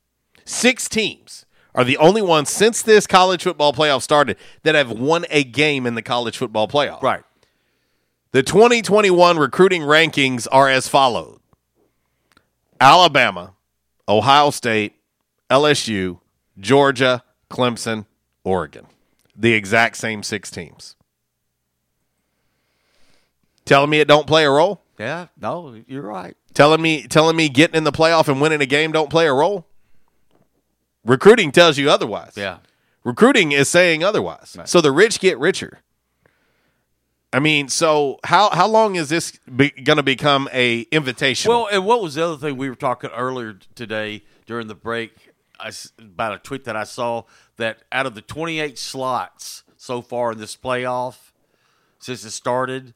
Six 0.46 0.88
teams 0.88 1.46
are 1.74 1.84
the 1.84 1.98
only 1.98 2.22
ones 2.22 2.50
since 2.50 2.82
this 2.82 3.08
college 3.08 3.44
football 3.44 3.74
playoff 3.74 4.02
started 4.02 4.38
that 4.64 4.76
have 4.76 4.92
won 4.92 5.26
a 5.30 5.44
game 5.44 5.86
in 5.86 5.96
the 5.96 6.02
college 6.02 6.38
football 6.38 6.68
playoff. 6.68 7.02
Right. 7.02 7.24
The 8.32 8.44
2021 8.44 9.38
recruiting 9.38 9.82
rankings 9.82 10.48
are 10.52 10.70
as 10.70 10.88
follows 10.88 11.40
Alabama, 12.80 13.56
Ohio 14.08 14.52
State, 14.52 14.94
LSU, 15.50 16.20
Georgia, 16.60 17.24
Clemson, 17.50 18.06
Oregon. 18.44 18.88
The 19.36 19.54
exact 19.54 19.98
same 19.98 20.24
six 20.24 20.52
teams. 20.52 20.96
Telling 23.66 23.90
me 23.90 24.00
it 24.00 24.08
don't 24.08 24.28
play 24.28 24.46
a 24.46 24.50
role? 24.50 24.82
Yeah, 24.98 25.28
no, 25.40 25.82
you're 25.88 26.02
right. 26.02 26.36
Telling 26.54 26.82
me 26.82 27.04
telling 27.04 27.36
me 27.36 27.48
getting 27.48 27.76
in 27.76 27.84
the 27.84 27.92
playoff 27.92 28.28
and 28.28 28.42
winning 28.42 28.62
a 28.62 28.66
game 28.66 28.92
don't 28.92 29.10
play 29.10 29.28
a 29.28 29.34
role? 29.34 29.68
Recruiting 31.06 31.52
tells 31.52 31.78
you 31.78 31.90
otherwise. 31.90 32.34
Yeah. 32.36 32.58
Recruiting 33.04 33.52
is 33.52 33.70
saying 33.70 34.04
otherwise. 34.04 34.58
So 34.66 34.82
the 34.82 34.92
rich 34.92 35.20
get 35.20 35.40
richer. 35.40 35.80
I 37.32 37.40
mean, 37.40 37.70
so 37.70 38.20
how 38.24 38.50
how 38.50 38.68
long 38.68 38.96
is 38.96 39.10
this 39.10 39.34
be, 39.56 39.70
going 39.70 39.98
to 39.98 40.04
become 40.04 40.50
a 40.52 40.82
invitation? 40.92 41.50
Well, 41.50 41.70
and 41.72 41.86
what 41.86 42.02
was 42.02 42.16
the 42.16 42.26
other 42.26 42.38
thing 42.38 42.58
we 42.58 42.70
were 42.70 42.76
talking 42.76 43.12
earlier 43.12 43.58
today 43.76 44.24
during 44.48 44.68
the 44.68 44.76
break 44.76 45.29
I 45.60 45.72
about 46.00 46.34
a 46.34 46.38
tweet 46.40 46.64
that 46.66 46.76
I 46.76 46.84
saw 46.84 47.24
that 47.58 47.84
out 47.92 48.06
of 48.06 48.16
the 48.16 48.22
28 48.22 48.78
slots 48.78 49.64
so 49.78 50.02
far 50.02 50.32
in 50.32 50.38
this 50.40 50.56
playoff 50.56 51.32
since 52.00 52.24
it 52.24 52.32
started, 52.32 52.94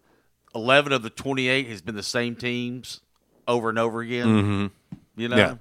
11 0.55 0.91
of 0.93 1.03
the 1.03 1.09
28 1.09 1.67
has 1.67 1.81
been 1.81 1.95
the 1.95 2.03
same 2.03 2.35
teams 2.35 3.01
over 3.47 3.69
and 3.69 3.77
over 3.79 4.01
again. 4.01 4.27
Mhm. 4.27 4.99
You 5.15 5.27
know. 5.29 5.37
Yeah. 5.37 5.55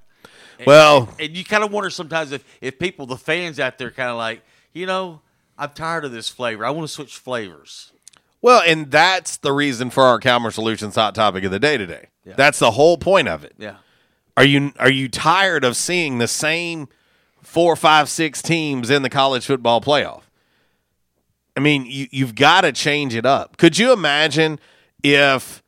And- 0.59 0.67
Well- 0.67 1.09
and, 1.19 1.21
and 1.21 1.37
you 1.37 1.45
kind 1.45 1.65
of 1.65 1.73
wonder 1.73 1.91
sometimes 1.91 2.31
if 2.33 2.45
if 2.61 2.79
people, 2.79 3.07
the 3.07 3.17
fans 3.17 3.59
out 3.59 3.79
there, 3.79 3.91
kind 3.91 4.11
of 4.11 4.17
like, 4.17 4.43
you 4.73 4.87
know, 4.87 5.21
I'm 5.59 5.71
tired 5.71 6.05
of 6.05 6.13
this 6.13 6.29
flavor. 6.29 6.65
I 6.65 6.71
want 6.71 6.87
to 6.89 6.93
switch 6.93 7.17
flavors. 7.19 7.93
Well, 8.41 8.63
and 8.67 8.91
that's 8.91 9.37
the 9.37 9.53
reason 9.53 9.91
for 9.91 10.03
our 10.05 10.19
Calmer 10.19 10.51
Solutions 10.51 10.95
hot 10.97 11.15
topic 11.15 11.45
of 11.45 11.51
the 11.53 11.61
day 11.61 11.77
today. 11.79 12.07
Yeah. 12.25 12.35
That's 12.37 12.59
the 12.59 12.73
whole 12.73 12.97
point 12.99 13.29
of 13.29 13.45
it. 13.45 13.55
Yeah. 13.59 13.77
Are 14.37 14.45
you 14.45 14.73
are 14.79 14.91
you 14.91 15.09
tired 15.09 15.65
of 15.65 15.77
seeing 15.77 16.19
the 16.19 16.29
same 16.29 16.89
four, 17.43 17.77
five, 17.77 18.09
six 18.09 18.41
teams 18.41 18.89
in 18.91 19.03
the 19.03 19.11
college 19.11 19.47
football 19.47 19.81
playoff? 19.81 20.23
I 21.57 21.61
mean, 21.61 21.85
you, 21.87 22.07
you've 22.11 22.35
got 22.35 22.63
to 22.63 22.73
change 22.73 23.15
it 23.15 23.27
up. 23.27 23.59
Could 23.59 23.79
you 23.79 23.93
imagine 23.93 24.59
if 25.03 25.63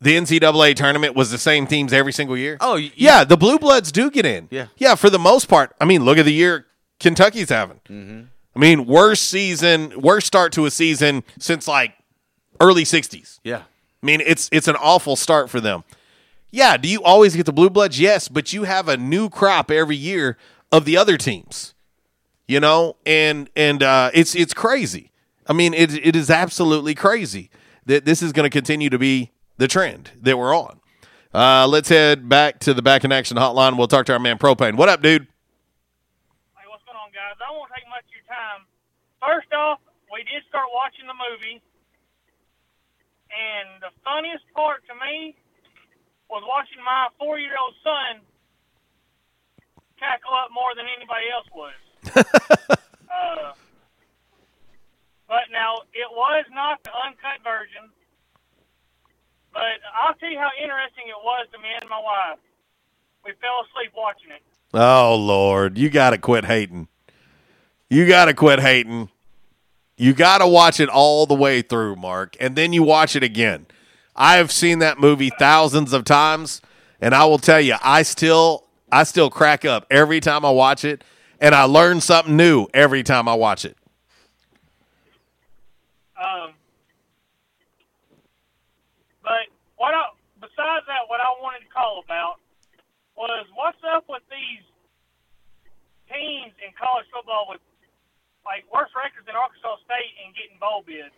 the 0.00 0.16
NCAA 0.16 0.74
tournament 0.74 1.14
was 1.14 1.30
the 1.30 1.38
same 1.38 1.66
teams 1.66 1.92
every 1.92 2.12
single 2.12 2.36
year? 2.36 2.56
Oh, 2.60 2.74
y- 2.74 2.90
yeah, 2.96 3.22
the 3.22 3.36
Blue 3.36 3.58
Bloods 3.58 3.92
do 3.92 4.10
get 4.10 4.26
in. 4.26 4.48
Yeah. 4.50 4.66
yeah, 4.76 4.96
for 4.96 5.08
the 5.08 5.18
most 5.18 5.46
part. 5.48 5.74
I 5.80 5.84
mean, 5.84 6.04
look 6.04 6.18
at 6.18 6.24
the 6.24 6.32
year 6.32 6.66
Kentucky's 6.98 7.50
having. 7.50 7.80
Mm-hmm. 7.88 8.22
I 8.56 8.58
mean, 8.58 8.86
worst 8.86 9.28
season, 9.28 10.00
worst 10.00 10.26
start 10.26 10.52
to 10.54 10.66
a 10.66 10.70
season 10.72 11.22
since 11.38 11.68
like 11.68 11.94
early 12.60 12.84
'60s. 12.84 13.38
Yeah. 13.44 13.62
I 14.02 14.06
mean, 14.06 14.22
it's 14.24 14.48
it's 14.50 14.66
an 14.66 14.76
awful 14.76 15.14
start 15.14 15.50
for 15.50 15.60
them. 15.60 15.84
Yeah, 16.50 16.76
do 16.76 16.88
you 16.88 17.02
always 17.02 17.34
get 17.36 17.46
the 17.46 17.52
blue 17.52 17.70
bloods? 17.70 17.98
Yes, 18.00 18.28
but 18.28 18.52
you 18.52 18.64
have 18.64 18.88
a 18.88 18.96
new 18.96 19.28
crop 19.28 19.70
every 19.70 19.96
year 19.96 20.36
of 20.70 20.84
the 20.84 20.96
other 20.96 21.16
teams. 21.16 21.74
You 22.48 22.60
know, 22.60 22.96
and 23.04 23.50
and 23.56 23.82
uh, 23.82 24.10
it's 24.14 24.34
it's 24.36 24.54
crazy. 24.54 25.10
I 25.48 25.52
mean, 25.52 25.74
it 25.74 25.92
it 25.94 26.14
is 26.14 26.30
absolutely 26.30 26.94
crazy 26.94 27.50
that 27.86 28.04
this 28.04 28.22
is 28.22 28.32
going 28.32 28.44
to 28.44 28.50
continue 28.50 28.88
to 28.88 28.98
be 28.98 29.32
the 29.58 29.66
trend 29.66 30.12
that 30.22 30.38
we're 30.38 30.56
on. 30.56 30.80
Uh, 31.34 31.66
let's 31.66 31.88
head 31.88 32.28
back 32.28 32.60
to 32.60 32.72
the 32.72 32.82
back 32.82 33.04
in 33.04 33.10
action 33.10 33.36
hotline. 33.36 33.76
We'll 33.76 33.88
talk 33.88 34.06
to 34.06 34.12
our 34.12 34.18
man 34.18 34.38
Propane. 34.38 34.76
What 34.76 34.88
up, 34.88 35.02
dude? 35.02 35.22
Hey, 35.22 36.66
what's 36.70 36.84
going 36.84 36.96
on, 36.96 37.10
guys. 37.10 37.34
I 37.42 37.50
won't 37.50 37.70
take 37.74 37.88
much 37.90 38.06
of 38.06 38.14
your 38.14 38.24
time. 38.30 38.62
First 39.18 39.52
off, 39.52 39.80
we 40.12 40.22
did 40.22 40.46
start 40.48 40.66
watching 40.72 41.06
the 41.10 41.18
movie, 41.18 41.60
and 43.34 43.82
the 43.82 43.90
funniest 44.04 44.44
part 44.54 44.86
to 44.86 44.94
me 44.94 45.34
was 46.28 46.42
watching 46.46 46.82
my 46.84 47.08
four-year-old 47.18 47.74
son 47.82 48.20
cackle 49.98 50.34
up 50.34 50.50
more 50.52 50.74
than 50.74 50.86
anybody 50.86 51.26
else 51.32 51.48
was. 51.54 51.76
uh, 53.10 53.52
but 55.28 55.48
now 55.52 55.82
it 55.92 56.10
was 56.10 56.44
not 56.52 56.82
the 56.84 56.90
uncut 56.90 57.42
version. 57.42 57.90
But 59.52 59.80
I'll 59.94 60.14
tell 60.14 60.30
you 60.30 60.38
how 60.38 60.50
interesting 60.60 61.08
it 61.08 61.20
was 61.22 61.46
to 61.52 61.58
me 61.58 61.68
and 61.80 61.88
my 61.88 61.98
wife. 61.98 62.38
We 63.24 63.32
fell 63.40 63.64
asleep 63.64 63.92
watching 63.96 64.30
it. 64.30 64.42
Oh 64.74 65.16
Lord, 65.16 65.78
you 65.78 65.88
got 65.88 66.10
to 66.10 66.18
quit 66.18 66.44
hating. 66.44 66.88
You 67.88 68.06
got 68.06 68.26
to 68.26 68.34
quit 68.34 68.60
hating. 68.60 69.08
You 69.96 70.12
got 70.12 70.38
to 70.38 70.46
watch 70.46 70.78
it 70.78 70.90
all 70.90 71.24
the 71.24 71.34
way 71.34 71.62
through, 71.62 71.96
Mark, 71.96 72.36
and 72.38 72.54
then 72.54 72.72
you 72.72 72.82
watch 72.82 73.16
it 73.16 73.22
again. 73.22 73.66
I 74.16 74.36
have 74.36 74.50
seen 74.50 74.78
that 74.78 74.98
movie 74.98 75.30
thousands 75.38 75.92
of 75.92 76.04
times, 76.04 76.62
and 77.00 77.14
I 77.14 77.26
will 77.26 77.38
tell 77.38 77.60
you, 77.60 77.76
I 77.82 78.02
still 78.02 78.64
I 78.90 79.04
still 79.04 79.30
crack 79.30 79.64
up 79.64 79.86
every 79.90 80.20
time 80.20 80.44
I 80.44 80.50
watch 80.50 80.84
it, 80.84 81.04
and 81.40 81.54
I 81.54 81.64
learn 81.64 82.00
something 82.00 82.36
new 82.36 82.66
every 82.72 83.02
time 83.02 83.28
I 83.28 83.34
watch 83.34 83.64
it. 83.64 83.76
Um, 86.16 86.54
but 89.22 89.52
what 89.76 89.92
I, 89.92 90.08
besides 90.40 90.86
that, 90.86 91.04
what 91.08 91.20
I 91.20 91.28
wanted 91.42 91.66
to 91.66 91.72
call 91.74 92.02
about 92.02 92.40
was 93.16 93.46
what's 93.54 93.78
up 93.94 94.04
with 94.08 94.22
these 94.30 94.64
teams 96.08 96.54
in 96.64 96.72
college 96.78 97.06
football 97.12 97.46
with 97.50 97.60
like 98.46 98.64
worse 98.72 98.90
records 98.94 99.26
than 99.26 99.34
Arkansas 99.34 99.82
State 99.84 100.14
and 100.24 100.32
getting 100.32 100.56
bowl 100.62 100.86
bids. 100.86 101.12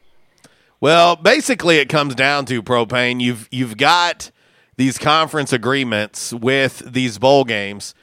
Well, 0.80 1.16
basically, 1.16 1.78
it 1.78 1.88
comes 1.88 2.14
down 2.14 2.46
to 2.46 2.62
propane. 2.62 3.20
You've 3.20 3.48
you've 3.50 3.76
got 3.76 4.30
these 4.76 4.96
conference 4.96 5.52
agreements 5.52 6.32
with 6.32 6.78
these 6.92 7.18
bowl 7.18 7.44
games, 7.44 7.94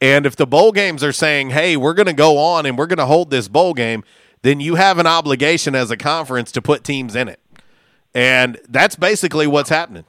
and 0.00 0.24
if 0.24 0.36
the 0.36 0.46
bowl 0.46 0.70
games 0.70 1.02
are 1.02 1.12
saying, 1.12 1.50
"Hey, 1.50 1.76
we're 1.76 1.94
going 1.94 2.06
to 2.06 2.12
go 2.12 2.38
on 2.38 2.66
and 2.66 2.78
we're 2.78 2.86
going 2.86 2.98
to 2.98 3.06
hold 3.06 3.30
this 3.30 3.48
bowl 3.48 3.74
game," 3.74 4.04
then 4.42 4.60
you 4.60 4.76
have 4.76 4.98
an 4.98 5.08
obligation 5.08 5.74
as 5.74 5.90
a 5.90 5.96
conference 5.96 6.52
to 6.52 6.62
put 6.62 6.84
teams 6.84 7.16
in 7.16 7.26
it, 7.26 7.40
and 8.14 8.60
that's 8.68 8.94
basically 8.94 9.48
what's 9.48 9.70
happening. 9.70 10.04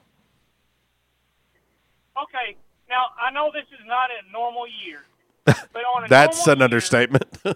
Okay, 2.22 2.56
now 2.88 3.06
I 3.20 3.32
know 3.32 3.50
this 3.52 3.66
is 3.74 3.84
not 3.88 4.10
a 4.12 4.32
normal 4.32 4.66
year, 4.86 5.00
but 5.46 5.84
on 5.96 6.08
That's 6.08 6.46
an 6.46 6.62
understatement. 6.62 7.40
um, 7.46 7.56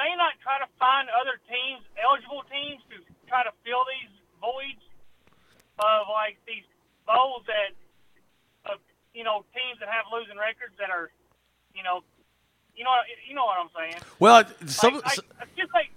they 0.00 0.10
not 0.16 0.32
try 0.40 0.56
to 0.58 0.68
find 0.80 1.12
other 1.12 1.36
teams, 1.44 1.84
eligible 2.00 2.42
teams, 2.48 2.80
to 2.88 2.96
try 3.28 3.44
to 3.44 3.52
fill 3.62 3.84
these 3.84 4.08
voids 4.40 4.80
of 5.76 6.08
like 6.08 6.40
these 6.48 6.64
bowls 7.04 7.44
that, 7.46 7.76
of 8.72 8.80
you 9.12 9.24
know, 9.24 9.44
teams 9.52 9.76
that 9.80 9.88
have 9.92 10.08
losing 10.08 10.40
records 10.40 10.72
that 10.80 10.88
are, 10.88 11.12
you 11.76 11.84
know, 11.84 12.00
you 12.74 12.84
know, 12.84 12.96
you 13.28 13.34
know 13.36 13.44
what 13.44 13.60
I'm 13.60 13.72
saying? 13.76 14.00
Well, 14.18 14.44
some, 14.66 14.94
Like, 14.94 15.04
like, 15.04 15.18
it's 15.44 15.56
just 15.56 15.72
like 15.74 15.92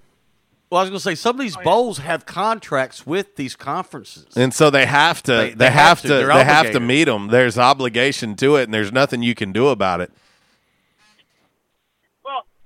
well, 0.70 0.80
I 0.80 0.84
was 0.86 0.90
going 0.90 0.98
to 0.98 1.04
say 1.04 1.16
some 1.16 1.36
of 1.36 1.40
these 1.40 1.56
bowls 1.58 2.00
have 2.00 2.26
contracts 2.26 3.06
with 3.06 3.36
these 3.36 3.56
conferences. 3.56 4.36
And 4.36 4.52
so 4.52 4.72
they 4.72 4.88
have 4.88 5.22
to 5.24 5.32
they, 5.32 5.50
They- 5.50 5.56
they 5.56 5.66
have, 5.70 5.74
have 5.76 6.02
to, 6.02 6.08
to. 6.08 6.14
They're 6.16 6.28
they 6.34 6.44
have 6.44 6.72
to 6.72 6.80
meet 6.80 7.04
them. 7.04 7.28
There's 7.28 7.60
obligation 7.60 8.36
to 8.38 8.56
it, 8.56 8.64
and 8.64 8.74
there's 8.74 8.92
nothing 8.92 9.22
you 9.22 9.36
can 9.36 9.52
do 9.52 9.68
about 9.68 10.02
it. 10.02 10.12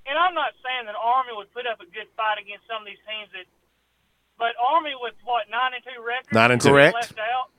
Well, 0.07 0.15
and 0.15 0.17
I'm 0.17 0.33
not 0.33 0.53
saying 0.63 0.85
that 0.85 0.95
Army 0.95 1.31
would 1.35 1.51
put 1.53 1.67
up 1.67 1.79
a 1.81 1.85
good 1.85 2.07
fight 2.15 2.37
against 2.41 2.65
some 2.67 2.81
of 2.81 2.85
these 2.87 2.97
teams 3.07 3.29
that, 3.33 3.45
but 4.39 4.55
Army 4.59 4.91
with 4.99 5.13
what 5.23 5.49
nine 5.51 5.71
and 5.75 5.83
two 5.83 6.01
records, 6.01 6.31
Nine 6.33 6.51
and 6.51 6.61
two. 6.61 6.69
being 6.69 6.75
Correct. 6.75 6.95
left 6.95 7.19
out. 7.19 7.49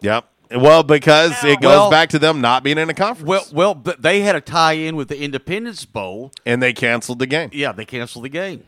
Yep. 0.00 0.24
Well, 0.62 0.82
because 0.82 1.44
it 1.44 1.60
goes 1.60 1.70
Well- 1.70 1.90
back 1.90 2.08
to 2.10 2.18
them 2.18 2.40
not 2.40 2.64
being 2.64 2.78
in 2.78 2.90
a 2.90 2.94
conference. 2.94 3.28
Well, 3.28 3.44
well, 3.52 3.74
but 3.74 4.02
they 4.02 4.22
had 4.22 4.34
a 4.34 4.40
tie-in 4.40 4.96
with 4.96 5.06
the 5.08 5.20
Independence 5.22 5.84
Bowl, 5.84 6.32
and 6.44 6.60
they 6.60 6.72
canceled 6.72 7.20
the 7.20 7.26
game. 7.26 7.50
Yeah, 7.52 7.70
they 7.70 7.84
canceled 7.84 8.24
the 8.24 8.28
game. 8.30 8.66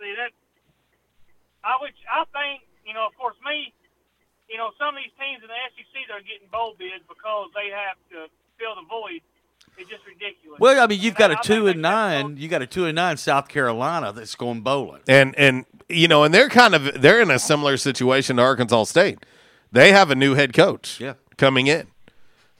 See 0.00 0.14
that? 0.16 0.32
I 1.64 1.76
would, 1.80 1.92
I 2.08 2.24
think, 2.32 2.62
you 2.86 2.94
know, 2.94 3.04
of 3.06 3.14
course, 3.18 3.36
me, 3.44 3.74
you 4.48 4.56
know, 4.56 4.70
some 4.78 4.96
of 4.96 5.02
these 5.02 5.12
teams 5.20 5.42
in 5.42 5.48
the 5.48 5.60
SEC 5.76 6.06
they're 6.08 6.22
getting 6.22 6.48
bowl 6.48 6.74
bids 6.78 7.04
because 7.08 7.50
they 7.52 7.68
have 7.68 7.98
to 8.12 8.30
fill 8.56 8.76
the 8.76 8.86
void. 8.88 9.20
It's 9.78 9.88
just 9.90 10.06
ridiculous. 10.06 10.58
Well, 10.60 10.82
I 10.82 10.86
mean, 10.86 11.00
you've 11.00 11.14
got 11.16 11.30
a 11.30 11.38
I 11.38 11.40
two 11.42 11.66
and 11.66 11.82
nine. 11.82 12.36
You 12.38 12.48
got 12.48 12.62
a 12.62 12.66
two 12.66 12.86
and 12.86 12.96
nine 12.96 13.16
South 13.16 13.48
Carolina 13.48 14.12
that's 14.12 14.34
going 14.34 14.60
bowling. 14.62 15.02
And 15.08 15.34
and 15.38 15.64
you 15.88 16.08
know, 16.08 16.24
and 16.24 16.32
they're 16.34 16.48
kind 16.48 16.74
of 16.74 17.00
they're 17.00 17.20
in 17.20 17.30
a 17.30 17.38
similar 17.38 17.76
situation 17.76 18.36
to 18.36 18.42
Arkansas 18.42 18.84
State. 18.84 19.18
They 19.72 19.92
have 19.92 20.10
a 20.10 20.14
new 20.14 20.34
head 20.34 20.52
coach 20.52 21.00
Yeah. 21.00 21.14
coming 21.36 21.66
in. 21.66 21.86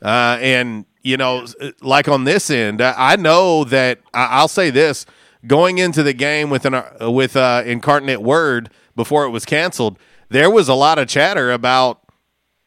Uh, 0.02 0.36
and 0.40 0.84
you 1.02 1.16
know, 1.16 1.47
like 1.80 2.09
on 2.09 2.24
this 2.24 2.51
end, 2.51 2.80
I 2.82 2.94
I 3.12 3.16
know 3.16 3.64
that 3.64 4.01
I- 4.12 4.26
I'll 4.26 4.48
say 4.48 4.70
this: 4.70 5.06
going 5.47 5.78
into 5.78 6.02
the 6.02 6.12
game 6.12 6.51
with 6.51 6.66
an 6.66 6.74
uh, 6.74 7.10
with 7.10 7.36
uh, 7.36 7.62
incarnate 7.64 8.20
word 8.22 8.68
before 8.94 9.24
it 9.24 9.30
was 9.30 9.44
canceled, 9.47 9.98
there 10.28 10.51
was 10.51 10.68
a 10.68 10.74
lot 10.74 10.98
of 10.98 11.09
chatter 11.09 11.51
about 11.51 12.02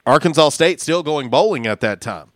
Arkansas 0.05 0.49
State 0.49 0.81
still 0.81 1.03
going 1.03 1.29
bowling 1.29 1.67
at 1.67 1.81
that 1.81 2.01
time. 2.01 2.31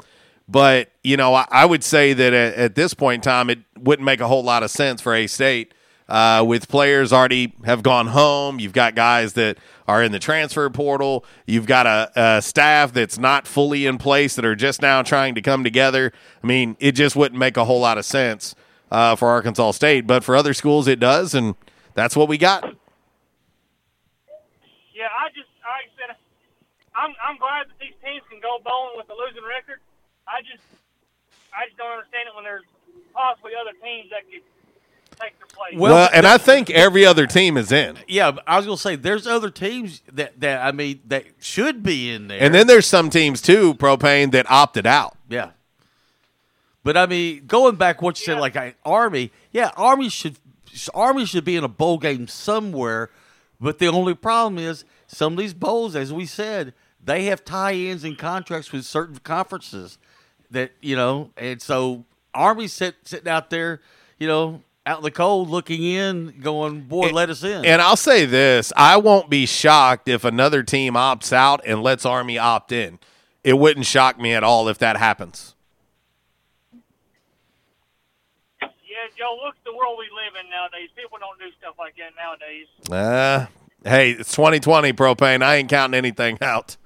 But 0.53 0.91
you 1.03 1.17
know, 1.17 1.33
I, 1.33 1.47
I 1.49 1.65
would 1.65 1.83
say 1.83 2.13
that 2.13 2.31
at, 2.31 2.53
at 2.53 2.75
this 2.75 2.93
point 2.93 3.15
in 3.15 3.21
time, 3.21 3.49
it 3.49 3.57
wouldn't 3.77 4.05
make 4.05 4.19
a 4.19 4.27
whole 4.27 4.43
lot 4.43 4.61
of 4.61 4.69
sense 4.69 5.01
for 5.01 5.15
a 5.15 5.25
state 5.25 5.73
uh, 6.07 6.45
with 6.47 6.67
players 6.67 7.11
already 7.11 7.55
have 7.65 7.81
gone 7.81 8.05
home. 8.05 8.59
You've 8.59 8.71
got 8.71 8.93
guys 8.93 9.33
that 9.33 9.57
are 9.87 10.03
in 10.03 10.11
the 10.11 10.19
transfer 10.19 10.69
portal. 10.69 11.25
You've 11.47 11.65
got 11.65 11.87
a, 11.87 12.11
a 12.15 12.41
staff 12.43 12.93
that's 12.93 13.17
not 13.17 13.47
fully 13.47 13.87
in 13.87 13.97
place 13.97 14.35
that 14.35 14.45
are 14.45 14.55
just 14.55 14.79
now 14.79 15.01
trying 15.01 15.33
to 15.33 15.41
come 15.41 15.63
together. 15.63 16.13
I 16.43 16.45
mean, 16.45 16.77
it 16.79 16.91
just 16.91 17.15
wouldn't 17.15 17.39
make 17.39 17.57
a 17.57 17.65
whole 17.65 17.79
lot 17.79 17.97
of 17.97 18.05
sense 18.05 18.53
uh, 18.91 19.15
for 19.15 19.29
Arkansas 19.29 19.71
State, 19.71 20.05
but 20.05 20.23
for 20.23 20.35
other 20.35 20.53
schools, 20.53 20.87
it 20.87 20.99
does, 20.99 21.33
and 21.33 21.55
that's 21.95 22.15
what 22.15 22.29
we 22.29 22.37
got. 22.37 22.63
Yeah, 24.93 25.09
I 25.09 25.29
just, 25.29 25.49
like 25.65 25.89
I 25.89 25.97
said, 25.97 26.15
I'm, 26.93 27.15
I'm 27.27 27.39
glad 27.39 27.69
that 27.69 27.79
these 27.81 27.97
teams 28.05 28.21
can 28.29 28.39
go 28.39 28.59
bowling 28.63 28.97
with 28.97 29.09
a 29.09 29.17
losing 29.17 29.43
record. 29.49 29.79
I 30.33 30.41
just, 30.41 30.63
I 31.53 31.67
just 31.67 31.77
don't 31.77 31.91
understand 31.91 32.27
it 32.27 32.35
when 32.35 32.43
there's 32.43 32.63
possibly 33.13 33.51
other 33.59 33.77
teams 33.83 34.09
that 34.09 34.23
could 34.31 34.41
take 35.19 35.37
their 35.37 35.47
place. 35.47 35.75
Well, 35.77 36.09
and 36.11 36.25
I 36.25 36.39
think 36.39 36.71
every 36.71 37.05
other 37.05 37.27
team 37.27 37.55
is 37.55 37.71
in. 37.71 37.97
Yeah, 38.07 38.31
but 38.31 38.43
I 38.47 38.57
was 38.57 38.65
going 38.65 38.77
to 38.77 38.81
say 38.81 38.95
there's 38.95 39.27
other 39.27 39.51
teams 39.51 40.01
that 40.11 40.39
that 40.39 40.65
I 40.65 40.71
mean 40.71 41.01
that 41.07 41.25
should 41.39 41.83
be 41.83 42.11
in 42.11 42.27
there. 42.27 42.41
And 42.41 42.53
then 42.53 42.65
there's 42.65 42.87
some 42.87 43.11
teams 43.11 43.41
too, 43.41 43.75
propane, 43.75 44.31
that 44.31 44.49
opted 44.49 44.87
out. 44.87 45.15
Yeah. 45.29 45.51
But 46.83 46.97
I 46.97 47.05
mean, 47.05 47.45
going 47.45 47.75
back 47.75 48.01
what 48.01 48.19
you 48.19 48.25
said, 48.25 48.39
like 48.39 48.57
I, 48.57 48.75
Army, 48.83 49.31
yeah, 49.51 49.71
Army 49.77 50.09
should 50.09 50.37
Army 50.93 51.25
should 51.25 51.45
be 51.45 51.55
in 51.55 51.63
a 51.63 51.69
bowl 51.69 51.99
game 51.99 52.27
somewhere. 52.27 53.09
But 53.61 53.77
the 53.77 53.87
only 53.87 54.15
problem 54.15 54.57
is 54.57 54.83
some 55.07 55.33
of 55.33 55.39
these 55.39 55.53
bowls, 55.53 55.95
as 55.95 56.11
we 56.11 56.25
said, 56.25 56.73
they 57.01 57.25
have 57.25 57.45
tie-ins 57.45 58.03
and 58.03 58.17
contracts 58.17 58.71
with 58.71 58.83
certain 58.83 59.19
conferences 59.19 59.97
that 60.53 60.71
you 60.81 60.95
know, 60.95 61.31
and 61.37 61.61
so 61.61 62.05
Army 62.33 62.67
sit, 62.67 62.95
sitting 63.03 63.27
out 63.27 63.49
there, 63.49 63.81
you 64.17 64.27
know, 64.27 64.61
out 64.85 64.99
in 64.99 65.03
the 65.03 65.11
cold, 65.11 65.49
looking 65.49 65.83
in, 65.83 66.39
going, 66.41 66.81
"Boy, 66.81 67.09
let 67.09 67.29
us 67.29 67.43
in." 67.43 67.65
And 67.65 67.81
I'll 67.81 67.97
say 67.97 68.25
this: 68.25 68.73
I 68.75 68.97
won't 68.97 69.29
be 69.29 69.45
shocked 69.45 70.07
if 70.07 70.23
another 70.23 70.63
team 70.63 70.93
opts 70.93 71.33
out 71.33 71.61
and 71.65 71.83
lets 71.83 72.05
Army 72.05 72.37
opt 72.37 72.71
in. 72.71 72.99
It 73.43 73.57
wouldn't 73.57 73.85
shock 73.85 74.19
me 74.19 74.33
at 74.33 74.43
all 74.43 74.69
if 74.69 74.77
that 74.79 74.97
happens. 74.97 75.55
Yeah, 78.61 78.69
Joe, 79.17 79.37
look 79.43 79.55
at 79.55 79.63
the 79.65 79.75
world 79.75 79.97
we 79.99 80.05
live 80.05 80.33
in 80.41 80.49
nowadays. 80.49 80.89
People 80.95 81.17
don't 81.19 81.37
do 81.39 81.45
stuff 81.59 81.75
like 81.77 81.95
that 81.97 82.13
nowadays. 82.15 82.67
Uh, 82.89 83.47
hey, 83.83 84.11
it's 84.11 84.33
2020 84.35 84.93
propane. 84.93 85.43
I 85.43 85.55
ain't 85.55 85.69
counting 85.69 85.97
anything 85.97 86.37
out. 86.41 86.77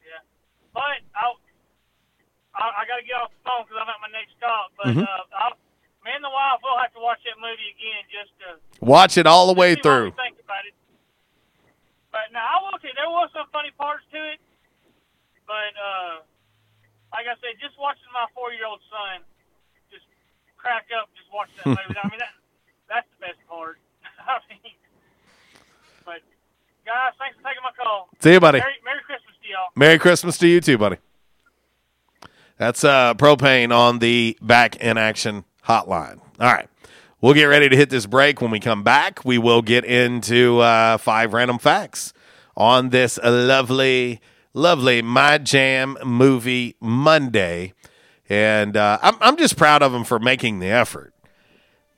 Yeah. 0.00 0.24
But 0.72 0.82
I'll, 1.14 1.36
I, 2.56 2.82
I 2.82 2.82
got 2.88 2.96
to 2.98 3.04
get 3.04 3.16
off 3.20 3.30
the 3.36 3.42
phone 3.44 3.62
because 3.68 3.78
I'm 3.78 3.90
at 3.92 4.00
my 4.00 4.08
next 4.16 4.32
stop. 4.40 4.72
But 4.80 4.96
Mhm. 4.96 5.04
uh, 5.04 5.22
I'll, 5.44 5.54
me 6.04 6.10
and 6.16 6.24
the 6.24 6.32
wife 6.32 6.58
will 6.64 6.78
have 6.80 6.92
to 6.96 7.02
watch 7.04 7.20
that 7.28 7.36
movie 7.36 7.68
again 7.76 8.02
just 8.08 8.32
to 8.40 8.48
Watch 8.80 9.16
it 9.20 9.26
all 9.28 9.46
the 9.46 9.56
way 9.56 9.74
see 9.76 9.84
what 9.84 9.84
we 9.84 10.10
through. 10.10 10.10
think 10.16 10.40
about 10.40 10.64
it. 10.64 10.74
But 12.12 12.32
now 12.32 12.44
I 12.46 12.56
will 12.64 12.78
say 12.80 12.90
there 12.96 13.10
was 13.12 13.28
some 13.36 13.46
funny 13.52 13.70
parts 13.76 14.04
to 14.12 14.20
it. 14.32 14.40
But 15.46 15.72
uh, 15.78 16.14
like 17.12 17.28
I 17.28 17.36
said, 17.44 17.60
just 17.60 17.76
watching 17.78 18.08
my 18.12 18.26
four-year-old 18.34 18.80
son 18.90 19.22
just 19.92 20.06
crack 20.56 20.88
up 20.96 21.10
just 21.14 21.28
watching 21.30 21.54
that 21.60 21.70
movie. 21.76 21.98
I 21.98 22.08
mean, 22.08 22.18
that 22.24 22.32
that's 22.90 23.08
the 23.14 23.30
best 23.30 23.40
part. 23.46 23.78
I 24.26 24.40
mean, 24.48 24.74
but 26.04 26.22
guys, 26.88 27.12
thanks 27.20 27.36
for 27.36 27.44
taking 27.46 27.62
my 27.62 27.74
call. 27.76 28.08
See 28.20 28.32
you, 28.32 28.40
buddy. 28.40 28.58
Merry, 28.64 28.78
Merry 28.84 29.02
Christmas 29.04 29.34
to 29.42 29.46
y'all. 29.48 29.70
Merry 29.76 29.98
Christmas 29.98 30.38
to 30.38 30.48
you 30.48 30.60
too, 30.60 30.78
buddy. 30.78 30.96
That's 32.58 32.84
uh, 32.84 33.14
propane 33.14 33.74
on 33.74 33.98
the 33.98 34.38
back 34.40 34.76
in 34.76 34.96
action 34.96 35.44
hotline. 35.64 36.20
All 36.40 36.52
right. 36.52 36.68
We'll 37.20 37.34
get 37.34 37.44
ready 37.44 37.68
to 37.68 37.76
hit 37.76 37.90
this 37.90 38.06
break. 38.06 38.40
When 38.40 38.50
we 38.50 38.60
come 38.60 38.82
back, 38.82 39.24
we 39.24 39.38
will 39.38 39.62
get 39.62 39.84
into 39.84 40.58
uh, 40.60 40.98
five 40.98 41.32
random 41.32 41.58
facts 41.58 42.12
on 42.56 42.90
this 42.90 43.18
lovely, 43.22 44.20
lovely 44.54 45.02
My 45.02 45.38
Jam 45.38 45.96
movie 46.04 46.76
Monday. 46.80 47.72
And 48.28 48.76
uh, 48.76 48.98
I'm, 49.02 49.16
I'm 49.20 49.36
just 49.36 49.56
proud 49.56 49.82
of 49.82 49.92
them 49.92 50.04
for 50.04 50.18
making 50.18 50.58
the 50.58 50.68
effort. 50.68 51.14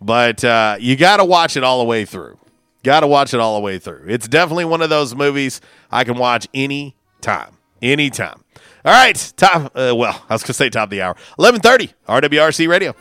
But 0.00 0.44
uh, 0.44 0.76
you 0.78 0.96
got 0.96 1.16
to 1.16 1.24
watch 1.24 1.56
it 1.56 1.64
all 1.64 1.78
the 1.78 1.84
way 1.84 2.04
through. 2.04 2.38
Got 2.84 3.00
to 3.00 3.06
watch 3.06 3.34
it 3.34 3.40
all 3.40 3.56
the 3.56 3.60
way 3.60 3.78
through. 3.78 4.04
It's 4.08 4.28
definitely 4.28 4.66
one 4.66 4.82
of 4.82 4.90
those 4.90 5.14
movies 5.14 5.60
I 5.90 6.04
can 6.04 6.16
watch 6.16 6.46
any 6.54 6.96
time. 7.20 7.56
Anytime. 7.82 8.44
All 8.84 8.92
right, 8.92 9.32
top. 9.36 9.72
Uh, 9.74 9.92
well, 9.96 10.24
I 10.28 10.34
was 10.34 10.42
gonna 10.42 10.54
say 10.54 10.70
top 10.70 10.84
of 10.84 10.90
the 10.90 11.02
hour. 11.02 11.16
Eleven 11.38 11.60
thirty. 11.60 11.92
RWRC 12.08 12.68
Radio. 12.68 12.94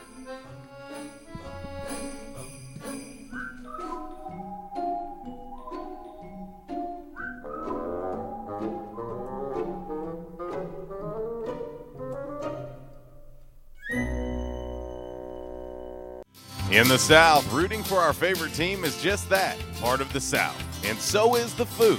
In 16.70 16.86
the 16.86 16.98
South, 16.98 17.50
rooting 17.52 17.82
for 17.82 17.96
our 17.96 18.12
favorite 18.12 18.52
team 18.52 18.84
is 18.84 19.00
just 19.02 19.28
that 19.30 19.56
part 19.80 20.00
of 20.00 20.12
the 20.12 20.20
South. 20.20 20.56
And 20.84 20.98
so 20.98 21.34
is 21.34 21.54
the 21.54 21.64
food. 21.66 21.98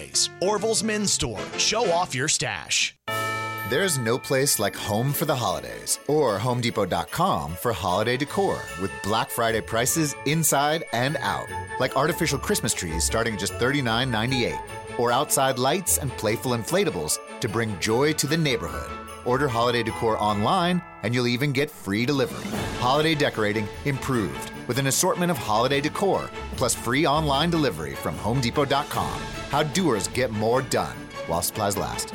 Holidays. 0.00 0.30
Orville's 0.40 0.82
Men's 0.82 1.12
Store. 1.12 1.40
Show 1.58 1.90
off 1.90 2.14
your 2.14 2.28
stash. 2.28 2.94
There's 3.68 3.98
no 3.98 4.18
place 4.18 4.58
like 4.58 4.74
home 4.74 5.12
for 5.12 5.26
the 5.26 5.36
holidays 5.36 6.00
or 6.08 6.38
HomeDepot.com 6.38 7.54
for 7.54 7.72
holiday 7.72 8.16
decor 8.16 8.60
with 8.82 8.90
Black 9.04 9.30
Friday 9.30 9.60
prices 9.60 10.16
inside 10.26 10.84
and 10.92 11.16
out. 11.18 11.46
Like 11.78 11.96
artificial 11.96 12.38
Christmas 12.38 12.74
trees 12.74 13.04
starting 13.04 13.38
just 13.38 13.52
$39.98 13.54 14.58
or 14.98 15.12
outside 15.12 15.56
lights 15.58 15.98
and 15.98 16.10
playful 16.18 16.52
inflatables 16.52 17.18
to 17.40 17.48
bring 17.48 17.78
joy 17.78 18.12
to 18.14 18.26
the 18.26 18.36
neighborhood. 18.36 18.90
Order 19.24 19.46
holiday 19.46 19.84
decor 19.84 20.20
online 20.20 20.82
and 21.04 21.14
you'll 21.14 21.28
even 21.28 21.52
get 21.52 21.70
free 21.70 22.04
delivery. 22.04 22.50
Holiday 22.80 23.14
decorating 23.14 23.68
improved 23.84 24.50
with 24.66 24.78
an 24.78 24.88
assortment 24.88 25.30
of 25.30 25.38
holiday 25.38 25.80
decor 25.80 26.28
plus 26.56 26.74
free 26.74 27.06
online 27.06 27.50
delivery 27.50 27.94
from 27.94 28.16
HomeDepot.com. 28.16 29.39
How 29.50 29.64
doers 29.64 30.06
get 30.06 30.30
more 30.30 30.62
done 30.62 30.96
while 31.26 31.42
supplies 31.42 31.76
last. 31.76 32.14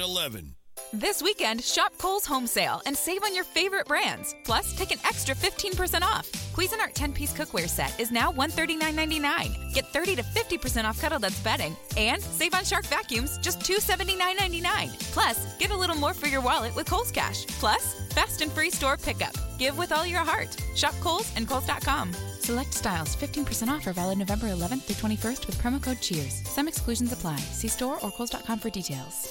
5111. 0.00 0.54
This 0.92 1.22
weekend, 1.22 1.62
shop 1.62 1.92
Kohl's 1.98 2.24
home 2.24 2.46
sale 2.46 2.80
and 2.86 2.96
save 2.96 3.22
on 3.22 3.34
your 3.34 3.44
favorite 3.44 3.86
brands. 3.86 4.34
Plus, 4.44 4.74
take 4.74 4.90
an 4.92 4.98
extra 5.04 5.34
15% 5.34 6.02
off. 6.02 6.30
Cuisinart 6.54 6.94
10-piece 6.94 7.34
cookware 7.34 7.68
set 7.68 7.92
is 8.00 8.10
now 8.10 8.32
$139.99. 8.32 9.74
Get 9.74 9.86
30 9.86 10.16
to 10.16 10.22
50% 10.22 10.84
off 10.84 11.00
Cuddl 11.00 11.20
Duds 11.20 11.38
bedding 11.40 11.76
and 11.96 12.22
save 12.22 12.54
on 12.54 12.64
Shark 12.64 12.86
vacuums 12.86 13.38
just 13.38 13.60
$279.99. 13.60 15.12
Plus, 15.12 15.56
get 15.58 15.70
a 15.70 15.76
little 15.76 15.96
more 15.96 16.14
for 16.14 16.28
your 16.28 16.40
wallet 16.40 16.74
with 16.74 16.88
Kohl's 16.88 17.12
Cash. 17.12 17.46
Plus, 17.60 17.94
fast 18.14 18.40
and 18.40 18.50
free 18.50 18.70
store 18.70 18.96
pickup. 18.96 19.34
Give 19.58 19.76
with 19.76 19.92
all 19.92 20.06
your 20.06 20.20
heart. 20.20 20.56
Shop 20.74 20.94
Kohl's 21.00 21.30
and 21.36 21.46
Kohl's.com. 21.46 22.14
Select 22.40 22.72
styles, 22.72 23.14
15% 23.16 23.68
off 23.68 23.86
are 23.86 23.92
valid 23.92 24.18
November 24.18 24.46
11th 24.46 24.82
through 24.84 25.10
21st 25.10 25.46
with 25.46 25.58
promo 25.58 25.80
code 25.80 26.00
CHEERS. 26.00 26.48
Some 26.48 26.68
exclusions 26.68 27.12
apply. 27.12 27.36
See 27.36 27.68
store 27.68 28.02
or 28.02 28.10
Kohl's.com 28.10 28.58
for 28.58 28.70
details. 28.70 29.30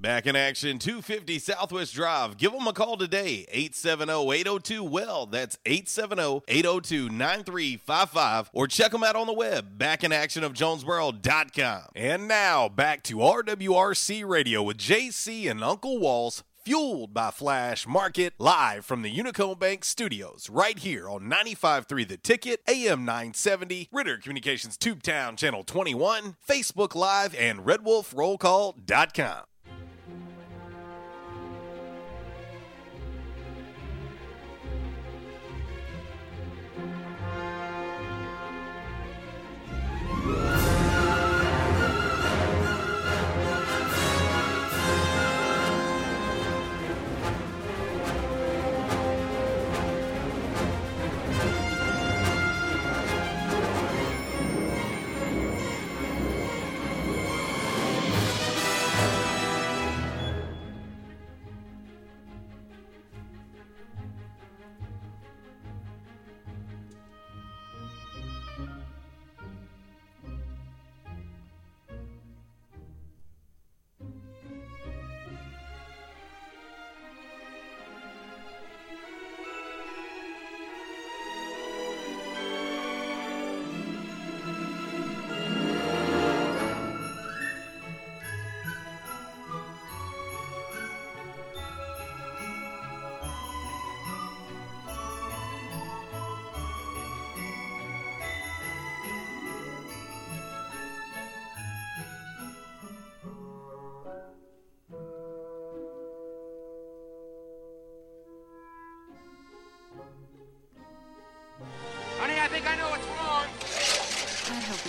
Back 0.00 0.26
in 0.26 0.34
action, 0.34 0.78
250 0.78 1.38
Southwest 1.38 1.92
Drive. 1.92 2.38
Give 2.38 2.52
them 2.52 2.66
a 2.66 2.72
call 2.72 2.96
today, 2.96 3.44
870-802-WELL. 3.52 5.26
That's 5.26 5.58
870-802-9355. 5.66 8.46
Or 8.54 8.66
check 8.66 8.92
them 8.92 9.04
out 9.04 9.16
on 9.16 9.26
the 9.26 9.34
web, 9.34 9.78
backinactionofjonesboro.com. 9.78 11.82
And 11.94 12.26
now, 12.26 12.70
back 12.70 13.02
to 13.02 13.16
RWRC 13.16 14.26
Radio 14.26 14.62
with 14.62 14.78
JC 14.78 15.50
and 15.50 15.62
Uncle 15.62 15.98
Walls, 15.98 16.44
fueled 16.64 17.12
by 17.12 17.30
Flash 17.30 17.86
Market, 17.86 18.32
live 18.38 18.86
from 18.86 19.02
the 19.02 19.14
Unico 19.14 19.58
Bank 19.58 19.84
Studios, 19.84 20.48
right 20.48 20.78
here 20.78 21.10
on 21.10 21.24
95.3 21.24 22.08
The 22.08 22.16
Ticket, 22.16 22.62
AM 22.66 23.04
970, 23.04 23.90
Ritter 23.92 24.16
Communications 24.16 24.78
Tubetown 24.78 25.36
Channel 25.36 25.64
21, 25.64 26.36
Facebook 26.48 26.94
Live, 26.94 27.34
and 27.34 27.66
RedWolfRollCall.com. 27.66 29.42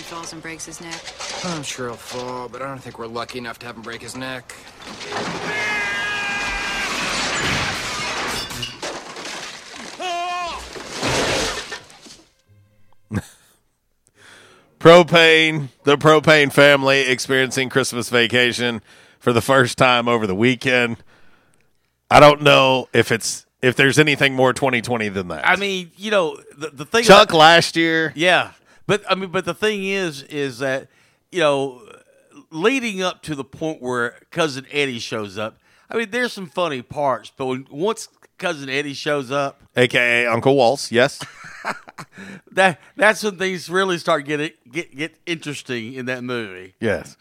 he 0.02 0.08
falls 0.08 0.34
and 0.34 0.42
breaks 0.42 0.66
his 0.66 0.82
neck. 0.82 1.00
I'm 1.46 1.62
sure 1.62 1.90
he'll 1.90 1.96
fall, 1.96 2.50
but 2.50 2.62
I 2.64 2.68
don't 2.68 2.80
think 2.80 2.98
we're 2.98 3.06
lucky 3.06 3.38
enough 3.38 3.60
to 3.60 3.68
have 3.68 3.76
him 3.76 3.84
break 3.84 4.02
his 4.02 4.16
neck. 4.18 4.52
Propane, 14.80 15.70
the 15.84 15.96
propane 15.98 16.52
family 16.52 17.02
experiencing 17.02 17.70
Christmas 17.70 18.10
vacation 18.10 18.82
for 19.20 19.32
the 19.32 19.42
first 19.42 19.78
time 19.78 20.08
over 20.08 20.26
the 20.26 20.34
weekend. 20.36 20.98
I 22.10 22.20
don't 22.20 22.42
know 22.42 22.90
if 22.92 23.12
it's 23.12 23.46
if 23.62 23.76
there's 23.76 24.00
anything 24.00 24.34
more 24.34 24.54
2020 24.54 25.10
than 25.10 25.28
that. 25.28 25.48
I 25.48 25.56
mean, 25.56 25.92
you 25.98 26.10
know, 26.10 26.38
the, 26.58 26.70
the 26.72 26.86
thing 26.86 27.04
Chuck 27.04 27.30
about- 27.30 27.38
last 27.38 27.76
year. 27.76 28.12
Yeah, 28.16 28.52
but 28.92 29.06
I 29.10 29.16
mean, 29.16 29.32
but 29.32 29.46
the 29.46 29.54
thing 29.54 29.86
is, 29.86 30.22
is 30.24 30.60
that 30.60 30.90
you 31.32 31.40
know, 31.40 31.82
leading 32.50 33.02
up 33.02 33.22
to 33.22 33.36
the 33.36 33.44
point 33.46 33.82
where 33.82 34.18
cousin 34.32 34.66
Eddie 34.70 35.00
shows 35.00 35.38
up. 35.38 35.58
I 35.90 35.96
mean, 35.96 36.10
there's 36.12 36.34
some 36.34 36.48
funny 36.48 36.82
parts, 36.82 37.32
but 37.34 37.46
when 37.46 37.68
once 37.72 38.10
cousin 38.38 38.68
Eddie 38.68 38.94
shows 38.94 39.32
up, 39.32 39.62
aka 39.78 40.26
Uncle 40.26 40.58
Waltz, 40.58 40.92
yes. 40.92 41.22
that 42.52 42.82
that's 42.98 43.24
when 43.24 43.38
things 43.38 43.70
really 43.70 43.98
start 43.98 44.26
getting 44.26 44.52
get 44.70 44.94
get 44.94 45.18
interesting 45.26 45.94
in 45.94 46.08
that 46.08 46.22
movie. 46.22 46.76
Yes. 46.82 47.16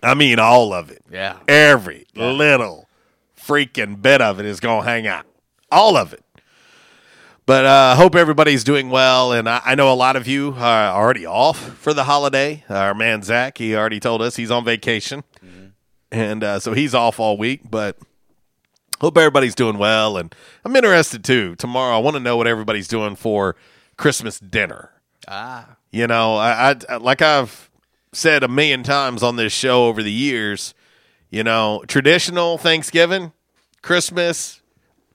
I 0.01 0.15
mean 0.15 0.39
all 0.39 0.73
of 0.73 0.89
it. 0.89 1.01
Yeah. 1.11 1.37
Every 1.47 2.05
little 2.15 2.87
freaking 3.39 4.01
bit 4.01 4.19
of 4.21 4.39
it 4.39 4.45
is 4.45 4.59
going 4.59 4.83
to 4.83 4.89
hang 4.89 5.05
out. 5.05 5.25
All 5.71 5.95
of 5.95 6.13
it. 6.13 6.22
But 7.45 7.65
uh, 7.65 7.95
hope 7.95 8.15
everybody's 8.15 8.63
doing 8.63 8.89
well, 8.89 9.33
and 9.33 9.49
I, 9.49 9.61
I 9.65 9.75
know 9.75 9.91
a 9.91 9.95
lot 9.95 10.15
of 10.15 10.27
you 10.27 10.55
are 10.57 10.89
already 10.95 11.25
off 11.25 11.59
for 11.59 11.93
the 11.93 12.05
holiday. 12.05 12.63
Our 12.69 12.93
man 12.93 13.21
Zach, 13.21 13.57
he 13.57 13.75
already 13.75 13.99
told 13.99 14.21
us 14.21 14.37
he's 14.37 14.49
on 14.51 14.63
vacation, 14.63 15.25
and 16.09 16.41
uh, 16.43 16.59
so 16.59 16.71
he's 16.73 16.95
off 16.95 17.19
all 17.19 17.37
week. 17.37 17.61
But 17.69 17.97
hope 19.01 19.17
everybody's 19.17 19.55
doing 19.55 19.77
well, 19.77 20.15
and 20.15 20.33
I'm 20.63 20.73
interested 20.73 21.25
too. 21.25 21.55
Tomorrow, 21.55 21.95
I 21.95 21.99
want 21.99 22.15
to 22.15 22.21
know 22.21 22.37
what 22.37 22.47
everybody's 22.47 22.87
doing 22.87 23.17
for 23.17 23.57
Christmas 23.97 24.39
dinner. 24.39 24.91
Ah. 25.27 25.75
You 25.91 26.07
know, 26.07 26.37
I, 26.37 26.77
I 26.89 26.95
like 26.95 27.21
I've 27.21 27.69
said 28.13 28.43
a 28.43 28.47
million 28.47 28.83
times 28.83 29.21
on 29.21 29.35
this 29.35 29.51
show 29.51 29.87
over 29.87 30.01
the 30.01 30.11
years. 30.11 30.73
You 31.29 31.43
know, 31.43 31.83
traditional 31.87 32.57
Thanksgiving, 32.57 33.33
Christmas, 33.81 34.61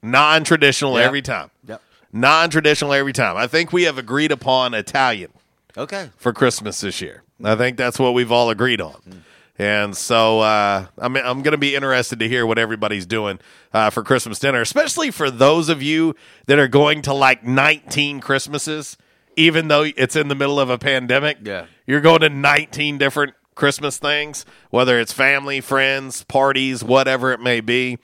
non-traditional 0.03 0.97
Yep. 0.97 1.05
every 1.07 1.21
time. 1.23 1.49
Yep. 1.65 1.81
Non-traditional 2.11 2.93
every 2.93 3.13
time. 3.13 3.37
I 3.37 3.47
think 3.47 3.71
we 3.71 3.83
have 3.83 3.97
agreed 3.97 4.31
upon 4.31 4.73
Italian 4.73 5.31
Okay. 5.77 6.09
for 6.17 6.33
Christmas 6.33 6.81
this 6.81 7.01
year. 7.01 7.23
I 7.43 7.55
think 7.55 7.77
that's 7.77 7.99
what 7.99 8.13
we've 8.13 8.31
all 8.31 8.49
agreed 8.49 8.81
on. 8.81 9.23
And 9.57 9.95
so 9.95 10.39
uh, 10.39 10.85
I'm, 10.97 11.15
I'm 11.17 11.41
going 11.41 11.51
to 11.51 11.57
be 11.57 11.75
interested 11.75 12.19
to 12.19 12.27
hear 12.27 12.45
what 12.45 12.57
everybody's 12.57 13.05
doing 13.05 13.39
uh, 13.73 13.89
for 13.89 14.03
Christmas 14.03 14.39
dinner, 14.39 14.61
especially 14.61 15.11
for 15.11 15.29
those 15.29 15.67
of 15.69 15.81
you 15.83 16.15
that 16.47 16.59
are 16.59 16.67
going 16.67 17.01
to 17.03 17.13
like 17.13 17.43
19 17.45 18.21
Christmases, 18.21 18.97
even 19.35 19.67
though 19.67 19.83
it's 19.83 20.15
in 20.15 20.29
the 20.29 20.35
middle 20.35 20.59
of 20.59 20.69
a 20.69 20.77
pandemic. 20.77 21.37
Yeah. 21.43 21.65
You're 21.85 22.01
going 22.01 22.21
to 22.21 22.29
19 22.29 22.97
different 22.97 23.33
Christmas 23.55 23.97
things, 23.97 24.45
whether 24.69 24.97
it's 24.99 25.11
family, 25.11 25.59
friends, 25.59 26.23
parties, 26.23 26.81
whatever 26.83 27.33
it 27.33 27.41
may 27.41 27.59
be. 27.59 27.97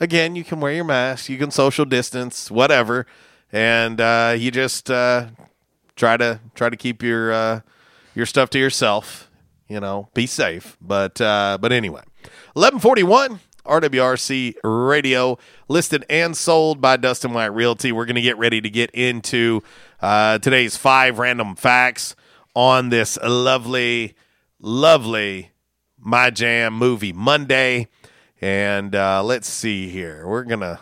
Again, 0.00 0.34
you 0.34 0.42
can 0.44 0.60
wear 0.60 0.72
your 0.72 0.84
mask, 0.84 1.28
you 1.28 1.38
can 1.38 1.50
social 1.52 1.84
distance, 1.84 2.50
whatever, 2.50 3.06
and 3.52 4.00
uh, 4.00 4.34
you 4.36 4.50
just 4.50 4.90
uh, 4.90 5.28
try 5.96 6.16
to 6.16 6.40
try 6.54 6.68
to 6.68 6.76
keep 6.76 7.02
your 7.02 7.32
uh, 7.32 7.60
your 8.14 8.26
stuff 8.26 8.50
to 8.50 8.58
yourself. 8.58 9.30
You 9.68 9.80
know, 9.80 10.08
be 10.14 10.26
safe. 10.26 10.76
But 10.80 11.20
uh, 11.20 11.58
but 11.60 11.72
anyway, 11.72 12.02
eleven 12.56 12.80
forty 12.80 13.02
one. 13.02 13.40
RWRC 13.64 14.54
Radio, 14.64 15.38
listed 15.68 16.04
and 16.08 16.34
sold 16.34 16.80
by 16.80 16.96
Dustin 16.96 17.34
White 17.34 17.52
Realty. 17.52 17.92
We're 17.92 18.06
going 18.06 18.16
to 18.16 18.22
get 18.22 18.38
ready 18.38 18.60
to 18.60 18.70
get 18.70 18.90
into 18.92 19.62
uh, 20.00 20.38
today's 20.38 20.78
five 20.78 21.18
random 21.18 21.54
facts 21.54 22.16
on 22.54 22.88
this 22.88 23.18
lovely, 23.22 24.14
lovely 24.58 25.50
My 25.98 26.30
Jam 26.30 26.72
movie 26.72 27.12
Monday. 27.12 27.88
And 28.40 28.94
uh, 28.94 29.22
let's 29.22 29.48
see 29.48 29.88
here. 29.88 30.26
We're 30.26 30.44
going 30.44 30.60
to 30.60 30.80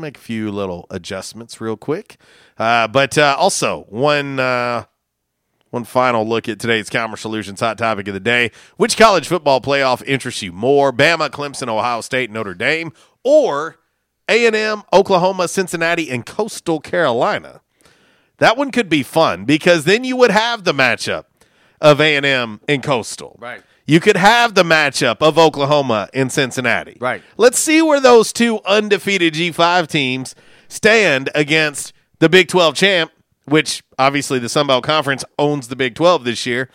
make 0.00 0.16
a 0.16 0.20
few 0.20 0.50
little 0.50 0.86
adjustments 0.90 1.60
real 1.60 1.76
quick. 1.76 2.16
Uh, 2.58 2.88
but 2.88 3.16
uh, 3.18 3.36
also, 3.38 3.84
one 3.88 4.38
uh, 4.38 4.84
one 5.70 5.84
final 5.84 6.26
look 6.26 6.48
at 6.48 6.58
today's 6.58 6.88
Calmer 6.88 7.16
Solutions 7.16 7.60
hot 7.60 7.78
topic 7.78 8.08
of 8.08 8.14
the 8.14 8.20
day. 8.20 8.50
Which 8.76 8.96
college 8.96 9.28
football 9.28 9.60
playoff 9.60 10.02
interests 10.06 10.42
you 10.42 10.52
more? 10.52 10.92
Bama, 10.92 11.28
Clemson, 11.30 11.68
Ohio 11.68 12.00
State, 12.00 12.30
Notre 12.30 12.54
Dame, 12.54 12.92
or 13.24 13.76
A&M, 14.28 14.82
Oklahoma, 14.92 15.48
Cincinnati, 15.48 16.10
and 16.10 16.24
Coastal 16.24 16.80
Carolina? 16.80 17.60
That 18.38 18.56
one 18.56 18.70
could 18.70 18.88
be 18.88 19.02
fun 19.02 19.44
because 19.44 19.84
then 19.84 20.04
you 20.04 20.16
would 20.16 20.30
have 20.30 20.64
the 20.64 20.72
matchup 20.72 21.24
of 21.80 22.00
A&M 22.00 22.60
and 22.68 22.82
Coastal. 22.82 23.36
Right. 23.40 23.62
You 23.86 24.00
could 24.00 24.16
have 24.16 24.54
the 24.54 24.64
matchup 24.64 25.18
of 25.20 25.38
Oklahoma 25.38 26.08
and 26.12 26.32
Cincinnati. 26.32 26.96
Right. 27.00 27.22
Let's 27.36 27.58
see 27.58 27.80
where 27.82 28.00
those 28.00 28.32
two 28.32 28.60
undefeated 28.64 29.34
G5 29.34 29.86
teams 29.86 30.34
stand 30.68 31.30
against 31.34 31.92
the 32.18 32.28
Big 32.28 32.48
12 32.48 32.74
champ, 32.74 33.12
which 33.44 33.84
obviously 33.96 34.40
the 34.40 34.48
Sun 34.48 34.66
Belt 34.66 34.82
Conference 34.82 35.24
owns 35.38 35.68
the 35.68 35.76
Big 35.76 35.94
12 35.94 36.24
this 36.24 36.46
year, 36.46 36.68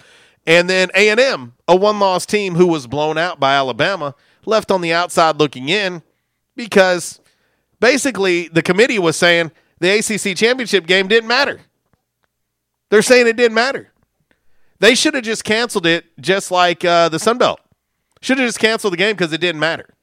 and 0.47 0.69
then 0.69 0.89
A&M, 0.95 1.53
a 1.67 1.75
one-loss 1.75 2.25
team 2.25 2.55
who 2.55 2.65
was 2.65 2.87
blown 2.87 3.17
out 3.17 3.39
by 3.39 3.55
Alabama, 3.55 4.15
left 4.45 4.71
on 4.71 4.79
the 4.79 4.93
outside 4.93 5.37
looking 5.37 5.67
in 5.67 6.01
because 6.55 7.19
basically 7.81 8.47
the 8.47 8.61
committee 8.61 8.99
was 8.99 9.17
saying 9.17 9.51
the 9.79 9.99
ACC 9.99 10.37
championship 10.37 10.87
game 10.87 11.09
didn't 11.09 11.27
matter. 11.27 11.59
They're 12.89 13.01
saying 13.01 13.27
it 13.27 13.35
didn't 13.35 13.55
matter. 13.55 13.90
They 14.81 14.95
should 14.95 15.13
have 15.13 15.23
just 15.23 15.43
canceled 15.43 15.85
it, 15.85 16.05
just 16.19 16.49
like 16.49 16.83
uh, 16.83 17.07
the 17.07 17.19
Sun 17.19 17.37
Belt. 17.37 17.59
Should 18.19 18.39
have 18.39 18.47
just 18.47 18.57
canceled 18.57 18.93
the 18.93 18.97
game 18.97 19.15
because 19.15 19.31
it 19.31 19.39
didn't 19.39 19.59
matter. 19.59 19.93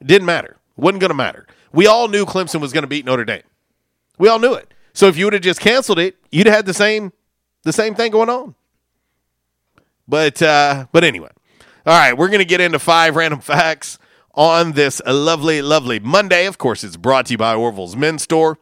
It 0.00 0.06
didn't 0.06 0.24
matter. 0.24 0.56
wasn't 0.74 1.00
going 1.00 1.10
to 1.10 1.14
matter. 1.14 1.46
We 1.70 1.86
all 1.86 2.08
knew 2.08 2.24
Clemson 2.24 2.62
was 2.62 2.72
going 2.72 2.84
to 2.84 2.88
beat 2.88 3.04
Notre 3.04 3.26
Dame. 3.26 3.42
We 4.18 4.26
all 4.28 4.38
knew 4.38 4.54
it. 4.54 4.72
So 4.94 5.06
if 5.06 5.18
you 5.18 5.26
would 5.26 5.34
have 5.34 5.42
just 5.42 5.60
canceled 5.60 5.98
it, 5.98 6.16
you'd 6.32 6.46
have 6.46 6.56
had 6.56 6.66
the 6.66 6.72
same 6.72 7.12
the 7.62 7.74
same 7.74 7.94
thing 7.94 8.10
going 8.10 8.30
on. 8.30 8.54
But 10.08 10.40
uh, 10.40 10.86
but 10.90 11.04
anyway, 11.04 11.30
all 11.84 11.98
right, 11.98 12.16
we're 12.16 12.28
going 12.28 12.38
to 12.38 12.46
get 12.46 12.62
into 12.62 12.78
five 12.78 13.16
random 13.16 13.40
facts 13.40 13.98
on 14.32 14.72
this 14.72 15.02
lovely, 15.04 15.60
lovely 15.60 16.00
Monday. 16.00 16.46
Of 16.46 16.56
course, 16.56 16.84
it's 16.84 16.96
brought 16.96 17.26
to 17.26 17.32
you 17.34 17.38
by 17.38 17.54
Orville's 17.54 17.96
Men's 17.96 18.22
Store. 18.22 18.56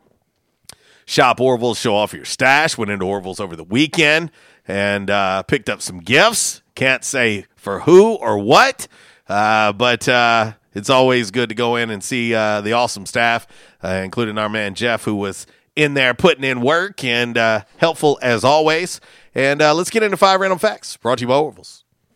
Shop 1.05 1.41
Orville's, 1.41 1.78
show 1.78 1.95
off 1.95 2.12
your 2.12 2.24
stash. 2.24 2.77
Went 2.77 2.91
into 2.91 3.05
Orville's 3.05 3.39
over 3.39 3.55
the 3.55 3.62
weekend 3.62 4.33
and 4.68 5.10
uh, 5.10 5.43
picked 5.44 5.68
up 5.68 5.80
some 5.80 6.01
gifts. 6.01 6.62
Can't 6.74 7.05
say 7.05 7.47
for 7.56 7.80
who 7.80 8.14
or 8.14 8.38
what, 8.38 8.88
uh, 9.28 9.72
but 9.72 10.09
uh, 10.09 10.52
it's 10.74 10.90
always 10.90 11.30
good 11.30 11.48
to 11.48 11.55
go 11.55 11.76
in 11.76 11.90
and 11.90 12.05
see 12.05 12.34
uh, 12.34 12.60
the 12.60 12.72
awesome 12.72 13.06
staff, 13.06 13.47
uh, 13.82 14.02
including 14.05 14.38
our 14.38 14.48
man 14.48 14.74
Jeff, 14.74 15.05
who 15.05 15.14
was 15.14 15.47
in 15.74 15.94
there 15.94 16.14
putting 16.14 16.44
in 16.44 16.60
work 16.60 17.02
and 17.05 17.38
uh, 17.38 17.62
helpful 17.78 18.18
as 18.20 18.44
always. 18.44 19.01
And 19.34 19.60
let's 19.60 19.90
get 19.90 20.02
into 20.02 20.16
five 20.16 20.40
random 20.40 20.59
facts 20.59 20.97
brought 20.97 21.18
to 21.18 21.22
you 21.22 21.28
by 21.28 21.36
Orville's. 21.36 21.85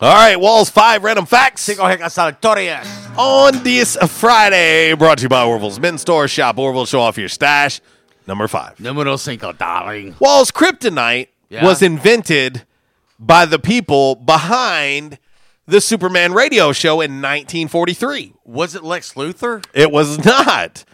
All 0.00 0.14
right, 0.14 0.38
Walls 0.38 0.70
five 0.70 1.02
random 1.02 1.26
facts. 1.26 1.68
On 1.68 3.62
this 3.64 3.96
Friday, 4.06 4.94
brought 4.94 5.18
to 5.18 5.22
you 5.24 5.28
by 5.28 5.44
Orville's 5.44 5.80
Men's 5.80 6.02
Store. 6.02 6.28
Shop 6.28 6.56
Orville, 6.56 6.86
show 6.86 7.00
off 7.00 7.18
your 7.18 7.28
stash. 7.28 7.80
Number 8.26 8.46
five. 8.46 8.78
Numero 8.78 9.16
cinco, 9.16 9.52
darling. 9.52 10.14
Walls 10.20 10.52
Kryptonite 10.52 11.28
Yeah. 11.48 11.64
was 11.64 11.82
invented 11.82 12.64
by 13.18 13.44
the 13.44 13.58
people 13.58 14.14
behind 14.14 15.18
the 15.66 15.80
Superman 15.80 16.32
radio 16.32 16.70
show 16.72 17.00
in 17.00 17.20
1943. 17.20 18.34
Was 18.44 18.76
it 18.76 18.84
Lex 18.84 19.14
Luthor? 19.14 19.64
It 19.74 19.90
was 19.90 20.24
not. 20.24 20.84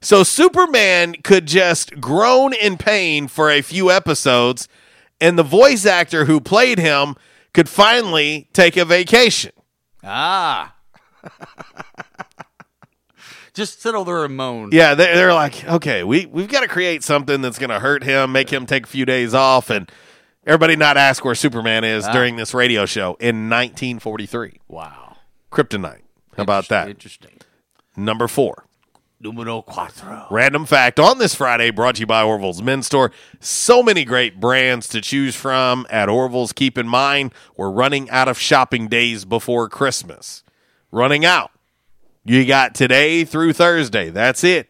So 0.00 0.22
Superman 0.22 1.16
could 1.24 1.46
just 1.46 2.00
groan 2.00 2.52
in 2.54 2.76
pain 2.76 3.26
for 3.26 3.50
a 3.50 3.60
few 3.60 3.90
episodes, 3.90 4.68
and 5.20 5.36
the 5.36 5.42
voice 5.42 5.84
actor 5.84 6.26
who 6.26 6.40
played 6.40 6.78
him 6.78 7.16
could 7.54 7.68
finally 7.68 8.48
take 8.52 8.76
a 8.76 8.84
vacation. 8.84 9.52
Ah. 10.04 10.74
Just 13.54 13.82
sit 13.82 13.94
over 13.94 14.10
there 14.14 14.24
and 14.24 14.34
moan. 14.36 14.70
Yeah, 14.72 14.94
they're, 14.94 15.14
they're 15.14 15.34
like, 15.34 15.62
okay, 15.64 16.04
we, 16.04 16.24
we've 16.24 16.48
got 16.48 16.62
to 16.62 16.68
create 16.68 17.02
something 17.02 17.42
that's 17.42 17.58
going 17.58 17.68
to 17.70 17.80
hurt 17.80 18.02
him, 18.02 18.32
make 18.32 18.50
him 18.50 18.64
take 18.64 18.84
a 18.84 18.88
few 18.88 19.04
days 19.04 19.34
off, 19.34 19.68
and 19.68 19.92
everybody 20.46 20.74
not 20.74 20.96
ask 20.96 21.22
where 21.22 21.34
Superman 21.34 21.84
is 21.84 22.06
Ah. 22.06 22.12
during 22.12 22.36
this 22.36 22.54
radio 22.54 22.86
show 22.86 23.14
in 23.20 23.50
1943. 23.50 24.58
Wow. 24.68 25.16
Kryptonite. 25.50 26.00
How 26.36 26.44
about 26.44 26.68
that? 26.68 26.88
Interesting. 26.88 27.38
Number 27.94 28.26
four. 28.26 28.64
Numero 29.22 29.62
cuatro. 29.62 30.26
Random 30.32 30.66
fact 30.66 30.98
on 30.98 31.18
this 31.18 31.32
Friday 31.32 31.70
brought 31.70 31.94
to 31.94 32.00
you 32.00 32.06
by 32.06 32.24
Orville's 32.24 32.60
Men's 32.60 32.86
Store. 32.86 33.12
So 33.38 33.80
many 33.80 34.04
great 34.04 34.40
brands 34.40 34.88
to 34.88 35.00
choose 35.00 35.36
from 35.36 35.86
at 35.90 36.08
Orville's. 36.08 36.52
Keep 36.52 36.76
in 36.76 36.88
mind, 36.88 37.32
we're 37.56 37.70
running 37.70 38.10
out 38.10 38.26
of 38.26 38.36
shopping 38.36 38.88
days 38.88 39.24
before 39.24 39.68
Christmas. 39.68 40.42
Running 40.90 41.24
out. 41.24 41.52
You 42.24 42.44
got 42.44 42.74
today 42.74 43.24
through 43.24 43.52
Thursday. 43.52 44.10
That's 44.10 44.42
it. 44.42 44.68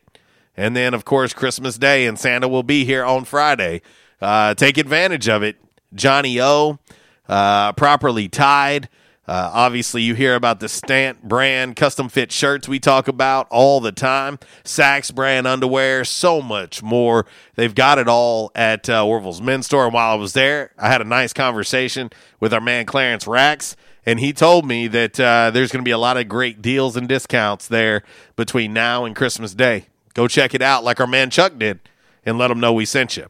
And 0.54 0.76
then, 0.76 0.92
of 0.92 1.06
course, 1.06 1.32
Christmas 1.32 1.78
Day, 1.78 2.06
and 2.06 2.18
Santa 2.18 2.46
will 2.46 2.62
be 2.62 2.84
here 2.84 3.06
on 3.06 3.24
Friday. 3.24 3.80
Uh, 4.20 4.54
take 4.54 4.76
advantage 4.76 5.30
of 5.30 5.42
it. 5.42 5.56
johnnie-O, 5.94 6.78
uh, 7.26 7.72
properly 7.72 8.28
tied. 8.28 8.90
Uh, 9.27 9.51
obviously, 9.53 10.03
you 10.03 10.15
hear 10.15 10.35
about 10.35 10.59
the 10.59 10.66
Stantt 10.66 11.23
brand 11.23 11.77
custom 11.77 12.09
fit 12.09 12.32
shirts 12.32 12.66
we 12.66 12.81
talk 12.81 13.07
about 13.07 13.47
all 13.51 13.78
the 13.78 13.93
time. 13.93 14.39
SAXX 14.65 15.15
brand 15.15 15.47
underwear, 15.47 16.05
so 16.05 16.43
much 16.43 16.82
more. 16.82 17.24
They've 17.55 17.74
got 17.74 17.99
it 17.99 18.09
all 18.09 18.51
at 18.57 18.89
uh, 18.89 19.07
Orville's 19.07 19.40
Men's 19.40 19.66
Store. 19.66 19.85
And 19.85 19.94
while 19.94 20.11
I 20.11 20.16
was 20.16 20.32
there, 20.32 20.73
I 20.77 20.89
had 20.89 21.01
a 21.01 21.05
nice 21.05 21.32
conversation 21.32 22.11
with 22.40 22.53
our 22.53 22.61
man 22.61 22.85
Clarence 22.85 23.28
Rax, 23.28 23.77
and 24.05 24.19
he 24.19 24.32
told 24.32 24.66
me 24.66 24.89
that 24.89 25.20
uh, 25.20 25.53
there's 25.53 25.70
going 25.70 25.85
to 25.85 25.89
be 25.89 25.93
a 25.93 25.99
lot 25.99 26.16
of 26.16 26.28
great 26.28 26.61
deals 26.61 26.97
and 26.97 27.09
discounts 27.09 27.69
there 27.69 28.03
between 28.35 28.73
now 28.73 29.05
and 29.05 29.15
Christmas 29.15 29.55
Day. 29.55 29.86
Go 30.15 30.27
check 30.27 30.53
it 30.53 30.62
out, 30.62 30.82
like 30.82 30.99
our 30.99 31.07
man 31.07 31.31
Chuck 31.31 31.59
did, 31.59 31.78
and 32.27 32.39
let 32.39 32.51
him 32.51 32.59
know 32.59 32.73
we 32.73 32.85
sent 32.85 33.16
you. 33.16 33.28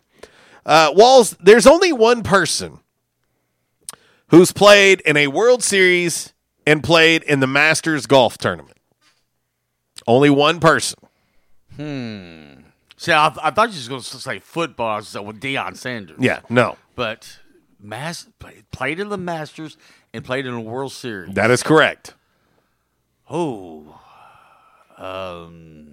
Uh, 0.64 0.90
Walls, 0.94 1.36
there's 1.38 1.66
only 1.66 1.92
one 1.92 2.22
person 2.22 2.78
who's 4.32 4.50
played 4.50 5.00
in 5.02 5.16
a 5.16 5.28
World 5.28 5.62
Series 5.62 6.32
and 6.66 6.82
played 6.82 7.22
in 7.22 7.38
the 7.38 7.46
Masters 7.46 8.06
golf 8.06 8.36
tournament. 8.38 8.78
Only 10.08 10.30
one 10.30 10.58
person. 10.58 10.98
Hmm. 11.76 12.62
See, 12.96 13.12
I, 13.12 13.32
I 13.40 13.50
thought 13.50 13.68
you 13.68 13.76
was 13.76 13.88
going 13.88 14.00
to 14.00 14.06
say 14.18 14.38
football 14.40 15.02
so 15.02 15.22
with 15.22 15.40
Deion 15.40 15.76
Sanders. 15.76 16.18
Yeah, 16.18 16.40
no. 16.48 16.76
But 16.96 17.38
Mas- 17.80 18.26
played, 18.38 18.64
played 18.72 18.98
in 18.98 19.08
the 19.10 19.18
Masters 19.18 19.76
and 20.12 20.24
played 20.24 20.46
in 20.46 20.54
a 20.54 20.60
World 20.60 20.92
Series. 20.92 21.34
That 21.34 21.50
is 21.50 21.62
correct. 21.62 22.14
Oh. 23.30 23.98
Um. 24.98 25.88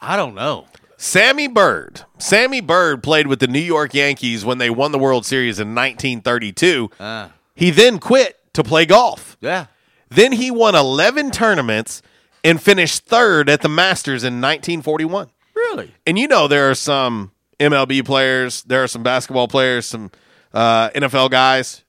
I 0.00 0.16
don't 0.16 0.34
know. 0.34 0.66
Sammy 1.00 1.46
Byrd. 1.46 2.02
Sammy 2.18 2.60
Byrd 2.60 3.04
played 3.04 3.28
with 3.28 3.38
the 3.38 3.46
New 3.46 3.60
York 3.60 3.94
Yankees 3.94 4.44
when 4.44 4.58
they 4.58 4.68
won 4.68 4.90
the 4.90 4.98
World 4.98 5.24
Series 5.24 5.60
in 5.60 5.68
1932. 5.68 6.90
Ah. 6.98 7.30
He 7.54 7.70
then 7.70 8.00
quit 8.00 8.36
to 8.54 8.64
play 8.64 8.84
golf. 8.84 9.36
Yeah. 9.40 9.66
Then 10.08 10.32
he 10.32 10.50
won 10.50 10.74
11 10.74 11.30
tournaments 11.30 12.02
and 12.42 12.60
finished 12.60 13.06
third 13.06 13.48
at 13.48 13.62
the 13.62 13.68
Masters 13.68 14.24
in 14.24 14.40
1941. 14.40 15.28
Really? 15.54 15.94
And 16.04 16.18
you 16.18 16.26
know 16.26 16.48
there 16.48 16.68
are 16.68 16.74
some 16.74 17.30
MLB 17.60 18.04
players, 18.04 18.62
there 18.64 18.82
are 18.82 18.88
some 18.88 19.04
basketball 19.04 19.46
players, 19.46 19.86
some 19.86 20.10
uh, 20.52 20.90
NFL 20.90 21.30
guys 21.30 21.84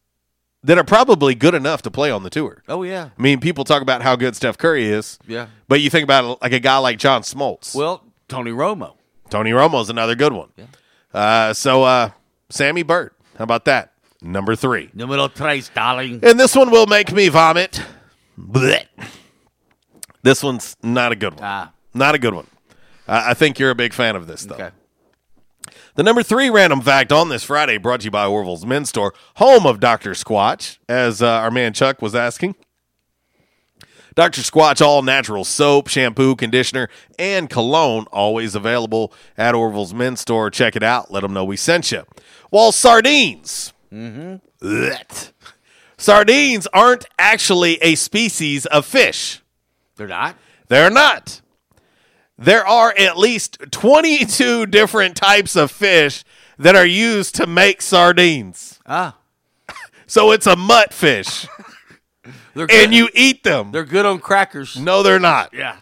that 0.64 0.78
are 0.78 0.84
probably 0.84 1.34
good 1.34 1.56
enough 1.56 1.82
to 1.82 1.90
play 1.90 2.12
on 2.12 2.22
the 2.22 2.30
tour. 2.30 2.62
Oh 2.68 2.84
yeah. 2.84 3.10
I 3.18 3.22
mean, 3.22 3.40
people 3.40 3.64
talk 3.64 3.82
about 3.82 4.04
how 4.04 4.16
good 4.16 4.36
Steph 4.36 4.60
Curry 4.60 4.86
is. 4.86 5.18
Yeah. 5.28 5.48
But 5.68 5.82
you 5.82 5.90
think 5.90 6.04
about 6.04 6.44
like 6.44 6.52
a 6.52 6.60
guy 6.60 6.78
like 6.78 7.00
John 7.00 7.24
Smoltz. 7.24 7.74
Well, 7.74 8.04
Tony 8.28 8.52
Romo. 8.52 8.99
Tony 9.30 9.52
Romo's 9.52 9.90
another 9.90 10.16
good 10.16 10.34
one. 10.34 10.50
Uh, 11.14 11.54
so 11.54 11.84
uh, 11.84 12.12
Sammy 12.50 12.84
Byrd, 12.84 13.12
how 13.38 13.44
about 13.44 13.66
that? 13.66 13.94
Number 14.22 14.56
three. 14.56 14.90
Numero 14.94 15.28
tres, 15.28 15.70
darling. 15.74 16.20
And 16.24 16.40
this 16.40 16.56
one 16.56 16.72
will 16.72 16.88
make 16.88 17.12
me 17.12 17.30
vomit. 17.30 17.82
Blech. 18.38 18.86
This 20.24 20.44
one's 20.44 20.76
not 20.84 21.12
a 21.12 21.16
good 21.16 21.34
one. 21.36 21.44
Ah. 21.44 21.72
Not 21.94 22.16
a 22.16 22.20
good 22.20 22.34
one. 22.34 22.48
I 23.08 23.32
I 23.32 23.34
think 23.34 23.60
you're 23.60 23.70
a 23.72 23.76
big 23.76 23.94
fan 23.94 24.16
of 24.16 24.28
this, 24.28 24.44
though. 24.46 24.56
Okay. 24.56 24.70
The 25.96 26.04
number 26.04 26.24
three 26.24 26.50
random 26.50 26.82
fact 26.82 27.12
on 27.12 27.30
this 27.30 27.44
Friday 27.44 27.78
brought 27.78 28.02
to 28.02 28.06
you 28.06 28.12
by 28.12 28.26
Orville's 28.26 28.66
Men's 28.66 28.90
Store, 28.90 29.14
home 29.36 29.66
of 29.66 29.80
Dr. 29.80 30.12
Squatch, 30.12 30.78
as 30.88 31.22
uh, 31.22 31.28
our 31.28 31.52
man 31.52 31.74
Chuck 31.74 32.02
was 32.02 32.16
asking. 32.16 32.56
Dr. 34.20 34.42
Squatch 34.42 34.86
all 34.86 35.02
natural 35.02 35.46
soap, 35.46 35.88
shampoo, 35.88 36.36
conditioner, 36.36 36.90
and 37.18 37.50
cologne 37.50 38.06
always 38.12 38.54
available 38.54 39.14
at 39.38 39.56
Orville's 39.56 39.94
Men's 39.94 40.20
Store. 40.20 40.50
Check 40.50 40.76
it 40.76 40.84
out. 40.84 41.10
Let 41.10 41.22
them 41.22 41.32
know 41.32 41.46
we 41.46 41.56
sent 41.56 41.90
you. 41.94 42.04
While 42.50 42.74
sardines. 42.74 43.72
Mm-hmm. 43.94 45.16
Sardines 45.98 46.68
aren't 46.74 47.06
actually 47.18 47.78
a 47.78 47.96
species 47.96 48.66
of 48.66 48.86
fish. 48.86 49.42
They're 49.96 50.06
not? 50.06 50.36
They're 50.68 50.90
not. 50.90 51.40
There 52.38 52.68
are 52.68 52.94
at 52.98 53.18
least 53.18 53.60
22 53.72 54.66
different 54.66 55.16
types 55.16 55.56
of 55.56 55.72
fish 55.72 56.26
that 56.58 56.76
are 56.76 56.86
used 56.86 57.36
to 57.36 57.48
make 57.48 57.82
sardines. 57.82 58.82
Ah. 58.86 59.16
So 60.08 60.32
it's 60.32 60.48
a 60.48 60.58
mutt 60.58 60.92
fish. 60.92 61.48
They're 62.54 62.68
and 62.70 62.94
you 62.94 63.10
eat 63.14 63.44
them. 63.44 63.72
They're 63.72 63.86
good 63.86 64.06
on 64.06 64.20
crackers. 64.20 64.78
No, 64.78 65.04
they're 65.04 65.20
not. 65.20 65.54
Yeah. 65.54 65.78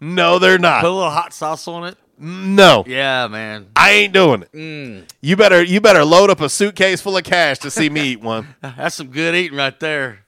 No, 0.00 0.38
they're 0.38 0.58
not. 0.58 0.80
Put 0.80 0.90
a 0.90 0.94
little 0.94 1.10
hot 1.10 1.32
sauce 1.32 1.66
on 1.68 1.84
it. 1.84 1.96
No. 2.18 2.84
Yeah, 2.86 3.26
man. 3.26 3.66
I 3.74 3.92
ain't 3.92 4.12
doing 4.12 4.42
it. 4.42 4.52
Mm. 4.52 5.04
You 5.20 5.36
better 5.36 5.62
you 5.62 5.80
better 5.80 6.04
load 6.04 6.30
up 6.30 6.40
a 6.40 6.48
suitcase 6.48 7.00
full 7.00 7.16
of 7.16 7.24
cash 7.24 7.58
to 7.60 7.70
see 7.70 7.88
me 7.88 8.12
eat 8.12 8.20
one. 8.20 8.54
That's 8.60 8.94
some 8.94 9.08
good 9.08 9.34
eating 9.34 9.58
right 9.58 9.78
there. 9.80 10.23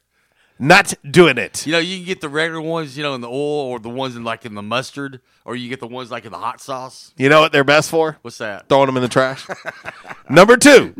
Not 0.58 0.94
doing 1.10 1.36
it. 1.36 1.66
You 1.66 1.72
know, 1.72 1.78
you 1.78 1.98
can 1.98 2.06
get 2.06 2.20
the 2.22 2.30
regular 2.30 2.62
ones, 2.62 2.96
you 2.96 3.02
know, 3.02 3.14
in 3.14 3.20
the 3.20 3.28
oil, 3.28 3.34
or 3.34 3.78
the 3.78 3.90
ones 3.90 4.16
in 4.16 4.24
like 4.24 4.46
in 4.46 4.54
the 4.54 4.62
mustard, 4.62 5.20
or 5.44 5.54
you 5.54 5.68
get 5.68 5.80
the 5.80 5.86
ones 5.86 6.10
like 6.10 6.24
in 6.24 6.32
the 6.32 6.38
hot 6.38 6.62
sauce. 6.62 7.12
You 7.18 7.28
know 7.28 7.42
what 7.42 7.52
they're 7.52 7.62
best 7.62 7.90
for? 7.90 8.16
What's 8.22 8.38
that? 8.38 8.66
Throwing 8.68 8.86
them 8.86 8.96
in 8.96 9.02
the 9.02 9.08
trash. 9.08 9.46
Number 10.30 10.56
two. 10.56 10.94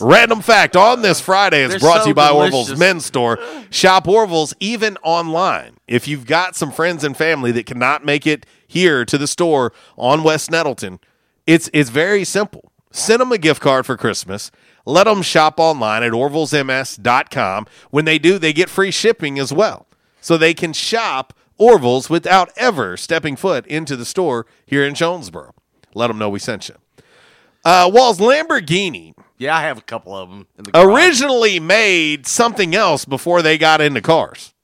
Random 0.00 0.40
fact 0.42 0.74
on 0.74 1.02
this 1.02 1.20
Friday 1.20 1.62
is 1.62 1.70
They're 1.70 1.78
brought 1.78 1.98
so 1.98 2.02
to 2.04 2.08
you 2.08 2.14
by 2.14 2.28
delicious. 2.28 2.54
Orville's 2.54 2.78
Men's 2.78 3.04
Store. 3.04 3.38
Shop 3.70 4.08
Orville's 4.08 4.54
even 4.58 4.96
online. 5.04 5.76
If 5.86 6.08
you've 6.08 6.26
got 6.26 6.56
some 6.56 6.72
friends 6.72 7.04
and 7.04 7.16
family 7.16 7.52
that 7.52 7.66
cannot 7.66 8.04
make 8.04 8.26
it 8.26 8.44
here 8.66 9.04
to 9.04 9.16
the 9.16 9.28
store 9.28 9.72
on 9.96 10.24
West 10.24 10.50
Nettleton, 10.50 10.98
it's 11.46 11.70
it's 11.72 11.90
very 11.90 12.24
simple. 12.24 12.72
Send 12.90 13.20
them 13.20 13.30
a 13.30 13.38
gift 13.38 13.60
card 13.60 13.86
for 13.86 13.96
Christmas. 13.96 14.50
Let 14.88 15.04
them 15.04 15.20
shop 15.20 15.60
online 15.60 16.02
at 16.02 16.12
orvillesms.com. 16.12 17.66
When 17.90 18.06
they 18.06 18.18
do, 18.18 18.38
they 18.38 18.54
get 18.54 18.70
free 18.70 18.90
shipping 18.90 19.38
as 19.38 19.52
well. 19.52 19.86
So 20.22 20.38
they 20.38 20.54
can 20.54 20.72
shop 20.72 21.34
Orville's 21.58 22.08
without 22.08 22.50
ever 22.56 22.96
stepping 22.96 23.36
foot 23.36 23.66
into 23.66 23.96
the 23.96 24.06
store 24.06 24.46
here 24.64 24.84
in 24.86 24.94
Jonesboro. 24.94 25.54
Let 25.94 26.06
them 26.06 26.16
know 26.16 26.30
we 26.30 26.38
sent 26.38 26.70
you. 26.70 26.76
Uh, 27.66 27.90
Walls 27.92 28.18
Lamborghini 28.18 29.12
Yeah, 29.36 29.54
I 29.58 29.60
have 29.62 29.76
a 29.76 29.82
couple 29.82 30.16
of 30.16 30.30
them. 30.30 30.46
In 30.56 30.64
the 30.64 30.80
originally 30.80 31.60
made 31.60 32.26
something 32.26 32.74
else 32.74 33.04
before 33.04 33.42
they 33.42 33.58
got 33.58 33.82
into 33.82 34.00
cars. 34.00 34.54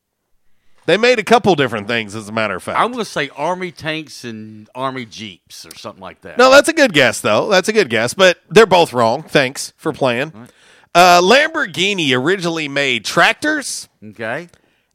They 0.86 0.96
made 0.96 1.18
a 1.18 1.22
couple 1.24 1.54
different 1.54 1.86
things, 1.88 2.14
as 2.14 2.28
a 2.28 2.32
matter 2.32 2.54
of 2.56 2.62
fact. 2.62 2.78
I'm 2.78 2.92
going 2.92 3.02
to 3.04 3.10
say 3.10 3.30
Army 3.36 3.72
tanks 3.72 4.22
and 4.24 4.68
Army 4.74 5.06
jeeps 5.06 5.64
or 5.64 5.74
something 5.76 6.02
like 6.02 6.20
that. 6.22 6.36
no, 6.38 6.50
that's 6.50 6.68
a 6.68 6.72
good 6.74 6.92
guess, 6.92 7.20
though. 7.20 7.48
That's 7.48 7.68
a 7.68 7.72
good 7.72 7.88
guess, 7.88 8.12
but 8.14 8.38
they're 8.50 8.66
both 8.66 8.92
wrong. 8.92 9.22
Thanks 9.22 9.72
for 9.76 9.92
playing. 9.92 10.32
Uh, 10.94 11.20
Lamborghini 11.22 12.16
originally 12.16 12.68
made 12.68 13.04
tractors 13.04 13.88
Okay. 14.04 14.48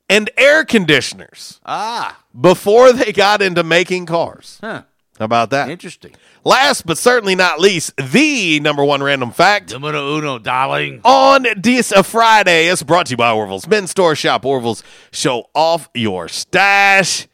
and 0.10 0.30
air 0.38 0.64
conditioners 0.64 1.60
Ah. 1.66 2.20
before 2.40 2.94
they 2.94 3.11
got 3.11 3.41
into 3.41 3.64
making 3.64 4.06
cars. 4.06 4.60
Huh. 4.61 4.84
How 5.18 5.26
about 5.26 5.49
that? 5.49 5.70
Interesting. 5.70 6.16
Last 6.45 6.86
but 6.86 6.98
certainly 6.98 7.36
not 7.36 7.60
least, 7.60 7.94
the 7.98 8.60
number 8.61 8.84
one 8.84 9.03
random 9.03 9.32
fact 9.32 9.72
Numero 9.72 10.18
uno, 10.18 10.40
darling. 10.40 11.02
on 11.03 11.45
this 11.57 11.91
uh, 11.91 12.02
Friday 12.02 12.68
is 12.68 12.82
brought 12.84 13.07
to 13.07 13.11
you 13.11 13.18
by 13.18 13.32
Orville's 13.32 13.68
Men's 13.68 13.91
Store 13.91 14.16
Shop. 14.16 14.45
Orville's 14.45 14.84
show 15.11 15.49
off 15.53 15.90
your 15.94 16.28
stash. 16.30 17.28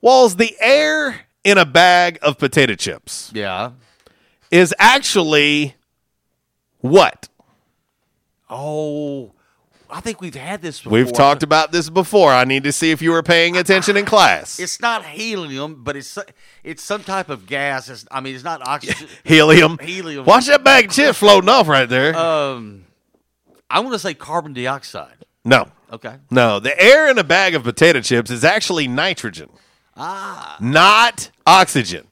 Walls 0.00 0.36
the 0.36 0.56
air 0.60 1.26
in 1.44 1.58
a 1.58 1.64
bag 1.66 2.18
of 2.22 2.38
potato 2.38 2.74
chips 2.74 3.30
Yeah. 3.34 3.72
is 4.50 4.74
actually 4.78 5.74
what? 6.78 7.28
Oh, 8.50 9.32
I 9.90 10.00
think 10.00 10.20
we've 10.20 10.34
had 10.34 10.60
this. 10.62 10.80
before. 10.80 10.92
We've 10.92 11.12
talked 11.12 11.42
about 11.42 11.72
this 11.72 11.88
before. 11.90 12.32
I 12.32 12.44
need 12.44 12.64
to 12.64 12.72
see 12.72 12.90
if 12.90 13.00
you 13.00 13.10
were 13.12 13.22
paying 13.22 13.56
attention 13.56 13.96
in 13.96 14.04
class. 14.04 14.58
It's 14.58 14.80
not 14.80 15.04
helium, 15.04 15.82
but 15.82 15.96
it's 15.96 16.18
it's 16.62 16.82
some 16.82 17.02
type 17.04 17.28
of 17.30 17.46
gas. 17.46 17.88
It's, 17.88 18.06
I 18.10 18.20
mean, 18.20 18.34
it's 18.34 18.44
not 18.44 18.60
oxygen. 18.66 19.08
Helium. 19.24 19.78
Helium. 19.80 20.24
Watch 20.26 20.46
that 20.46 20.62
bag 20.64 20.86
of 20.86 20.92
chips 20.92 21.18
floating 21.18 21.48
off 21.48 21.68
right 21.68 21.88
there. 21.88 22.14
Um, 22.16 22.84
I 23.70 23.80
want 23.80 23.92
to 23.94 23.98
say 23.98 24.14
carbon 24.14 24.52
dioxide. 24.52 25.24
no. 25.44 25.68
Okay. 25.90 26.16
No. 26.30 26.60
The 26.60 26.78
air 26.78 27.10
in 27.10 27.16
a 27.16 27.24
bag 27.24 27.54
of 27.54 27.62
potato 27.64 28.02
chips 28.02 28.30
is 28.30 28.44
actually 28.44 28.86
nitrogen, 28.88 29.48
Ah. 29.96 30.58
not 30.60 31.30
oxygen. 31.46 32.06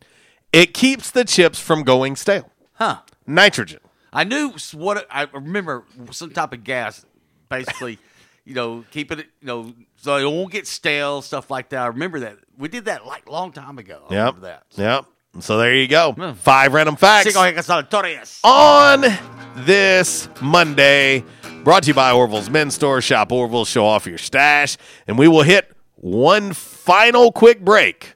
It 0.50 0.72
keeps 0.72 1.10
the 1.10 1.24
chips 1.26 1.60
from 1.60 1.82
going 1.82 2.16
stale. 2.16 2.50
Huh. 2.74 3.00
Nitrogen. 3.26 3.80
I 4.14 4.24
knew 4.24 4.54
what 4.72 5.06
I 5.10 5.24
remember 5.30 5.84
some 6.10 6.30
type 6.30 6.54
of 6.54 6.64
gas, 6.64 7.04
basically, 7.48 7.98
you 8.44 8.54
know, 8.54 8.84
keeping 8.90 9.20
it, 9.20 9.26
you 9.40 9.46
know, 9.46 9.72
so 9.96 10.16
it 10.16 10.24
won't 10.24 10.52
get 10.52 10.66
stale, 10.66 11.22
stuff 11.22 11.50
like 11.50 11.70
that. 11.70 11.82
I 11.82 11.86
remember 11.86 12.20
that 12.20 12.36
we 12.58 12.68
did 12.68 12.86
that 12.86 13.06
like 13.06 13.28
long 13.28 13.52
time 13.52 13.78
ago. 13.78 14.04
I 14.10 14.14
Yep. 14.14 14.40
that. 14.40 14.62
Yep. 14.76 15.04
So 15.40 15.58
there 15.58 15.74
you 15.74 15.86
go. 15.88 16.12
Hmm. 16.12 16.32
Five 16.32 16.72
random 16.72 16.96
facts. 16.96 17.26
On 18.44 19.04
this 19.56 20.28
Monday. 20.40 21.24
Brought 21.62 21.82
to 21.82 21.88
you 21.88 21.94
by 21.94 22.12
Orville's 22.12 22.48
Men's 22.48 22.74
Store. 22.74 23.00
Shop 23.00 23.30
Orville, 23.32 23.64
show 23.64 23.84
off 23.84 24.06
your 24.06 24.18
stash. 24.18 24.76
And 25.06 25.18
we 25.18 25.28
will 25.28 25.42
hit 25.42 25.72
one 25.96 26.52
final 26.52 27.32
quick 27.32 27.60
break. 27.60 28.14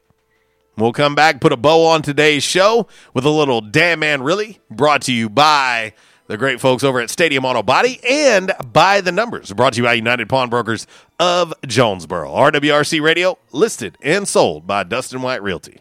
We'll 0.77 0.93
come 0.93 1.15
back, 1.15 1.40
put 1.40 1.52
a 1.52 1.57
bow 1.59 1.85
on 1.89 2.01
today's 2.01 2.43
show 2.43 2.86
with 3.12 3.24
a 3.27 3.31
little 3.31 3.61
Damn 3.61 3.98
Man 3.98 4.23
Really, 4.23 4.61
brought 4.70 5.02
to 5.02 5.12
you 5.12 5.28
by 5.28 5.93
the 6.31 6.39
great 6.39 6.61
folks 6.61 6.85
over 6.85 7.01
at 7.01 7.11
Stadium 7.11 7.44
Auto 7.44 7.61
Body 7.61 7.98
and 8.09 8.52
by 8.73 9.01
the 9.01 9.11
numbers, 9.11 9.52
brought 9.52 9.73
to 9.73 9.78
you 9.78 9.82
by 9.82 9.94
United 9.94 10.28
Pawnbrokers 10.28 10.86
of 11.19 11.52
Jonesboro. 11.66 12.31
RWRC 12.31 13.02
Radio, 13.02 13.36
listed 13.51 13.98
and 14.01 14.28
sold 14.28 14.65
by 14.65 14.85
Dustin 14.85 15.23
White 15.23 15.43
Realty. 15.43 15.81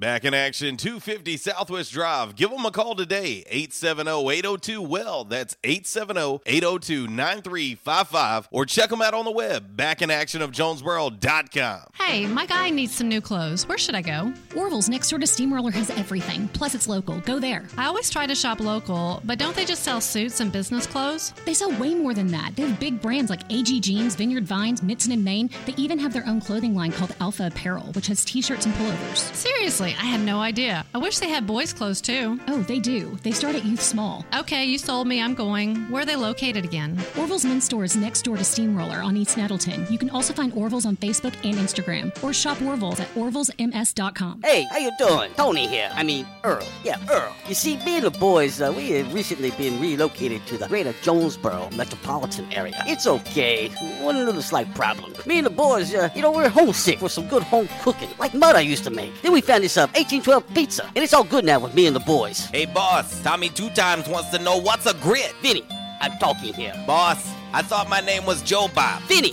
Back 0.00 0.24
in 0.24 0.32
action, 0.32 0.78
250 0.78 1.36
Southwest 1.36 1.92
Drive. 1.92 2.34
Give 2.34 2.48
them 2.48 2.64
a 2.64 2.70
call 2.70 2.94
today, 2.94 3.44
870-802-WELL. 3.52 5.24
That's 5.24 5.54
870-802-9355. 5.62 8.46
Or 8.50 8.64
check 8.64 8.88
them 8.88 9.02
out 9.02 9.12
on 9.12 9.26
the 9.26 9.30
web, 9.30 9.76
backinactionofjonesboro.com. 9.76 11.80
Hey, 12.00 12.26
my 12.26 12.46
guy 12.46 12.70
needs 12.70 12.94
some 12.94 13.08
new 13.08 13.20
clothes. 13.20 13.68
Where 13.68 13.76
should 13.76 13.94
I 13.94 14.00
go? 14.00 14.32
Orville's 14.56 14.88
next 14.88 15.10
door 15.10 15.18
to 15.18 15.26
Steamroller 15.26 15.70
has 15.72 15.90
everything. 15.90 16.48
Plus, 16.54 16.74
it's 16.74 16.88
local. 16.88 17.20
Go 17.20 17.38
there. 17.38 17.66
I 17.76 17.84
always 17.84 18.08
try 18.08 18.26
to 18.26 18.34
shop 18.34 18.60
local, 18.60 19.20
but 19.26 19.38
don't 19.38 19.54
they 19.54 19.66
just 19.66 19.82
sell 19.82 20.00
suits 20.00 20.40
and 20.40 20.50
business 20.50 20.86
clothes? 20.86 21.34
They 21.44 21.52
sell 21.52 21.78
way 21.78 21.94
more 21.94 22.14
than 22.14 22.28
that. 22.28 22.56
They 22.56 22.62
have 22.62 22.80
big 22.80 23.02
brands 23.02 23.28
like 23.28 23.42
AG 23.50 23.80
Jeans, 23.80 24.14
Vineyard 24.14 24.46
Vines, 24.46 24.80
Mizzen 24.80 25.12
and 25.12 25.22
Main. 25.22 25.50
They 25.66 25.74
even 25.76 25.98
have 25.98 26.14
their 26.14 26.26
own 26.26 26.40
clothing 26.40 26.74
line 26.74 26.92
called 26.92 27.14
Alpha 27.20 27.48
Apparel, 27.48 27.92
which 27.92 28.06
has 28.06 28.24
t-shirts 28.24 28.64
and 28.64 28.74
pullovers. 28.76 29.18
Seriously, 29.34 29.89
I 29.98 30.04
had 30.04 30.20
no 30.20 30.40
idea. 30.40 30.84
I 30.94 30.98
wish 30.98 31.18
they 31.18 31.28
had 31.28 31.46
boys' 31.46 31.72
clothes 31.72 32.00
too. 32.00 32.38
Oh, 32.48 32.62
they 32.62 32.78
do. 32.78 33.16
They 33.22 33.32
start 33.32 33.54
at 33.54 33.64
Youth 33.64 33.80
Small. 33.82 34.24
Okay, 34.34 34.64
you 34.64 34.78
sold 34.78 35.06
me. 35.06 35.20
I'm 35.22 35.34
going. 35.34 35.76
Where 35.90 36.02
are 36.02 36.06
they 36.06 36.16
located 36.16 36.64
again? 36.64 36.98
Orville's 37.18 37.44
men's 37.44 37.64
store 37.64 37.84
is 37.84 37.96
next 37.96 38.22
door 38.22 38.36
to 38.36 38.44
Steamroller 38.44 39.02
on 39.02 39.16
East 39.16 39.36
Nettleton. 39.36 39.86
You 39.90 39.98
can 39.98 40.10
also 40.10 40.32
find 40.32 40.52
Orville's 40.54 40.86
on 40.86 40.96
Facebook 40.96 41.34
and 41.44 41.54
Instagram, 41.56 42.12
or 42.22 42.32
shop 42.32 42.60
Orville's 42.62 43.00
at 43.00 43.12
orvillesms.com. 43.14 44.42
Hey, 44.42 44.66
how 44.70 44.78
you 44.78 44.90
doing? 44.98 45.32
Tony 45.36 45.66
here. 45.66 45.90
I 45.94 46.02
mean, 46.02 46.26
Earl. 46.44 46.66
Yeah, 46.84 46.98
Earl. 47.10 47.34
You 47.48 47.54
see, 47.54 47.76
me 47.84 47.96
and 47.96 48.04
the 48.04 48.10
boys, 48.10 48.60
uh, 48.60 48.72
we 48.76 48.90
have 48.90 49.12
recently 49.12 49.50
been 49.52 49.80
relocated 49.80 50.46
to 50.46 50.58
the 50.58 50.68
greater 50.68 50.94
Jonesboro 51.02 51.70
metropolitan 51.76 52.52
area. 52.52 52.74
It's 52.86 53.06
okay. 53.06 53.68
One 54.00 54.16
little 54.24 54.42
slight 54.42 54.72
problem. 54.74 55.12
Me 55.26 55.38
and 55.38 55.46
the 55.46 55.50
boys, 55.50 55.94
uh, 55.94 56.08
you 56.14 56.22
know, 56.22 56.30
we're 56.32 56.48
homesick 56.48 56.98
for 56.98 57.08
some 57.08 57.26
good 57.28 57.42
home 57.42 57.68
cooking, 57.82 58.08
like 58.18 58.34
mud 58.34 58.56
I 58.56 58.60
used 58.60 58.84
to 58.84 58.90
make. 58.90 59.20
Then 59.22 59.32
we 59.32 59.40
found 59.40 59.64
this 59.64 59.76
uh, 59.80 59.86
1812 59.94 60.54
pizza, 60.54 60.84
and 60.84 60.98
it's 60.98 61.14
all 61.14 61.24
good 61.24 61.44
now 61.44 61.58
with 61.58 61.74
me 61.74 61.86
and 61.86 61.96
the 61.96 62.00
boys. 62.00 62.46
Hey, 62.46 62.66
boss, 62.66 63.22
Tommy 63.22 63.48
Two 63.48 63.70
Times 63.70 64.08
wants 64.08 64.30
to 64.30 64.38
know 64.38 64.56
what's 64.56 64.86
a 64.86 64.94
grit. 64.94 65.34
Vinny, 65.40 65.64
I'm 66.00 66.18
talking 66.18 66.52
here. 66.52 66.74
Boss, 66.86 67.32
I 67.52 67.62
thought 67.62 67.88
my 67.88 68.00
name 68.00 68.26
was 68.26 68.42
Joe 68.42 68.68
Bob. 68.74 69.02
Vinny, 69.02 69.32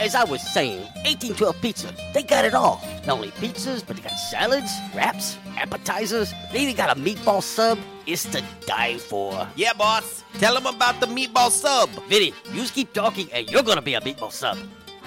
as 0.00 0.14
I 0.14 0.24
was 0.24 0.42
saying, 0.42 0.80
1812 1.04 1.60
Pizza, 1.60 1.94
they 2.14 2.22
got 2.22 2.44
it 2.44 2.54
all. 2.54 2.80
Not 3.06 3.16
only 3.16 3.30
pizzas, 3.32 3.82
but 3.86 3.96
they 3.96 4.02
got 4.02 4.14
salads, 4.14 4.70
wraps, 4.94 5.38
appetizers. 5.56 6.32
They 6.52 6.60
even 6.60 6.76
got 6.76 6.96
a 6.96 7.00
meatball 7.00 7.42
sub. 7.42 7.78
It's 8.06 8.24
to 8.32 8.42
die 8.66 8.98
for. 8.98 9.48
Yeah, 9.56 9.72
boss. 9.72 10.24
Tell 10.38 10.54
them 10.54 10.66
about 10.66 11.00
the 11.00 11.06
meatball 11.06 11.50
sub. 11.50 11.90
Vinny, 12.08 12.32
you 12.52 12.60
just 12.60 12.74
keep 12.74 12.92
talking 12.92 13.28
and 13.32 13.50
you're 13.50 13.62
gonna 13.62 13.82
be 13.82 13.94
a 13.94 14.00
meatball 14.00 14.32
sub. 14.32 14.58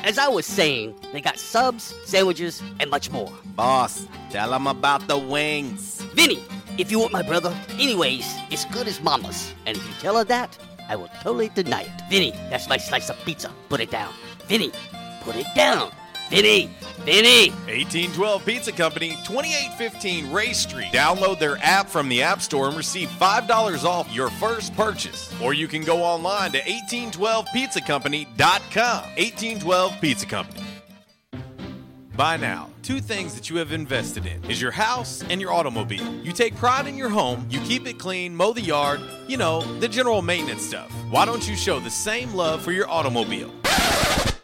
As 0.04 0.18
I 0.18 0.28
was 0.28 0.48
saying, 0.48 0.96
they 1.14 1.22
got 1.22 1.38
subs, 1.38 1.94
sandwiches, 2.06 2.64
and 2.80 2.90
much 2.90 3.12
more. 3.12 3.32
Boss, 3.56 4.08
tell 4.32 4.52
him 4.52 4.66
about 4.66 5.08
the 5.08 5.18
wings. 5.18 6.02
Vinny, 6.16 6.44
if 6.80 6.90
you 6.90 6.98
want 6.98 7.12
my 7.12 7.22
brother, 7.22 7.56
anyways, 7.74 8.26
it's 8.50 8.66
good 8.66 8.88
as 8.88 9.00
mama's. 9.02 9.54
And 9.68 9.78
if 9.78 9.88
you 9.88 9.94
tell 10.00 10.18
her 10.18 10.24
that, 10.24 10.58
I 10.90 10.96
will 10.96 11.10
totally 11.22 11.50
deny 11.50 11.84
it. 11.84 11.92
Vinny, 12.10 12.32
that's 12.50 12.68
my 12.68 12.78
slice 12.78 13.10
of 13.12 13.26
pizza. 13.26 13.52
Put 13.70 13.80
it 13.80 13.92
down. 13.92 14.12
Vinny, 14.48 14.72
put 15.22 15.36
it 15.36 15.46
down. 15.56 15.92
Vinny, 16.32 16.70
Vinny. 17.00 17.50
1812 17.68 18.46
Pizza 18.46 18.72
Company, 18.72 19.10
2815 19.26 20.32
Ray 20.32 20.54
Street. 20.54 20.88
Download 20.94 21.38
their 21.38 21.58
app 21.58 21.90
from 21.90 22.08
the 22.08 22.24
App 22.24 22.42
Store 22.42 22.70
and 22.70 22.78
receive 22.78 23.10
$5 23.10 23.84
off 23.84 24.10
your 24.14 24.30
first 24.30 24.74
purchase. 24.78 25.30
Or 25.42 25.54
you 25.54 25.68
can 25.68 25.84
go 25.84 26.02
online 26.02 26.54
to 26.54 26.62
1812pizzacompany.com. 26.62 28.28
1812 28.38 30.00
Pizza 30.00 30.26
Company. 30.26 30.64
By 32.16 32.38
now, 32.38 32.70
two 32.82 33.02
things 33.02 33.36
that 33.36 33.50
you 33.50 33.58
have 33.58 33.74
invested 33.74 34.26
in 34.26 34.42
is 34.50 34.62
your 34.62 34.72
house 34.72 35.26
and 35.30 35.42
your 35.42 35.52
automobile. 35.52 36.16
You 36.24 36.32
take 36.32 36.56
pride 36.56 36.88
in 36.88 36.98
your 36.98 37.10
home, 37.10 37.46
you 37.50 37.60
keep 37.62 37.86
it 37.88 38.00
clean, 38.00 38.34
mow 38.34 38.54
the 38.54 38.62
yard, 38.62 39.02
you 39.28 39.36
know, 39.36 39.64
the 39.80 39.90
general 39.90 40.22
maintenance 40.22 40.66
stuff. 40.66 40.90
Why 41.10 41.26
don't 41.26 41.46
you 41.50 41.58
show 41.58 41.82
the 41.82 41.90
same 41.90 42.34
love 42.34 42.62
for 42.62 42.72
your 42.72 42.90
automobile? 42.90 43.52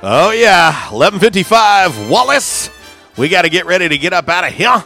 Oh 0.00 0.30
yeah, 0.30 0.72
11:55 0.90 2.08
Wallace. 2.08 2.70
We 3.16 3.28
got 3.28 3.42
to 3.42 3.48
get 3.48 3.66
ready 3.66 3.88
to 3.88 3.98
get 3.98 4.12
up 4.12 4.28
out 4.28 4.44
of 4.44 4.52
here 4.52 4.84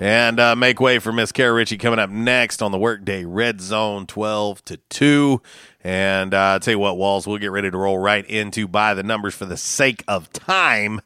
and 0.00 0.40
uh, 0.40 0.56
make 0.56 0.80
way 0.80 0.98
for 0.98 1.12
Miss 1.12 1.30
Kara 1.30 1.52
Ritchie 1.52 1.78
coming 1.78 2.00
up 2.00 2.10
next 2.10 2.60
on 2.60 2.72
the 2.72 2.78
Workday 2.78 3.24
Red 3.24 3.60
Zone 3.60 4.04
12 4.04 4.64
to 4.64 4.76
2. 4.78 5.40
And 5.84 6.34
uh, 6.34 6.38
I'll 6.38 6.60
tell 6.60 6.72
you 6.72 6.80
what, 6.80 6.96
Walls, 6.96 7.24
we'll 7.24 7.38
get 7.38 7.52
ready 7.52 7.70
to 7.70 7.76
roll 7.76 7.98
right 7.98 8.26
into 8.26 8.66
by 8.66 8.94
the 8.94 9.04
numbers 9.04 9.36
for 9.36 9.44
the 9.44 9.56
sake 9.56 10.02
of 10.08 10.32
time. 10.32 11.02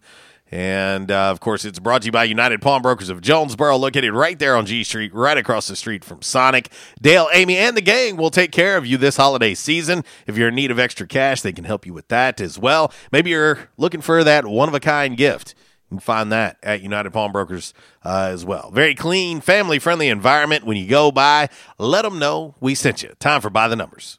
And 0.57 1.11
uh, 1.11 1.31
of 1.31 1.41
course, 1.41 1.67
it's 1.67 1.79
brought 1.79 2.01
to 2.01 2.07
you 2.07 2.13
by 2.13 2.25
United 2.25 2.63
Pawnbrokers 2.63 3.11
of 3.11 3.21
Jonesboro, 3.21 3.77
located 3.77 4.15
right 4.15 4.39
there 4.39 4.57
on 4.57 4.65
G 4.65 4.85
Street, 4.85 5.13
right 5.13 5.37
across 5.37 5.69
the 5.69 5.77
street 5.77 6.03
from 6.03 6.23
Sonic. 6.23 6.73
Dale, 6.99 7.29
Amy, 7.35 7.59
and 7.59 7.77
the 7.77 7.83
gang 7.83 8.17
will 8.17 8.31
take 8.31 8.53
care 8.53 8.79
of 8.79 8.87
you 8.87 8.97
this 8.97 9.19
holiday 9.19 9.53
season. 9.53 10.03
If 10.27 10.39
you're 10.39 10.49
in 10.49 10.55
need 10.55 10.71
of 10.71 10.79
extra 10.79 11.07
cash, 11.07 11.43
they 11.43 11.53
can 11.53 11.65
help 11.65 11.85
you 11.85 11.93
with 11.93 12.09
that 12.09 12.41
as 12.41 12.59
well. 12.59 12.91
Maybe 13.13 13.29
you're 13.29 13.69
looking 13.77 14.01
for 14.01 14.25
that 14.25 14.47
one 14.47 14.67
of 14.67 14.75
a 14.75 14.81
kind 14.81 15.15
gift. 15.15 15.55
You 15.91 15.99
can 15.99 16.01
find 16.01 16.33
that 16.33 16.57
at 16.63 16.81
United 16.81 17.13
Pawnbrokers 17.13 17.75
uh, 18.03 18.31
as 18.33 18.47
well. 18.47 18.71
Very 18.71 18.95
clean, 18.95 19.43
family 19.43 19.79
friendly 19.79 20.09
environment. 20.09 20.65
When 20.65 20.79
you 20.79 20.89
go 20.89 21.13
by, 21.13 21.51
let 21.79 22.01
them 22.01 22.19
know 22.19 22.55
we 22.61 22.75
sent 22.75 23.03
you. 23.03 23.13
Time 23.19 23.43
for 23.43 23.51
By 23.51 23.69
the 23.69 23.77
Numbers. 23.77 24.19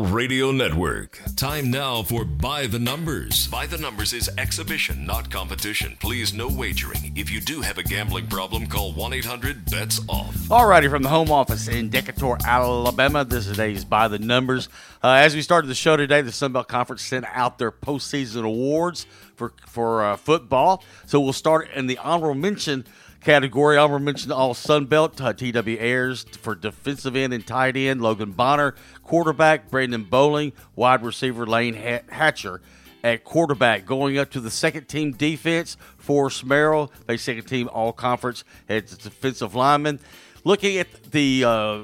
Radio 0.00 0.50
Network. 0.50 1.20
Time 1.36 1.70
now 1.70 2.02
for 2.02 2.24
By 2.24 2.66
the 2.66 2.78
Numbers. 2.78 3.48
By 3.48 3.66
the 3.66 3.76
Numbers 3.76 4.12
is 4.12 4.30
exhibition, 4.38 5.04
not 5.04 5.30
competition. 5.30 5.96
Please, 6.00 6.32
no 6.32 6.48
wagering. 6.48 7.12
If 7.16 7.30
you 7.30 7.40
do 7.40 7.60
have 7.60 7.76
a 7.76 7.82
gambling 7.82 8.26
problem, 8.28 8.66
call 8.66 8.92
1 8.92 9.12
800 9.12 9.66
BETS 9.66 10.00
OFF. 10.08 10.34
Alrighty, 10.48 10.88
from 10.88 11.02
the 11.02 11.10
home 11.10 11.30
office 11.30 11.68
in 11.68 11.90
Decatur, 11.90 12.38
Alabama, 12.44 13.24
this 13.24 13.46
is 13.46 13.56
today's 13.56 13.84
By 13.84 14.08
the 14.08 14.18
Numbers. 14.18 14.68
Uh, 15.02 15.08
as 15.08 15.34
we 15.34 15.42
started 15.42 15.68
the 15.68 15.74
show 15.74 15.96
today, 15.96 16.22
the 16.22 16.32
Sun 16.32 16.52
Belt 16.52 16.68
Conference 16.68 17.02
sent 17.02 17.26
out 17.26 17.58
their 17.58 17.70
postseason 17.70 18.44
awards 18.44 19.06
for, 19.36 19.52
for 19.66 20.04
uh, 20.04 20.16
football. 20.16 20.82
So 21.06 21.20
we'll 21.20 21.32
start 21.32 21.70
in 21.74 21.86
the 21.86 21.98
honorable 21.98 22.34
mention 22.34 22.86
category. 23.20 23.76
I'll 23.76 23.98
mention 23.98 24.32
all 24.32 24.54
Sun 24.54 24.86
Belt, 24.86 25.20
uh, 25.20 25.32
TW 25.32 25.76
Ayers 25.78 26.24
for 26.40 26.54
defensive 26.54 27.16
end 27.16 27.32
and 27.32 27.46
tight 27.46 27.76
end, 27.76 28.00
Logan 28.00 28.32
Bonner, 28.32 28.74
quarterback, 29.02 29.70
Brandon 29.70 30.04
Bowling, 30.04 30.52
wide 30.74 31.02
receiver, 31.02 31.46
Layne 31.46 31.74
Hatcher 31.74 32.60
at 33.02 33.24
quarterback. 33.24 33.86
Going 33.86 34.18
up 34.18 34.30
to 34.30 34.40
the 34.40 34.50
second 34.50 34.88
team 34.88 35.12
defense, 35.12 35.76
Forrest 35.98 36.44
Merrill, 36.44 36.92
they 37.06 37.16
second 37.16 37.44
team 37.44 37.68
all 37.68 37.92
conference 37.92 38.44
at 38.68 38.86
defensive 38.86 39.54
lineman. 39.54 40.00
Looking 40.44 40.78
at 40.78 41.10
the 41.10 41.44
uh, 41.44 41.78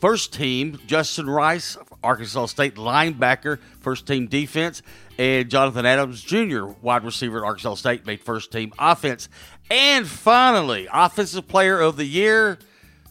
first 0.00 0.32
team, 0.32 0.78
Justin 0.86 1.28
Rice, 1.28 1.76
Arkansas 2.02 2.46
State 2.46 2.76
linebacker, 2.76 3.58
first 3.80 4.06
team 4.06 4.26
defense, 4.26 4.82
and 5.18 5.48
Jonathan 5.48 5.86
Adams 5.86 6.22
Jr., 6.22 6.66
wide 6.80 7.04
receiver 7.04 7.38
at 7.38 7.44
Arkansas 7.44 7.74
State, 7.74 8.06
made 8.06 8.20
first 8.20 8.50
team 8.50 8.72
offense. 8.78 9.28
And 9.72 10.06
finally, 10.06 10.86
Offensive 10.92 11.48
Player 11.48 11.80
of 11.80 11.96
the 11.96 12.04
Year. 12.04 12.58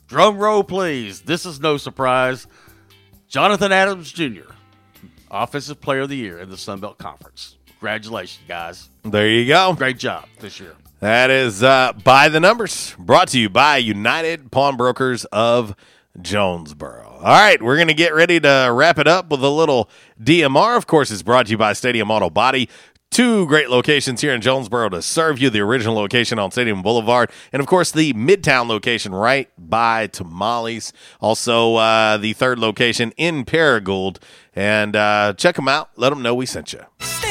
Drum 0.08 0.38
roll, 0.38 0.64
please. 0.64 1.22
This 1.22 1.44
is 1.44 1.60
no 1.60 1.78
surprise. 1.78 2.46
Jonathan 3.28 3.72
Adams 3.72 4.12
Jr., 4.12 4.52
Offensive 5.32 5.82
Player 5.82 6.02
of 6.02 6.10
the 6.10 6.18
Year 6.18 6.38
in 6.38 6.52
the 6.52 6.58
Sun 6.58 6.80
Belt 6.80 7.00
Conference. 7.00 7.58
Congratulations, 7.66 8.48
guys. 8.48 8.90
There 9.02 9.28
you 9.28 9.48
go. 9.48 9.74
Great 9.74 9.98
job 9.98 10.28
this 10.40 10.60
year. 10.60 10.76
That 11.00 11.32
is 11.32 11.64
uh, 11.64 11.94
by 12.04 12.30
the 12.30 12.40
numbers, 12.40 12.94
brought 13.00 13.30
to 13.30 13.40
you 13.40 13.50
by 13.50 13.78
United 13.78 14.52
Pawnbrokers 14.52 15.26
of 15.26 15.76
Jonesboro. 16.22 17.22
All 17.24 17.28
right, 17.28 17.60
we're 17.60 17.78
going 17.78 17.88
to 17.88 17.96
get 17.96 18.14
ready 18.14 18.40
to 18.40 18.70
wrap 18.72 19.00
it 19.00 19.08
up 19.08 19.30
with 19.30 19.44
a 19.44 19.50
little 19.50 19.90
DMR. 20.22 20.78
Of 20.78 20.86
course, 20.86 21.10
it's 21.10 21.24
brought 21.24 21.48
to 21.48 21.52
you 21.52 21.58
by 21.58 21.74
Stadium 21.74 22.12
Auto 22.12 22.30
Body. 22.30 22.70
Two 23.12 23.46
great 23.46 23.70
locations 23.70 24.22
here 24.22 24.34
in 24.34 24.40
Jonesboro 24.40 24.88
to 24.88 25.02
serve 25.02 25.38
you. 25.38 25.50
The 25.50 25.60
original 25.60 25.96
location 25.96 26.40
on 26.40 26.50
Stadium 26.50 26.82
Boulevard, 26.82 27.30
and 27.52 27.60
of 27.60 27.68
course 27.68 27.92
the 27.92 28.14
Midtown 28.14 28.68
location 28.68 29.14
right 29.14 29.50
by 29.58 30.08
Tamales. 30.08 30.94
Also, 31.20 31.76
uh, 31.76 32.16
the 32.16 32.32
third 32.32 32.58
location 32.58 33.12
in 33.18 33.44
Paragould. 33.44 34.18
And 34.56 34.96
uh, 34.96 35.34
check 35.34 35.58
them 35.58 35.68
out. 35.68 35.90
Let 35.98 36.12
them 36.12 36.22
know 36.22 36.34
we 36.34 36.46
sent 36.46 36.72
you. 36.72 36.86
Stadium 37.00 37.31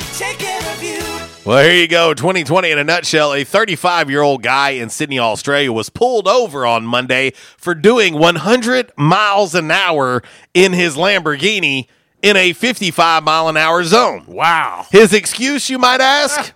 take 0.21 0.37
care 0.37 0.73
of 0.73 0.83
you. 0.83 0.99
Well, 1.43 1.63
here 1.63 1.73
you 1.73 1.87
go. 1.87 2.13
2020 2.13 2.69
in 2.69 2.77
a 2.77 2.83
nutshell. 2.83 3.33
A 3.33 3.43
35 3.43 4.09
year 4.09 4.21
old 4.21 4.43
guy 4.43 4.71
in 4.71 4.89
Sydney, 4.89 5.17
Australia 5.19 5.71
was 5.73 5.89
pulled 5.89 6.27
over 6.27 6.65
on 6.65 6.85
Monday 6.85 7.31
for 7.57 7.73
doing 7.73 8.13
100 8.13 8.91
miles 8.95 9.55
an 9.55 9.71
hour 9.71 10.21
in 10.53 10.73
his 10.73 10.95
Lamborghini 10.95 11.87
in 12.21 12.37
a 12.37 12.53
55 12.53 13.23
mile 13.23 13.49
an 13.49 13.57
hour 13.57 13.83
zone. 13.83 14.25
Wow. 14.27 14.85
His 14.91 15.13
excuse, 15.13 15.69
you 15.69 15.79
might 15.79 16.01
ask? 16.01 16.53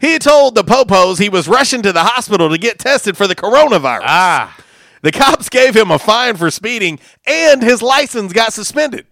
He 0.00 0.18
told 0.18 0.54
the 0.54 0.62
Popos 0.62 1.18
he 1.18 1.30
was 1.30 1.48
rushing 1.48 1.82
to 1.82 1.92
the 1.92 2.04
hospital 2.04 2.50
to 2.50 2.58
get 2.58 2.78
tested 2.78 3.16
for 3.16 3.26
the 3.26 3.34
coronavirus. 3.34 4.02
Ah. 4.04 4.56
The 5.00 5.12
cops 5.12 5.48
gave 5.48 5.74
him 5.74 5.90
a 5.90 5.98
fine 5.98 6.36
for 6.36 6.50
speeding 6.50 7.00
and 7.26 7.62
his 7.62 7.80
license 7.80 8.32
got 8.32 8.52
suspended. 8.52 9.06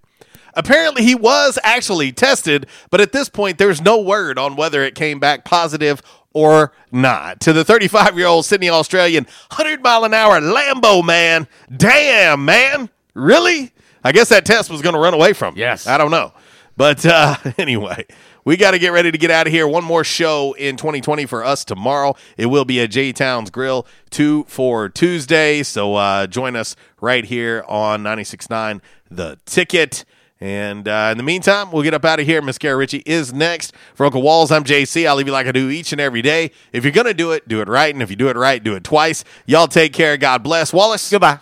Apparently, 0.57 1.05
he 1.05 1.15
was 1.15 1.59
actually 1.63 2.11
tested, 2.13 2.67
but 2.91 3.01
at 3.01 3.13
this 3.13 3.29
point, 3.29 3.59
there's 3.59 3.81
no 3.81 4.01
word 4.01 4.39
on 4.39 4.57
whether 4.57 4.83
it 4.83 4.95
came 4.95 5.21
back 5.21 5.45
positive 5.45 6.03
or 6.33 6.73
not. 6.91 7.41
To 7.41 7.53
the 7.53 7.65
35 7.65 8.17
year 8.19 8.27
old 8.27 8.45
Sydney 8.45 8.71
Australian, 8.71 9.25
100 9.51 9.83
mile 9.83 10.05
an 10.05 10.15
hour 10.15 10.41
Lambo 10.41 11.05
man. 11.05 11.47
Damn, 11.75 12.45
man. 12.45 12.91
Really? 13.15 13.73
I 14.03 14.13
guess 14.13 14.29
that 14.31 14.45
test 14.45 14.71
was 14.71 14.83
going 14.83 14.95
to 14.95 15.01
run 15.01 15.15
away 15.15 15.33
from. 15.33 15.55
me. 15.55 15.61
Yes. 15.61 15.87
I 15.87 15.99
don't 15.99 16.11
know. 16.11 16.33
But 16.77 17.05
uh, 17.07 17.37
anyway, 17.59 18.07
we 18.45 18.57
got 18.57 18.73
to 18.73 18.79
get 18.79 18.93
ready 18.93 19.11
to 19.11 19.19
get 19.19 19.31
out 19.31 19.47
of 19.47 19.53
here. 19.53 19.67
One 19.67 19.83
more 19.85 20.05
show 20.05 20.53
in 20.53 20.77
2020 20.77 21.27
for 21.27 21.45
us 21.45 21.65
tomorrow. 21.65 22.15
It 22.37 22.47
will 22.47 22.65
be 22.65 22.81
at 22.81 22.91
J 22.91 23.13
Towns 23.13 23.51
Grill, 23.51 23.87
two 24.11 24.45
for 24.45 24.89
Tuesday. 24.89 25.63
So 25.63 25.95
uh, 25.97 26.27
join 26.27 26.55
us 26.55 26.77
right 27.01 27.25
here 27.25 27.65
on 27.67 28.03
96.9 28.03 28.81
The 29.11 29.39
Ticket. 29.47 30.05
And 30.41 30.87
uh, 30.87 31.09
in 31.13 31.17
the 31.17 31.23
meantime, 31.23 31.73
we'll 31.73 31.83
get 31.83 31.95
up 31.95 32.05
out 32.05 32.21
of 32.21 32.27
here. 32.27 32.43
Miss 32.43 32.59
Kara 32.59 32.77
Ritchie 32.77 33.03
is 33.07 33.33
next. 33.33 33.73
For 33.95 34.05
Uncle 34.05 34.21
Walls, 34.21 34.53
I'm 34.53 34.65
JC. 34.65 35.07
I'll 35.07 35.17
leave 35.17 35.27
you 35.27 35.33
like 35.33 35.47
I 35.47 35.53
do 35.53 35.71
each 35.71 35.93
and 35.93 36.01
every 36.01 36.21
day. 36.21 36.51
If 36.73 36.85
you're 36.85 36.93
going 36.93 37.07
to 37.07 37.15
do 37.15 37.33
it, 37.33 37.49
do 37.49 37.63
it 37.63 37.69
right. 37.69 37.95
And 37.95 38.03
if 38.03 38.11
you 38.11 38.17
do 38.17 38.29
it 38.29 38.37
right, 38.37 38.63
do 38.63 38.75
it 38.75 38.85
twice. 38.85 39.25
Y'all 39.47 39.67
take 39.67 39.95
care. 39.95 40.17
God 40.19 40.43
bless. 40.43 40.73
Wallace. 40.73 41.11
Goodbye. 41.11 41.39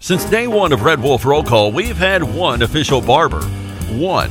Since 0.00 0.24
day 0.24 0.48
one 0.48 0.72
of 0.72 0.82
Red 0.82 1.00
Wolf 1.00 1.24
Roll 1.24 1.44
Call, 1.44 1.70
we've 1.70 1.96
had 1.96 2.24
one 2.24 2.62
official 2.62 3.00
barber. 3.00 3.42
One. 3.92 4.30